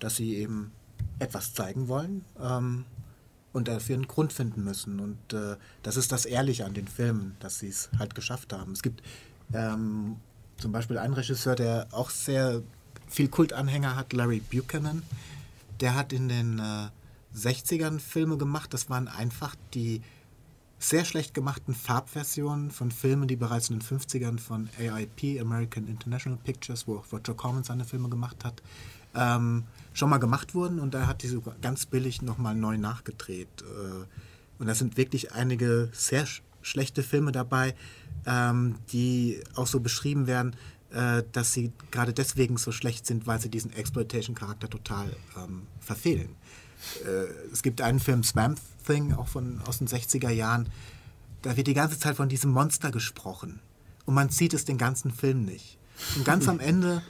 dass 0.00 0.16
sie 0.16 0.36
eben 0.36 0.72
etwas 1.20 1.54
zeigen 1.54 1.88
wollen 1.88 2.24
ähm, 2.40 2.84
und 3.52 3.68
dafür 3.68 3.94
einen 3.94 4.08
Grund 4.08 4.32
finden 4.32 4.64
müssen. 4.64 5.00
Und 5.00 5.32
äh, 5.32 5.56
das 5.82 5.96
ist 5.96 6.12
das 6.12 6.24
Ehrliche 6.24 6.64
an 6.64 6.74
den 6.74 6.88
Filmen, 6.88 7.36
dass 7.40 7.60
sie 7.60 7.68
es 7.68 7.90
halt 7.98 8.14
geschafft 8.14 8.52
haben. 8.52 8.72
Es 8.72 8.82
gibt 8.82 9.02
ähm, 9.52 10.16
zum 10.58 10.72
Beispiel 10.72 10.98
einen 10.98 11.14
Regisseur, 11.14 11.54
der 11.54 11.88
auch 11.92 12.10
sehr 12.10 12.62
viel 13.08 13.28
Kultanhänger 13.28 13.96
hat, 13.96 14.12
Larry 14.12 14.40
Buchanan. 14.40 15.02
Der 15.80 15.94
hat 15.94 16.12
in 16.12 16.28
den 16.28 16.58
äh, 16.58 16.88
60ern 17.36 17.98
Filme 17.98 18.36
gemacht. 18.36 18.72
Das 18.74 18.90
waren 18.90 19.08
einfach 19.08 19.54
die 19.74 20.02
sehr 20.78 21.04
schlecht 21.04 21.34
gemachten 21.34 21.74
Farbversionen 21.74 22.70
von 22.70 22.90
Filmen, 22.90 23.28
die 23.28 23.36
bereits 23.36 23.68
in 23.68 23.78
den 23.78 23.86
50ern 23.86 24.38
von 24.38 24.70
AIP, 24.78 25.40
American 25.40 25.86
International 25.86 26.38
Pictures, 26.42 26.88
wo 26.88 26.96
auch 26.96 27.12
Roger 27.12 27.34
Corman 27.34 27.64
seine 27.64 27.84
Filme 27.84 28.08
gemacht 28.08 28.44
hat, 28.44 28.62
ähm, 29.14 29.64
schon 29.92 30.10
mal 30.10 30.18
gemacht 30.18 30.54
wurden 30.54 30.78
und 30.78 30.94
da 30.94 31.06
hat 31.06 31.22
die 31.22 31.28
sogar 31.28 31.56
ganz 31.60 31.86
billig 31.86 32.22
nochmal 32.22 32.54
neu 32.54 32.78
nachgedreht. 32.78 33.48
Äh, 33.62 34.06
und 34.58 34.66
da 34.66 34.74
sind 34.74 34.96
wirklich 34.96 35.32
einige 35.32 35.88
sehr 35.92 36.26
sch 36.26 36.42
schlechte 36.62 37.02
Filme 37.02 37.32
dabei, 37.32 37.74
ähm, 38.26 38.74
die 38.92 39.42
auch 39.54 39.66
so 39.66 39.80
beschrieben 39.80 40.26
werden, 40.26 40.54
äh, 40.90 41.22
dass 41.32 41.54
sie 41.54 41.72
gerade 41.90 42.12
deswegen 42.12 42.58
so 42.58 42.70
schlecht 42.70 43.06
sind, 43.06 43.26
weil 43.26 43.40
sie 43.40 43.48
diesen 43.48 43.72
Exploitation-Charakter 43.72 44.68
total 44.68 45.08
ähm, 45.38 45.62
verfehlen. 45.80 46.36
Äh, 47.04 47.50
es 47.50 47.62
gibt 47.62 47.80
einen 47.80 47.98
Film 47.98 48.22
Swamp 48.22 48.60
Thing, 48.86 49.14
auch 49.14 49.28
von, 49.28 49.60
aus 49.66 49.78
den 49.78 49.88
60er 49.88 50.30
Jahren, 50.30 50.68
da 51.42 51.56
wird 51.56 51.66
die 51.66 51.74
ganze 51.74 51.98
Zeit 51.98 52.16
von 52.16 52.28
diesem 52.28 52.50
Monster 52.50 52.90
gesprochen. 52.90 53.60
Und 54.04 54.14
man 54.14 54.28
sieht 54.28 54.52
es 54.52 54.64
den 54.64 54.78
ganzen 54.78 55.10
Film 55.10 55.44
nicht. 55.44 55.78
Und 56.16 56.24
ganz 56.24 56.48
am 56.48 56.60
Ende 56.60 57.02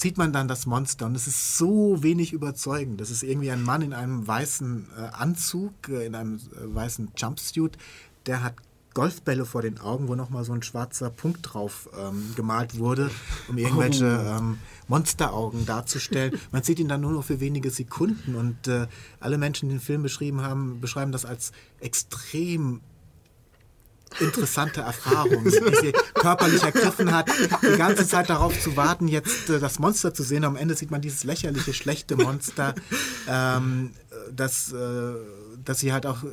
sieht 0.00 0.18
man 0.18 0.32
dann 0.32 0.48
das 0.48 0.66
Monster 0.66 1.06
und 1.06 1.14
es 1.14 1.26
ist 1.26 1.56
so 1.56 2.02
wenig 2.02 2.32
überzeugend. 2.32 3.00
Das 3.00 3.10
ist 3.10 3.22
irgendwie 3.22 3.50
ein 3.50 3.62
Mann 3.62 3.82
in 3.82 3.92
einem 3.92 4.26
weißen 4.26 4.88
äh, 4.96 5.00
Anzug, 5.14 5.72
äh, 5.88 6.06
in 6.06 6.14
einem 6.14 6.36
äh, 6.36 6.74
weißen 6.74 7.12
Jumpsuit, 7.16 7.78
der 8.26 8.42
hat 8.42 8.54
Golfbälle 8.94 9.44
vor 9.44 9.60
den 9.60 9.78
Augen, 9.78 10.08
wo 10.08 10.14
nochmal 10.14 10.44
so 10.44 10.54
ein 10.54 10.62
schwarzer 10.62 11.10
Punkt 11.10 11.40
drauf 11.42 11.88
ähm, 12.00 12.32
gemalt 12.34 12.78
wurde, 12.78 13.10
um 13.46 13.58
irgendwelche 13.58 14.06
oh. 14.06 14.38
ähm, 14.38 14.58
Monsteraugen 14.88 15.66
darzustellen. 15.66 16.40
Man 16.50 16.62
sieht 16.62 16.78
ihn 16.78 16.88
dann 16.88 17.02
nur 17.02 17.12
noch 17.12 17.24
für 17.24 17.38
wenige 17.38 17.70
Sekunden 17.70 18.34
und 18.34 18.68
äh, 18.68 18.86
alle 19.20 19.36
Menschen, 19.36 19.68
die 19.68 19.74
den 19.74 19.82
Film 19.82 20.02
beschrieben 20.02 20.40
haben, 20.40 20.80
beschreiben 20.80 21.12
das 21.12 21.26
als 21.26 21.52
extrem 21.80 22.80
interessante 24.20 24.80
Erfahrung, 24.80 25.44
die 25.44 25.50
sie 25.50 25.92
körperlich 26.14 26.62
ergriffen 26.62 27.14
hat, 27.14 27.28
die 27.62 27.76
ganze 27.76 28.06
Zeit 28.06 28.30
darauf 28.30 28.58
zu 28.60 28.76
warten, 28.76 29.08
jetzt 29.08 29.50
äh, 29.50 29.58
das 29.58 29.78
Monster 29.78 30.14
zu 30.14 30.22
sehen. 30.22 30.44
Am 30.44 30.56
Ende 30.56 30.74
sieht 30.74 30.90
man 30.90 31.00
dieses 31.00 31.24
lächerliche, 31.24 31.72
schlechte 31.74 32.16
Monster, 32.16 32.74
ähm, 33.28 33.92
das, 34.32 34.72
äh, 34.72 35.14
das 35.64 35.80
sie 35.80 35.92
halt 35.92 36.06
auch 36.06 36.22
äh, 36.24 36.28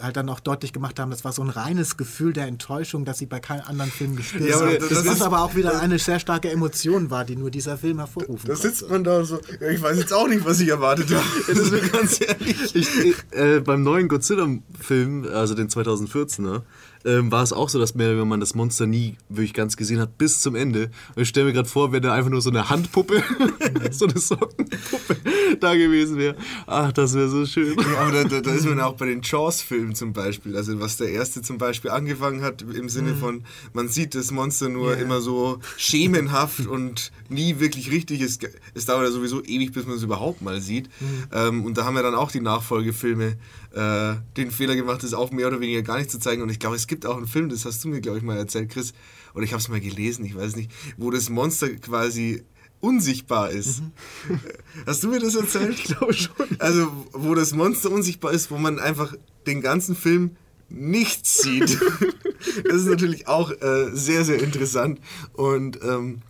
halt 0.00 0.16
dann 0.16 0.28
auch 0.28 0.40
deutlich 0.40 0.72
gemacht 0.72 0.98
haben, 0.98 1.10
das 1.10 1.24
war 1.24 1.32
so 1.32 1.42
ein 1.42 1.50
reines 1.50 1.96
Gefühl 1.96 2.32
der 2.32 2.46
Enttäuschung, 2.46 3.04
dass 3.04 3.18
sie 3.18 3.26
bei 3.26 3.40
keinem 3.40 3.64
anderen 3.66 3.90
Film 3.90 4.16
gespielt 4.16 4.50
ja, 4.50 4.60
haben. 4.60 4.76
Das, 4.78 4.88
das 4.88 5.06
was 5.06 5.22
aber 5.22 5.42
auch 5.42 5.54
wieder 5.54 5.80
eine 5.80 5.98
sehr 5.98 6.18
starke 6.18 6.50
Emotion 6.50 7.10
war, 7.10 7.24
die 7.24 7.36
nur 7.36 7.50
dieser 7.50 7.76
Film 7.76 7.98
hervorrufen 7.98 8.48
Da 8.48 8.56
sitzt 8.56 8.88
man 8.88 9.04
da 9.04 9.24
so, 9.24 9.40
ja, 9.60 9.68
ich 9.68 9.82
weiß 9.82 9.98
jetzt 9.98 10.12
auch 10.12 10.28
nicht, 10.28 10.44
was 10.44 10.60
ich 10.60 10.68
erwartet 10.68 11.10
habe. 11.10 11.20
Das 11.46 11.58
ist 11.58 11.72
mir 11.72 11.80
ganz 11.80 12.20
ehrlich. 12.26 12.74
Ich, 12.74 12.88
äh, 13.32 13.60
beim 13.60 13.82
neuen 13.82 14.08
Godzilla-Film, 14.08 15.28
also 15.32 15.54
den 15.54 15.68
2014er, 15.68 16.62
ähm, 17.04 17.32
war 17.32 17.42
es 17.42 17.52
auch 17.52 17.68
so, 17.68 17.78
dass 17.78 17.94
mehr, 17.94 18.16
wenn 18.18 18.28
man 18.28 18.40
das 18.40 18.54
Monster 18.54 18.86
nie 18.86 19.16
wirklich 19.28 19.54
ganz 19.54 19.76
gesehen 19.76 20.00
hat, 20.00 20.18
bis 20.18 20.40
zum 20.40 20.54
Ende. 20.54 20.90
Und 21.14 21.22
ich 21.22 21.28
stelle 21.28 21.46
mir 21.46 21.52
gerade 21.52 21.68
vor, 21.68 21.92
wenn 21.92 22.02
da 22.02 22.12
einfach 22.12 22.30
nur 22.30 22.42
so 22.42 22.50
eine 22.50 22.68
Handpuppe, 22.68 23.22
so 23.90 24.06
eine 24.06 24.18
Sockenpuppe 24.18 25.16
da 25.60 25.74
gewesen 25.74 26.18
wäre. 26.18 26.36
Ach, 26.66 26.92
das 26.92 27.14
wäre 27.14 27.28
so 27.28 27.46
schön. 27.46 27.76
Ja, 27.78 28.00
aber 28.00 28.24
da, 28.24 28.40
da, 28.40 28.52
ist 28.52 28.66
man 28.66 28.80
auch 28.80 28.94
bei 28.94 29.06
den 29.06 29.22
Jaws-Filmen 29.22 29.94
zum 29.94 30.12
Beispiel. 30.12 30.56
Also 30.56 30.78
was 30.80 30.96
der 30.96 31.10
erste 31.10 31.42
zum 31.42 31.58
Beispiel 31.58 31.90
angefangen 31.90 32.42
hat, 32.42 32.62
im 32.62 32.88
Sinne 32.88 33.12
mhm. 33.12 33.18
von, 33.18 33.44
man 33.72 33.88
sieht 33.88 34.14
das 34.14 34.30
Monster 34.30 34.68
nur 34.68 34.92
yeah. 34.92 35.00
immer 35.00 35.20
so 35.20 35.58
schemenhaft 35.76 36.66
und 36.66 37.12
nie 37.28 37.60
wirklich 37.60 37.90
richtig. 37.90 38.20
Es, 38.20 38.38
es 38.74 38.86
dauert 38.86 39.04
ja 39.04 39.10
sowieso 39.10 39.42
ewig, 39.42 39.72
bis 39.72 39.86
man 39.86 39.96
es 39.96 40.02
überhaupt 40.02 40.42
mal 40.42 40.60
sieht. 40.60 40.88
Mhm. 41.00 41.24
Ähm, 41.32 41.64
und 41.64 41.78
da 41.78 41.84
haben 41.84 41.94
wir 41.94 42.02
dann 42.02 42.14
auch 42.14 42.30
die 42.30 42.40
Nachfolgefilme 42.40 43.36
äh, 43.72 44.14
den 44.36 44.50
Fehler 44.50 44.76
gemacht, 44.76 45.02
das 45.02 45.14
auch 45.14 45.30
mehr 45.30 45.46
oder 45.46 45.60
weniger 45.60 45.82
gar 45.82 45.98
nicht 45.98 46.10
zu 46.10 46.18
zeigen. 46.18 46.42
Und 46.42 46.50
ich 46.50 46.58
glaube, 46.58 46.76
es 46.76 46.86
gibt 46.86 47.06
auch 47.06 47.16
einen 47.16 47.26
Film, 47.26 47.48
das 47.48 47.64
hast 47.64 47.84
du 47.84 47.88
mir, 47.88 48.00
glaube 48.00 48.18
ich, 48.18 48.24
mal 48.24 48.36
erzählt, 48.36 48.70
Chris, 48.70 48.92
oder 49.34 49.44
ich 49.44 49.52
habe 49.52 49.60
es 49.60 49.68
mal 49.68 49.80
gelesen, 49.80 50.24
ich 50.24 50.36
weiß 50.36 50.56
nicht, 50.56 50.70
wo 50.96 51.10
das 51.10 51.30
Monster 51.30 51.68
quasi 51.70 52.42
unsichtbar 52.80 53.50
ist. 53.50 53.82
Mhm. 53.82 53.92
Hast 54.86 55.02
du 55.02 55.08
mir 55.08 55.20
das 55.20 55.34
erzählt? 55.34 55.78
Ich 55.78 55.84
glaube 55.84 56.14
schon. 56.14 56.34
Also, 56.58 56.90
wo 57.12 57.34
das 57.34 57.52
Monster 57.52 57.90
unsichtbar 57.90 58.32
ist, 58.32 58.50
wo 58.50 58.56
man 58.56 58.78
einfach 58.78 59.14
den 59.46 59.60
ganzen 59.60 59.94
Film 59.94 60.36
nichts 60.70 61.42
sieht. 61.42 61.78
das 62.64 62.76
ist 62.76 62.86
natürlich 62.86 63.28
auch 63.28 63.50
äh, 63.50 63.90
sehr, 63.92 64.24
sehr 64.24 64.42
interessant. 64.42 65.00
Und 65.34 65.78
ähm, 65.82 66.22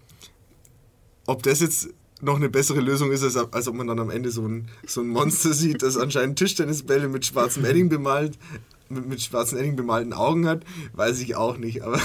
ob 1.27 1.43
das 1.43 1.61
jetzt 1.61 1.91
noch 2.21 2.37
eine 2.37 2.49
bessere 2.49 2.81
Lösung 2.81 3.13
ist, 3.13 3.23
als, 3.23 3.37
als 3.37 3.69
ob 3.69 3.75
man 3.75 3.87
dann 3.87 3.99
am 3.99 4.11
Ende 4.11 4.31
so 4.31 4.47
ein, 4.47 4.69
so 4.87 5.01
ein 5.01 5.09
Monster 5.09 5.53
sieht, 5.53 5.83
das 5.83 5.97
anscheinend 5.97 6.39
Tischtennisbälle 6.39 7.09
mit 7.09 7.27
schwarzem 7.27 7.65
Edding 7.65 7.89
bemalt, 7.89 8.39
mit, 8.91 9.09
mit 9.09 9.23
schwarzen 9.23 9.59
Edding 9.59 9.77
bemalten 9.77 10.13
Augen 10.13 10.47
hat, 10.47 10.65
weiß 10.93 11.21
ich 11.21 11.37
auch 11.37 11.57
nicht. 11.57 11.83
Aber 11.83 12.01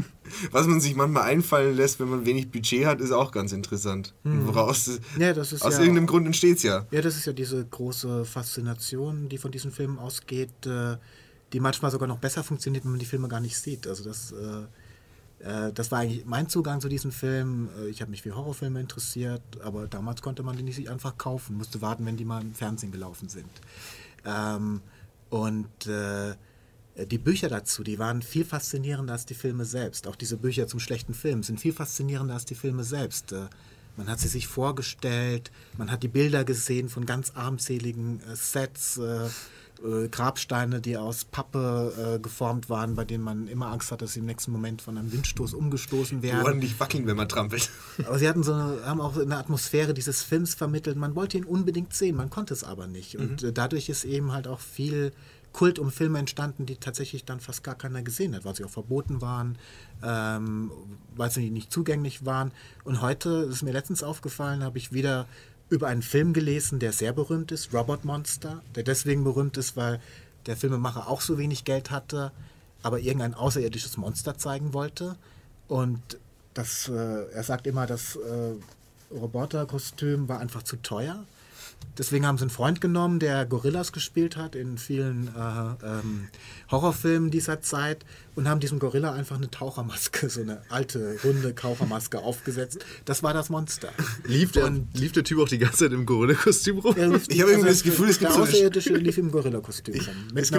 was 0.50 0.66
man 0.66 0.80
sich 0.80 0.96
manchmal 0.96 1.24
einfallen 1.24 1.76
lässt, 1.76 2.00
wenn 2.00 2.08
man 2.08 2.26
wenig 2.26 2.50
Budget 2.50 2.86
hat, 2.86 3.00
ist 3.00 3.12
auch 3.12 3.32
ganz 3.32 3.52
interessant. 3.52 4.14
Hm. 4.24 4.46
Woraus 4.46 5.00
ja, 5.18 5.32
aus 5.32 5.50
ja 5.60 5.80
irgendeinem 5.80 6.06
Grund 6.06 6.26
entsteht 6.26 6.56
es 6.58 6.62
ja. 6.62 6.86
Ja, 6.90 7.02
das 7.02 7.16
ist 7.16 7.26
ja 7.26 7.32
diese 7.32 7.64
große 7.64 8.24
Faszination, 8.24 9.28
die 9.28 9.38
von 9.38 9.50
diesen 9.50 9.70
Filmen 9.70 9.98
ausgeht, 9.98 10.66
äh, 10.66 10.96
die 11.52 11.60
manchmal 11.60 11.90
sogar 11.90 12.08
noch 12.08 12.18
besser 12.18 12.42
funktioniert, 12.42 12.84
wenn 12.84 12.92
man 12.92 13.00
die 13.00 13.06
Filme 13.06 13.28
gar 13.28 13.40
nicht 13.40 13.56
sieht. 13.56 13.86
Also 13.86 14.04
das 14.04 14.32
äh, 15.40 15.72
das 15.72 15.90
war 15.90 16.00
eigentlich 16.00 16.26
mein 16.26 16.48
Zugang 16.48 16.80
zu 16.80 16.88
diesem 16.88 17.12
Film. 17.12 17.68
Äh, 17.78 17.88
ich 17.88 18.00
habe 18.00 18.10
mich 18.10 18.22
für 18.22 18.34
Horrorfilme 18.34 18.80
interessiert, 18.80 19.42
aber 19.62 19.86
damals 19.86 20.22
konnte 20.22 20.42
man 20.42 20.56
die 20.56 20.62
nicht 20.62 20.88
einfach 20.88 21.16
kaufen, 21.18 21.56
musste 21.56 21.80
warten, 21.80 22.06
wenn 22.06 22.16
die 22.16 22.24
mal 22.24 22.42
im 22.42 22.54
Fernsehen 22.54 22.92
gelaufen 22.92 23.28
sind. 23.28 23.50
Ähm, 24.24 24.82
und 25.30 25.86
äh, 25.86 26.34
die 27.06 27.18
Bücher 27.18 27.48
dazu, 27.48 27.82
die 27.82 27.98
waren 27.98 28.20
viel 28.20 28.44
faszinierender 28.44 29.14
als 29.14 29.24
die 29.24 29.34
Filme 29.34 29.64
selbst. 29.64 30.06
Auch 30.06 30.16
diese 30.16 30.36
Bücher 30.36 30.66
zum 30.66 30.80
schlechten 30.80 31.14
Film 31.14 31.42
sind 31.42 31.60
viel 31.60 31.72
faszinierender 31.72 32.34
als 32.34 32.44
die 32.44 32.54
Filme 32.54 32.84
selbst. 32.84 33.32
Äh, 33.32 33.46
man 33.96 34.08
hat 34.08 34.20
sie 34.20 34.28
sich 34.28 34.46
vorgestellt, 34.46 35.50
man 35.76 35.90
hat 35.90 36.02
die 36.02 36.08
Bilder 36.08 36.44
gesehen 36.44 36.88
von 36.88 37.06
ganz 37.06 37.32
armseligen 37.34 38.20
Sets. 38.34 39.00
Äh, 39.84 40.08
Grabsteine, 40.08 40.80
die 40.80 40.96
aus 40.96 41.24
Pappe 41.24 42.16
äh, 42.16 42.18
geformt 42.18 42.68
waren, 42.68 42.94
bei 42.94 43.04
denen 43.04 43.24
man 43.24 43.46
immer 43.46 43.68
Angst 43.68 43.90
hat, 43.92 44.02
dass 44.02 44.12
sie 44.12 44.20
im 44.20 44.26
nächsten 44.26 44.52
Moment 44.52 44.82
von 44.82 44.98
einem 44.98 45.12
Windstoß 45.12 45.54
umgestoßen 45.54 46.22
werden. 46.22 46.40
Die 46.40 46.46
ordentlich 46.46 46.80
wackeln, 46.80 47.06
wenn 47.06 47.16
man 47.16 47.28
trampelt. 47.28 47.70
Aber 48.06 48.18
sie 48.18 48.28
hatten 48.28 48.42
so 48.42 48.52
eine, 48.52 48.84
haben 48.84 49.00
auch 49.00 49.16
eine 49.16 49.36
Atmosphäre 49.36 49.94
dieses 49.94 50.22
Films 50.22 50.54
vermittelt. 50.54 50.96
Man 50.96 51.14
wollte 51.14 51.38
ihn 51.38 51.44
unbedingt 51.44 51.94
sehen, 51.94 52.16
man 52.16 52.30
konnte 52.30 52.52
es 52.52 52.64
aber 52.64 52.86
nicht. 52.86 53.16
Und 53.16 53.42
mhm. 53.42 53.48
äh, 53.48 53.52
dadurch 53.52 53.88
ist 53.88 54.04
eben 54.04 54.32
halt 54.32 54.46
auch 54.46 54.60
viel 54.60 55.12
Kult 55.52 55.78
um 55.78 55.90
Filme 55.90 56.18
entstanden, 56.18 56.66
die 56.66 56.76
tatsächlich 56.76 57.24
dann 57.24 57.40
fast 57.40 57.64
gar 57.64 57.74
keiner 57.74 58.02
gesehen 58.02 58.34
hat, 58.34 58.44
weil 58.44 58.54
sie 58.54 58.64
auch 58.64 58.70
verboten 58.70 59.20
waren, 59.20 59.58
ähm, 60.02 60.70
weil 61.16 61.30
sie 61.30 61.50
nicht 61.50 61.72
zugänglich 61.72 62.24
waren. 62.24 62.52
Und 62.84 63.00
heute, 63.02 63.46
das 63.46 63.56
ist 63.56 63.62
mir 63.62 63.72
letztens 63.72 64.02
aufgefallen, 64.02 64.62
habe 64.62 64.78
ich 64.78 64.92
wieder 64.92 65.26
über 65.70 65.86
einen 65.86 66.02
Film 66.02 66.32
gelesen, 66.32 66.78
der 66.80 66.92
sehr 66.92 67.12
berühmt 67.12 67.52
ist, 67.52 67.72
Robot 67.72 68.04
Monster, 68.04 68.62
der 68.74 68.82
deswegen 68.82 69.24
berühmt 69.24 69.56
ist, 69.56 69.76
weil 69.76 70.00
der 70.46 70.56
Filmemacher 70.56 71.08
auch 71.08 71.20
so 71.20 71.38
wenig 71.38 71.64
Geld 71.64 71.90
hatte, 71.90 72.32
aber 72.82 72.98
irgendein 72.98 73.34
außerirdisches 73.34 73.96
Monster 73.96 74.36
zeigen 74.36 74.72
wollte. 74.74 75.16
Und 75.68 76.00
das, 76.54 76.88
äh, 76.88 76.92
er 77.32 77.42
sagt 77.44 77.66
immer, 77.66 77.86
das 77.86 78.16
äh, 78.16 79.14
Roboterkostüm 79.14 80.28
war 80.28 80.40
einfach 80.40 80.62
zu 80.62 80.76
teuer. 80.76 81.24
Deswegen 81.98 82.26
haben 82.26 82.38
sie 82.38 82.44
einen 82.44 82.50
Freund 82.50 82.80
genommen, 82.80 83.18
der 83.18 83.44
Gorillas 83.44 83.92
gespielt 83.92 84.36
hat 84.36 84.54
in 84.54 84.78
vielen 84.78 85.28
äh, 85.28 85.86
ähm, 85.86 86.28
Horrorfilmen 86.70 87.30
dieser 87.30 87.60
Zeit 87.60 88.06
und 88.34 88.48
haben 88.48 88.60
diesem 88.60 88.78
Gorilla 88.78 89.12
einfach 89.12 89.36
eine 89.36 89.50
Tauchermaske, 89.50 90.30
so 90.30 90.40
eine 90.40 90.62
alte, 90.70 91.16
runde 91.24 91.54
Tauchermaske 91.54 92.18
aufgesetzt. 92.20 92.84
Das 93.04 93.22
war 93.22 93.34
das 93.34 93.50
Monster. 93.50 93.90
Lief 94.24 94.52
der, 94.52 94.66
und 94.66 94.88
lief 94.96 95.12
der 95.12 95.24
Typ 95.24 95.40
auch 95.40 95.48
die 95.48 95.58
ganze 95.58 95.78
Zeit 95.78 95.92
im 95.92 96.06
Gorilla-Kostüm 96.06 96.78
rum? 96.78 96.94
ich 97.28 97.40
habe 97.40 97.50
irgendwie 97.50 97.68
das 97.68 97.82
Gefühl, 97.82 98.08
es 98.08 98.18
gibt 98.18 98.32
der 98.32 98.40
Außerirdische 98.40 98.94
lief 98.94 99.18
im 99.18 99.30
Gorilla-Kostüm 99.30 99.94
rum. 99.94 100.14
Mit 100.32 100.50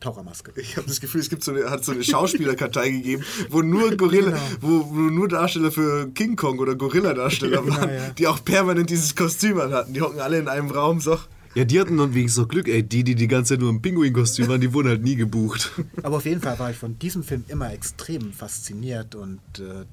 Tauchermaske. 0.00 0.52
Ich 0.56 0.76
habe 0.76 0.86
das 0.86 1.00
Gefühl, 1.00 1.20
es 1.20 1.28
gibt 1.28 1.42
so 1.42 1.52
eine, 1.52 1.70
hat 1.70 1.84
so 1.84 1.92
eine 1.92 2.02
Schauspielerkartei 2.02 2.90
gegeben, 2.98 3.24
wo 3.50 3.62
nur 3.62 3.96
Gorilla, 3.96 4.30
genau. 4.30 4.40
wo, 4.60 4.90
wo, 4.90 4.94
nur 4.94 5.28
Darsteller 5.28 5.70
für 5.70 6.08
King 6.10 6.36
Kong 6.36 6.58
oder 6.58 6.74
Gorilla-Darsteller 6.74 7.64
ja, 7.64 7.68
waren, 7.68 7.94
ja. 7.94 8.10
die 8.10 8.26
auch 8.26 8.44
permanent 8.44 8.90
dieses 8.90 9.14
Kostüm 9.14 9.58
hatten. 9.58 9.92
Die 9.92 10.00
hocken 10.00 10.20
alle 10.20 10.38
in 10.38 10.48
einem 10.48 10.70
Raum 10.70 11.00
so. 11.00 11.18
Ja, 11.54 11.64
die 11.64 11.80
hatten 11.80 11.96
dann 11.96 12.14
wenigstens 12.14 12.42
so 12.42 12.46
Glück, 12.46 12.68
ey. 12.68 12.82
Die, 12.82 13.02
die 13.02 13.14
die 13.14 13.28
ganze 13.28 13.54
Zeit 13.54 13.60
nur 13.60 13.70
im 13.70 13.82
Pinguin-Kostüm 13.82 14.48
waren, 14.48 14.60
die 14.60 14.72
wurden 14.72 14.88
halt 14.88 15.02
nie 15.02 15.16
gebucht. 15.16 15.72
Aber 16.02 16.18
auf 16.18 16.24
jeden 16.24 16.40
Fall 16.40 16.58
war 16.58 16.70
ich 16.70 16.76
von 16.76 16.98
diesem 16.98 17.22
Film 17.22 17.44
immer 17.48 17.72
extrem 17.72 18.32
fasziniert 18.32 19.14
und. 19.14 19.40
Äh, 19.58 19.84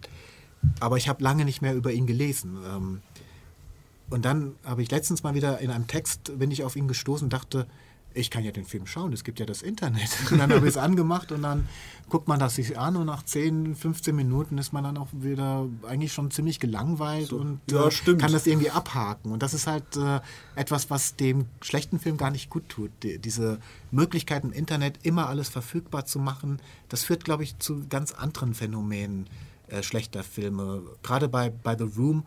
aber 0.79 0.97
ich 0.97 1.07
habe 1.07 1.23
lange 1.23 1.45
nicht 1.45 1.61
mehr 1.61 1.75
über 1.75 1.91
ihn 1.91 2.07
gelesen. 2.07 2.57
Ähm, 2.67 3.01
und 4.09 4.25
dann 4.25 4.55
habe 4.63 4.81
ich 4.81 4.91
letztens 4.91 5.23
mal 5.23 5.35
wieder 5.35 5.59
in 5.59 5.71
einem 5.71 5.87
Text, 5.87 6.37
bin 6.39 6.51
ich 6.51 6.63
auf 6.63 6.75
ihn 6.75 6.87
gestoßen 6.87 7.25
und 7.25 7.33
dachte, 7.33 7.67
ich 8.15 8.31
kann 8.31 8.43
ja 8.43 8.51
den 8.51 8.65
Film 8.65 8.87
schauen, 8.87 9.13
es 9.13 9.23
gibt 9.23 9.39
ja 9.39 9.45
das 9.45 9.61
Internet. 9.61 10.09
Und 10.31 10.39
dann 10.39 10.51
habe 10.51 10.65
ich 10.65 10.73
es 10.73 10.77
angemacht 10.77 11.31
und 11.31 11.41
dann 11.41 11.67
guckt 12.09 12.27
man 12.27 12.39
das 12.39 12.55
sich 12.55 12.77
an 12.77 12.95
und 12.95 13.07
nach 13.07 13.23
10, 13.23 13.75
15 13.75 14.15
Minuten 14.15 14.57
ist 14.57 14.73
man 14.73 14.83
dann 14.83 14.97
auch 14.97 15.07
wieder 15.11 15.67
eigentlich 15.87 16.13
schon 16.13 16.31
ziemlich 16.31 16.59
gelangweilt 16.59 17.27
so, 17.27 17.37
und 17.37 17.59
ja, 17.69 17.87
äh, 17.87 18.15
kann 18.15 18.31
das 18.31 18.47
irgendwie 18.47 18.69
abhaken. 18.69 19.31
Und 19.31 19.43
das 19.43 19.53
ist 19.53 19.67
halt 19.67 19.97
äh, 19.97 20.19
etwas, 20.55 20.89
was 20.89 21.15
dem 21.15 21.45
schlechten 21.61 21.99
Film 21.99 22.17
gar 22.17 22.31
nicht 22.31 22.49
gut 22.49 22.69
tut. 22.69 22.91
Die, 23.03 23.19
diese 23.19 23.59
Möglichkeit 23.91 24.43
im 24.43 24.51
Internet 24.51 24.99
immer 25.03 25.27
alles 25.27 25.49
verfügbar 25.49 26.05
zu 26.05 26.19
machen, 26.19 26.59
das 26.89 27.03
führt, 27.03 27.25
glaube 27.25 27.43
ich, 27.43 27.57
zu 27.59 27.85
ganz 27.89 28.11
anderen 28.11 28.53
Phänomenen 28.53 29.27
äh, 29.67 29.83
schlechter 29.83 30.23
Filme. 30.23 30.83
Gerade 31.03 31.27
bei, 31.27 31.49
bei 31.49 31.77
The 31.77 31.89
Room, 31.97 32.25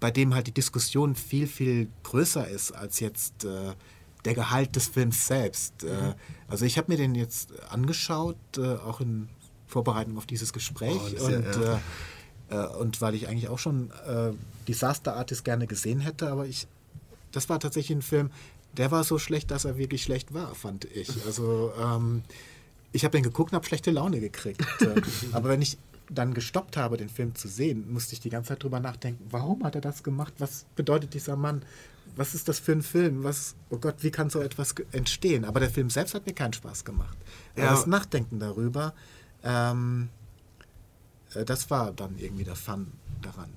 bei 0.00 0.10
dem 0.10 0.34
halt 0.34 0.46
die 0.46 0.52
Diskussion 0.54 1.14
viel, 1.14 1.46
viel 1.46 1.88
größer 2.02 2.48
ist 2.48 2.72
als 2.72 3.00
jetzt 3.00 3.44
äh, 3.44 3.74
der 4.24 4.34
Gehalt 4.34 4.76
des 4.76 4.88
Films 4.88 5.26
selbst. 5.26 5.84
Äh, 5.84 5.86
mhm. 5.86 6.14
also 6.48 6.64
ich 6.64 6.78
habe 6.78 6.90
mir 6.92 6.98
den 6.98 7.14
jetzt 7.14 7.52
angeschaut, 7.70 8.36
äh, 8.56 8.74
auch 8.76 9.00
in 9.00 9.28
Vorbereitung 9.66 10.18
auf 10.18 10.26
dieses 10.26 10.52
Gespräch. 10.52 11.00
Oh, 11.20 11.24
und, 11.24 11.44
ja, 11.56 11.80
ja. 12.50 12.64
Äh, 12.64 12.76
und 12.76 13.00
weil 13.00 13.14
ich 13.14 13.28
eigentlich 13.28 13.48
auch 13.48 13.58
schon 13.58 13.90
Disaster 14.68 15.16
Artist 15.16 15.44
gerne 15.44 15.66
gesehen 15.66 16.00
hätte, 16.00 16.30
aber 16.30 16.46
ich, 16.46 16.66
das 17.32 17.48
war 17.48 17.60
tatsächlich 17.60 17.96
ein 17.98 18.02
Film, 18.02 18.30
der 18.76 18.90
war 18.90 19.04
so 19.04 19.18
schlecht, 19.18 19.50
dass 19.50 19.64
er 19.64 19.76
wirklich 19.76 20.02
schlecht 20.02 20.32
war, 20.32 20.54
fand 20.54 20.84
ich. 20.84 21.10
Also 21.26 21.72
ähm, 21.80 22.22
ich 22.92 23.04
habe 23.04 23.12
den 23.12 23.22
geguckt 23.22 23.52
und 23.52 23.56
habe 23.56 23.66
schlechte 23.66 23.90
Laune 23.90 24.20
gekriegt. 24.20 24.64
aber 25.32 25.48
wenn 25.48 25.62
ich 25.62 25.78
dann 26.08 26.34
gestoppt 26.34 26.76
habe, 26.76 26.96
den 26.96 27.08
Film 27.08 27.34
zu 27.34 27.48
sehen, 27.48 27.90
musste 27.92 28.14
ich 28.14 28.20
die 28.20 28.30
ganze 28.30 28.48
Zeit 28.48 28.62
drüber 28.62 28.80
nachdenken, 28.80 29.24
warum 29.30 29.62
hat 29.64 29.76
er 29.76 29.80
das 29.80 30.02
gemacht? 30.02 30.34
Was 30.38 30.66
bedeutet 30.74 31.14
dieser 31.14 31.36
Mann? 31.36 31.62
Was 32.16 32.34
ist 32.34 32.48
das 32.48 32.58
für 32.58 32.72
ein 32.72 32.82
Film? 32.82 33.24
Was, 33.24 33.54
oh 33.70 33.78
Gott, 33.78 33.96
wie 34.00 34.10
kann 34.10 34.30
so 34.30 34.40
etwas 34.40 34.74
entstehen? 34.92 35.44
Aber 35.44 35.60
der 35.60 35.70
Film 35.70 35.90
selbst 35.90 36.14
hat 36.14 36.26
mir 36.26 36.32
keinen 36.32 36.52
Spaß 36.52 36.84
gemacht. 36.84 37.16
Ja. 37.56 37.70
Das 37.70 37.86
Nachdenken 37.86 38.38
darüber, 38.38 38.94
ähm, 39.42 40.08
äh, 41.34 41.44
das 41.44 41.70
war 41.70 41.92
dann 41.92 42.18
irgendwie 42.18 42.44
der 42.44 42.56
Fun 42.56 42.92
daran. 43.22 43.50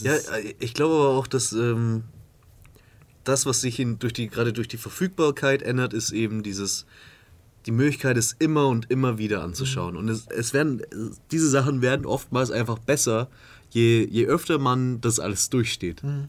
Ja, 0.00 0.14
äh, 0.14 0.54
ich 0.58 0.74
glaube 0.74 0.94
aber 0.94 1.08
auch, 1.10 1.26
dass 1.26 1.52
ähm, 1.52 2.04
das, 3.24 3.44
was 3.44 3.60
sich 3.60 3.78
in, 3.78 3.98
durch 3.98 4.12
die, 4.12 4.28
gerade 4.28 4.52
durch 4.52 4.68
die 4.68 4.78
Verfügbarkeit 4.78 5.62
ändert, 5.62 5.92
ist 5.92 6.12
eben 6.12 6.42
dieses, 6.42 6.86
die 7.66 7.72
Möglichkeit, 7.72 8.16
es 8.16 8.34
immer 8.38 8.68
und 8.68 8.90
immer 8.90 9.18
wieder 9.18 9.42
anzuschauen. 9.42 9.92
Mhm. 9.92 9.98
Und 9.98 10.08
es, 10.08 10.26
es 10.28 10.54
werden, 10.54 10.82
diese 11.30 11.50
Sachen 11.50 11.82
werden 11.82 12.06
oftmals 12.06 12.50
einfach 12.50 12.78
besser, 12.78 13.28
je, 13.70 14.06
je 14.10 14.26
öfter 14.26 14.58
man 14.58 15.00
das 15.00 15.20
alles 15.20 15.50
durchsteht. 15.50 16.02
Mhm. 16.02 16.28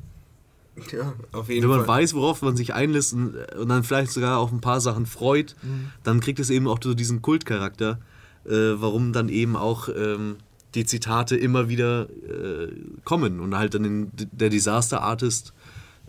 Ja, 0.91 1.13
auf 1.31 1.49
jeden 1.49 1.63
Wenn 1.63 1.69
man 1.69 1.85
Fall. 1.85 2.01
weiß, 2.01 2.13
worauf 2.13 2.41
man 2.41 2.55
sich 2.55 2.73
einlässt 2.73 3.13
und, 3.13 3.35
und, 3.57 3.69
dann 3.69 3.83
vielleicht 3.83 4.11
sogar 4.11 4.39
auf 4.39 4.51
ein 4.51 4.61
paar 4.61 4.81
Sachen 4.81 5.05
freut, 5.05 5.55
mhm. 5.61 5.91
dann 6.03 6.19
kriegt 6.19 6.39
es 6.39 6.49
eben 6.49 6.67
auch 6.67 6.79
so 6.81 6.93
diesen 6.93 7.21
Kultcharakter, 7.21 7.99
äh, 8.45 8.51
warum 8.51 9.13
dann 9.13 9.29
eben 9.29 9.55
auch 9.55 9.89
ähm, 9.89 10.37
die 10.75 10.85
Zitate 10.85 11.35
immer 11.35 11.69
wieder 11.69 12.09
äh, 12.09 12.71
kommen 13.03 13.39
und 13.39 13.57
halt 13.57 13.73
dann 13.73 13.85
in, 13.85 14.11
der 14.31 14.49
Disaster 14.49 15.01
Artist 15.01 15.53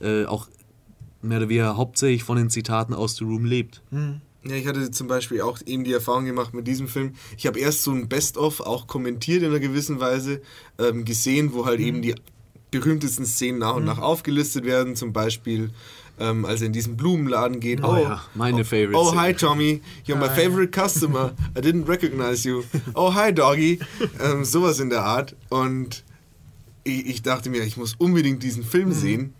äh, 0.00 0.24
auch 0.24 0.48
mehr 1.22 1.38
oder 1.38 1.48
weniger 1.48 1.76
hauptsächlich 1.76 2.24
von 2.24 2.36
den 2.36 2.50
Zitaten 2.50 2.94
aus 2.94 3.16
The 3.16 3.24
Room 3.24 3.44
lebt. 3.44 3.82
Mhm. 3.90 4.20
Ja, 4.44 4.54
ich 4.54 4.66
hatte 4.66 4.90
zum 4.90 5.06
Beispiel 5.06 5.42
auch 5.42 5.58
eben 5.66 5.84
die 5.84 5.92
Erfahrung 5.92 6.24
gemacht 6.24 6.54
mit 6.54 6.66
diesem 6.66 6.88
Film. 6.88 7.12
Ich 7.36 7.46
habe 7.46 7.58
erst 7.58 7.82
so 7.82 7.90
ein 7.90 8.08
Best-of 8.08 8.60
auch 8.60 8.86
kommentiert 8.86 9.42
in 9.42 9.50
einer 9.50 9.60
gewissen 9.60 10.00
Weise 10.00 10.40
ähm, 10.78 11.04
gesehen, 11.04 11.52
wo 11.52 11.66
halt 11.66 11.78
mhm. 11.80 11.86
eben 11.86 12.02
die 12.02 12.14
berühmtesten 12.70 13.26
Szenen 13.26 13.58
nach 13.58 13.74
und 13.74 13.82
mhm. 13.82 13.88
nach 13.88 13.98
aufgelistet 13.98 14.64
werden. 14.64 14.96
Zum 14.96 15.12
Beispiel, 15.12 15.70
ähm, 16.18 16.44
als 16.44 16.60
er 16.60 16.68
in 16.68 16.72
diesen 16.72 16.96
Blumenladen 16.96 17.60
geht. 17.60 17.82
Oh, 17.82 17.92
oh 17.92 17.96
ja, 17.96 18.24
meine 18.34 18.60
oh, 18.60 18.64
Favorite. 18.64 18.96
Oh, 18.96 19.14
hi 19.16 19.32
Tommy, 19.32 19.80
you're 20.06 20.16
my 20.16 20.28
favorite 20.28 20.72
customer. 20.72 21.32
I 21.56 21.60
didn't 21.60 21.88
recognize 21.88 22.46
you. 22.46 22.62
Oh, 22.94 23.14
hi 23.14 23.32
Doggy. 23.32 23.80
Ähm, 24.22 24.44
sowas 24.44 24.80
in 24.80 24.90
der 24.90 25.02
Art. 25.02 25.34
Und 25.48 26.04
ich, 26.84 27.06
ich, 27.06 27.22
dachte 27.22 27.50
mir, 27.50 27.62
ich 27.62 27.76
muss 27.76 27.94
unbedingt 27.98 28.42
diesen 28.42 28.64
Film 28.64 28.88
mhm. 28.88 28.94
sehen. 28.94 29.34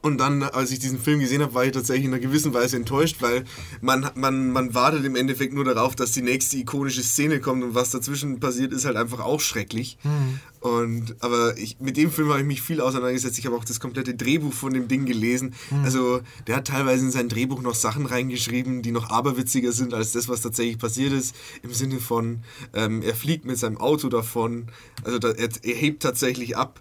Und 0.00 0.18
dann, 0.18 0.42
als 0.42 0.70
ich 0.70 0.78
diesen 0.78 0.98
Film 0.98 1.20
gesehen 1.20 1.42
habe, 1.42 1.54
war 1.54 1.64
ich 1.64 1.72
tatsächlich 1.72 2.06
in 2.06 2.12
einer 2.12 2.20
gewissen 2.20 2.54
Weise 2.54 2.76
enttäuscht, 2.76 3.16
weil 3.20 3.44
man, 3.80 4.10
man, 4.14 4.52
man 4.52 4.74
wartet 4.74 5.04
im 5.04 5.16
Endeffekt 5.16 5.54
nur 5.54 5.64
darauf, 5.64 5.96
dass 5.96 6.12
die 6.12 6.22
nächste 6.22 6.56
ikonische 6.56 7.02
Szene 7.02 7.40
kommt 7.40 7.62
und 7.64 7.74
was 7.74 7.90
dazwischen 7.90 8.40
passiert, 8.40 8.72
ist 8.72 8.84
halt 8.84 8.96
einfach 8.96 9.20
auch 9.20 9.40
schrecklich. 9.40 9.98
Mhm. 10.04 10.40
Und, 10.60 11.16
aber 11.20 11.56
ich, 11.56 11.78
mit 11.78 11.96
dem 11.96 12.10
Film 12.10 12.30
habe 12.30 12.40
ich 12.40 12.46
mich 12.46 12.62
viel 12.62 12.80
auseinandergesetzt. 12.80 13.38
Ich 13.38 13.46
habe 13.46 13.56
auch 13.56 13.64
das 13.64 13.78
komplette 13.78 14.14
Drehbuch 14.14 14.52
von 14.52 14.72
dem 14.72 14.88
Ding 14.88 15.04
gelesen. 15.04 15.54
Mhm. 15.70 15.84
Also 15.84 16.20
der 16.46 16.56
hat 16.56 16.66
teilweise 16.66 17.04
in 17.04 17.12
sein 17.12 17.28
Drehbuch 17.28 17.62
noch 17.62 17.74
Sachen 17.76 18.06
reingeschrieben, 18.06 18.82
die 18.82 18.90
noch 18.90 19.10
aberwitziger 19.10 19.72
sind 19.72 19.94
als 19.94 20.12
das, 20.12 20.28
was 20.28 20.42
tatsächlich 20.42 20.78
passiert 20.78 21.12
ist. 21.12 21.34
Im 21.62 21.72
Sinne 21.72 22.00
von, 22.00 22.40
ähm, 22.74 23.02
er 23.02 23.14
fliegt 23.14 23.44
mit 23.44 23.58
seinem 23.58 23.78
Auto 23.78 24.08
davon. 24.08 24.66
Also 25.04 25.18
da, 25.18 25.30
er, 25.30 25.48
er 25.62 25.74
hebt 25.74 26.02
tatsächlich 26.02 26.56
ab. 26.56 26.80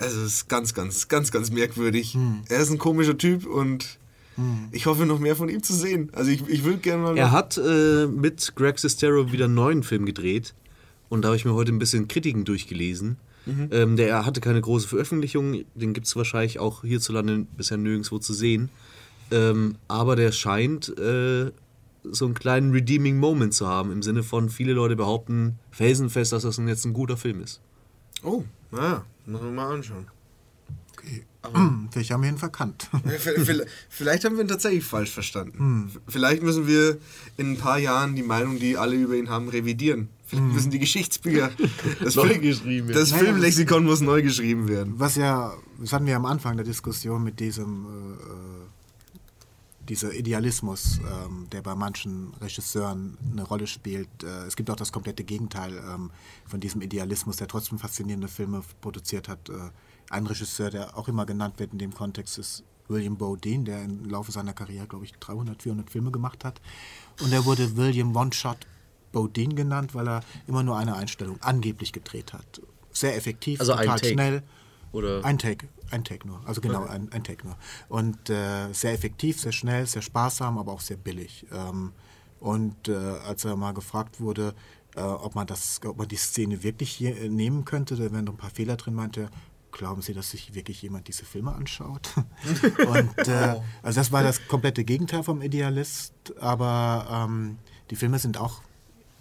Also 0.00 0.20
es 0.20 0.34
ist 0.34 0.48
ganz, 0.48 0.74
ganz, 0.74 1.08
ganz, 1.08 1.30
ganz 1.30 1.50
merkwürdig. 1.50 2.14
Hm. 2.14 2.42
Er 2.48 2.60
ist 2.60 2.70
ein 2.70 2.78
komischer 2.78 3.18
Typ 3.18 3.46
und 3.46 3.98
hm. 4.36 4.68
ich 4.70 4.86
hoffe 4.86 5.06
noch 5.06 5.18
mehr 5.18 5.36
von 5.36 5.48
ihm 5.48 5.62
zu 5.62 5.74
sehen. 5.74 6.10
Also 6.12 6.30
ich, 6.30 6.48
ich 6.48 6.64
würde 6.64 6.78
gerne 6.78 7.02
mal... 7.02 7.18
Er 7.18 7.32
hat 7.32 7.58
äh, 7.58 8.06
mit 8.06 8.54
Greg 8.54 8.78
Sestero 8.78 9.32
wieder 9.32 9.46
einen 9.46 9.54
neuen 9.54 9.82
Film 9.82 10.06
gedreht 10.06 10.54
und 11.08 11.22
da 11.22 11.28
habe 11.28 11.36
ich 11.36 11.44
mir 11.44 11.54
heute 11.54 11.72
ein 11.72 11.78
bisschen 11.78 12.06
Kritiken 12.08 12.44
durchgelesen. 12.44 13.16
Mhm. 13.46 13.68
Ähm, 13.72 13.96
der 13.96 14.24
hatte 14.26 14.40
keine 14.40 14.60
große 14.60 14.88
Veröffentlichung, 14.88 15.64
den 15.74 15.94
gibt 15.94 16.06
es 16.06 16.14
wahrscheinlich 16.16 16.58
auch 16.58 16.82
hierzulande 16.82 17.46
bisher 17.56 17.78
nirgendwo 17.78 18.18
zu 18.18 18.34
sehen. 18.34 18.68
Ähm, 19.30 19.76
aber 19.88 20.16
der 20.16 20.32
scheint 20.32 20.96
äh, 20.98 21.50
so 22.04 22.24
einen 22.24 22.34
kleinen 22.34 22.72
Redeeming 22.72 23.18
Moment 23.18 23.54
zu 23.54 23.66
haben, 23.66 23.90
im 23.90 24.02
Sinne 24.02 24.22
von, 24.22 24.48
viele 24.48 24.72
Leute 24.72 24.96
behaupten 24.96 25.58
felsenfest, 25.70 26.32
dass 26.32 26.42
das 26.42 26.58
jetzt 26.58 26.84
ein 26.84 26.92
guter 26.92 27.16
Film 27.16 27.42
ist. 27.42 27.60
Oh, 28.22 28.44
naja, 28.70 29.04
muss 29.28 29.42
man 29.42 29.54
mal 29.54 29.74
anschauen. 29.74 30.06
Okay. 30.92 31.24
Aber 31.42 31.72
vielleicht 31.90 32.10
haben 32.10 32.22
wir 32.22 32.30
ihn 32.30 32.38
verkannt. 32.38 32.88
vielleicht 33.88 34.24
haben 34.24 34.36
wir 34.36 34.44
ihn 34.44 34.48
tatsächlich 34.48 34.84
falsch 34.84 35.10
verstanden. 35.10 35.58
Hm. 35.58 35.90
Vielleicht 36.08 36.42
müssen 36.42 36.66
wir 36.66 36.98
in 37.36 37.52
ein 37.52 37.56
paar 37.58 37.78
Jahren 37.78 38.16
die 38.16 38.22
Meinung, 38.22 38.58
die 38.58 38.76
alle 38.76 38.96
über 38.96 39.14
ihn 39.14 39.30
haben, 39.30 39.48
revidieren. 39.48 40.08
Vielleicht 40.26 40.44
hm. 40.44 40.54
müssen 40.54 40.70
die 40.70 40.78
Geschichtsbücher, 40.78 41.50
das, 42.02 42.16
neu 42.16 42.28
Film, 42.28 42.42
geschrieben 42.42 42.88
das 42.92 43.12
naja, 43.12 43.24
Filmlexikon 43.24 43.84
muss 43.84 44.00
neu 44.00 44.22
geschrieben 44.22 44.68
werden. 44.68 44.94
Was 44.96 45.16
ja, 45.16 45.54
das 45.78 45.92
hatten 45.92 46.06
wir 46.06 46.16
am 46.16 46.26
Anfang 46.26 46.56
der 46.56 46.66
Diskussion 46.66 47.22
mit 47.22 47.40
diesem 47.40 47.86
äh, 47.86 48.67
dieser 49.88 50.12
Idealismus, 50.12 51.00
ähm, 51.00 51.48
der 51.50 51.62
bei 51.62 51.74
manchen 51.74 52.34
Regisseuren 52.40 53.16
eine 53.32 53.42
Rolle 53.42 53.66
spielt. 53.66 54.08
Äh, 54.22 54.46
es 54.46 54.56
gibt 54.56 54.70
auch 54.70 54.76
das 54.76 54.92
komplette 54.92 55.24
Gegenteil 55.24 55.76
ähm, 55.76 56.10
von 56.46 56.60
diesem 56.60 56.82
Idealismus, 56.82 57.36
der 57.36 57.48
trotzdem 57.48 57.78
faszinierende 57.78 58.28
Filme 58.28 58.62
produziert 58.80 59.28
hat. 59.28 59.48
Äh, 59.48 59.54
ein 60.10 60.26
Regisseur, 60.26 60.70
der 60.70 60.96
auch 60.96 61.08
immer 61.08 61.26
genannt 61.26 61.58
wird 61.58 61.72
in 61.72 61.78
dem 61.78 61.94
Kontext, 61.94 62.38
ist 62.38 62.64
William 62.88 63.16
Bodine, 63.16 63.64
der 63.64 63.82
im 63.82 64.08
Laufe 64.08 64.32
seiner 64.32 64.52
Karriere, 64.52 64.86
glaube 64.86 65.04
ich, 65.04 65.12
300, 65.12 65.62
400 65.62 65.90
Filme 65.90 66.10
gemacht 66.10 66.44
hat. 66.44 66.60
Und 67.22 67.32
er 67.32 67.44
wurde 67.44 67.76
William 67.76 68.14
One-Shot 68.14 68.66
Bodine 69.12 69.54
genannt, 69.54 69.94
weil 69.94 70.08
er 70.08 70.20
immer 70.46 70.62
nur 70.62 70.76
eine 70.76 70.96
Einstellung 70.96 71.38
angeblich 71.40 71.92
gedreht 71.92 72.32
hat. 72.32 72.60
Sehr 72.92 73.16
effektiv, 73.16 73.60
also 73.60 73.74
total 73.74 74.04
schnell. 74.04 74.42
Oder? 74.92 75.24
Ein 75.24 75.38
Take, 75.38 75.68
ein 75.90 76.04
Take 76.04 76.26
nur. 76.26 76.40
Also 76.46 76.60
genau, 76.60 76.82
okay. 76.82 76.92
ein, 76.92 77.12
ein 77.12 77.24
Take 77.24 77.46
nur. 77.46 77.56
Und 77.88 78.30
äh, 78.30 78.72
sehr 78.72 78.92
effektiv, 78.92 79.40
sehr 79.40 79.52
schnell, 79.52 79.86
sehr 79.86 80.02
sparsam, 80.02 80.58
aber 80.58 80.72
auch 80.72 80.80
sehr 80.80 80.96
billig. 80.96 81.46
Ähm, 81.52 81.92
und 82.40 82.88
äh, 82.88 82.94
als 82.94 83.44
er 83.44 83.56
mal 83.56 83.72
gefragt 83.72 84.20
wurde, 84.20 84.54
äh, 84.96 85.00
ob, 85.00 85.34
man 85.34 85.46
das, 85.46 85.80
ob 85.84 85.98
man 85.98 86.08
die 86.08 86.16
Szene 86.16 86.62
wirklich 86.62 86.90
hier 86.90 87.16
äh, 87.20 87.28
nehmen 87.28 87.64
könnte, 87.64 87.96
da 87.96 88.12
wären 88.12 88.24
noch 88.24 88.34
ein 88.34 88.38
paar 88.38 88.50
Fehler 88.50 88.76
drin, 88.76 88.94
meinte 88.94 89.22
er, 89.22 89.30
glauben 89.72 90.02
Sie, 90.02 90.14
dass 90.14 90.30
sich 90.30 90.54
wirklich 90.54 90.80
jemand 90.82 91.08
diese 91.08 91.24
Filme 91.24 91.52
anschaut? 91.54 92.14
und 92.16 93.28
äh, 93.28 93.54
oh. 93.56 93.64
also 93.82 94.00
das 94.00 94.12
war 94.12 94.22
das 94.22 94.46
komplette 94.48 94.84
Gegenteil 94.84 95.22
vom 95.22 95.42
Idealist, 95.42 96.14
aber 96.40 97.26
ähm, 97.28 97.58
die 97.90 97.96
Filme 97.96 98.18
sind 98.18 98.38
auch 98.38 98.62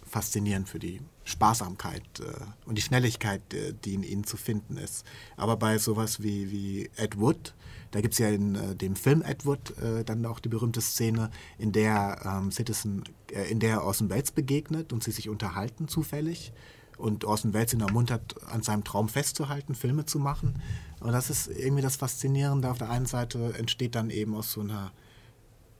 faszinierend 0.03 0.69
für 0.69 0.79
die 0.79 1.01
Sparsamkeit 1.27 2.03
äh, 2.19 2.23
und 2.65 2.77
die 2.77 2.81
Schnelligkeit, 2.81 3.53
äh, 3.53 3.73
die 3.83 3.95
in 3.95 4.03
ihnen 4.03 4.23
zu 4.23 4.37
finden 4.37 4.77
ist. 4.77 5.05
Aber 5.35 5.57
bei 5.57 5.77
sowas 5.77 6.23
wie, 6.23 6.51
wie 6.51 6.89
Ed 6.95 7.19
Wood, 7.19 7.53
da 7.91 7.99
gibt 7.99 8.13
es 8.13 8.19
ja 8.19 8.29
in 8.29 8.55
äh, 8.55 8.75
dem 8.75 8.95
Film 8.95 9.21
Ed 9.21 9.45
Wood 9.45 9.77
äh, 9.77 10.05
dann 10.05 10.25
auch 10.25 10.39
die 10.39 10.49
berühmte 10.49 10.79
Szene, 10.79 11.29
in 11.57 11.73
der 11.73 12.21
ähm, 12.23 12.51
Citizen, 12.51 13.03
äh, 13.31 13.51
in 13.51 13.59
der 13.59 13.83
Orson 13.83 14.09
Welles 14.09 14.31
begegnet 14.31 14.93
und 14.93 15.03
sie 15.03 15.11
sich 15.11 15.27
unterhalten 15.27 15.89
zufällig 15.89 16.53
und 16.97 17.25
Orson 17.25 17.53
Welles 17.53 17.73
ihn 17.73 17.81
ermuntert, 17.81 18.35
an 18.47 18.63
seinem 18.63 18.85
Traum 18.85 19.09
festzuhalten, 19.09 19.75
Filme 19.75 20.05
zu 20.05 20.19
machen. 20.19 20.61
Und 21.01 21.11
das 21.11 21.29
ist 21.29 21.47
irgendwie 21.47 21.83
das 21.83 21.97
Faszinierende. 21.97 22.71
Auf 22.71 22.77
der 22.77 22.89
einen 22.89 23.05
Seite 23.05 23.53
entsteht 23.57 23.95
dann 23.95 24.09
eben 24.09 24.33
aus 24.33 24.53
so 24.53 24.61
einer 24.61 24.93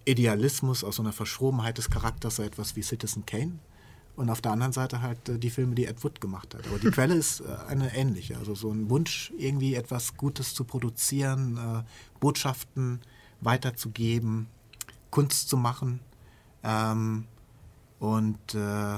Idealismus, 0.04 0.84
aus 0.84 0.98
so 0.98 1.02
einer 1.02 1.14
Verschrobenheit 1.14 1.78
des 1.78 1.90
Charakters 1.90 2.36
so 2.36 2.44
etwas 2.44 2.76
wie 2.76 2.84
Citizen 2.84 3.26
Kane 3.26 3.60
und 4.18 4.32
auf 4.32 4.42
der 4.42 4.52
anderen 4.52 4.74
Seite 4.74 5.02
halt 5.02 5.30
äh, 5.30 5.38
die 5.38 5.52
Filme, 5.52 5.76
die 5.76 5.86
Ed 5.86 6.04
Wood 6.04 6.20
gemacht 6.20 6.54
hat. 6.56 6.68
Aber 6.68 6.80
die 6.80 6.90
Quelle 6.90 7.16
ist 7.16 7.42
äh, 7.42 7.46
eine 7.70 7.96
ähnliche. 7.96 8.36
Also 8.38 8.56
so 8.56 8.72
ein 8.72 8.90
Wunsch, 8.90 9.32
irgendwie 9.38 9.76
etwas 9.76 10.18
Gutes 10.18 10.54
zu 10.54 10.66
produzieren, 10.66 11.58
äh, 11.58 11.84
Botschaften 12.20 13.00
weiterzugeben, 13.42 14.48
Kunst 15.12 15.48
zu 15.48 15.56
machen. 15.56 16.00
Ähm, 16.64 17.26
und 18.00 18.56
äh, 18.56 18.96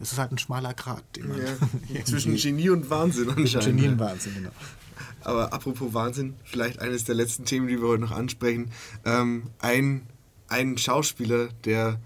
es 0.00 0.12
ist 0.12 0.18
halt 0.18 0.32
ein 0.32 0.38
schmaler 0.38 0.72
Grat. 0.72 1.04
Ja, 1.88 2.04
zwischen 2.04 2.36
Genie 2.36 2.70
und 2.70 2.88
Wahnsinn 2.88 3.28
anscheinend. 3.28 3.66
Genie 3.66 3.88
und 3.88 3.98
Wahnsinn, 3.98 4.34
genau. 4.36 4.50
Aber 5.20 5.52
apropos 5.52 5.92
Wahnsinn, 5.92 6.34
vielleicht 6.44 6.78
eines 6.78 7.04
der 7.04 7.14
letzten 7.14 7.44
Themen, 7.44 7.68
die 7.68 7.78
wir 7.78 7.88
heute 7.88 8.02
noch 8.02 8.12
ansprechen. 8.12 8.70
Ähm, 9.04 9.50
ein, 9.58 10.06
ein 10.48 10.78
Schauspieler, 10.78 11.48
der 11.64 12.00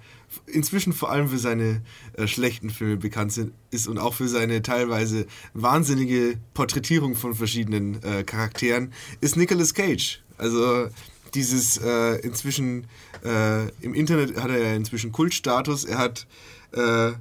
inzwischen 0.47 0.93
vor 0.93 1.11
allem 1.11 1.29
für 1.29 1.39
seine 1.39 1.83
äh, 2.15 2.27
schlechten 2.27 2.71
Filme 2.71 2.97
bekannt 2.97 3.33
sind, 3.33 3.53
ist 3.71 3.89
und 3.89 3.99
auch 3.99 4.15
für 4.15 4.29
seine 4.29 4.63
teilweise 4.63 5.27
wahnsinnige 5.55 6.37
Porträtierung 6.55 7.15
von 7.15 7.35
verschiedenen 7.35 8.03
äh, 8.03 8.25
Charakteren, 8.25 8.93
ist 9.21 9.37
Nicolas 9.37 9.75
Cage. 9.75 10.23
Also 10.39 10.89
dieses 11.35 11.79
äh, 11.79 12.17
inzwischen 12.21 12.87
äh, 13.25 13.69
im 13.81 13.95
Internet 13.95 14.41
hat 14.41 14.51
er 14.51 14.59
ja 14.59 14.75
inzwischen 14.75 15.13
Kultstatus. 15.13 15.85
Er 15.85 15.99
hat 15.99 16.27
äh, 16.73 17.13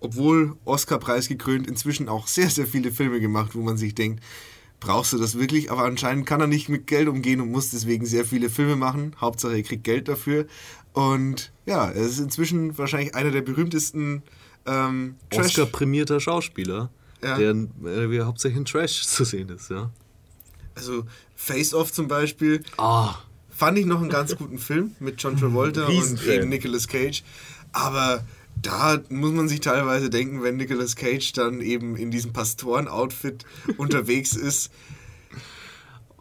obwohl 0.00 0.56
Oscar-Preis 0.64 1.28
gekrönt, 1.28 1.66
inzwischen 1.66 2.08
auch 2.08 2.26
sehr, 2.26 2.50
sehr 2.50 2.66
viele 2.66 2.92
Filme 2.92 3.20
gemacht, 3.20 3.54
wo 3.54 3.60
man 3.60 3.76
sich 3.76 3.94
denkt, 3.94 4.22
brauchst 4.78 5.12
du 5.12 5.18
das 5.18 5.38
wirklich? 5.38 5.70
Aber 5.70 5.84
anscheinend 5.84 6.26
kann 6.26 6.40
er 6.40 6.46
nicht 6.46 6.68
mit 6.68 6.86
Geld 6.86 7.08
umgehen 7.08 7.40
und 7.40 7.50
muss 7.50 7.70
deswegen 7.70 8.06
sehr 8.06 8.24
viele 8.24 8.50
Filme 8.50 8.76
machen. 8.76 9.16
Hauptsache, 9.20 9.56
er 9.56 9.62
kriegt 9.62 9.84
Geld 9.84 10.08
dafür. 10.08 10.46
Und 10.96 11.52
ja, 11.66 11.90
er 11.90 12.06
ist 12.06 12.18
inzwischen 12.18 12.78
wahrscheinlich 12.78 13.14
einer 13.14 13.30
der 13.30 13.42
berühmtesten 13.42 14.22
ähm, 14.64 15.16
Oscar-prämierter 15.30 16.20
Schauspieler, 16.20 16.88
ja. 17.22 17.36
der 17.36 17.50
äh, 17.84 18.20
hauptsächlich 18.22 18.56
in 18.56 18.64
Trash 18.64 19.06
zu 19.06 19.24
sehen 19.24 19.50
ist, 19.50 19.68
ja. 19.68 19.90
Also 20.74 21.04
Face 21.34 21.74
Off 21.74 21.92
zum 21.92 22.08
Beispiel. 22.08 22.62
Oh. 22.78 23.10
Fand 23.50 23.76
ich 23.76 23.84
noch 23.84 24.00
einen 24.00 24.08
ganz 24.08 24.36
guten 24.36 24.58
Film 24.58 24.96
mit 24.98 25.22
John 25.22 25.36
Travolta 25.36 25.84
und 25.86 26.26
eben 26.26 26.48
Nicolas 26.48 26.88
Cage. 26.88 27.22
Aber 27.72 28.24
da 28.62 28.98
muss 29.10 29.32
man 29.32 29.48
sich 29.48 29.60
teilweise 29.60 30.08
denken, 30.08 30.42
wenn 30.42 30.56
Nicolas 30.56 30.96
Cage 30.96 31.30
dann 31.34 31.60
eben 31.60 31.96
in 31.96 32.10
diesem 32.10 32.32
Pastoren-Outfit 32.32 33.44
unterwegs 33.76 34.34
ist, 34.34 34.70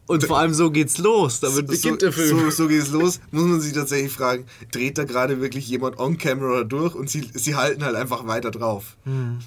und 0.08 0.24
vor 0.24 0.40
allem 0.40 0.54
so 0.54 0.72
geht's 0.72 0.98
los. 0.98 1.40
Damit 1.40 1.68
beginnt 1.68 2.02
so, 2.02 2.06
der 2.08 2.14
Film. 2.14 2.40
So, 2.40 2.50
so 2.52 2.68
geht's 2.68 2.90
los. 2.90 3.20
Muss 3.32 3.44
man 3.44 3.62
sich 3.62 3.74
tatsächlich 3.74 4.12
fragen, 4.12 4.46
dreht 4.72 4.98
da 4.98 5.04
gerade 5.04 5.42
wirklich 5.42 5.68
jemand 5.68 6.00
on 6.00 6.18
camera 6.18 6.64
durch 6.64 6.96
und 6.96 7.10
sie, 7.10 7.30
sie 7.34 7.56
halten 7.56 7.84
halt 7.84 7.96
einfach 7.96 8.28
weiter 8.28 8.52
drauf. 8.52 8.98
Hm. 9.04 9.40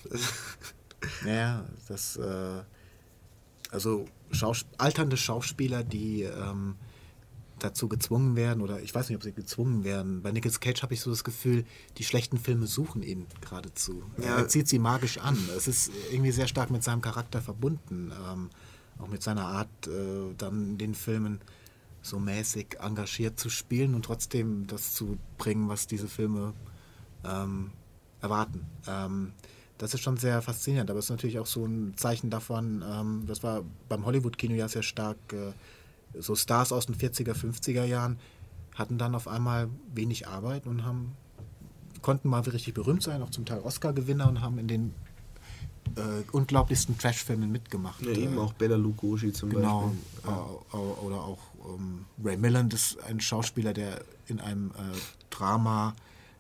naja, 1.25 1.65
das. 1.89 2.17
Äh, 2.17 2.63
also 3.71 4.07
Schaus 4.31 4.67
alternde 4.77 5.17
Schauspieler, 5.17 5.83
die 5.83 6.23
ähm, 6.23 6.75
dazu 7.59 7.89
gezwungen 7.89 8.37
werden, 8.37 8.63
oder 8.63 8.81
ich 8.81 8.95
weiß 8.95 9.09
nicht, 9.09 9.17
ob 9.17 9.23
sie 9.23 9.33
gezwungen 9.33 9.85
werden. 9.85 10.23
Bei 10.23 10.33
Nicolas 10.33 10.61
Cage 10.61 10.83
habe 10.83 10.95
ich 10.95 11.01
so 11.01 11.11
das 11.11 11.25
Gefühl, 11.25 11.65
die 11.97 12.05
schlechten 12.05 12.39
Filme 12.39 12.67
suchen 12.67 13.03
ihn 13.03 13.27
geradezu. 13.41 14.03
Ja. 14.19 14.39
Er 14.39 14.49
zieht 14.49 14.69
sie 14.69 14.79
magisch 14.79 15.19
an. 15.19 15.39
Es 15.57 15.67
ist 15.67 15.91
irgendwie 16.13 16.31
sehr 16.31 16.47
stark 16.47 16.71
mit 16.71 16.85
seinem 16.85 17.01
Charakter 17.01 17.41
verbunden. 17.41 18.13
Ähm, 18.31 18.51
auch 18.99 19.09
mit 19.09 19.23
seiner 19.23 19.47
Art, 19.47 19.87
äh, 19.87 20.35
dann 20.37 20.79
den 20.79 20.95
Filmen 20.95 21.41
so 22.03 22.19
mäßig 22.19 22.79
engagiert 22.81 23.39
zu 23.39 23.51
spielen 23.51 23.95
und 23.95 24.05
trotzdem 24.05 24.67
das 24.67 24.95
zu 24.95 25.19
bringen, 25.37 25.69
was 25.69 25.87
diese 25.87 26.09
Filme 26.09 26.55
ähm, 27.25 27.71
erwarten. 28.21 28.67
Ähm, 28.87 29.33
das 29.79 29.95
ist 29.95 30.01
schon 30.01 30.17
sehr 30.17 30.43
faszinierend, 30.43 30.91
aber 30.91 30.99
es 30.99 31.07
ist 31.07 31.11
natürlich 31.11 31.39
auch 31.39 31.47
so 31.47 31.65
ein 31.65 31.95
Zeichen 31.97 32.31
davon, 32.31 32.85
ähm, 32.87 33.25
das 33.27 33.43
war 33.43 33.63
beim 33.89 34.05
Hollywood-Kino 34.05 34.55
ja 34.55 34.69
sehr 34.69 34.83
stark, 34.83 35.19
äh, 35.33 35.53
so 36.19 36.35
Stars 36.35 36.73
aus 36.73 36.87
den 36.87 36.97
40er, 36.97 37.35
50er 37.35 37.85
Jahren 37.85 38.19
hatten 38.75 38.99
dann 38.99 39.15
auf 39.15 39.29
einmal 39.29 39.69
wenig 39.93 40.27
Arbeit 40.29 40.67
und 40.67 40.85
haben, 40.85 41.17
konnten 42.01 42.29
mal 42.29 42.41
richtig 42.41 42.75
berühmt 42.75 43.03
sein, 43.03 43.23
auch 43.23 43.31
zum 43.31 43.45
Teil 43.45 43.61
Oscar-Gewinner 43.61 44.29
und 44.29 44.41
haben 44.41 44.59
in 44.59 44.69
den 44.69 44.95
äh, 45.97 46.25
unglaublichsten 46.33 46.99
Trashfilmen 46.99 47.51
mitgemacht. 47.51 48.03
Ja, 48.03 48.13
eben 48.13 48.39
auch 48.39 48.53
Bella 48.53 48.77
Lugosi 48.77 49.33
zum 49.33 49.51
genau, 49.51 49.83
Beispiel. 49.83 49.99
Genau. 50.23 50.65
Ja. 50.73 50.79
Oder 50.79 51.17
auch 51.17 51.39
ähm, 51.67 52.05
Ray 52.23 52.37
Milland 52.37 52.75
ist 52.75 53.03
ein 53.03 53.21
Schauspieler, 53.21 53.73
der 53.73 54.03
in 54.27 54.41
einem 54.41 54.71
äh, 54.71 54.99
Drama 55.31 55.95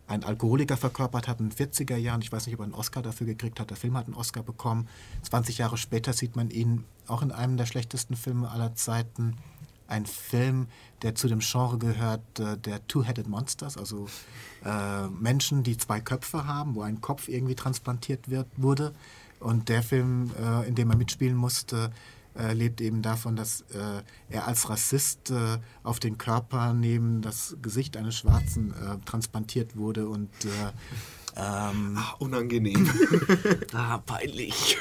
einen 0.09 0.25
Alkoholiker 0.25 0.77
verkörpert 0.77 1.29
hat 1.29 1.41
in 1.41 1.51
den 1.51 1.69
40er 1.71 1.97
Jahren. 1.97 2.23
Ich 2.23 2.33
weiß 2.33 2.47
nicht, 2.47 2.55
ob 2.55 2.61
er 2.61 2.65
einen 2.65 2.75
Oscar 2.75 3.03
dafür 3.03 3.27
gekriegt 3.27 3.61
hat. 3.61 3.71
Der 3.71 3.77
Film 3.77 3.97
hat 3.97 4.07
einen 4.07 4.15
Oscar 4.15 4.43
bekommen. 4.43 4.89
20 5.23 5.59
Jahre 5.59 5.77
später 5.77 6.13
sieht 6.13 6.35
man 6.35 6.51
ihn 6.51 6.85
auch 7.07 7.23
in 7.23 7.31
einem 7.31 7.57
der 7.57 7.67
schlechtesten 7.67 8.17
Filme 8.17 8.51
aller 8.51 8.75
Zeiten. 8.75 9.37
Ein 9.87 10.07
Film, 10.07 10.67
der 11.03 11.15
zu 11.15 11.29
dem 11.29 11.41
Genre 11.41 11.79
gehört, 11.79 12.41
äh, 12.41 12.57
der 12.59 12.87
Two-Headed 12.89 13.29
Monsters, 13.29 13.77
also 13.77 14.09
äh, 14.65 15.09
Menschen, 15.09 15.63
die 15.63 15.77
zwei 15.77 16.01
Köpfe 16.01 16.47
haben, 16.47 16.75
wo 16.75 16.83
ein 16.83 17.01
Kopf 17.01 17.29
irgendwie 17.29 17.55
transplantiert 17.55 18.29
wird, 18.29 18.49
wurde. 18.57 18.95
Und 19.41 19.69
der 19.69 19.83
Film, 19.83 20.31
äh, 20.41 20.69
in 20.69 20.75
dem 20.75 20.91
er 20.91 20.97
mitspielen 20.97 21.37
musste, 21.37 21.91
äh, 22.39 22.53
lebt 22.53 22.81
eben 22.81 23.03
davon, 23.03 23.37
dass 23.37 23.63
äh, 23.73 24.03
er 24.31 24.47
als 24.47 24.69
Rassist 24.71 25.31
äh, 25.31 25.59
auf 25.83 25.99
den 25.99 26.19
Körper 26.19 26.73
neben 26.73 27.21
das 27.21 27.57
Gesicht 27.61 27.97
eines 27.97 28.17
Schwarzen 28.17 28.73
äh, 28.73 28.99
transplantiert 29.05 29.77
wurde 29.77 30.09
und 30.09 30.31
äh, 30.45 30.49
ähm, 31.37 31.95
Ach, 31.97 32.21
unangenehm. 32.21 32.89
ah, 33.73 33.99
peinlich. 33.99 34.79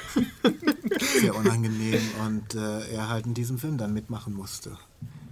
Sehr 1.20 1.36
unangenehm 1.36 2.02
und 2.26 2.56
äh, 2.56 2.90
er 2.92 3.10
halt 3.10 3.26
in 3.26 3.34
diesem 3.34 3.58
Film 3.58 3.78
dann 3.78 3.94
mitmachen 3.94 4.34
musste, 4.34 4.78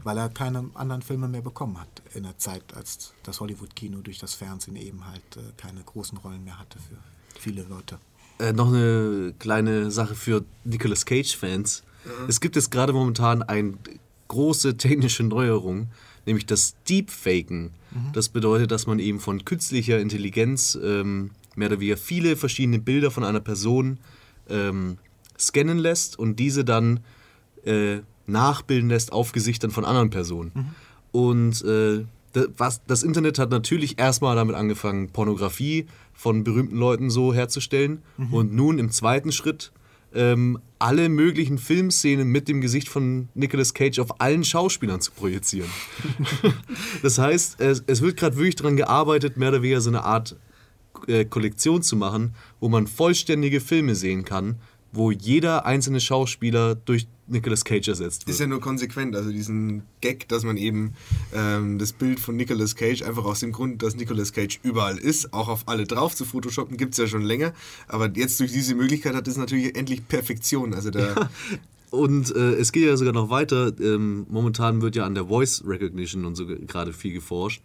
weil 0.04 0.18
er 0.18 0.30
keine 0.30 0.70
anderen 0.74 1.02
Filme 1.02 1.28
mehr 1.28 1.42
bekommen 1.42 1.80
hat 1.80 2.02
in 2.14 2.24
der 2.24 2.38
Zeit, 2.38 2.76
als 2.76 3.14
das 3.24 3.40
Hollywood-Kino 3.40 4.00
durch 4.02 4.20
das 4.20 4.36
Fernsehen 4.36 4.76
eben 4.76 5.06
halt 5.06 5.24
keine 5.58 5.82
großen 5.82 6.18
Rollen 6.18 6.44
mehr 6.44 6.60
hatte 6.60 6.80
für 6.80 6.98
viele 7.40 7.64
Leute. 7.64 8.00
Äh, 8.40 8.54
noch 8.54 8.68
eine 8.68 9.34
kleine 9.40 9.92
Sache 9.92 10.16
für 10.16 10.44
Nicolas 10.64 11.06
Cage-Fans. 11.06 11.84
Mhm. 12.04 12.12
Es 12.28 12.42
gibt 12.42 12.56
jetzt 12.56 12.70
gerade 12.72 12.94
momentan 12.94 13.44
eine 13.44 13.74
große 14.28 14.78
technische 14.78 15.24
Neuerung, 15.24 15.88
nämlich 16.26 16.46
das 16.46 16.76
Deepfaken. 16.90 17.72
Mhm. 17.92 18.12
Das 18.14 18.30
bedeutet, 18.30 18.72
dass 18.72 18.88
man 18.88 19.00
eben 19.00 19.20
von 19.20 19.46
künstlicher 19.46 20.00
Intelligenz 20.00 20.78
ähm, 20.82 21.32
mehr 21.56 21.70
oder 21.70 21.80
weniger 21.80 21.98
viele 21.98 22.36
verschiedene 22.36 22.80
Bilder 22.80 23.12
von 23.12 23.24
einer 23.24 23.40
Person 23.40 24.00
ähm, 24.50 24.98
scannen 25.40 25.78
lässt 25.78 26.20
und 26.20 26.38
diese 26.38 26.66
dann 26.66 27.00
äh, 27.64 28.00
nachbilden 28.28 28.90
lässt 28.90 29.14
auf 29.14 29.32
Gesichtern 29.32 29.72
von 29.72 29.86
anderen 29.86 30.10
Personen. 30.10 30.52
Mhm. 30.54 30.66
Und 31.12 31.64
äh, 31.64 32.06
was, 32.58 32.84
das 32.86 33.04
Internet 33.04 33.40
hat 33.40 33.50
natürlich 33.50 34.00
erstmal 34.00 34.36
damit 34.36 34.56
angefangen, 34.56 35.10
Pornografie 35.10 35.88
von 36.14 36.44
berühmten 36.44 36.78
Leuten 36.78 37.10
so 37.10 37.34
herzustellen. 37.34 38.02
Mhm. 38.18 38.34
Und 38.34 38.54
nun 38.54 38.80
im 38.80 38.92
zweiten 38.92 39.32
Schritt 39.32 39.72
ähm, 40.14 40.60
alle 40.80 41.10
möglichen 41.10 41.58
Filmszenen 41.58 42.28
mit 42.28 42.48
dem 42.48 42.62
Gesicht 42.62 42.88
von 42.88 43.30
Nicolas 43.34 43.74
Cage 43.74 44.00
auf 44.00 44.22
allen 44.22 44.44
Schauspielern 44.44 45.02
zu 45.02 45.12
projizieren. 45.12 45.70
das 47.04 47.18
heißt, 47.18 47.60
es, 47.60 47.84
es 47.86 48.02
wird 48.02 48.18
gerade 48.18 48.38
wirklich 48.38 48.56
daran 48.56 48.78
gearbeitet, 48.78 49.38
mehr 49.38 49.50
oder 49.50 49.62
weniger 49.62 49.82
so 49.82 49.90
eine 49.90 50.04
Art 50.04 50.38
äh, 51.08 51.26
Kollektion 51.26 51.82
zu 51.82 51.96
machen, 51.96 52.34
wo 52.60 52.70
man 52.70 52.88
vollständige 52.88 53.60
Filme 53.60 53.96
sehen 53.96 54.26
kann, 54.26 54.56
wo 54.96 55.12
jeder 55.12 55.66
einzelne 55.66 56.00
Schauspieler 56.00 56.76
durch 56.76 57.08
Nicolas 57.28 57.66
Cage 57.66 57.88
ersetzt 57.88 58.26
wird. 58.26 58.34
Ist 58.34 58.40
ja 58.40 58.48
nur 58.48 58.62
konsequent, 58.62 59.16
also 59.16 59.32
diesen 59.32 59.84
Gag, 60.02 60.28
dass 60.28 60.44
man 60.44 60.58
eben 60.58 60.94
ähm, 61.34 61.80
das 61.80 61.92
Bild 61.92 62.20
von 62.20 62.36
Nicolas 62.36 62.76
Cage 62.76 63.02
einfach 63.02 63.26
aus 63.26 63.40
dem 63.40 63.52
Grund, 63.52 63.82
dass 63.82 63.96
Nicolas 63.96 64.32
Cage 64.32 64.60
überall 64.64 64.98
ist, 64.98 65.34
auch 65.34 65.48
auf 65.48 65.68
alle 65.68 65.86
drauf 65.86 66.16
zu 66.16 66.26
photoshoppen, 66.26 66.78
gibt 66.78 66.94
es 66.94 66.98
ja 66.98 67.08
schon 67.08 67.24
länger. 67.24 67.54
Aber 67.88 68.10
jetzt 68.16 68.40
durch 68.40 68.52
diese 68.52 68.76
Möglichkeit 68.76 69.16
hat 69.16 69.28
es 69.28 69.38
natürlich 69.38 69.76
endlich 69.76 70.08
Perfektion. 70.08 70.74
Also 70.74 70.92
da 70.92 71.00
ja. 71.00 71.30
Und 71.92 72.36
äh, 72.36 72.56
es 72.56 72.72
geht 72.72 72.86
ja 72.86 72.98
sogar 72.98 73.14
noch 73.14 73.30
weiter. 73.30 73.72
Ähm, 73.80 74.26
momentan 74.30 74.82
wird 74.82 74.96
ja 74.96 75.06
an 75.06 75.16
der 75.16 75.28
Voice 75.28 75.64
Recognition 75.66 76.26
und 76.26 76.36
so 76.36 76.46
gerade 76.46 76.94
viel 76.94 77.14
geforscht. 77.14 77.62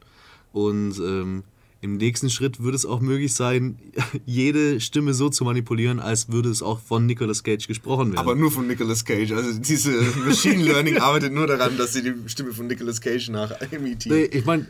Und 0.53 0.99
ähm, 0.99 1.43
im 1.83 1.97
nächsten 1.97 2.29
Schritt 2.29 2.61
würde 2.61 2.77
es 2.77 2.85
auch 2.85 3.01
möglich 3.01 3.35
sein, 3.35 3.79
jede 4.27 4.81
Stimme 4.81 5.15
so 5.15 5.31
zu 5.31 5.45
manipulieren, 5.45 5.99
als 5.99 6.31
würde 6.31 6.51
es 6.51 6.63
auch 6.63 6.79
von 6.79 7.07
Nicolas 7.07 7.43
Cage 7.43 7.67
gesprochen 7.67 8.09
werden. 8.09 8.19
Aber 8.19 8.35
nur 8.35 8.51
von 8.51 8.67
Nicolas 8.67 9.05
Cage. 9.05 9.33
Also 9.33 9.59
diese 9.59 9.93
Machine 10.27 10.63
Learning 10.63 10.99
arbeitet 10.99 11.33
nur 11.33 11.47
daran, 11.47 11.79
dass 11.79 11.95
sie 11.95 12.03
die 12.03 12.15
Stimme 12.27 12.53
von 12.53 12.67
Nicolas 12.67 13.01
Cage 13.01 13.31
nachimitiert. 13.31 14.15
Nee, 14.21 14.25
ich 14.25 14.45
meine, 14.45 14.67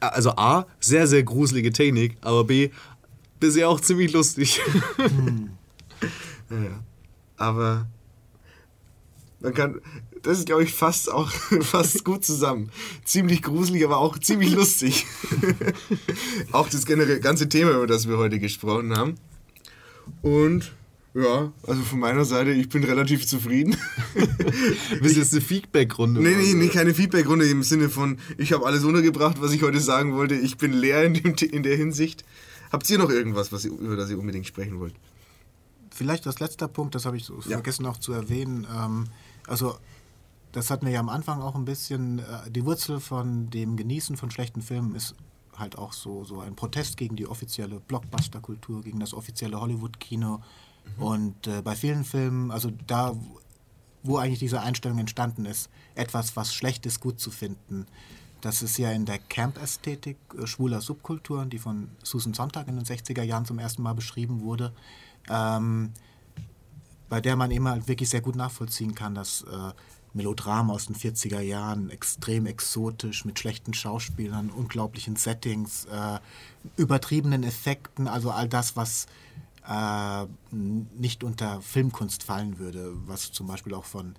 also 0.00 0.30
A, 0.36 0.66
sehr, 0.80 1.06
sehr 1.06 1.22
gruselige 1.22 1.72
Technik, 1.72 2.16
aber 2.20 2.44
B, 2.44 2.70
bisher 3.40 3.68
auch 3.68 3.80
ziemlich 3.80 4.12
lustig. 4.12 4.60
Hm. 4.96 5.50
Ja, 6.50 6.84
aber 7.36 7.86
man 9.40 9.54
kann, 9.54 9.80
das 10.22 10.38
ist, 10.38 10.46
glaube 10.46 10.64
ich, 10.64 10.72
fast 10.72 11.10
auch 11.10 11.30
fast 11.60 12.04
gut 12.04 12.24
zusammen. 12.24 12.70
Ziemlich 13.04 13.42
gruselig, 13.42 13.84
aber 13.84 13.98
auch 13.98 14.18
ziemlich 14.18 14.52
lustig. 14.52 15.06
auch 16.52 16.68
das 16.68 16.86
generell, 16.86 17.20
ganze 17.20 17.48
Thema, 17.48 17.72
über 17.72 17.86
das 17.86 18.08
wir 18.08 18.18
heute 18.18 18.38
gesprochen 18.38 18.96
haben. 18.96 19.14
Und 20.22 20.72
ja, 21.14 21.50
also 21.66 21.82
von 21.82 21.98
meiner 21.98 22.26
Seite, 22.26 22.50
ich 22.50 22.68
bin 22.68 22.84
relativ 22.84 23.26
zufrieden. 23.26 23.76
Bist 25.00 25.16
jetzt 25.16 25.32
eine 25.32 25.40
Feedback-Runde? 25.40 26.20
Nee, 26.20 26.34
nee, 26.36 26.52
nee, 26.52 26.68
keine 26.68 26.92
Feedback-Runde 26.92 27.48
im 27.48 27.62
Sinne 27.62 27.88
von, 27.88 28.18
ich 28.36 28.52
habe 28.52 28.66
alles 28.66 28.84
untergebracht, 28.84 29.40
was 29.40 29.52
ich 29.52 29.62
heute 29.62 29.80
sagen 29.80 30.14
wollte. 30.14 30.34
Ich 30.34 30.58
bin 30.58 30.72
leer 30.74 31.04
in, 31.04 31.14
dem, 31.14 31.34
in 31.34 31.62
der 31.62 31.76
Hinsicht. 31.76 32.24
Habt 32.70 32.88
ihr 32.90 32.98
noch 32.98 33.08
irgendwas, 33.08 33.50
was 33.50 33.64
ihr, 33.64 33.70
über 33.70 33.96
das 33.96 34.10
ihr 34.10 34.18
unbedingt 34.18 34.46
sprechen 34.46 34.78
wollt? 34.78 34.94
Vielleicht 35.90 36.26
das 36.26 36.38
letzte 36.38 36.68
Punkt, 36.68 36.94
das 36.94 37.06
habe 37.06 37.16
ich 37.16 37.24
so 37.24 37.36
ja. 37.46 37.52
vergessen 37.52 37.86
auch 37.86 37.98
zu 37.98 38.12
erwähnen. 38.12 38.66
Ähm, 38.76 39.06
also 39.46 39.76
das 40.52 40.70
hatten 40.70 40.86
wir 40.86 40.92
ja 40.92 41.00
am 41.00 41.10
Anfang 41.10 41.42
auch 41.42 41.54
ein 41.54 41.64
bisschen, 41.64 42.20
äh, 42.20 42.50
die 42.50 42.64
Wurzel 42.64 43.00
von 43.00 43.50
dem 43.50 43.76
Genießen 43.76 44.16
von 44.16 44.30
schlechten 44.30 44.62
Filmen 44.62 44.94
ist 44.94 45.14
halt 45.54 45.76
auch 45.76 45.92
so, 45.92 46.24
so 46.24 46.40
ein 46.40 46.54
Protest 46.54 46.96
gegen 46.96 47.16
die 47.16 47.26
offizielle 47.26 47.80
Blockbuster-Kultur, 47.80 48.82
gegen 48.82 49.00
das 49.00 49.14
offizielle 49.14 49.60
Hollywood-Kino. 49.60 50.38
Mhm. 50.96 51.02
Und 51.02 51.46
äh, 51.46 51.62
bei 51.62 51.74
vielen 51.74 52.04
Filmen, 52.04 52.50
also 52.50 52.70
da, 52.86 53.14
wo 54.02 54.16
eigentlich 54.18 54.38
diese 54.38 54.60
Einstellung 54.60 54.98
entstanden 54.98 55.46
ist, 55.46 55.68
etwas, 55.94 56.36
was 56.36 56.54
schlecht 56.54 56.86
ist, 56.86 57.00
gut 57.00 57.20
zu 57.20 57.30
finden. 57.30 57.86
Das 58.40 58.62
ist 58.62 58.78
ja 58.78 58.92
in 58.92 59.06
der 59.06 59.18
Camp-Ästhetik 59.18 60.16
äh, 60.38 60.46
schwuler 60.46 60.80
Subkulturen, 60.80 61.50
die 61.50 61.58
von 61.58 61.88
Susan 62.02 62.34
Sontag 62.34 62.68
in 62.68 62.76
den 62.76 62.84
60er 62.84 63.22
Jahren 63.22 63.44
zum 63.44 63.58
ersten 63.58 63.82
Mal 63.82 63.94
beschrieben 63.94 64.40
wurde. 64.42 64.72
Ähm, 65.28 65.92
bei 67.08 67.20
der 67.20 67.36
man 67.36 67.50
immer 67.50 67.86
wirklich 67.88 68.08
sehr 68.08 68.20
gut 68.20 68.36
nachvollziehen 68.36 68.94
kann, 68.94 69.14
dass 69.14 69.42
äh, 69.42 69.72
Melodrama 70.14 70.72
aus 70.72 70.86
den 70.86 70.96
40er 70.96 71.40
Jahren, 71.40 71.90
extrem 71.90 72.46
exotisch, 72.46 73.24
mit 73.24 73.38
schlechten 73.38 73.74
Schauspielern, 73.74 74.50
unglaublichen 74.50 75.16
Settings, 75.16 75.84
äh, 75.86 76.18
übertriebenen 76.76 77.44
Effekten, 77.44 78.08
also 78.08 78.30
all 78.30 78.48
das, 78.48 78.76
was 78.76 79.06
äh, 79.68 80.26
nicht 80.50 81.22
unter 81.22 81.60
Filmkunst 81.60 82.22
fallen 82.22 82.58
würde, 82.58 82.92
was 83.06 83.32
zum 83.32 83.46
Beispiel 83.46 83.74
auch 83.74 83.84
von 83.84 84.14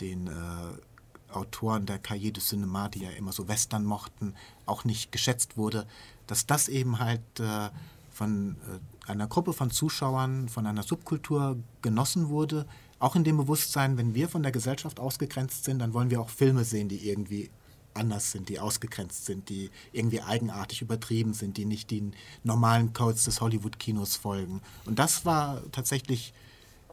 den 0.00 0.26
äh, 0.26 1.32
Autoren 1.32 1.86
der 1.86 1.98
Cahiers 1.98 2.32
du 2.32 2.40
Cinema, 2.40 2.88
die 2.88 3.00
ja 3.00 3.10
immer 3.10 3.32
so 3.32 3.48
Western 3.48 3.84
mochten, 3.84 4.34
auch 4.66 4.84
nicht 4.84 5.12
geschätzt 5.12 5.56
wurde, 5.56 5.86
dass 6.26 6.46
das 6.46 6.68
eben 6.68 6.98
halt 6.98 7.22
äh, 7.38 7.70
von 8.10 8.56
äh, 8.66 8.97
einer 9.08 9.26
Gruppe 9.26 9.52
von 9.52 9.70
Zuschauern, 9.70 10.48
von 10.48 10.66
einer 10.66 10.82
Subkultur 10.82 11.58
genossen 11.82 12.28
wurde, 12.28 12.66
auch 12.98 13.14
in 13.14 13.24
dem 13.24 13.36
Bewusstsein, 13.36 13.96
wenn 13.96 14.14
wir 14.14 14.28
von 14.28 14.42
der 14.42 14.52
Gesellschaft 14.52 14.98
ausgegrenzt 14.98 15.64
sind, 15.64 15.78
dann 15.78 15.94
wollen 15.94 16.10
wir 16.10 16.20
auch 16.20 16.30
Filme 16.30 16.64
sehen, 16.64 16.88
die 16.88 17.08
irgendwie 17.08 17.50
anders 17.94 18.32
sind, 18.32 18.48
die 18.48 18.60
ausgegrenzt 18.60 19.26
sind, 19.26 19.48
die 19.48 19.70
irgendwie 19.92 20.22
eigenartig 20.22 20.82
übertrieben 20.82 21.32
sind, 21.34 21.56
die 21.56 21.64
nicht 21.64 21.90
den 21.90 22.14
normalen 22.44 22.92
Codes 22.92 23.24
des 23.24 23.40
Hollywood-Kinos 23.40 24.16
folgen. 24.16 24.60
Und 24.84 24.98
das 24.98 25.24
war 25.24 25.62
tatsächlich, 25.72 26.32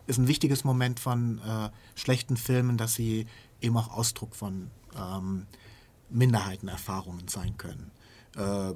ist 0.07 0.17
ein 0.17 0.27
wichtiges 0.27 0.63
Moment 0.63 0.99
von 0.99 1.39
äh, 1.39 1.69
schlechten 1.95 2.37
Filmen, 2.37 2.77
dass 2.77 2.93
sie 2.95 3.27
eben 3.61 3.77
auch 3.77 3.91
Ausdruck 3.91 4.35
von 4.35 4.69
ähm, 4.97 5.45
Minderheitenerfahrungen 6.09 7.27
sein 7.27 7.57
können. 7.57 7.91
Äh, 8.35 8.73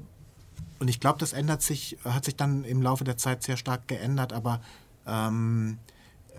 und 0.79 0.87
ich 0.87 0.99
glaube, 0.99 1.19
das 1.19 1.33
ändert 1.33 1.61
sich, 1.61 1.97
hat 2.03 2.25
sich 2.25 2.35
dann 2.35 2.63
im 2.63 2.81
Laufe 2.81 3.03
der 3.03 3.17
Zeit 3.17 3.43
sehr 3.43 3.57
stark 3.57 3.87
geändert, 3.87 4.33
aber 4.33 4.61
ähm, 5.05 5.77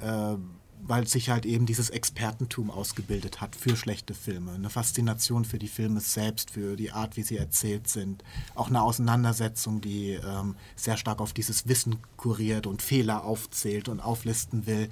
äh, 0.01 0.37
weil 0.83 1.07
sich 1.07 1.29
halt 1.31 1.45
eben 1.45 1.67
dieses 1.67 1.91
Expertentum 1.91 2.71
ausgebildet 2.71 3.41
hat 3.41 3.55
für 3.55 3.77
schlechte 3.77 4.15
Filme. 4.15 4.53
Eine 4.53 4.71
Faszination 4.71 5.45
für 5.45 5.59
die 5.59 5.69
Filme 5.69 6.01
selbst, 6.01 6.53
für 6.53 6.77
die 6.77 6.91
Art, 6.91 7.17
wie 7.17 7.23
sie 7.23 7.37
erzählt 7.37 7.89
sind. 7.89 8.25
Auch 8.55 8.69
eine 8.69 8.83
Auseinandersetzung, 8.83 9.81
die 9.81 10.13
ähm, 10.13 10.57
sehr 10.77 10.97
stark 10.97 11.21
auf 11.21 11.33
dieses 11.33 11.69
Wissen 11.69 11.99
kuriert 12.17 12.67
und 12.67 12.83
Fehler 12.83 13.25
aufzählt 13.25 13.89
und 13.89 14.01
auflisten 14.01 14.67
will, 14.67 14.89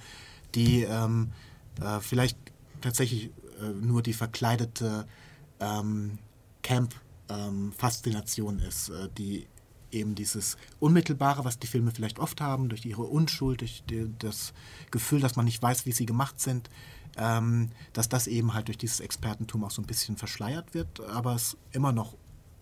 die 0.55 0.83
ähm, 0.83 1.33
äh, 1.81 2.01
vielleicht 2.01 2.39
tatsächlich 2.81 3.31
äh, 3.61 3.69
nur 3.81 4.03
die 4.03 4.13
verkleidete 4.13 5.07
ähm, 5.61 6.19
Camp-Faszination 7.29 8.59
ist, 8.61 8.89
äh, 8.91 9.09
die 9.17 9.47
eben 9.91 10.15
dieses 10.15 10.59
Unmittelbare, 10.81 11.45
was 11.45 11.59
die 11.59 11.67
Filme 11.67 11.93
vielleicht 11.93 12.19
oft 12.19 12.41
haben, 12.41 12.69
durch 12.69 12.85
ihre 12.85 13.03
Unschuld, 13.03 13.63
durch 13.63 13.83
die, 13.89 14.11
das 14.19 14.53
Gefühl, 14.91 15.21
dass 15.21 15.37
man 15.37 15.47
nicht 15.47 15.63
weiß, 15.63 15.87
wie 15.87 15.93
sie 15.93 16.05
gemacht 16.05 16.41
sind, 16.41 16.69
ähm, 17.17 17.71
dass 17.95 18.09
das 18.09 18.27
eben 18.27 18.53
halt 18.53 18.69
durch 18.69 18.77
dieses 18.77 19.01
Expertentum 19.01 19.65
auch 19.65 19.71
so 19.71 19.81
ein 19.81 19.87
bisschen 19.87 20.17
verschleiert 20.17 20.75
wird, 20.75 21.01
aber 21.01 21.35
es 21.35 21.57
immer 21.73 21.93
noch 21.93 22.17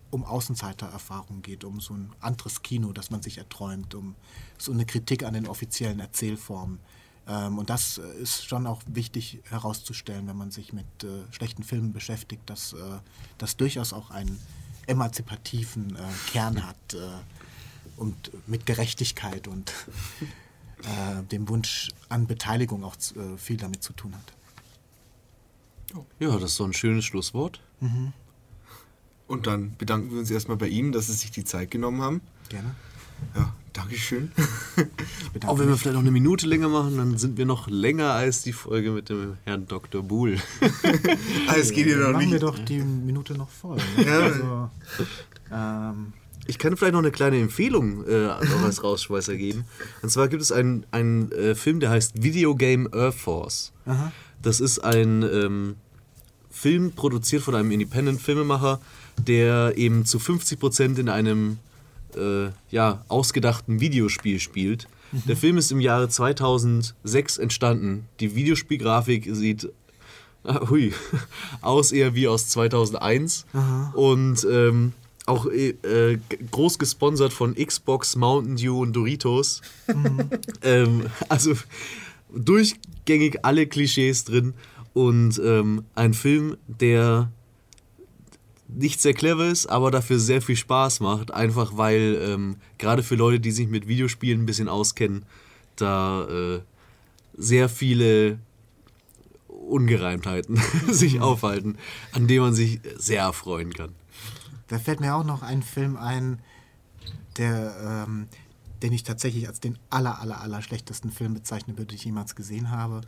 um 0.09 0.23
Außenseitererfahrung 0.23 1.41
geht, 1.41 1.65
um 1.65 1.81
so 1.81 1.93
ein 1.93 2.13
anderes 2.21 2.61
Kino, 2.61 2.93
das 2.93 3.11
man 3.11 3.21
sich 3.21 3.39
erträumt, 3.39 3.93
um 3.93 4.15
so 4.57 4.71
eine 4.71 4.85
Kritik 4.85 5.23
an 5.23 5.33
den 5.33 5.47
offiziellen 5.47 5.99
Erzählformen. 5.99 6.79
Ähm, 7.27 7.57
und 7.57 7.69
das 7.69 7.97
ist 7.97 8.45
schon 8.45 8.65
auch 8.67 8.81
wichtig 8.87 9.41
herauszustellen, 9.49 10.27
wenn 10.27 10.37
man 10.37 10.49
sich 10.49 10.71
mit 10.71 10.85
äh, 11.03 11.31
schlechten 11.31 11.63
Filmen 11.63 11.91
beschäftigt, 11.91 12.49
dass 12.49 12.71
äh, 12.71 12.77
das 13.37 13.57
durchaus 13.57 13.91
auch 13.91 14.11
einen 14.11 14.39
emanzipativen 14.87 15.95
äh, 15.95 16.31
Kern 16.31 16.65
hat 16.65 16.93
äh, 16.93 16.97
und 17.97 18.31
mit 18.47 18.65
Gerechtigkeit 18.65 19.47
und 19.47 19.73
äh, 20.83 21.23
dem 21.31 21.47
Wunsch 21.49 21.89
an 22.09 22.27
Beteiligung 22.27 22.83
auch 22.83 22.95
äh, 22.95 23.37
viel 23.37 23.57
damit 23.57 23.83
zu 23.83 23.93
tun 23.93 24.13
hat. 24.15 24.33
Ja, 26.19 26.33
das 26.33 26.51
ist 26.51 26.55
so 26.55 26.65
ein 26.65 26.73
schönes 26.73 27.05
Schlusswort. 27.05 27.61
Mhm. 27.79 28.13
Und 29.27 29.47
dann 29.47 29.75
bedanken 29.77 30.11
wir 30.11 30.19
uns 30.19 30.31
erstmal 30.31 30.57
bei 30.57 30.67
Ihnen, 30.67 30.91
dass 30.91 31.07
Sie 31.07 31.13
sich 31.13 31.31
die 31.31 31.43
Zeit 31.43 31.69
genommen 31.71 32.01
haben. 32.01 32.21
Gerne. 32.49 32.75
Ja, 33.35 33.53
Dankeschön. 33.73 34.31
Auch 35.45 35.59
wenn 35.59 35.67
wir 35.67 35.77
vielleicht 35.77 35.93
noch 35.93 36.01
eine 36.01 36.11
Minute 36.11 36.47
länger 36.47 36.67
machen, 36.67 36.97
dann 36.97 37.17
sind 37.17 37.37
wir 37.37 37.45
noch 37.45 37.67
länger 37.67 38.11
als 38.11 38.41
die 38.41 38.53
Folge 38.53 38.91
mit 38.91 39.09
dem 39.09 39.37
Herrn 39.45 39.67
Dr. 39.67 40.01
Buhl. 40.01 40.37
ah, 41.47 41.53
es 41.55 41.71
geht 41.71 41.87
ja 41.87 41.97
noch 41.97 42.11
machen 42.13 42.17
nicht. 42.17 42.31
wir 42.31 42.39
doch 42.39 42.57
die 42.57 42.79
Minute 42.79 43.33
noch 43.33 43.49
voll. 43.49 43.77
Ja. 44.03 44.19
Also, 44.19 44.69
ähm, 45.51 46.13
ich 46.47 46.57
kann 46.57 46.75
vielleicht 46.75 46.93
noch 46.93 46.99
eine 46.99 47.11
kleine 47.11 47.39
Empfehlung 47.39 48.05
äh, 48.07 48.27
noch 48.27 48.63
als 48.63 48.83
Rausschmeißer 48.83 49.35
geben. 49.35 49.65
Und 50.01 50.09
zwar 50.09 50.27
gibt 50.27 50.41
es 50.41 50.51
einen, 50.51 50.85
einen 50.91 51.31
äh, 51.33 51.55
Film, 51.55 51.79
der 51.79 51.89
heißt 51.91 52.23
Video 52.23 52.55
Game 52.55 52.91
Earth 52.93 53.15
Force. 53.15 53.73
Aha. 53.85 54.11
Das 54.41 54.59
ist 54.59 54.79
ein 54.79 55.23
ähm, 55.23 55.75
Film 56.49 56.93
produziert 56.93 57.43
von 57.43 57.53
einem 57.53 57.69
Independent-Filmemacher, 57.71 58.79
der 59.19 59.77
eben 59.77 60.05
zu 60.05 60.19
50 60.19 60.59
Prozent 60.59 60.99
in 60.99 61.09
einem 61.09 61.59
äh, 62.15 62.49
ja, 62.69 63.03
ausgedachten 63.07 63.79
Videospiel 63.79 64.39
spielt. 64.39 64.87
Mhm. 65.11 65.23
Der 65.27 65.37
Film 65.37 65.57
ist 65.57 65.71
im 65.71 65.81
Jahre 65.81 66.09
2006 66.09 67.37
entstanden. 67.37 68.07
Die 68.19 68.35
Videospielgrafik 68.35 69.27
sieht 69.35 69.69
ah, 70.43 70.69
hui, 70.69 70.93
aus 71.61 71.91
eher 71.91 72.15
wie 72.15 72.27
aus 72.27 72.47
2001 72.49 73.45
Aha. 73.53 73.93
und 73.95 74.45
ähm, 74.49 74.93
auch 75.25 75.45
äh, 75.47 75.69
äh, 75.83 76.19
groß 76.51 76.79
gesponsert 76.79 77.33
von 77.33 77.55
Xbox, 77.55 78.15
Mountain 78.15 78.55
Dew 78.55 78.81
und 78.81 78.93
Doritos. 78.93 79.61
Mhm. 79.87 80.29
ähm, 80.63 81.05
also 81.29 81.53
durchgängig 82.33 83.43
alle 83.43 83.67
Klischees 83.67 84.23
drin 84.23 84.53
und 84.93 85.39
ähm, 85.43 85.83
ein 85.95 86.13
Film, 86.13 86.57
der 86.67 87.31
nicht 88.67 89.01
sehr 89.01 89.13
clever 89.13 89.47
ist, 89.47 89.67
aber 89.67 89.91
dafür 89.91 90.19
sehr 90.19 90.41
viel 90.41 90.55
Spaß 90.55 90.99
macht. 90.99 91.31
Einfach 91.31 91.77
weil 91.77 92.19
ähm, 92.21 92.57
gerade 92.77 93.03
für 93.03 93.15
Leute, 93.15 93.39
die 93.39 93.51
sich 93.51 93.67
mit 93.67 93.87
Videospielen 93.87 94.41
ein 94.41 94.45
bisschen 94.45 94.69
auskennen, 94.69 95.25
da 95.75 96.27
äh, 96.27 96.61
sehr 97.37 97.69
viele 97.69 98.39
Ungereimtheiten 99.47 100.59
sich 100.91 101.15
mhm. 101.15 101.21
aufhalten, 101.21 101.77
an 102.11 102.27
denen 102.27 102.41
man 102.41 102.53
sich 102.53 102.79
sehr 102.97 103.21
erfreuen 103.21 103.73
kann. 103.73 103.93
Da 104.67 104.79
fällt 104.79 104.99
mir 104.99 105.15
auch 105.15 105.23
noch 105.23 105.43
ein 105.43 105.63
Film 105.63 105.95
ein, 105.95 106.39
der, 107.37 108.05
ähm, 108.07 108.27
den 108.81 108.91
ich 108.91 109.03
tatsächlich 109.03 109.47
als 109.47 109.59
den 109.59 109.77
aller, 109.89 110.19
aller, 110.19 110.41
aller 110.41 110.61
schlechtesten 110.61 111.11
Film 111.11 111.33
bezeichnen 111.33 111.77
würde, 111.77 111.87
den 111.87 111.95
ich 111.95 112.05
jemals 112.05 112.35
gesehen 112.35 112.69
habe. 112.69 113.01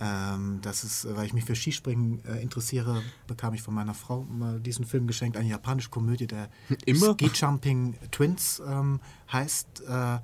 Ähm, 0.00 0.60
das 0.62 0.84
ist, 0.84 1.06
weil 1.14 1.26
ich 1.26 1.34
mich 1.34 1.44
für 1.44 1.54
Skispringen 1.54 2.24
äh, 2.24 2.42
interessiere, 2.42 3.02
bekam 3.26 3.54
ich 3.54 3.62
von 3.62 3.74
meiner 3.74 3.94
Frau 3.94 4.22
mal 4.22 4.58
diesen 4.58 4.86
Film 4.86 5.06
geschenkt, 5.06 5.36
eine 5.36 5.48
japanische 5.48 5.90
Komödie, 5.90 6.26
der 6.26 6.48
Immer? 6.86 7.12
Ski 7.12 7.30
Jumping 7.34 7.94
Twins 8.10 8.62
ähm, 8.66 9.00
heißt 9.30 9.82
äh, 9.86 10.18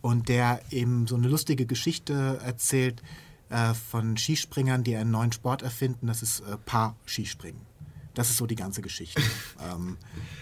und 0.00 0.28
der 0.28 0.60
eben 0.70 1.06
so 1.06 1.16
eine 1.16 1.28
lustige 1.28 1.66
Geschichte 1.66 2.40
erzählt 2.42 3.02
äh, 3.50 3.74
von 3.74 4.16
Skispringern, 4.16 4.82
die 4.82 4.96
einen 4.96 5.10
neuen 5.10 5.32
Sport 5.32 5.62
erfinden. 5.62 6.06
Das 6.06 6.22
ist 6.22 6.40
äh, 6.40 6.56
Paar-Skispringen. 6.56 7.71
Das 8.14 8.30
ist 8.30 8.36
so 8.36 8.46
die 8.46 8.56
ganze 8.56 8.82
Geschichte. 8.82 9.22
ähm, 9.72 9.96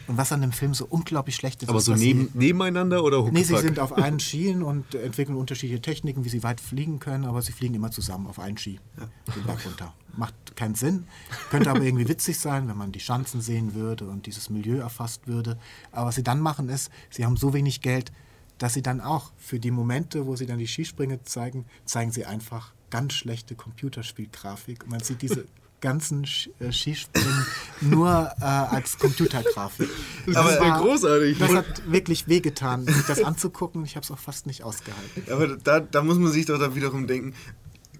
und 0.06 0.16
was 0.16 0.32
an 0.32 0.40
dem 0.40 0.52
Film 0.52 0.74
so 0.74 0.86
unglaublich 0.86 1.36
schlecht 1.36 1.62
ist. 1.62 1.68
Aber 1.68 1.80
so 1.80 1.94
neben, 1.94 2.30
sie, 2.32 2.38
nebeneinander 2.38 3.05
oder 3.05 3.18
Huckepack? 3.18 3.34
Nee, 3.34 3.44
sie 3.44 3.59
sind 3.59 3.78
auf 3.78 3.92
einen 3.92 4.18
Skien 4.18 4.62
und 4.62 4.94
entwickeln 4.94 5.36
unterschiedliche 5.36 5.80
Techniken, 5.80 6.24
wie 6.24 6.28
sie 6.28 6.42
weit 6.42 6.60
fliegen 6.60 6.98
können, 6.98 7.24
aber 7.24 7.42
sie 7.42 7.52
fliegen 7.52 7.74
immer 7.74 7.90
zusammen 7.90 8.26
auf 8.26 8.38
einen 8.38 8.59
Ski, 8.59 8.80
ja. 8.98 9.09
den 9.34 9.44
Berg 9.44 9.64
runter. 9.64 9.94
Macht 10.16 10.56
keinen 10.56 10.74
Sinn, 10.74 11.06
könnte 11.51 11.70
aber 11.70 11.82
irgendwie 11.82 12.09
witzig 12.09 12.38
sein, 12.38 12.68
wenn 12.68 12.76
man 12.76 12.90
die 12.90 13.01
Schanzen 13.01 13.40
sehen 13.40 13.74
würde 13.74 14.06
und 14.06 14.26
dieses 14.26 14.51
Milieu 14.51 14.78
erfasst 14.78 15.28
würde. 15.28 15.56
Aber 15.92 16.09
was 16.09 16.16
sie 16.16 16.24
dann 16.24 16.40
machen 16.40 16.68
ist, 16.68 16.90
sie 17.10 17.24
haben 17.24 17.36
so 17.36 17.52
wenig 17.52 17.80
Geld, 17.80 18.10
dass 18.59 18.74
sie 18.74 18.82
dann 18.82 19.01
auch 19.01 19.32
für 19.38 19.59
die 19.59 19.70
Momente, 19.70 20.26
wo 20.26 20.36
sie 20.36 20.47
dann 20.47 20.59
die 20.59 20.66
Skisprünge 20.66 21.22
zeigen, 21.22 21.64
zeigen 21.84 22.10
sie 22.10 22.26
einfach 22.26 22.74
ganz 22.90 23.14
schlechte 23.14 23.55
Computerspielgrafik. 23.55 24.86
Man 24.88 25.01
sieht 25.01 25.22
diese 25.22 25.47
ganzen 25.81 26.24
äh, 26.59 26.73
Skispringen 26.73 27.47
nur 27.81 28.31
äh, 28.40 28.44
als 28.44 28.98
Computergrafik. 28.98 29.89
Das 30.27 30.36
aber 30.36 30.52
ist 30.52 30.61
war, 30.61 30.81
großartig. 30.81 31.39
Das 31.39 31.55
hat 31.55 31.90
wirklich 31.90 32.28
wehgetan, 32.28 32.86
sich 32.86 33.07
das 33.07 33.23
anzugucken. 33.23 33.85
Ich 33.85 33.97
habe 33.97 34.05
es 34.05 34.11
auch 34.11 34.19
fast 34.19 34.47
nicht 34.47 34.62
ausgehalten. 34.62 35.24
Aber 35.31 35.57
da, 35.57 35.81
da 35.81 36.02
muss 36.02 36.19
man 36.19 36.32
sich 36.32 36.47
doch 36.47 36.59
dann 36.59 36.74
wiederum 36.74 37.07
denken, 37.07 37.35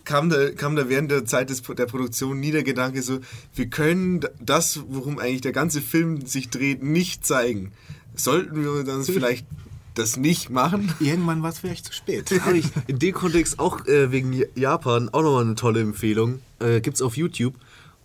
kam 0.05 0.29
da, 0.29 0.51
kam 0.51 0.77
da 0.77 0.89
während 0.89 1.11
der 1.11 1.25
Zeit 1.25 1.51
des, 1.51 1.63
der 1.63 1.87
Produktion 1.87 2.41
nie 2.41 2.51
der 2.51 2.63
Gedanke 2.63 3.03
so, 3.03 3.21
wir 3.55 3.67
können 3.67 4.21
das, 4.41 4.81
worum 4.89 5.19
eigentlich 5.19 5.41
der 5.41 5.53
ganze 5.53 5.81
Film 5.81 6.27
sich 6.27 6.51
dreht, 6.51 6.83
nicht 6.83 7.25
zeigen. 7.25 7.73
Sollten 8.15 8.63
wir 8.63 8.85
dann 8.85 9.05
vielleicht 9.05 9.47
das 9.95 10.17
nicht 10.17 10.51
machen? 10.51 10.93
Irgendwann 11.01 11.43
war 11.43 11.51
es 11.51 11.59
vielleicht 11.59 11.87
zu 11.87 11.93
spät. 11.93 12.31
Habe 12.45 12.59
ich 12.59 12.67
in 12.87 12.99
dem 12.99 13.15
Kontext 13.15 13.59
auch 13.59 13.87
äh, 13.87 14.11
wegen 14.11 14.43
Japan 14.55 15.09
auch 15.11 15.23
nochmal 15.23 15.45
eine 15.45 15.55
tolle 15.55 15.81
Empfehlung. 15.81 16.41
Äh, 16.59 16.81
Gibt 16.81 16.97
es 16.97 17.03
auf 17.03 17.17
YouTube 17.17 17.55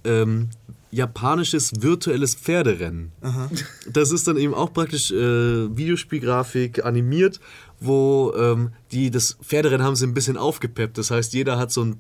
ähm, 0.05 0.49
japanisches 0.91 1.81
virtuelles 1.81 2.35
Pferderennen. 2.35 3.11
Aha. 3.21 3.49
Das 3.91 4.11
ist 4.11 4.27
dann 4.27 4.37
eben 4.37 4.53
auch 4.53 4.71
praktisch 4.71 5.11
äh, 5.11 5.15
Videospielgrafik 5.77 6.85
animiert, 6.85 7.39
wo 7.79 8.33
ähm, 8.37 8.71
die 8.91 9.11
das 9.11 9.37
Pferderennen 9.43 9.85
haben 9.85 9.95
sie 9.95 10.05
ein 10.05 10.13
bisschen 10.13 10.37
aufgepeppt. 10.37 10.97
Das 10.97 11.11
heißt, 11.11 11.33
jeder 11.33 11.57
hat 11.57 11.71
so 11.71 11.83
ein 11.83 11.99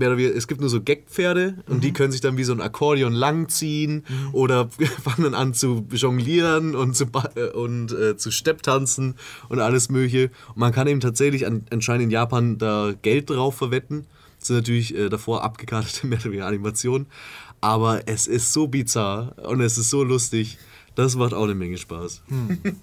es 0.00 0.48
gibt 0.48 0.60
nur 0.60 0.70
so 0.70 0.82
Gagpferde 0.82 1.62
und 1.68 1.76
mhm. 1.76 1.80
die 1.80 1.92
können 1.92 2.10
sich 2.10 2.20
dann 2.20 2.36
wie 2.36 2.44
so 2.44 2.52
ein 2.52 2.60
Akkordeon 2.60 3.12
langziehen 3.12 4.04
mhm. 4.08 4.28
oder 4.34 4.68
fangen 5.02 5.24
dann 5.24 5.34
an 5.34 5.54
zu 5.54 5.86
jonglieren 5.90 6.74
und 6.74 6.96
zu, 6.96 7.04
äh, 7.36 7.50
und, 7.50 7.92
äh, 7.92 8.16
zu 8.16 8.30
Stepptanzen 8.30 9.14
und 9.48 9.60
alles 9.60 9.90
mögliche. 9.90 10.30
Und 10.48 10.56
man 10.56 10.72
kann 10.72 10.88
eben 10.88 11.00
tatsächlich 11.00 11.46
an, 11.46 11.66
anscheinend 11.70 12.04
in 12.04 12.10
Japan 12.10 12.58
da 12.58 12.94
Geld 13.02 13.30
drauf 13.30 13.56
verwetten. 13.56 14.06
Das 14.44 14.48
sind 14.48 14.56
natürlich 14.56 14.94
äh, 14.94 15.08
davor 15.08 15.42
abgekartete 15.42 16.06
mehr 16.06 16.18
oder 16.18 16.26
weniger 16.26 16.46
Animationen. 16.46 17.06
Aber 17.62 18.06
es 18.06 18.26
ist 18.26 18.52
so 18.52 18.68
bizarr 18.68 19.34
und 19.38 19.62
es 19.62 19.78
ist 19.78 19.88
so 19.88 20.04
lustig. 20.04 20.58
Das 20.94 21.16
macht 21.16 21.32
auch 21.32 21.44
eine 21.44 21.54
Menge 21.54 21.78
Spaß. 21.78 22.22
Hm. 22.28 22.58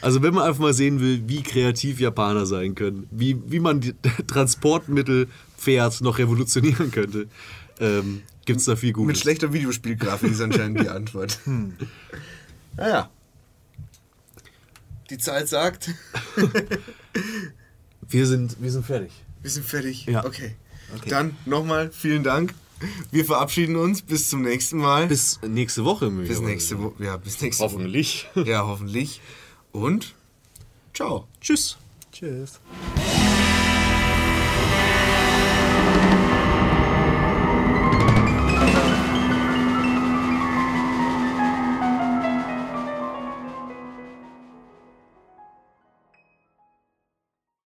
Also 0.00 0.22
wenn 0.22 0.32
man 0.32 0.44
einfach 0.44 0.62
mal 0.62 0.72
sehen 0.72 1.00
will, 1.00 1.22
wie 1.26 1.42
kreativ 1.42 2.00
Japaner 2.00 2.46
sein 2.46 2.74
können, 2.74 3.06
wie, 3.10 3.38
wie 3.46 3.60
man 3.60 3.82
die 3.82 3.92
Transportmittel 4.26 5.28
Pferd 5.58 6.00
noch 6.00 6.16
revolutionieren 6.16 6.90
könnte, 6.90 7.28
ähm, 7.78 8.22
gibt 8.46 8.60
es 8.60 8.64
da 8.64 8.74
viel 8.74 8.94
Gutes. 8.94 9.06
Mit 9.08 9.18
schlechter 9.18 9.52
Videospielgrafik 9.52 10.32
ist 10.32 10.40
anscheinend 10.40 10.80
die 10.80 10.88
Antwort. 10.88 11.40
Hm. 11.44 11.74
Naja. 12.78 13.10
Die 15.10 15.18
Zeit 15.18 15.46
sagt. 15.46 15.90
wir, 18.08 18.26
sind, 18.26 18.56
wir 18.62 18.72
sind 18.72 18.86
fertig. 18.86 19.12
Wir 19.42 19.50
sind 19.50 19.66
fertig? 19.66 20.06
Ja. 20.06 20.24
Okay. 20.24 20.54
okay. 20.96 21.08
Dann 21.08 21.36
nochmal 21.46 21.90
vielen 21.92 22.22
Dank. 22.22 22.54
Wir 23.10 23.24
verabschieden 23.24 23.76
uns. 23.76 24.02
Bis 24.02 24.28
zum 24.28 24.42
nächsten 24.42 24.78
Mal. 24.78 25.06
Bis 25.06 25.40
nächste 25.46 25.84
Woche. 25.84 26.10
Bis 26.10 26.40
nächste 26.40 26.78
Woche. 26.82 27.04
Ja, 27.04 27.16
bis 27.16 27.40
nächste 27.40 27.64
hoffentlich. 27.64 28.28
Woche. 28.34 28.48
Ja, 28.48 28.66
hoffentlich. 28.66 29.20
Und 29.72 30.14
ciao. 30.94 31.26
Tschüss. 31.40 31.76
Tschüss. 32.12 32.60